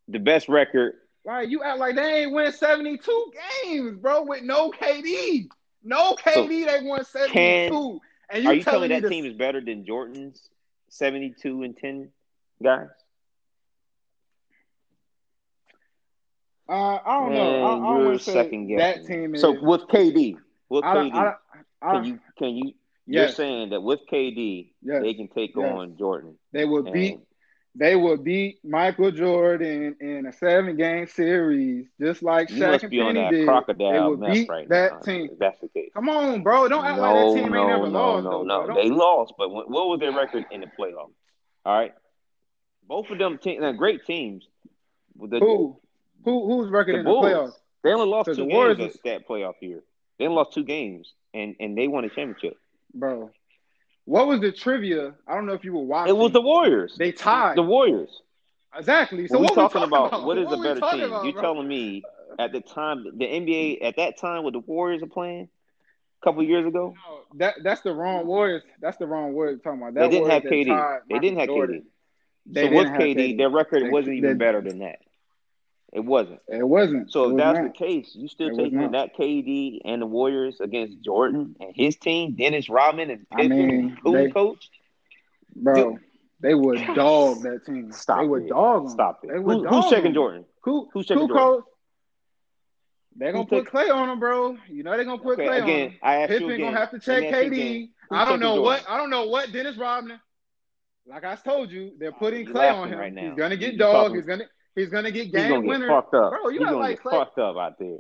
the 0.09 0.19
best 0.19 0.49
record. 0.49 0.95
Like 1.25 1.49
you 1.49 1.63
act 1.63 1.79
like 1.79 1.97
they 1.97 2.23
ain't 2.23 2.33
win 2.33 2.53
72 2.53 3.33
games, 3.65 3.97
bro, 3.99 4.25
with 4.25 4.43
no 4.43 4.71
KD. 4.71 5.49
No 5.83 6.15
KD, 6.15 6.67
they 6.67 6.87
won 6.87 7.05
72. 7.05 8.01
and 8.31 8.43
you 8.43 8.51
Are 8.51 8.55
you 8.55 8.63
telling 8.63 8.91
me 8.91 9.01
that 9.01 9.09
team 9.09 9.25
is 9.25 9.35
better 9.35 9.61
than 9.61 9.85
Jordan's 9.85 10.49
seventy-two 10.89 11.63
and 11.63 11.77
ten 11.77 12.11
guys? 12.63 12.89
Uh, 16.69 16.73
I 17.05 17.21
don't 17.21 17.35
know. 17.35 17.63
I, 17.63 17.67
I 17.67 17.71
don't 17.71 17.83
you're 17.99 18.05
want 18.07 18.19
to 18.19 18.25
say 18.25 18.33
second 18.33 18.69
guessing. 18.69 19.03
that 19.03 19.09
team 19.09 19.35
is. 19.35 19.41
So 19.41 19.53
with 19.63 19.83
KD, 19.83 20.37
with 20.69 20.85
I, 20.85 20.95
KD, 20.97 21.13
I, 21.13 21.25
don't- 21.25 21.37
I, 21.83 21.93
can 21.93 22.05
you 22.05 22.21
can 22.39 22.57
you? 22.57 22.73
You're 23.07 23.29
saying 23.29 23.71
that 23.71 23.83
with 23.83 24.01
KD, 24.11 24.71
yes, 24.83 25.03
they 25.03 25.13
can 25.13 25.29
take 25.29 25.53
Yes. 25.55 25.73
on 25.73 25.97
Jordan. 25.99 26.37
they 26.53 26.65
will 26.65 26.91
beat 26.91 27.21
they 27.77 27.97
will 27.97 28.17
beat 28.17 28.65
Michael 28.65 29.11
Jordan 29.11 29.97
in 30.01 30.27
a 30.27 30.33
seven 30.33 30.77
game 30.77 31.09
series, 31.09 31.87
just 32.01 32.23
like 32.23 32.49
you 32.51 32.63
Shaq 32.63 32.71
must 32.71 32.85
and 32.85 32.91
be 32.91 33.01
on 33.01 33.15
that 33.15 33.31
did. 33.31 33.41
They 33.79 33.99
will 34.01 34.17
beat 34.17 34.49
right 34.49 34.69
that 34.69 34.93
now. 34.93 34.99
team. 35.01 35.29
That's 35.39 35.59
the 35.61 35.69
case. 35.69 35.91
Come 35.93 36.09
on, 36.09 36.43
bro. 36.43 36.69
Don't 36.69 36.85
act 36.85 36.99
like 36.99 37.15
that 37.15 37.35
team 37.35 37.51
no, 37.53 37.61
ain't 37.61 37.69
never 37.69 37.91
no, 37.91 38.13
lost, 38.13 38.25
no, 38.25 38.31
though, 38.31 38.43
no. 38.45 38.67
bro. 38.67 38.75
They 38.77 38.89
lost, 38.91 39.35
but 39.37 39.51
what, 39.51 39.69
what 39.69 39.89
was 39.89 39.99
their 40.01 40.13
record 40.13 40.47
in 40.53 40.61
the 40.61 40.69
playoffs? 40.69 41.11
All 41.67 41.79
right, 41.79 41.93
both 42.87 43.11
of 43.11 43.19
them 43.19 43.39
te- 43.39 43.59
they're 43.59 43.73
great 43.73 44.07
teams. 44.07 44.47
The, 45.21 45.41
Who 45.41 45.81
who 46.25 46.47
who's 46.47 46.71
record 46.71 46.95
The 46.95 46.99
in 47.01 47.05
the 47.05 47.11
playoffs? 47.11 47.53
They 47.83 47.93
only 47.93 48.07
lost 48.07 48.27
two 48.27 48.35
the 48.35 48.43
games 48.43 48.53
Warriors 48.55 48.79
that, 48.79 48.85
is- 48.91 48.99
that 49.05 49.29
playoff 49.29 49.55
year. 49.61 49.83
They 50.19 50.29
lost 50.29 50.53
two 50.53 50.65
games, 50.65 51.13
and 51.35 51.55
and 51.61 51.77
they 51.77 51.89
won 51.89 52.05
a 52.05 52.09
championship. 52.09 52.57
Bro. 52.95 53.31
What 54.07 54.27
was 54.27 54.41
the 54.41 54.53
trivia? 54.53 55.15
I 55.27 55.35
don't 55.35 55.47
know 55.47 55.55
if 55.55 55.65
you 55.65 55.73
were 55.73 55.83
watching. 55.83 56.15
It 56.15 56.19
was 56.19 56.33
the 56.33 56.43
Warriors. 56.43 56.95
they 56.99 57.11
tied. 57.13 57.57
The 57.57 57.63
Warriors. 57.63 58.21
exactly. 58.77 59.27
So 59.29 59.39
What 59.39 59.41
we 59.41 59.47
what 59.63 59.73
talking 59.73 59.83
about? 59.83 60.09
about? 60.09 60.25
What 60.27 60.39
is 60.39 60.47
What 60.47 60.59
a 60.59 60.63
better 60.63 60.81
team? 60.97 61.05
about, 61.05 61.25
you 61.25 61.33
telling 61.33 61.67
me 61.67 62.03
at 62.39 62.53
the 62.53 62.61
time 62.61 63.05
the 63.17 63.25
NBA 63.27 63.83
at 63.85 63.97
that 63.97 64.19
time 64.19 64.45
with 64.45 64.53
the 64.55 64.61
Warriors 64.61 65.03
are 65.03 65.07
playing 65.07 65.49
a 66.23 66.25
couple 66.25 66.43
years 66.43 66.67
ago? 66.67 66.95
No, 66.95 67.39
that 67.39 67.55
that's 67.63 67.81
the 67.81 67.93
wrong 67.93 68.27
Warriors. 68.27 68.63
That's 68.81 68.97
the 68.99 69.07
wrong 69.07 69.33
Warriors 69.33 69.61
you're 69.65 69.73
talking 69.73 69.81
about. 69.89 69.95
That 69.95 70.01
They 70.11 70.19
didn't 70.19 70.29
Warriors 70.29 70.43
have 70.45 70.53
KD. 70.53 70.99
They 71.11 71.19
didn't 71.19 71.39
have 71.41 71.49
Jordan. 71.49 71.83
KD. 71.83 72.55
They 72.55 72.69
so 72.69 72.75
with 72.77 72.89
have 72.89 73.01
KD, 73.01 73.37
their 73.39 73.51
record 73.51 73.83
They- 73.85 73.89
wasn't 73.91 74.17
even 74.17 74.31
they- 74.39 74.45
better 74.45 74.61
than 74.61 74.79
that. 74.81 74.99
It 75.95 76.01
wasn't. 76.05 76.41
It 76.49 76.67
wasn't. 76.69 77.11
So 77.13 77.23
It 77.23 77.27
if 77.29 77.33
was 77.35 77.39
that's 77.39 77.59
not. 77.61 77.65
the 77.73 77.79
case, 77.79 78.11
you 78.15 78.27
still 78.29 78.49
It 78.49 78.57
taking 78.57 78.91
that 78.91 79.17
KD 79.17 79.81
and 79.85 80.03
the 80.03 80.07
Warriors 80.07 80.61
against 80.61 81.01
Jordan 81.03 81.55
and 81.61 81.71
his 81.75 81.97
team, 81.97 82.35
Dennis 82.35 82.69
Rodman 82.69 83.11
and 83.11 83.27
I 83.33 83.47
mean, 83.49 83.97
who 84.03 84.13
they- 84.13 84.31
coached? 84.31 84.71
bro. 85.55 85.99
They 86.41 86.55
would 86.55 86.79
dog 86.95 87.43
that 87.43 87.65
team. 87.65 87.93
Stop 87.93 88.21
they 88.21 88.27
would 88.27 88.43
it. 88.43 88.49
dog 88.49 88.83
them. 88.85 88.93
Stop 88.93 89.21
it. 89.25 89.29
They 89.33 89.39
would 89.39 89.57
Who, 89.59 89.63
dog 89.65 89.73
who's 89.73 89.85
checking 89.89 90.05
them. 90.07 90.15
Jordan? 90.15 90.45
Who 90.65 90.89
Who's 90.93 91.07
checking 91.07 91.23
who 91.23 91.29
Jordan? 91.29 91.47
coach? 91.63 91.65
They're 93.17 93.33
gonna 93.33 93.45
Who 93.45 93.49
put 93.49 93.65
take- 93.65 93.73
Klay 93.73 93.95
on 93.95 94.11
him, 94.11 94.19
bro. 94.19 94.59
You 94.69 94.83
know 94.83 94.91
they're 94.97 95.05
gonna 95.05 95.23
put 95.23 95.39
Okay, 95.39 95.47
Klay 95.49 95.63
on 95.63 95.69
him. 95.69 95.95
I 96.03 96.17
asked 96.17 96.33
you 96.33 96.39
Pippen 96.41 96.55
again. 96.55 96.67
gonna 96.67 96.79
have 96.79 96.91
to 96.91 96.99
check 96.99 97.23
me 97.23 97.31
KD. 97.31 97.91
I 98.11 98.19
don't 98.25 98.27
checking 98.27 98.41
know 98.41 98.47
Jordan? 98.57 98.63
what 98.65 98.85
I 98.91 98.97
don't 98.97 99.11
know 99.11 99.27
what 99.29 99.53
Dennis 99.53 99.77
Rodman. 99.77 100.21
Like 101.07 101.25
I 101.25 101.37
told 101.37 101.71
you, 101.71 101.93
they're 101.99 102.13
putting 102.13 102.47
you 102.49 102.53
Klay 102.53 102.75
on 102.75 102.89
him. 102.93 102.99
right 102.99 103.13
now. 103.13 103.29
He's 103.31 103.39
gonna 103.39 103.57
get 103.57 103.73
you 103.75 103.79
dog. 103.79 104.15
He's 104.17 104.25
gonna 104.27 104.45
he's 104.75 104.89
gonna 104.89 105.11
get 105.11 105.25
He's 105.25 105.33
game 105.33 105.49
gonna 105.51 105.63
get 105.63 105.69
winner. 105.69 105.89
fucked 105.89 106.15
up. 106.15 106.31
Bro, 106.33 106.49
you 106.51 106.59
gonna 106.61 106.77
like 106.77 107.03
get 107.03 107.05
Klay. 107.05 107.19
fucked 107.19 107.39
up 107.39 107.57
out 107.57 107.79
there. 107.79 107.99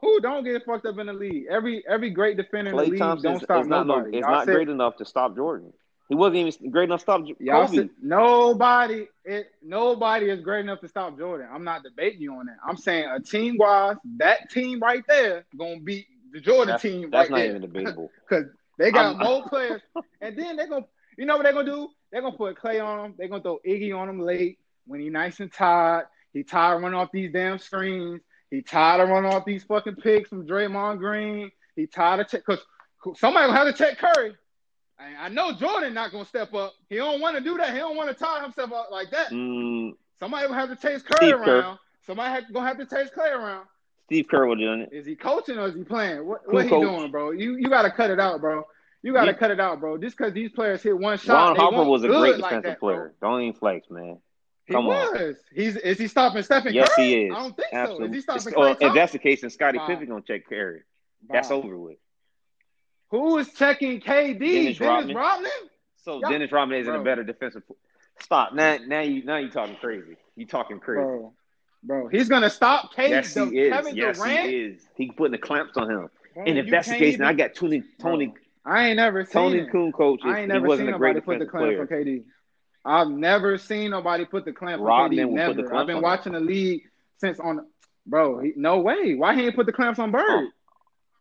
Who 0.00 0.20
don't 0.20 0.42
get 0.44 0.64
fucked 0.64 0.86
up 0.86 0.98
in 0.98 1.06
the 1.06 1.12
league? 1.12 1.44
Every 1.48 1.84
every 1.88 2.10
great 2.10 2.36
defender 2.36 2.70
in 2.70 2.76
the 2.76 2.82
league 2.84 2.98
Thompson 2.98 3.30
don't 3.30 3.36
is 3.36 3.42
stop 3.44 3.62
is 3.62 3.68
not 3.68 3.86
nobody. 3.86 4.18
Y'all 4.18 4.30
not 4.30 4.44
said- 4.46 4.54
great 4.54 4.68
enough 4.68 4.96
to 4.96 5.04
stop 5.04 5.34
Jordan. 5.36 5.72
He 6.08 6.14
wasn't 6.16 6.36
even 6.36 6.70
great 6.70 6.84
enough 6.84 7.00
to 7.00 7.04
stop 7.04 7.22
Y'all 7.38 7.66
Kobe. 7.66 7.76
said 7.76 7.90
nobody 8.02 9.06
it 9.24 9.46
nobody 9.62 10.28
is 10.28 10.40
great 10.40 10.60
enough 10.60 10.80
to 10.80 10.88
stop 10.88 11.16
Jordan. 11.16 11.48
I'm 11.52 11.64
not 11.64 11.82
debating 11.84 12.20
you 12.20 12.34
on 12.34 12.46
that. 12.46 12.56
I'm 12.66 12.76
saying 12.76 13.06
a 13.10 13.20
team 13.20 13.56
wise, 13.58 13.96
that 14.18 14.50
team 14.50 14.80
right 14.80 15.02
there 15.08 15.44
gonna 15.56 15.78
beat 15.80 16.06
the 16.32 16.40
Jordan 16.40 16.68
That's, 16.72 16.82
team. 16.82 17.10
that's 17.10 17.30
right 17.30 17.30
not 17.30 17.36
there. 17.38 17.46
even 17.56 17.60
debatable. 17.62 18.10
because 18.28 18.44
they 18.78 18.90
got 18.90 19.16
I'm- 19.16 19.18
more 19.18 19.48
players. 19.48 19.80
And 20.20 20.36
then 20.36 20.56
they're 20.56 20.66
gonna, 20.68 20.86
you 21.16 21.24
know 21.26 21.36
what 21.36 21.44
they're 21.44 21.52
gonna 21.52 21.70
do? 21.70 21.88
They're 22.10 22.22
gonna 22.22 22.36
put 22.36 22.56
Klay 22.58 22.84
on 22.84 23.02
them. 23.02 23.14
They're 23.16 23.28
gonna 23.28 23.42
throw 23.42 23.60
Iggy 23.66 23.96
on 23.96 24.06
them 24.08 24.20
late 24.20 24.58
when 24.86 25.00
he 25.00 25.10
nice 25.10 25.40
and 25.40 25.52
tired. 25.52 26.06
He 26.32 26.42
tired 26.42 26.76
of 26.76 26.82
running 26.82 26.98
off 26.98 27.10
these 27.12 27.32
damn 27.32 27.58
screens. 27.58 28.20
He 28.50 28.62
tired 28.62 29.02
of 29.02 29.08
running 29.08 29.32
off 29.32 29.44
these 29.44 29.64
fucking 29.64 29.96
picks 29.96 30.28
from 30.30 30.46
Draymond 30.46 30.98
Green. 30.98 31.50
He 31.76 31.86
tired 31.86 32.20
of 32.20 32.28
check 32.28 32.42
because 32.46 32.64
somebody 33.18 33.46
gonna 33.46 33.58
have 33.58 33.66
to 33.66 33.72
check 33.72 33.98
Curry. 33.98 34.34
And 34.98 35.16
I 35.18 35.28
know 35.28 35.52
Jordan 35.52 35.94
not 35.94 36.12
gonna 36.12 36.24
step 36.26 36.54
up. 36.54 36.74
He 36.88 36.96
don't 36.96 37.20
want 37.20 37.36
to 37.36 37.42
do 37.42 37.56
that. 37.58 37.72
He 37.72 37.78
don't 37.78 37.96
want 37.96 38.08
to 38.08 38.14
tire 38.14 38.42
himself 38.42 38.72
up 38.72 38.88
like 38.90 39.10
that. 39.10 39.30
Mm, 39.30 39.92
Somebody 40.20 40.46
will 40.46 40.54
have 40.54 40.68
to 40.68 40.76
chase 40.76 41.02
Curry 41.02 41.30
Steve 41.32 41.44
Kerr. 41.44 41.58
around. 41.60 41.78
Somebody 42.06 42.30
have, 42.32 42.52
gonna 42.52 42.66
have 42.66 42.78
to 42.78 42.86
chase 42.86 43.10
Klay 43.16 43.32
around. 43.36 43.66
Steve 44.06 44.26
Kerr 44.30 44.46
will 44.46 44.56
done 44.56 44.82
it. 44.82 44.90
Is 44.92 45.06
he 45.06 45.16
coaching 45.16 45.58
or 45.58 45.68
is 45.68 45.74
he 45.74 45.82
playing? 45.84 46.24
What, 46.26 46.40
what 46.52 46.64
he 46.64 46.70
doing, 46.70 47.10
bro? 47.10 47.30
You 47.32 47.56
you 47.56 47.68
gotta 47.68 47.90
cut 47.90 48.10
it 48.10 48.20
out, 48.20 48.40
bro. 48.40 48.64
You 49.02 49.12
gotta 49.12 49.32
Yeah. 49.32 49.36
cut 49.38 49.50
it 49.50 49.58
out, 49.60 49.80
bro. 49.80 49.98
Just 49.98 50.16
because 50.16 50.32
these 50.32 50.52
players 50.52 50.82
hit 50.82 50.96
one 50.96 51.18
shot, 51.18 51.56
Ron 51.56 51.56
Harper 51.56 51.84
was 51.88 52.04
a 52.04 52.08
great 52.08 52.38
like 52.38 52.50
defensive 52.50 52.62
that, 52.62 52.80
bro. 52.80 52.88
player. 52.94 53.14
Don't 53.20 53.40
even 53.40 53.54
flex, 53.58 53.90
man. 53.90 54.18
He 54.66 54.74
Come 54.74 54.86
on. 54.86 55.12
was. 55.12 55.36
He's 55.54 55.76
is 55.76 55.98
he 55.98 56.06
stopping 56.06 56.42
Stephen 56.42 56.72
Yes, 56.72 56.88
Curry? 56.94 57.04
he 57.06 57.14
is. 57.26 57.32
I 57.34 57.38
don't 57.40 57.56
think 57.56 57.68
so. 57.72 58.04
Is 58.04 58.14
he 58.14 58.20
stopping 58.20 58.42
It's- 58.48 58.54
Klay 58.54 58.82
uh, 58.82 58.88
if 58.88 58.94
that's 58.94 59.12
the 59.12 59.18
case, 59.18 59.40
then 59.40 59.50
Scottie 59.50 59.78
Bye. 59.78 59.86
Pippen 59.88 60.08
gonna 60.08 60.22
check 60.22 60.46
Curry. 60.48 60.82
That's 61.28 61.50
over 61.50 61.76
with. 61.76 61.96
Who 63.10 63.38
is 63.38 63.52
checking 63.52 64.00
KD? 64.00 64.38
Dennis 64.38 64.78
Dennis, 64.78 64.80
Rodman. 64.80 65.16
Rodman? 65.16 65.50
So 66.04 66.20
Y'all- 66.20 66.30
Dennis 66.30 66.50
Rodman 66.52 66.80
isn't 66.80 66.94
a 66.94 67.02
better 67.02 67.22
defensive. 67.24 67.62
Stop 68.20 68.54
now. 68.54 68.78
Now 68.86 69.00
you 69.00 69.24
now 69.24 69.36
you 69.36 69.50
talking 69.50 69.76
crazy. 69.76 70.16
You 70.36 70.46
talking 70.46 70.78
crazy. 70.80 71.00
Bro, 71.02 71.32
bro, 71.82 72.08
he's 72.08 72.28
gonna 72.28 72.50
stop 72.50 72.94
KD. 72.94 73.08
Yes, 73.10 73.34
he 73.34 73.40
is. 73.58 73.72
Kevin 73.72 73.96
yes, 73.96 74.18
Durant. 74.18 74.48
he 74.48 74.56
is. 74.56 74.86
He 74.96 75.10
putting 75.10 75.32
the 75.32 75.38
clamps 75.38 75.76
on 75.76 75.90
him. 75.90 76.08
Bro, 76.34 76.44
and 76.46 76.58
if 76.58 76.70
that's 76.70 76.88
the 76.88 76.96
case, 76.96 77.18
then 77.18 77.26
I 77.26 77.32
got 77.32 77.54
Tony 77.54 77.82
Tony 78.00 78.26
Bro, 78.26 78.36
I 78.74 78.86
ain't 78.88 78.96
never 78.96 79.24
seen 79.24 79.32
Tony. 79.32 79.66
Kukoc. 79.66 80.18
I 80.24 80.40
ain't 80.42 80.52
He 80.52 80.58
wasn't 80.60 80.88
seen 80.88 80.94
a 80.94 80.98
great 80.98 81.16
nobody 81.16 81.20
put 81.20 81.38
the 81.40 81.46
clamps 81.46 81.66
player. 81.66 81.80
on 81.82 81.86
KD. 82.06 82.22
I've 82.84 83.08
never 83.08 83.58
seen 83.58 83.90
nobody 83.90 84.24
put 84.24 84.44
the 84.44 84.52
clamp 84.52 84.82
on 84.82 85.10
KD. 85.10 85.30
Never. 85.30 85.74
I've 85.74 85.86
been 85.86 86.00
watching 86.02 86.32
the 86.32 86.40
league 86.40 86.82
since 87.18 87.38
on. 87.38 87.66
Bro, 88.04 88.40
he, 88.40 88.52
no 88.56 88.80
way. 88.80 89.14
Why 89.14 89.34
he 89.36 89.42
ain't 89.46 89.54
put 89.54 89.66
the 89.66 89.72
clamps 89.72 90.00
on 90.00 90.10
Bird? 90.10 90.24
Oh. 90.26 90.48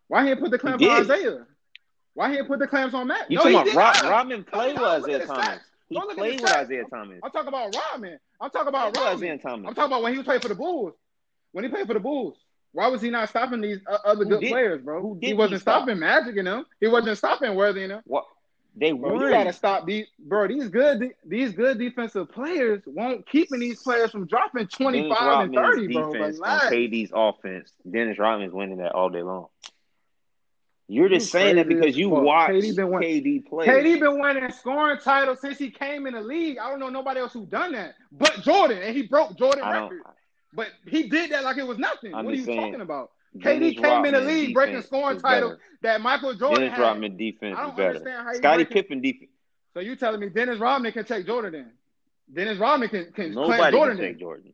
Why 0.07 0.23
he 0.25 0.31
ain't 0.31 0.39
put 0.39 0.49
the 0.51 0.57
clamps 0.57 0.83
on. 0.83 1.01
Isiah? 1.03 1.45
Why 2.15 2.31
he 2.31 2.37
ain't 2.39 2.47
put 2.47 2.59
the 2.59 2.67
clamps 2.67 2.93
on 2.95 3.07
Matt? 3.07 3.29
You 3.29 3.37
no, 3.37 3.43
talking 3.43 3.71
about 3.73 4.01
Rod. 4.01 4.09
Rodman 4.09 4.43
played 4.43 4.79
with 4.79 4.99
Isiah 5.07 5.25
Thomas. 5.27 5.59
He 5.89 5.95
Go 5.95 6.01
look 6.01 6.11
at 6.11 6.17
played 6.17 6.41
with. 6.41 6.49
Isiah 6.63 6.83
Thomas. 6.89 7.19
I'm 7.23 7.31
talking 7.31 7.47
about 7.49 7.75
Rodman. 7.75 8.17
I'm 8.39 8.49
talking 8.49 8.67
about 8.69 8.97
Rodman. 8.97 9.15
Isiah 9.17 9.37
Thomas. 9.37 9.67
I'm 9.69 9.75
talking 9.75 9.91
about 9.91 10.01
when 10.03 10.13
he 10.13 10.17
was 10.17 10.25
playing 10.25 10.41
for 10.41 10.47
the 10.47 10.55
Bulls. 10.55 10.93
When 11.51 11.63
he 11.63 11.69
played 11.69 11.85
for 11.87 11.93
the 11.93 11.99
Bulls. 11.99 12.37
Why 12.73 12.87
was 12.87 13.01
he 13.01 13.09
not 13.09 13.29
stopping 13.29 13.61
these 13.61 13.79
uh, 13.85 13.97
other 14.05 14.23
Who 14.23 14.29
good 14.31 14.39
did- 14.41 14.51
players, 14.51 14.81
bro? 14.81 15.01
who 15.01 15.17
he 15.21 15.27
he 15.27 15.33
wasn't 15.33 15.61
stop? 15.61 15.81
stopping 15.83 15.99
Magic 15.99 16.35
in 16.37 16.45
them. 16.45 16.65
He 16.79 16.87
wasn't 16.87 17.17
stopping 17.17 17.53
Worthy 17.55 17.83
in 17.83 17.89
them. 17.89 18.01
What 18.05 18.25
they 18.75 18.93
Bro, 18.93 19.21
you 19.21 19.29
gotta 19.29 19.51
stop 19.51 19.85
these, 19.85 20.07
bro. 20.17 20.47
These 20.47 20.69
good, 20.69 21.11
these 21.25 21.51
good 21.51 21.77
defensive 21.77 22.31
players 22.31 22.81
won't 22.85 23.27
keeping 23.27 23.59
these 23.59 23.81
players 23.81 24.11
from 24.11 24.27
dropping 24.27 24.67
twenty 24.67 25.09
five 25.09 25.45
and 25.45 25.53
thirty, 25.53 25.87
bro. 25.87 26.13
defense 26.13 26.39
on 26.39 26.59
KD's 26.59 27.11
offense. 27.13 27.73
Dennis 27.89 28.17
Rodman's 28.17 28.53
winning 28.53 28.77
that 28.77 28.93
all 28.93 29.09
day 29.09 29.23
long. 29.23 29.47
You're 30.87 31.09
just 31.09 31.31
saying 31.31 31.55
that 31.55 31.67
because 31.67 31.97
you 31.97 32.09
fuck. 32.09 32.23
watch 32.23 32.51
KD 32.51 32.75
been 32.75 32.89
win- 32.89 33.03
KD 33.03 33.45
play. 33.45 33.65
KD 33.65 33.99
been 33.99 34.19
winning 34.19 34.51
scoring 34.51 34.99
titles 34.99 35.39
since 35.39 35.57
he 35.57 35.69
came 35.69 36.05
in 36.05 36.13
the 36.13 36.21
league. 36.21 36.57
I 36.57 36.69
don't 36.69 36.79
know 36.79 36.89
nobody 36.89 37.19
else 37.19 37.33
who 37.33 37.45
done 37.45 37.73
that, 37.73 37.95
but 38.11 38.41
Jordan, 38.41 38.77
and 38.79 38.95
he 38.95 39.03
broke 39.03 39.37
Jordan 39.37 39.67
record. 39.67 40.01
But 40.53 40.67
he 40.85 41.07
did 41.07 41.31
that 41.31 41.43
like 41.43 41.57
it 41.57 41.65
was 41.65 41.77
nothing. 41.77 42.13
I'm 42.13 42.25
what 42.25 42.33
are 42.33 42.37
you 42.37 42.43
saying, 42.43 42.59
talking 42.59 42.81
about? 42.81 43.11
KD 43.37 43.81
came 43.81 44.05
in 44.05 44.13
the 44.13 44.21
league 44.21 44.53
breaking 44.53 44.81
scoring 44.81 45.15
is 45.17 45.21
titles 45.23 45.57
that 45.81 46.01
Michael 46.01 46.33
Jordan 46.35 46.63
Dennis 46.63 46.77
had. 46.77 46.83
Rodman 46.83 47.17
defense 47.17 47.55
I 47.57 47.61
is 47.61 47.67
don't 47.67 47.77
better. 47.77 47.89
understand 47.89 48.27
how 48.27 48.33
Scottie 48.33 48.65
Pippen 48.65 49.01
defense. 49.01 49.31
So 49.73 49.79
you 49.79 49.95
telling 49.95 50.19
me 50.19 50.29
Dennis 50.29 50.59
Rodman 50.59 50.91
can 50.91 51.05
take 51.05 51.25
Jordan 51.25 51.53
then? 51.53 51.71
Dennis 52.33 52.57
Rodman 52.59 52.89
can 52.89 53.11
can 53.13 53.33
Nobody 53.33 53.71
Jordan 53.71 53.97
can 53.97 54.05
take 54.05 54.19
Jordan. 54.19 54.53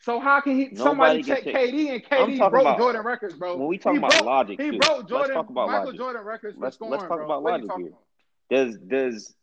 So 0.00 0.20
how 0.20 0.40
can 0.40 0.56
he 0.56 0.64
Nobody 0.72 0.76
somebody 0.76 1.22
can 1.22 1.42
take- 1.42 1.54
KD 1.74 1.88
and 1.94 2.04
KD 2.04 2.38
broke 2.50 2.60
about- 2.62 2.78
Jordan 2.78 3.02
records, 3.02 3.34
bro? 3.34 3.56
When 3.56 3.66
we 3.66 3.78
talk 3.78 3.92
He 3.92 3.98
about 3.98 4.10
broke- 4.12 4.24
logic, 4.24 4.60
He 4.60 4.70
too. 4.72 4.78
broke 4.78 4.98
Let's 4.98 5.08
Jordan 5.08 5.34
talk 5.34 5.48
about 5.50 5.66
Michael 5.68 5.84
logic. 5.86 5.98
Jordan 5.98 6.22
records 6.24 6.56
Let's- 6.58 6.76
scoring, 6.76 6.92
let's 6.92 7.02
talk 7.04 7.16
bro. 7.16 7.24
about 7.24 7.42
What 7.42 7.62
logic 7.64 7.70
here. 7.78 7.92
Does 8.50 8.78
does 8.78 9.34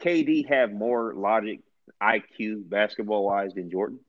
KD 0.00 0.42
have 0.48 0.72
more 0.72 1.14
logic, 1.14 1.60
IQ, 2.02 2.68
basketball 2.68 3.24
wise 3.26 3.54
than 3.54 3.70
Jordan? 3.70 4.00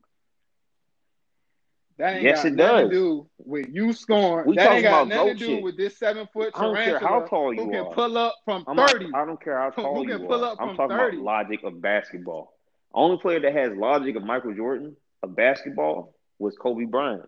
That 1.98 2.14
ain't 2.14 2.22
Yes, 2.24 2.38
got 2.42 2.46
it 2.46 2.54
nothing 2.54 2.76
does. 2.76 2.90
to 2.90 2.94
do 2.96 3.30
with 3.38 3.66
you 3.70 3.92
scoring. 3.92 4.48
We 4.48 4.56
that 4.56 4.64
talking 4.64 4.76
ain't 4.78 4.84
got 4.84 5.02
about 5.06 5.08
nothing 5.08 5.34
to 5.34 5.38
do 5.38 5.46
shit. 5.46 5.62
with 5.64 5.76
this 5.76 5.96
seven 5.98 6.26
foot 6.32 6.50
I 6.54 6.62
don't 6.62 6.74
care 6.74 6.84
tarantula 6.98 7.20
how 7.20 7.26
tall 7.26 7.54
you 7.54 7.62
who 7.64 7.70
can 7.70 7.80
are. 7.86 7.94
pull 7.94 8.18
up 8.18 8.34
from 8.44 8.64
I'm 8.66 8.76
not, 8.76 8.90
thirty. 8.90 9.10
I 9.14 9.24
don't 9.24 9.40
care 9.42 9.58
how 9.60 9.70
tall 9.70 9.94
Who 9.96 10.08
can 10.08 10.20
you 10.20 10.26
pull 10.26 10.44
are. 10.44 10.52
up 10.52 10.58
I'm 10.60 10.76
talking 10.76 10.96
30? 10.96 11.16
about 11.18 11.24
logic 11.24 11.60
of 11.62 11.80
basketball. 11.80 12.52
Only 12.92 13.18
player 13.18 13.40
that 13.40 13.52
has 13.52 13.72
logic 13.76 14.16
of 14.16 14.24
Michael 14.24 14.54
Jordan 14.54 14.96
of 15.22 15.36
basketball 15.36 16.14
was 16.38 16.56
Kobe 16.56 16.84
Bryant. 16.84 17.22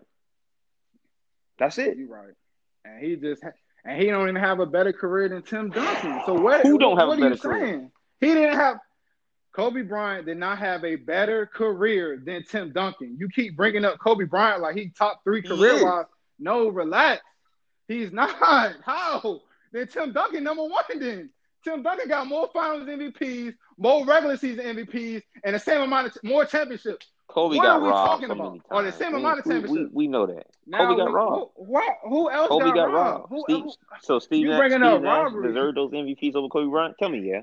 That's 1.59 1.77
it. 1.77 1.97
You're 1.97 2.07
right, 2.09 2.33
and 2.85 3.03
he 3.03 3.15
just 3.15 3.41
and 3.85 4.01
he 4.01 4.07
don't 4.07 4.23
even 4.29 4.35
have 4.35 4.59
a 4.59 4.65
better 4.65 4.93
career 4.93 5.29
than 5.29 5.41
Tim 5.43 5.69
Duncan. 5.71 6.21
So 6.25 6.33
what? 6.33 6.61
Who 6.65 6.77
don't 6.77 6.97
have 6.97 7.07
what 7.07 7.19
a 7.19 7.21
are 7.21 7.29
better 7.29 7.35
you 7.35 7.41
career? 7.41 7.65
saying? 7.65 7.91
He 8.19 8.27
didn't 8.27 8.57
have. 8.57 8.77
Kobe 9.57 9.81
Bryant 9.81 10.27
did 10.27 10.37
not 10.37 10.59
have 10.59 10.85
a 10.85 10.95
better 10.95 11.47
career 11.47 12.21
than 12.23 12.43
Tim 12.43 12.71
Duncan. 12.71 13.17
You 13.19 13.27
keep 13.27 13.57
bringing 13.57 13.85
up 13.85 13.97
Kobe 13.97 14.25
Bryant 14.25 14.61
like 14.61 14.75
he 14.75 14.89
top 14.89 15.23
three 15.23 15.41
career 15.41 15.83
wise. 15.83 16.05
No, 16.37 16.67
relax. 16.69 17.23
He's 17.87 18.11
not. 18.13 18.29
How? 18.85 19.41
Then 19.71 19.87
Tim 19.87 20.13
Duncan 20.13 20.43
number 20.43 20.61
one. 20.63 20.83
Then 20.99 21.31
Tim 21.63 21.81
Duncan 21.81 22.07
got 22.07 22.27
more 22.27 22.47
Finals 22.53 22.87
MVPs, 22.87 23.55
more 23.79 24.05
regular 24.05 24.37
season 24.37 24.63
MVPs, 24.75 25.23
and 25.43 25.55
the 25.55 25.59
same 25.59 25.81
amount 25.81 26.07
of 26.15 26.23
more 26.23 26.45
championships. 26.45 27.07
Kobe 27.27 27.57
What 27.57 27.63
got 27.63 27.77
are 27.77 27.81
we 27.81 27.89
robbed 27.89 28.21
talking 28.21 28.29
about? 28.31 28.59
Or 28.69 28.83
the 28.83 28.91
same 28.91 29.13
We- 29.13 29.19
amount 29.21 29.39
of 29.39 29.45
we, 29.47 29.53
we, 29.55 29.59
championships. 29.61 29.93
we 29.95 30.07
know 30.07 30.27
that. 30.27 30.45
Now, 30.67 30.85
Kobe 30.87 30.97
got 31.03 31.11
robbed. 31.11 31.51
Who, 31.57 31.63
what, 31.65 31.97
who 32.03 32.29
else 32.31 32.47
Kobe 32.47 32.65
got, 32.65 32.75
got 32.75 32.83
robbed? 32.93 33.19
robbed. 33.21 33.29
Who, 33.29 33.41
Steve, 33.49 33.63
who- 33.63 33.71
so 34.01 34.19
Steve 34.19 34.43
You 34.45 34.49
Nash, 34.51 34.59
bringing 34.59 34.77
Steve 34.77 34.93
up 34.93 35.01
Nash 35.01 35.23
robbery. 35.23 35.47
deserved 35.47 35.77
those 35.77 35.91
MVPs 35.91 36.35
over 36.35 36.47
Kobe 36.47 36.69
Bryant? 36.69 36.95
Tell 36.99 37.09
me, 37.09 37.27
yeah. 37.27 37.41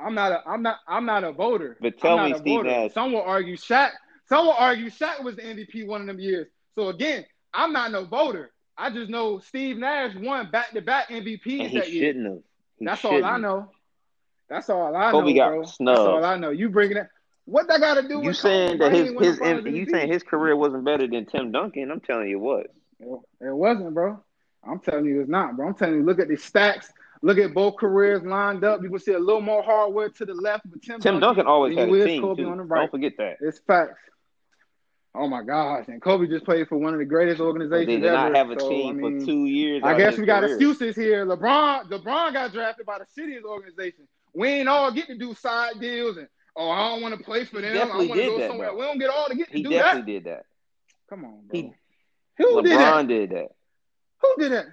I'm 0.00 0.14
not 0.14 0.32
a 0.32 0.42
I'm 0.48 0.62
not 0.62 0.78
I'm 0.88 1.06
not 1.06 1.24
a 1.24 1.32
voter. 1.32 1.78
But 1.80 1.98
tell 1.98 2.18
I'm 2.18 2.24
me, 2.24 2.30
not 2.30 2.36
a 2.36 2.40
Steve 2.40 2.62
voter. 2.62 2.70
Nash. 2.70 2.92
Some 2.92 3.12
will 3.12 3.22
argue 3.22 3.56
Shaq. 3.56 3.90
Some 4.28 4.46
will 4.46 4.54
argue 4.54 4.90
Shaq 4.90 5.22
was 5.22 5.36
the 5.36 5.42
MVP 5.42 5.86
one 5.86 6.00
of 6.02 6.06
them 6.06 6.20
years. 6.20 6.48
So 6.74 6.88
again, 6.88 7.24
I'm 7.52 7.72
not 7.72 7.90
no 7.92 8.04
voter. 8.04 8.52
I 8.76 8.90
just 8.90 9.10
know 9.10 9.38
Steve 9.40 9.76
Nash 9.78 10.14
won 10.16 10.50
back 10.50 10.70
to 10.72 10.80
back 10.80 11.08
MVPs 11.10 11.60
And 11.60 11.70
he 11.70 11.78
that 11.78 11.90
year. 11.92 12.08
shouldn't 12.08 12.26
have. 12.26 12.42
He 12.78 12.84
That's 12.86 13.04
all 13.04 13.12
shouldn't 13.12 13.24
I 13.24 13.36
know. 13.38 13.70
That's 14.48 14.68
all 14.70 14.94
I 14.96 15.12
Kobe 15.12 15.32
know, 15.32 15.34
got 15.34 15.48
bro. 15.48 15.64
snubbed. 15.64 15.96
That's 15.98 16.06
all 16.06 16.24
I 16.24 16.36
know. 16.36 16.50
You 16.50 16.68
bringing 16.70 16.96
it? 16.96 17.08
What 17.44 17.68
that 17.68 17.80
got 17.80 17.94
to 17.94 18.08
do 18.08 18.20
with 18.20 18.26
You 18.26 18.32
saying 18.32 18.78
Kobe? 18.78 18.78
that 18.78 18.92
He 18.92 18.98
his 18.98 19.12
his 19.18 19.40
no 19.40 19.60
Finals 19.60 19.64
you 19.66 19.86
saying 19.86 20.10
his 20.10 20.22
career 20.22 20.56
wasn't 20.56 20.84
better 20.84 21.06
than 21.06 21.26
Tim 21.26 21.50
Duncan? 21.52 21.90
I'm 21.90 22.00
telling 22.00 22.28
you 22.28 22.38
it 22.38 22.40
was. 22.40 22.66
It 23.40 23.54
wasn't, 23.54 23.94
bro. 23.94 24.22
I'm 24.64 24.80
telling 24.80 25.06
you, 25.06 25.20
it's 25.20 25.30
not, 25.30 25.56
bro. 25.56 25.68
I'm 25.68 25.74
telling 25.74 25.96
you, 25.96 26.02
look 26.04 26.18
at 26.20 26.28
the 26.28 26.36
stacks. 26.36 26.92
Look 27.22 27.38
at 27.38 27.52
both 27.52 27.76
careers 27.76 28.22
lined 28.22 28.64
up. 28.64 28.82
You 28.82 28.88
can 28.88 28.98
see 28.98 29.12
a 29.12 29.18
little 29.18 29.42
more 29.42 29.62
hardware 29.62 30.08
to 30.08 30.24
the 30.24 30.32
left, 30.34 30.70
but 30.70 30.80
Tim, 30.82 31.00
Tim 31.00 31.20
Duncan 31.20 31.46
always 31.46 31.76
had 31.76 31.88
a 31.88 32.06
team 32.06 32.22
Kobe 32.22 32.42
too. 32.42 32.48
on 32.48 32.56
the 32.58 32.62
right. 32.64 32.80
Don't 32.80 32.90
forget 32.90 33.12
that. 33.18 33.36
It's 33.40 33.58
facts. 33.66 33.98
Oh 35.14 35.26
my 35.26 35.42
gosh! 35.42 35.86
And 35.88 36.00
Kobe 36.00 36.28
just 36.28 36.44
played 36.44 36.68
for 36.68 36.78
one 36.78 36.92
of 36.94 36.98
the 37.00 37.04
greatest 37.04 37.38
They 37.38 37.44
organizations 37.44 38.00
did 38.02 38.04
ever. 38.04 38.16
not 38.30 38.34
have 38.36 38.50
a 38.50 38.60
so, 38.60 38.68
team 38.68 38.90
I 38.90 38.92
mean, 38.92 39.20
for 39.20 39.26
two 39.26 39.44
years. 39.46 39.82
I 39.84 39.98
guess 39.98 40.16
we 40.16 40.24
got 40.24 40.42
career. 40.42 40.54
excuses 40.54 40.94
here. 40.94 41.26
LeBron, 41.26 41.90
LeBron 41.90 42.32
got 42.32 42.52
drafted 42.52 42.86
by 42.86 42.98
the 43.00 43.06
city's 43.06 43.42
organization. 43.44 44.06
We 44.32 44.48
ain't 44.48 44.68
all 44.68 44.92
get 44.92 45.08
to 45.08 45.18
do 45.18 45.34
side 45.34 45.80
deals 45.80 46.16
and 46.16 46.28
oh, 46.54 46.70
I 46.70 46.90
don't 46.90 47.02
want 47.02 47.18
to 47.18 47.24
play 47.24 47.44
for 47.44 47.60
them. 47.60 47.76
I 47.76 47.96
want 47.96 48.08
to 48.12 48.14
go 48.16 48.38
that, 48.38 48.48
somewhere. 48.50 48.68
bro. 48.70 48.78
We 48.78 48.84
don't 48.84 48.98
get 48.98 49.10
all 49.10 49.26
to 49.26 49.34
get 49.34 49.48
to 49.50 49.56
He 49.56 49.62
do 49.64 49.70
that. 49.70 49.74
He 49.74 49.78
definitely 49.82 50.12
did 50.12 50.24
that. 50.24 50.44
Come 51.10 51.24
on, 51.24 51.40
bro. 51.48 51.60
He- 51.60 51.72
Who 52.38 52.62
did 52.62 52.78
that? 52.78 53.08
Did 53.08 53.30
that. 53.30 53.48
Who 54.22 54.34
did 54.38 54.52
that? 54.52 54.66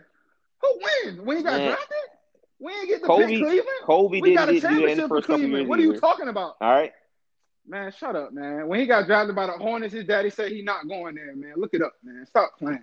Who 0.61 0.80
wins? 1.03 1.19
When 1.22 1.38
ain't 1.38 1.45
got 1.48 1.57
Man. 1.57 1.68
drafted. 1.69 1.98
We 2.59 2.71
ain't 2.73 2.88
get 2.88 3.01
to 3.01 3.07
Kobe- 3.07 3.27
pick 3.27 3.39
Cleveland. 3.39 3.67
Kobe 3.84 4.19
we 4.21 4.29
didn't 4.29 4.38
got 4.38 4.49
a 4.49 4.53
get 4.53 4.61
to 4.63 4.67
do 4.69 4.75
that 4.75 4.81
in 4.81 4.88
championship 4.97 5.07
for 5.09 5.21
Cleveland. 5.21 5.69
What 5.69 5.79
are 5.79 5.84
you 5.84 5.99
talking 5.99 6.27
about? 6.27 6.55
All 6.61 6.71
right. 6.73 6.91
Man, 7.67 7.91
shut 7.91 8.15
up, 8.15 8.31
man. 8.34 8.67
When 8.67 8.79
he 8.79 8.85
got 8.85 9.05
drafted 9.07 9.35
by 9.35 9.45
the 9.47 9.51
Hornets, 9.53 9.93
his 9.93 10.05
daddy 10.05 10.29
said 10.29 10.51
he 10.51 10.61
not 10.61 10.88
going 10.88 11.15
there, 11.15 11.35
man. 11.35 11.53
Look 11.57 11.73
it 11.73 11.81
up, 11.81 11.93
man. 12.03 12.25
Stop 12.25 12.57
playing. 12.57 12.79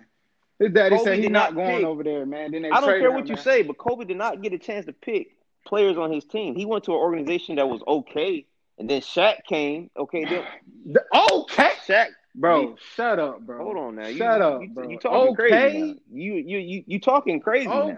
His 0.59 0.71
daddy 0.71 0.95
Kobe 0.95 1.03
said 1.03 1.15
he 1.15 1.23
did 1.23 1.31
not 1.31 1.53
not 1.53 1.63
going 1.65 1.77
pick. 1.79 1.85
over 1.85 2.03
there, 2.03 2.25
man. 2.25 2.51
Then 2.51 2.61
they 2.61 2.69
I 2.69 2.79
don't 2.79 2.89
care 2.99 3.07
him, 3.09 3.15
what 3.15 3.27
you 3.27 3.35
man. 3.35 3.43
say, 3.43 3.63
but 3.63 3.77
Kobe 3.77 4.05
did 4.05 4.17
not 4.17 4.41
get 4.41 4.53
a 4.53 4.59
chance 4.59 4.85
to 4.85 4.93
pick 4.93 5.29
players 5.65 5.97
on 5.97 6.11
his 6.11 6.23
team. 6.23 6.55
He 6.55 6.65
went 6.65 6.83
to 6.85 6.91
an 6.91 6.97
organization 6.99 7.55
that 7.55 7.67
was 7.67 7.81
okay, 7.87 8.45
and 8.77 8.89
then 8.89 9.01
Shaq 9.01 9.43
came. 9.49 9.89
Okay, 9.97 10.23
then 10.23 10.43
The- 10.85 11.03
okay, 11.31 11.71
Shaq. 11.87 12.09
bro. 12.35 12.61
You- 12.61 12.77
shut 12.95 13.19
up, 13.19 13.41
bro. 13.41 13.63
Hold 13.63 13.77
on 13.77 13.95
now. 13.95 14.07
You, 14.07 14.17
Shut 14.17 14.41
up, 14.41 14.61
you, 14.61 14.69
bro. 14.69 14.87
You 14.87 14.99
talking 14.99 15.33
okay. 15.33 15.49
crazy 15.49 15.81
now. 15.81 15.95
You 16.13 16.33
you 16.35 16.57
you 16.59 16.83
you 16.85 16.99
talking 16.99 17.39
crazy 17.41 17.67
now. 17.67 17.97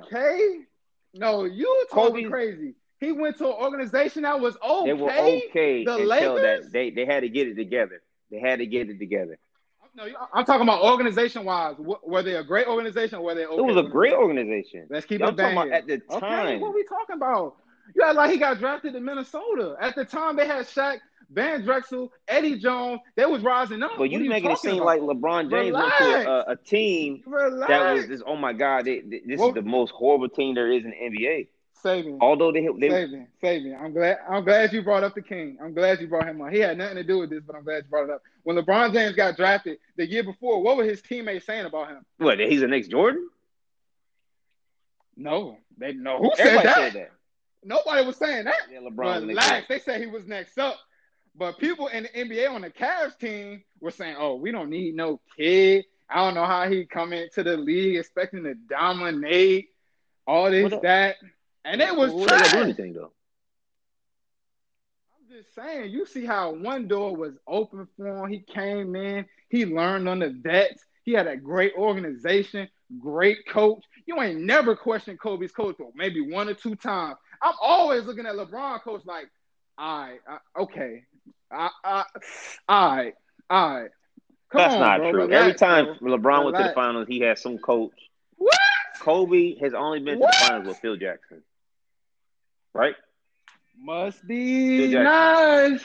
No, 1.13 1.45
you 1.45 1.85
talking 1.91 2.13
Kobe's- 2.25 2.29
crazy. 2.29 2.75
He 2.99 3.11
went 3.11 3.37
to 3.37 3.45
an 3.45 3.53
organization 3.53 4.23
that 4.23 4.39
was 4.39 4.57
okay. 4.63 4.85
They 4.87 4.93
were 4.93 5.11
okay 5.11 5.83
The 5.85 5.91
until 5.93 6.07
Lakers? 6.07 6.63
that 6.65 6.71
they 6.71 6.89
they 6.89 7.05
had 7.05 7.19
to 7.21 7.29
get 7.29 7.47
it 7.47 7.55
together. 7.55 8.01
They 8.31 8.39
had 8.39 8.59
to 8.59 8.65
get 8.65 8.89
it 8.89 8.97
together. 8.97 9.37
No, 9.95 10.05
I'm 10.33 10.45
talking 10.45 10.61
about 10.63 10.83
organization 10.83 11.43
wise. 11.43 11.75
Were 11.77 12.21
they 12.23 12.35
a 12.35 12.43
great 12.43 12.67
organization 12.67 13.19
or 13.19 13.23
were 13.23 13.35
they 13.35 13.45
okay? 13.45 13.55
It 13.57 13.65
was 13.65 13.77
a 13.77 13.87
great 13.89 14.13
organization. 14.13 14.87
Let's 14.89 15.05
keep 15.05 15.19
Y'all 15.21 15.29
it 15.29 15.37
talking 15.37 15.71
at 15.73 15.87
the 15.87 15.97
time. 15.97 16.23
Okay, 16.23 16.57
what 16.57 16.69
are 16.69 16.73
we 16.73 16.83
talking 16.83 17.15
about? 17.15 17.55
Yeah, 17.95 18.11
like 18.11 18.31
he 18.31 18.37
got 18.37 18.59
drafted 18.59 18.93
to 18.93 18.99
Minnesota. 18.99 19.75
At 19.79 19.95
the 19.95 20.05
time, 20.05 20.35
they 20.35 20.45
had 20.45 20.65
Shaq, 20.65 20.97
Van 21.29 21.63
Drexel, 21.63 22.11
Eddie 22.27 22.57
Jones. 22.57 23.01
They 23.15 23.25
was 23.25 23.43
rising 23.43 23.83
up. 23.83 23.91
But 23.97 24.09
you, 24.09 24.19
you 24.19 24.29
making 24.29 24.51
it 24.51 24.59
seem 24.59 24.81
about? 24.81 24.85
like 24.85 25.01
LeBron 25.01 25.49
James 25.49 25.67
Relax. 25.67 25.99
went 25.99 26.23
to 26.23 26.29
a, 26.29 26.51
a 26.51 26.55
team 26.55 27.23
Relax. 27.25 27.69
that 27.69 27.93
was 27.93 28.07
this. 28.07 28.21
Oh 28.25 28.37
my 28.37 28.53
God, 28.53 28.85
they, 28.85 29.01
they, 29.01 29.21
this 29.25 29.39
well, 29.39 29.49
is 29.49 29.55
the 29.55 29.61
most 29.61 29.91
horrible 29.91 30.29
team 30.29 30.55
there 30.55 30.71
is 30.71 30.83
in 30.83 30.91
the 30.91 30.95
NBA. 30.95 31.47
Saving. 31.83 32.17
Although 32.21 32.51
they, 32.51 32.67
they 32.79 32.89
saving, 32.89 33.27
saving. 33.39 33.75
I'm 33.75 33.93
glad. 33.93 34.17
I'm 34.27 34.43
glad 34.43 34.73
you 34.73 34.81
brought 34.81 35.03
up 35.03 35.13
the 35.13 35.21
king. 35.21 35.57
I'm 35.61 35.73
glad 35.73 36.01
you 36.01 36.07
brought 36.07 36.27
him 36.27 36.41
on. 36.41 36.51
He 36.51 36.59
had 36.59 36.77
nothing 36.77 36.95
to 36.95 37.03
do 37.03 37.19
with 37.19 37.29
this, 37.29 37.43
but 37.45 37.55
I'm 37.55 37.63
glad 37.63 37.83
you 37.83 37.89
brought 37.89 38.05
it 38.05 38.09
up. 38.09 38.21
When 38.43 38.57
LeBron 38.57 38.93
James 38.93 39.15
got 39.15 39.37
drafted 39.37 39.77
the 39.95 40.09
year 40.09 40.23
before, 40.23 40.61
what 40.63 40.77
were 40.77 40.83
his 40.83 41.01
teammates 41.01 41.45
saying 41.45 41.65
about 41.65 41.89
him? 41.89 42.05
What? 42.17 42.39
He's 42.39 42.61
the 42.61 42.67
next 42.67 42.87
Jordan? 42.87 43.29
No, 45.15 45.57
they 45.77 45.93
know 45.93 46.19
who 46.19 46.31
said 46.35 46.63
that? 46.63 46.75
said 46.75 46.93
that? 46.93 47.11
Nobody 47.63 48.05
was 48.05 48.15
saying 48.17 48.45
that. 48.45 48.55
Yeah, 48.71 48.79
LeBron. 48.79 49.27
Relax. 49.27 49.67
They 49.67 49.79
said 49.79 49.99
he 49.99 50.07
was 50.07 50.25
next 50.25 50.57
up. 50.57 50.77
But 51.37 51.59
people 51.59 51.87
in 51.87 52.03
the 52.03 52.09
NBA 52.09 52.49
on 52.49 52.61
the 52.61 52.69
Cavs 52.69 53.17
team 53.17 53.63
were 53.79 53.91
saying, 53.91 54.15
"Oh, 54.17 54.35
we 54.35 54.51
don't 54.51 54.69
need 54.69 54.95
no 54.95 55.21
kid. 55.37 55.85
I 56.09 56.23
don't 56.23 56.33
know 56.33 56.45
how 56.45 56.67
he 56.67 56.85
come 56.85 57.13
into 57.13 57.43
the 57.43 57.57
league 57.57 57.97
expecting 57.97 58.43
to 58.43 58.55
dominate 58.55 59.69
all 60.25 60.49
this 60.49 60.73
that." 60.81 61.17
And 61.63 61.81
it 61.81 61.95
was 61.95 62.11
well, 62.11 62.27
trash. 62.27 62.53
do 62.53 62.59
anything 62.59 62.93
though. 62.93 63.11
I'm 65.19 65.37
just 65.37 65.53
saying, 65.53 65.91
you 65.91 66.05
see 66.05 66.25
how 66.25 66.53
one 66.53 66.87
door 66.87 67.15
was 67.15 67.33
open 67.45 67.87
for 67.97 68.25
him. 68.25 68.31
He 68.31 68.39
came 68.39 68.95
in, 68.95 69.25
he 69.49 69.65
learned 69.65 70.07
on 70.07 70.19
the 70.19 70.29
vets. 70.29 70.83
He 71.03 71.11
had 71.13 71.27
a 71.27 71.37
great 71.37 71.73
organization, 71.77 72.69
great 72.99 73.47
coach. 73.47 73.83
You 74.05 74.21
ain't 74.21 74.41
never 74.41 74.75
questioned 74.75 75.19
Kobe's 75.19 75.51
coach, 75.51 75.75
but 75.77 75.89
maybe 75.93 76.21
one 76.21 76.49
or 76.49 76.53
two 76.53 76.75
times. 76.75 77.17
I'm 77.41 77.55
always 77.61 78.05
looking 78.05 78.25
at 78.25 78.35
LeBron 78.35 78.81
coach 78.81 79.05
like, 79.05 79.29
all 79.77 80.01
right, 80.01 80.19
uh, 80.29 80.61
okay, 80.61 81.03
I, 81.51 81.69
I, 81.83 82.03
all 82.67 82.95
right, 82.95 83.13
all 83.49 83.79
right. 83.79 83.91
Come 84.51 84.59
That's 84.59 84.73
on, 84.75 84.79
not 84.79 84.97
bro. 84.99 85.11
true. 85.11 85.21
Relax, 85.23 85.41
Every 85.41 85.53
time 85.53 85.97
bro. 85.99 86.17
LeBron 86.17 86.45
went 86.45 86.57
to 86.57 86.63
the 86.63 86.73
finals, 86.73 87.07
he 87.07 87.19
had 87.19 87.37
some 87.37 87.57
coach. 87.57 87.93
What? 88.37 88.57
Kobe 88.99 89.57
has 89.59 89.73
only 89.73 89.99
been 89.99 90.19
what? 90.19 90.31
to 90.31 90.39
the 90.39 90.45
finals 90.45 90.67
with 90.67 90.77
Phil 90.77 90.95
Jackson 90.95 91.43
right? 92.77 92.95
Must 93.79 94.25
be 94.27 94.93
nice. 94.93 95.83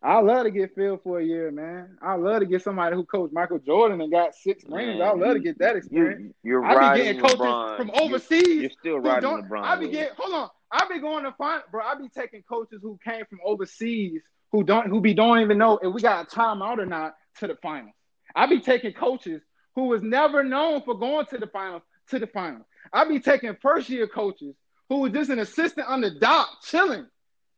I 0.00 0.20
love 0.20 0.44
to 0.44 0.50
get 0.50 0.74
Phil 0.76 0.96
for 1.02 1.18
a 1.18 1.24
year, 1.24 1.50
man. 1.50 1.98
I 2.00 2.14
love 2.14 2.40
to 2.40 2.46
get 2.46 2.62
somebody 2.62 2.94
who 2.94 3.04
coached 3.04 3.34
Michael 3.34 3.58
Jordan 3.58 4.00
and 4.00 4.12
got 4.12 4.34
six 4.34 4.64
rings. 4.68 5.00
I 5.00 5.10
love 5.12 5.34
to 5.34 5.40
get 5.40 5.58
that 5.58 5.74
experience. 5.74 6.34
You, 6.44 6.58
are 6.58 6.64
I 6.64 6.96
be 6.96 7.02
getting 7.02 7.20
coaches 7.20 7.38
LeBron. 7.40 7.76
from 7.76 7.90
overseas. 7.94 8.46
You're, 8.46 8.60
you're 8.62 8.70
still 8.70 8.98
riding 9.00 9.28
LeBron. 9.28 9.64
I 9.64 9.76
be 9.76 9.88
getting 9.88 10.14
hold 10.16 10.34
on. 10.34 10.50
I 10.70 10.86
be 10.88 10.98
going 11.00 11.24
to 11.24 11.32
find 11.32 11.62
bro. 11.70 11.82
I 11.82 11.94
be 11.94 12.08
taking 12.08 12.42
coaches 12.42 12.80
who 12.82 12.98
came 13.04 13.24
from 13.26 13.38
overseas 13.44 14.22
who 14.52 14.64
don't 14.64 14.88
who 14.88 15.00
be 15.00 15.14
don't 15.14 15.40
even 15.40 15.58
know 15.58 15.78
if 15.82 15.92
we 15.92 16.00
got 16.00 16.32
a 16.32 16.36
timeout 16.36 16.78
or 16.78 16.86
not 16.86 17.14
to 17.40 17.46
the 17.46 17.56
finals. 17.56 17.94
I 18.34 18.46
be 18.46 18.60
taking 18.60 18.92
coaches 18.92 19.42
who 19.74 19.86
was 19.86 20.02
never 20.02 20.42
known 20.42 20.82
for 20.82 20.94
going 20.94 21.26
to 21.26 21.38
the 21.38 21.46
finals 21.46 21.82
to 22.10 22.18
the 22.18 22.26
finals. 22.26 22.64
I 22.92 23.04
be 23.04 23.20
taking 23.20 23.56
first 23.60 23.88
year 23.88 24.06
coaches 24.06 24.54
who 24.88 25.00
was 25.00 25.12
just 25.12 25.30
an 25.30 25.38
assistant 25.38 25.86
on 25.86 26.00
the 26.00 26.10
dock, 26.10 26.62
chilling 26.62 27.06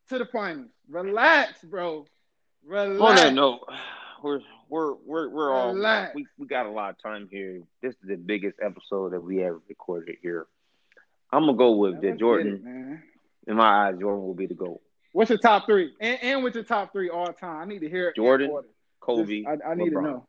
to 0.09 0.19
the 0.19 0.27
finals. 0.27 0.71
Relax, 0.89 1.63
bro. 1.63 2.07
Relax. 2.65 3.01
On 3.01 3.17
that 3.17 3.35
note, 3.35 3.61
we're 4.23 4.41
we're 4.69 4.95
we're 4.95 5.29
we're 5.29 5.53
all 5.55 5.75
Relax. 5.75 6.15
we 6.15 6.27
we 6.39 6.47
got 6.47 6.67
a 6.67 6.71
lot 6.71 6.91
of 6.91 7.03
time 7.03 7.29
here. 7.31 7.63
This 7.83 7.93
is 7.93 8.09
the 8.09 8.17
biggest 8.17 8.59
episode 8.63 9.13
that 9.13 9.21
we 9.23 9.43
ever 9.43 9.61
recorded 9.69 10.17
here. 10.23 10.47
I'm 11.33 11.47
gonna 11.47 11.57
go 11.57 11.73
with 11.73 12.01
the 12.01 12.13
Jordan. 12.13 13.03
It, 13.47 13.51
In 13.51 13.57
my 13.57 13.89
eyes, 13.89 13.95
Jordan 13.99 14.25
will 14.25 14.35
be 14.35 14.47
the 14.47 14.55
goal. 14.55 14.81
What's 15.13 15.31
your 15.31 15.39
top 15.39 15.67
three? 15.67 15.93
And, 16.01 16.19
and 16.23 16.43
what's 16.43 16.55
your 16.55 16.65
top 16.65 16.93
three 16.93 17.09
all 17.09 17.33
time? 17.33 17.63
I 17.63 17.65
need 17.65 17.81
to 17.81 17.89
hear 17.89 18.09
it. 18.09 18.17
Jordan, 18.17 18.63
Kobe. 19.01 19.43
Just, 19.43 19.63
I, 19.65 19.71
I, 19.71 19.75
need 19.75 19.93
LeBron. 19.93 20.03
to 20.03 20.03
know. 20.03 20.27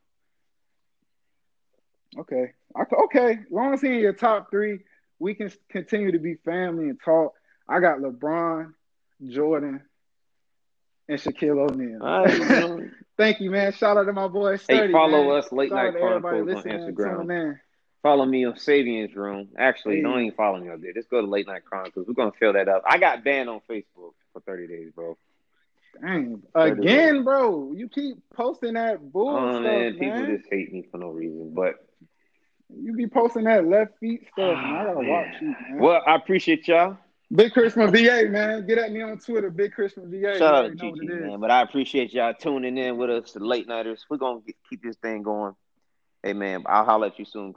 Okay. 2.18 2.52
Okay. 2.76 3.32
As 3.32 3.50
long 3.50 3.74
as 3.74 3.80
he's 3.80 3.90
in 3.90 3.98
your 3.98 4.12
top 4.12 4.50
three, 4.50 4.80
we 5.18 5.34
can 5.34 5.52
continue 5.68 6.12
to 6.12 6.18
be 6.18 6.34
family 6.44 6.88
and 6.88 6.98
talk. 7.02 7.34
I 7.68 7.80
got 7.80 7.98
LeBron, 7.98 8.72
Jordan, 9.28 9.82
and 11.08 11.18
Shaquille 11.18 11.70
O'Neal. 11.70 12.90
Thank 13.16 13.40
you, 13.40 13.50
man. 13.50 13.72
Shout 13.72 13.96
out 13.96 14.04
to 14.04 14.12
my 14.12 14.28
boy. 14.28 14.56
Sturdy, 14.56 14.88
hey, 14.88 14.92
follow 14.92 15.28
man. 15.28 15.38
us 15.38 15.52
late 15.52 15.70
Shout 15.70 15.94
night 15.94 16.00
chronicles 16.00 16.56
on 16.56 16.62
Instagram. 16.64 17.58
Follow 18.02 18.24
me 18.24 18.44
on 18.44 18.54
Savian's 18.54 19.14
room. 19.14 19.48
Actually, 19.56 19.96
hey. 19.96 20.02
don't 20.02 20.20
even 20.20 20.32
follow 20.36 20.58
me 20.58 20.68
up 20.68 20.80
there. 20.80 20.92
Just 20.92 21.08
go 21.08 21.20
to 21.20 21.26
late 21.26 21.46
night 21.46 21.64
chronicles. 21.64 22.06
We're 22.06 22.14
gonna 22.14 22.32
fill 22.32 22.54
that 22.54 22.68
up. 22.68 22.82
I 22.86 22.98
got 22.98 23.22
banned 23.22 23.48
on 23.48 23.60
Facebook 23.70 24.14
for 24.32 24.40
thirty 24.44 24.66
days, 24.66 24.90
bro. 24.94 25.16
Dang. 26.00 26.42
Again, 26.54 27.16
days. 27.16 27.24
bro. 27.24 27.72
You 27.72 27.88
keep 27.88 28.16
posting 28.34 28.74
that 28.74 29.12
bull 29.12 29.36
oh, 29.36 29.52
stuff, 29.52 29.62
man. 29.62 29.92
People 29.98 30.26
just 30.26 30.48
hate 30.50 30.72
me 30.72 30.84
for 30.90 30.98
no 30.98 31.10
reason, 31.10 31.52
but 31.54 31.76
you 32.74 32.94
be 32.94 33.06
posting 33.06 33.44
that 33.44 33.68
left 33.68 33.98
feet 34.00 34.26
stuff, 34.32 34.56
man. 34.56 34.56
I 34.56 34.80
ah, 34.80 34.84
gotta 34.94 35.08
watch 35.08 35.34
you, 35.40 35.46
man. 35.48 35.78
Well, 35.78 36.02
I 36.06 36.16
appreciate 36.16 36.66
y'all. 36.66 36.96
Big 37.34 37.52
Christmas 37.52 37.90
VA, 37.90 38.26
man. 38.28 38.66
Get 38.66 38.78
at 38.78 38.92
me 38.92 39.00
on 39.00 39.18
Twitter, 39.18 39.50
Big 39.50 39.72
Christmas 39.72 40.06
VA. 40.10 40.36
Shout 40.38 40.54
out 40.54 40.68
to 40.68 40.74
Gigi, 40.74 41.06
man. 41.06 41.40
But 41.40 41.50
I 41.50 41.62
appreciate 41.62 42.12
y'all 42.12 42.34
tuning 42.34 42.76
in 42.76 42.98
with 42.98 43.10
us, 43.10 43.32
the 43.32 43.40
late 43.40 43.66
nighters. 43.66 44.04
We're 44.10 44.18
gonna 44.18 44.40
keep 44.68 44.82
this 44.82 44.96
thing 44.96 45.22
going. 45.22 45.54
Hey, 46.22 46.34
man, 46.34 46.62
I'll 46.66 46.84
holler 46.84 47.08
at 47.08 47.18
you 47.18 47.24
soon. 47.24 47.50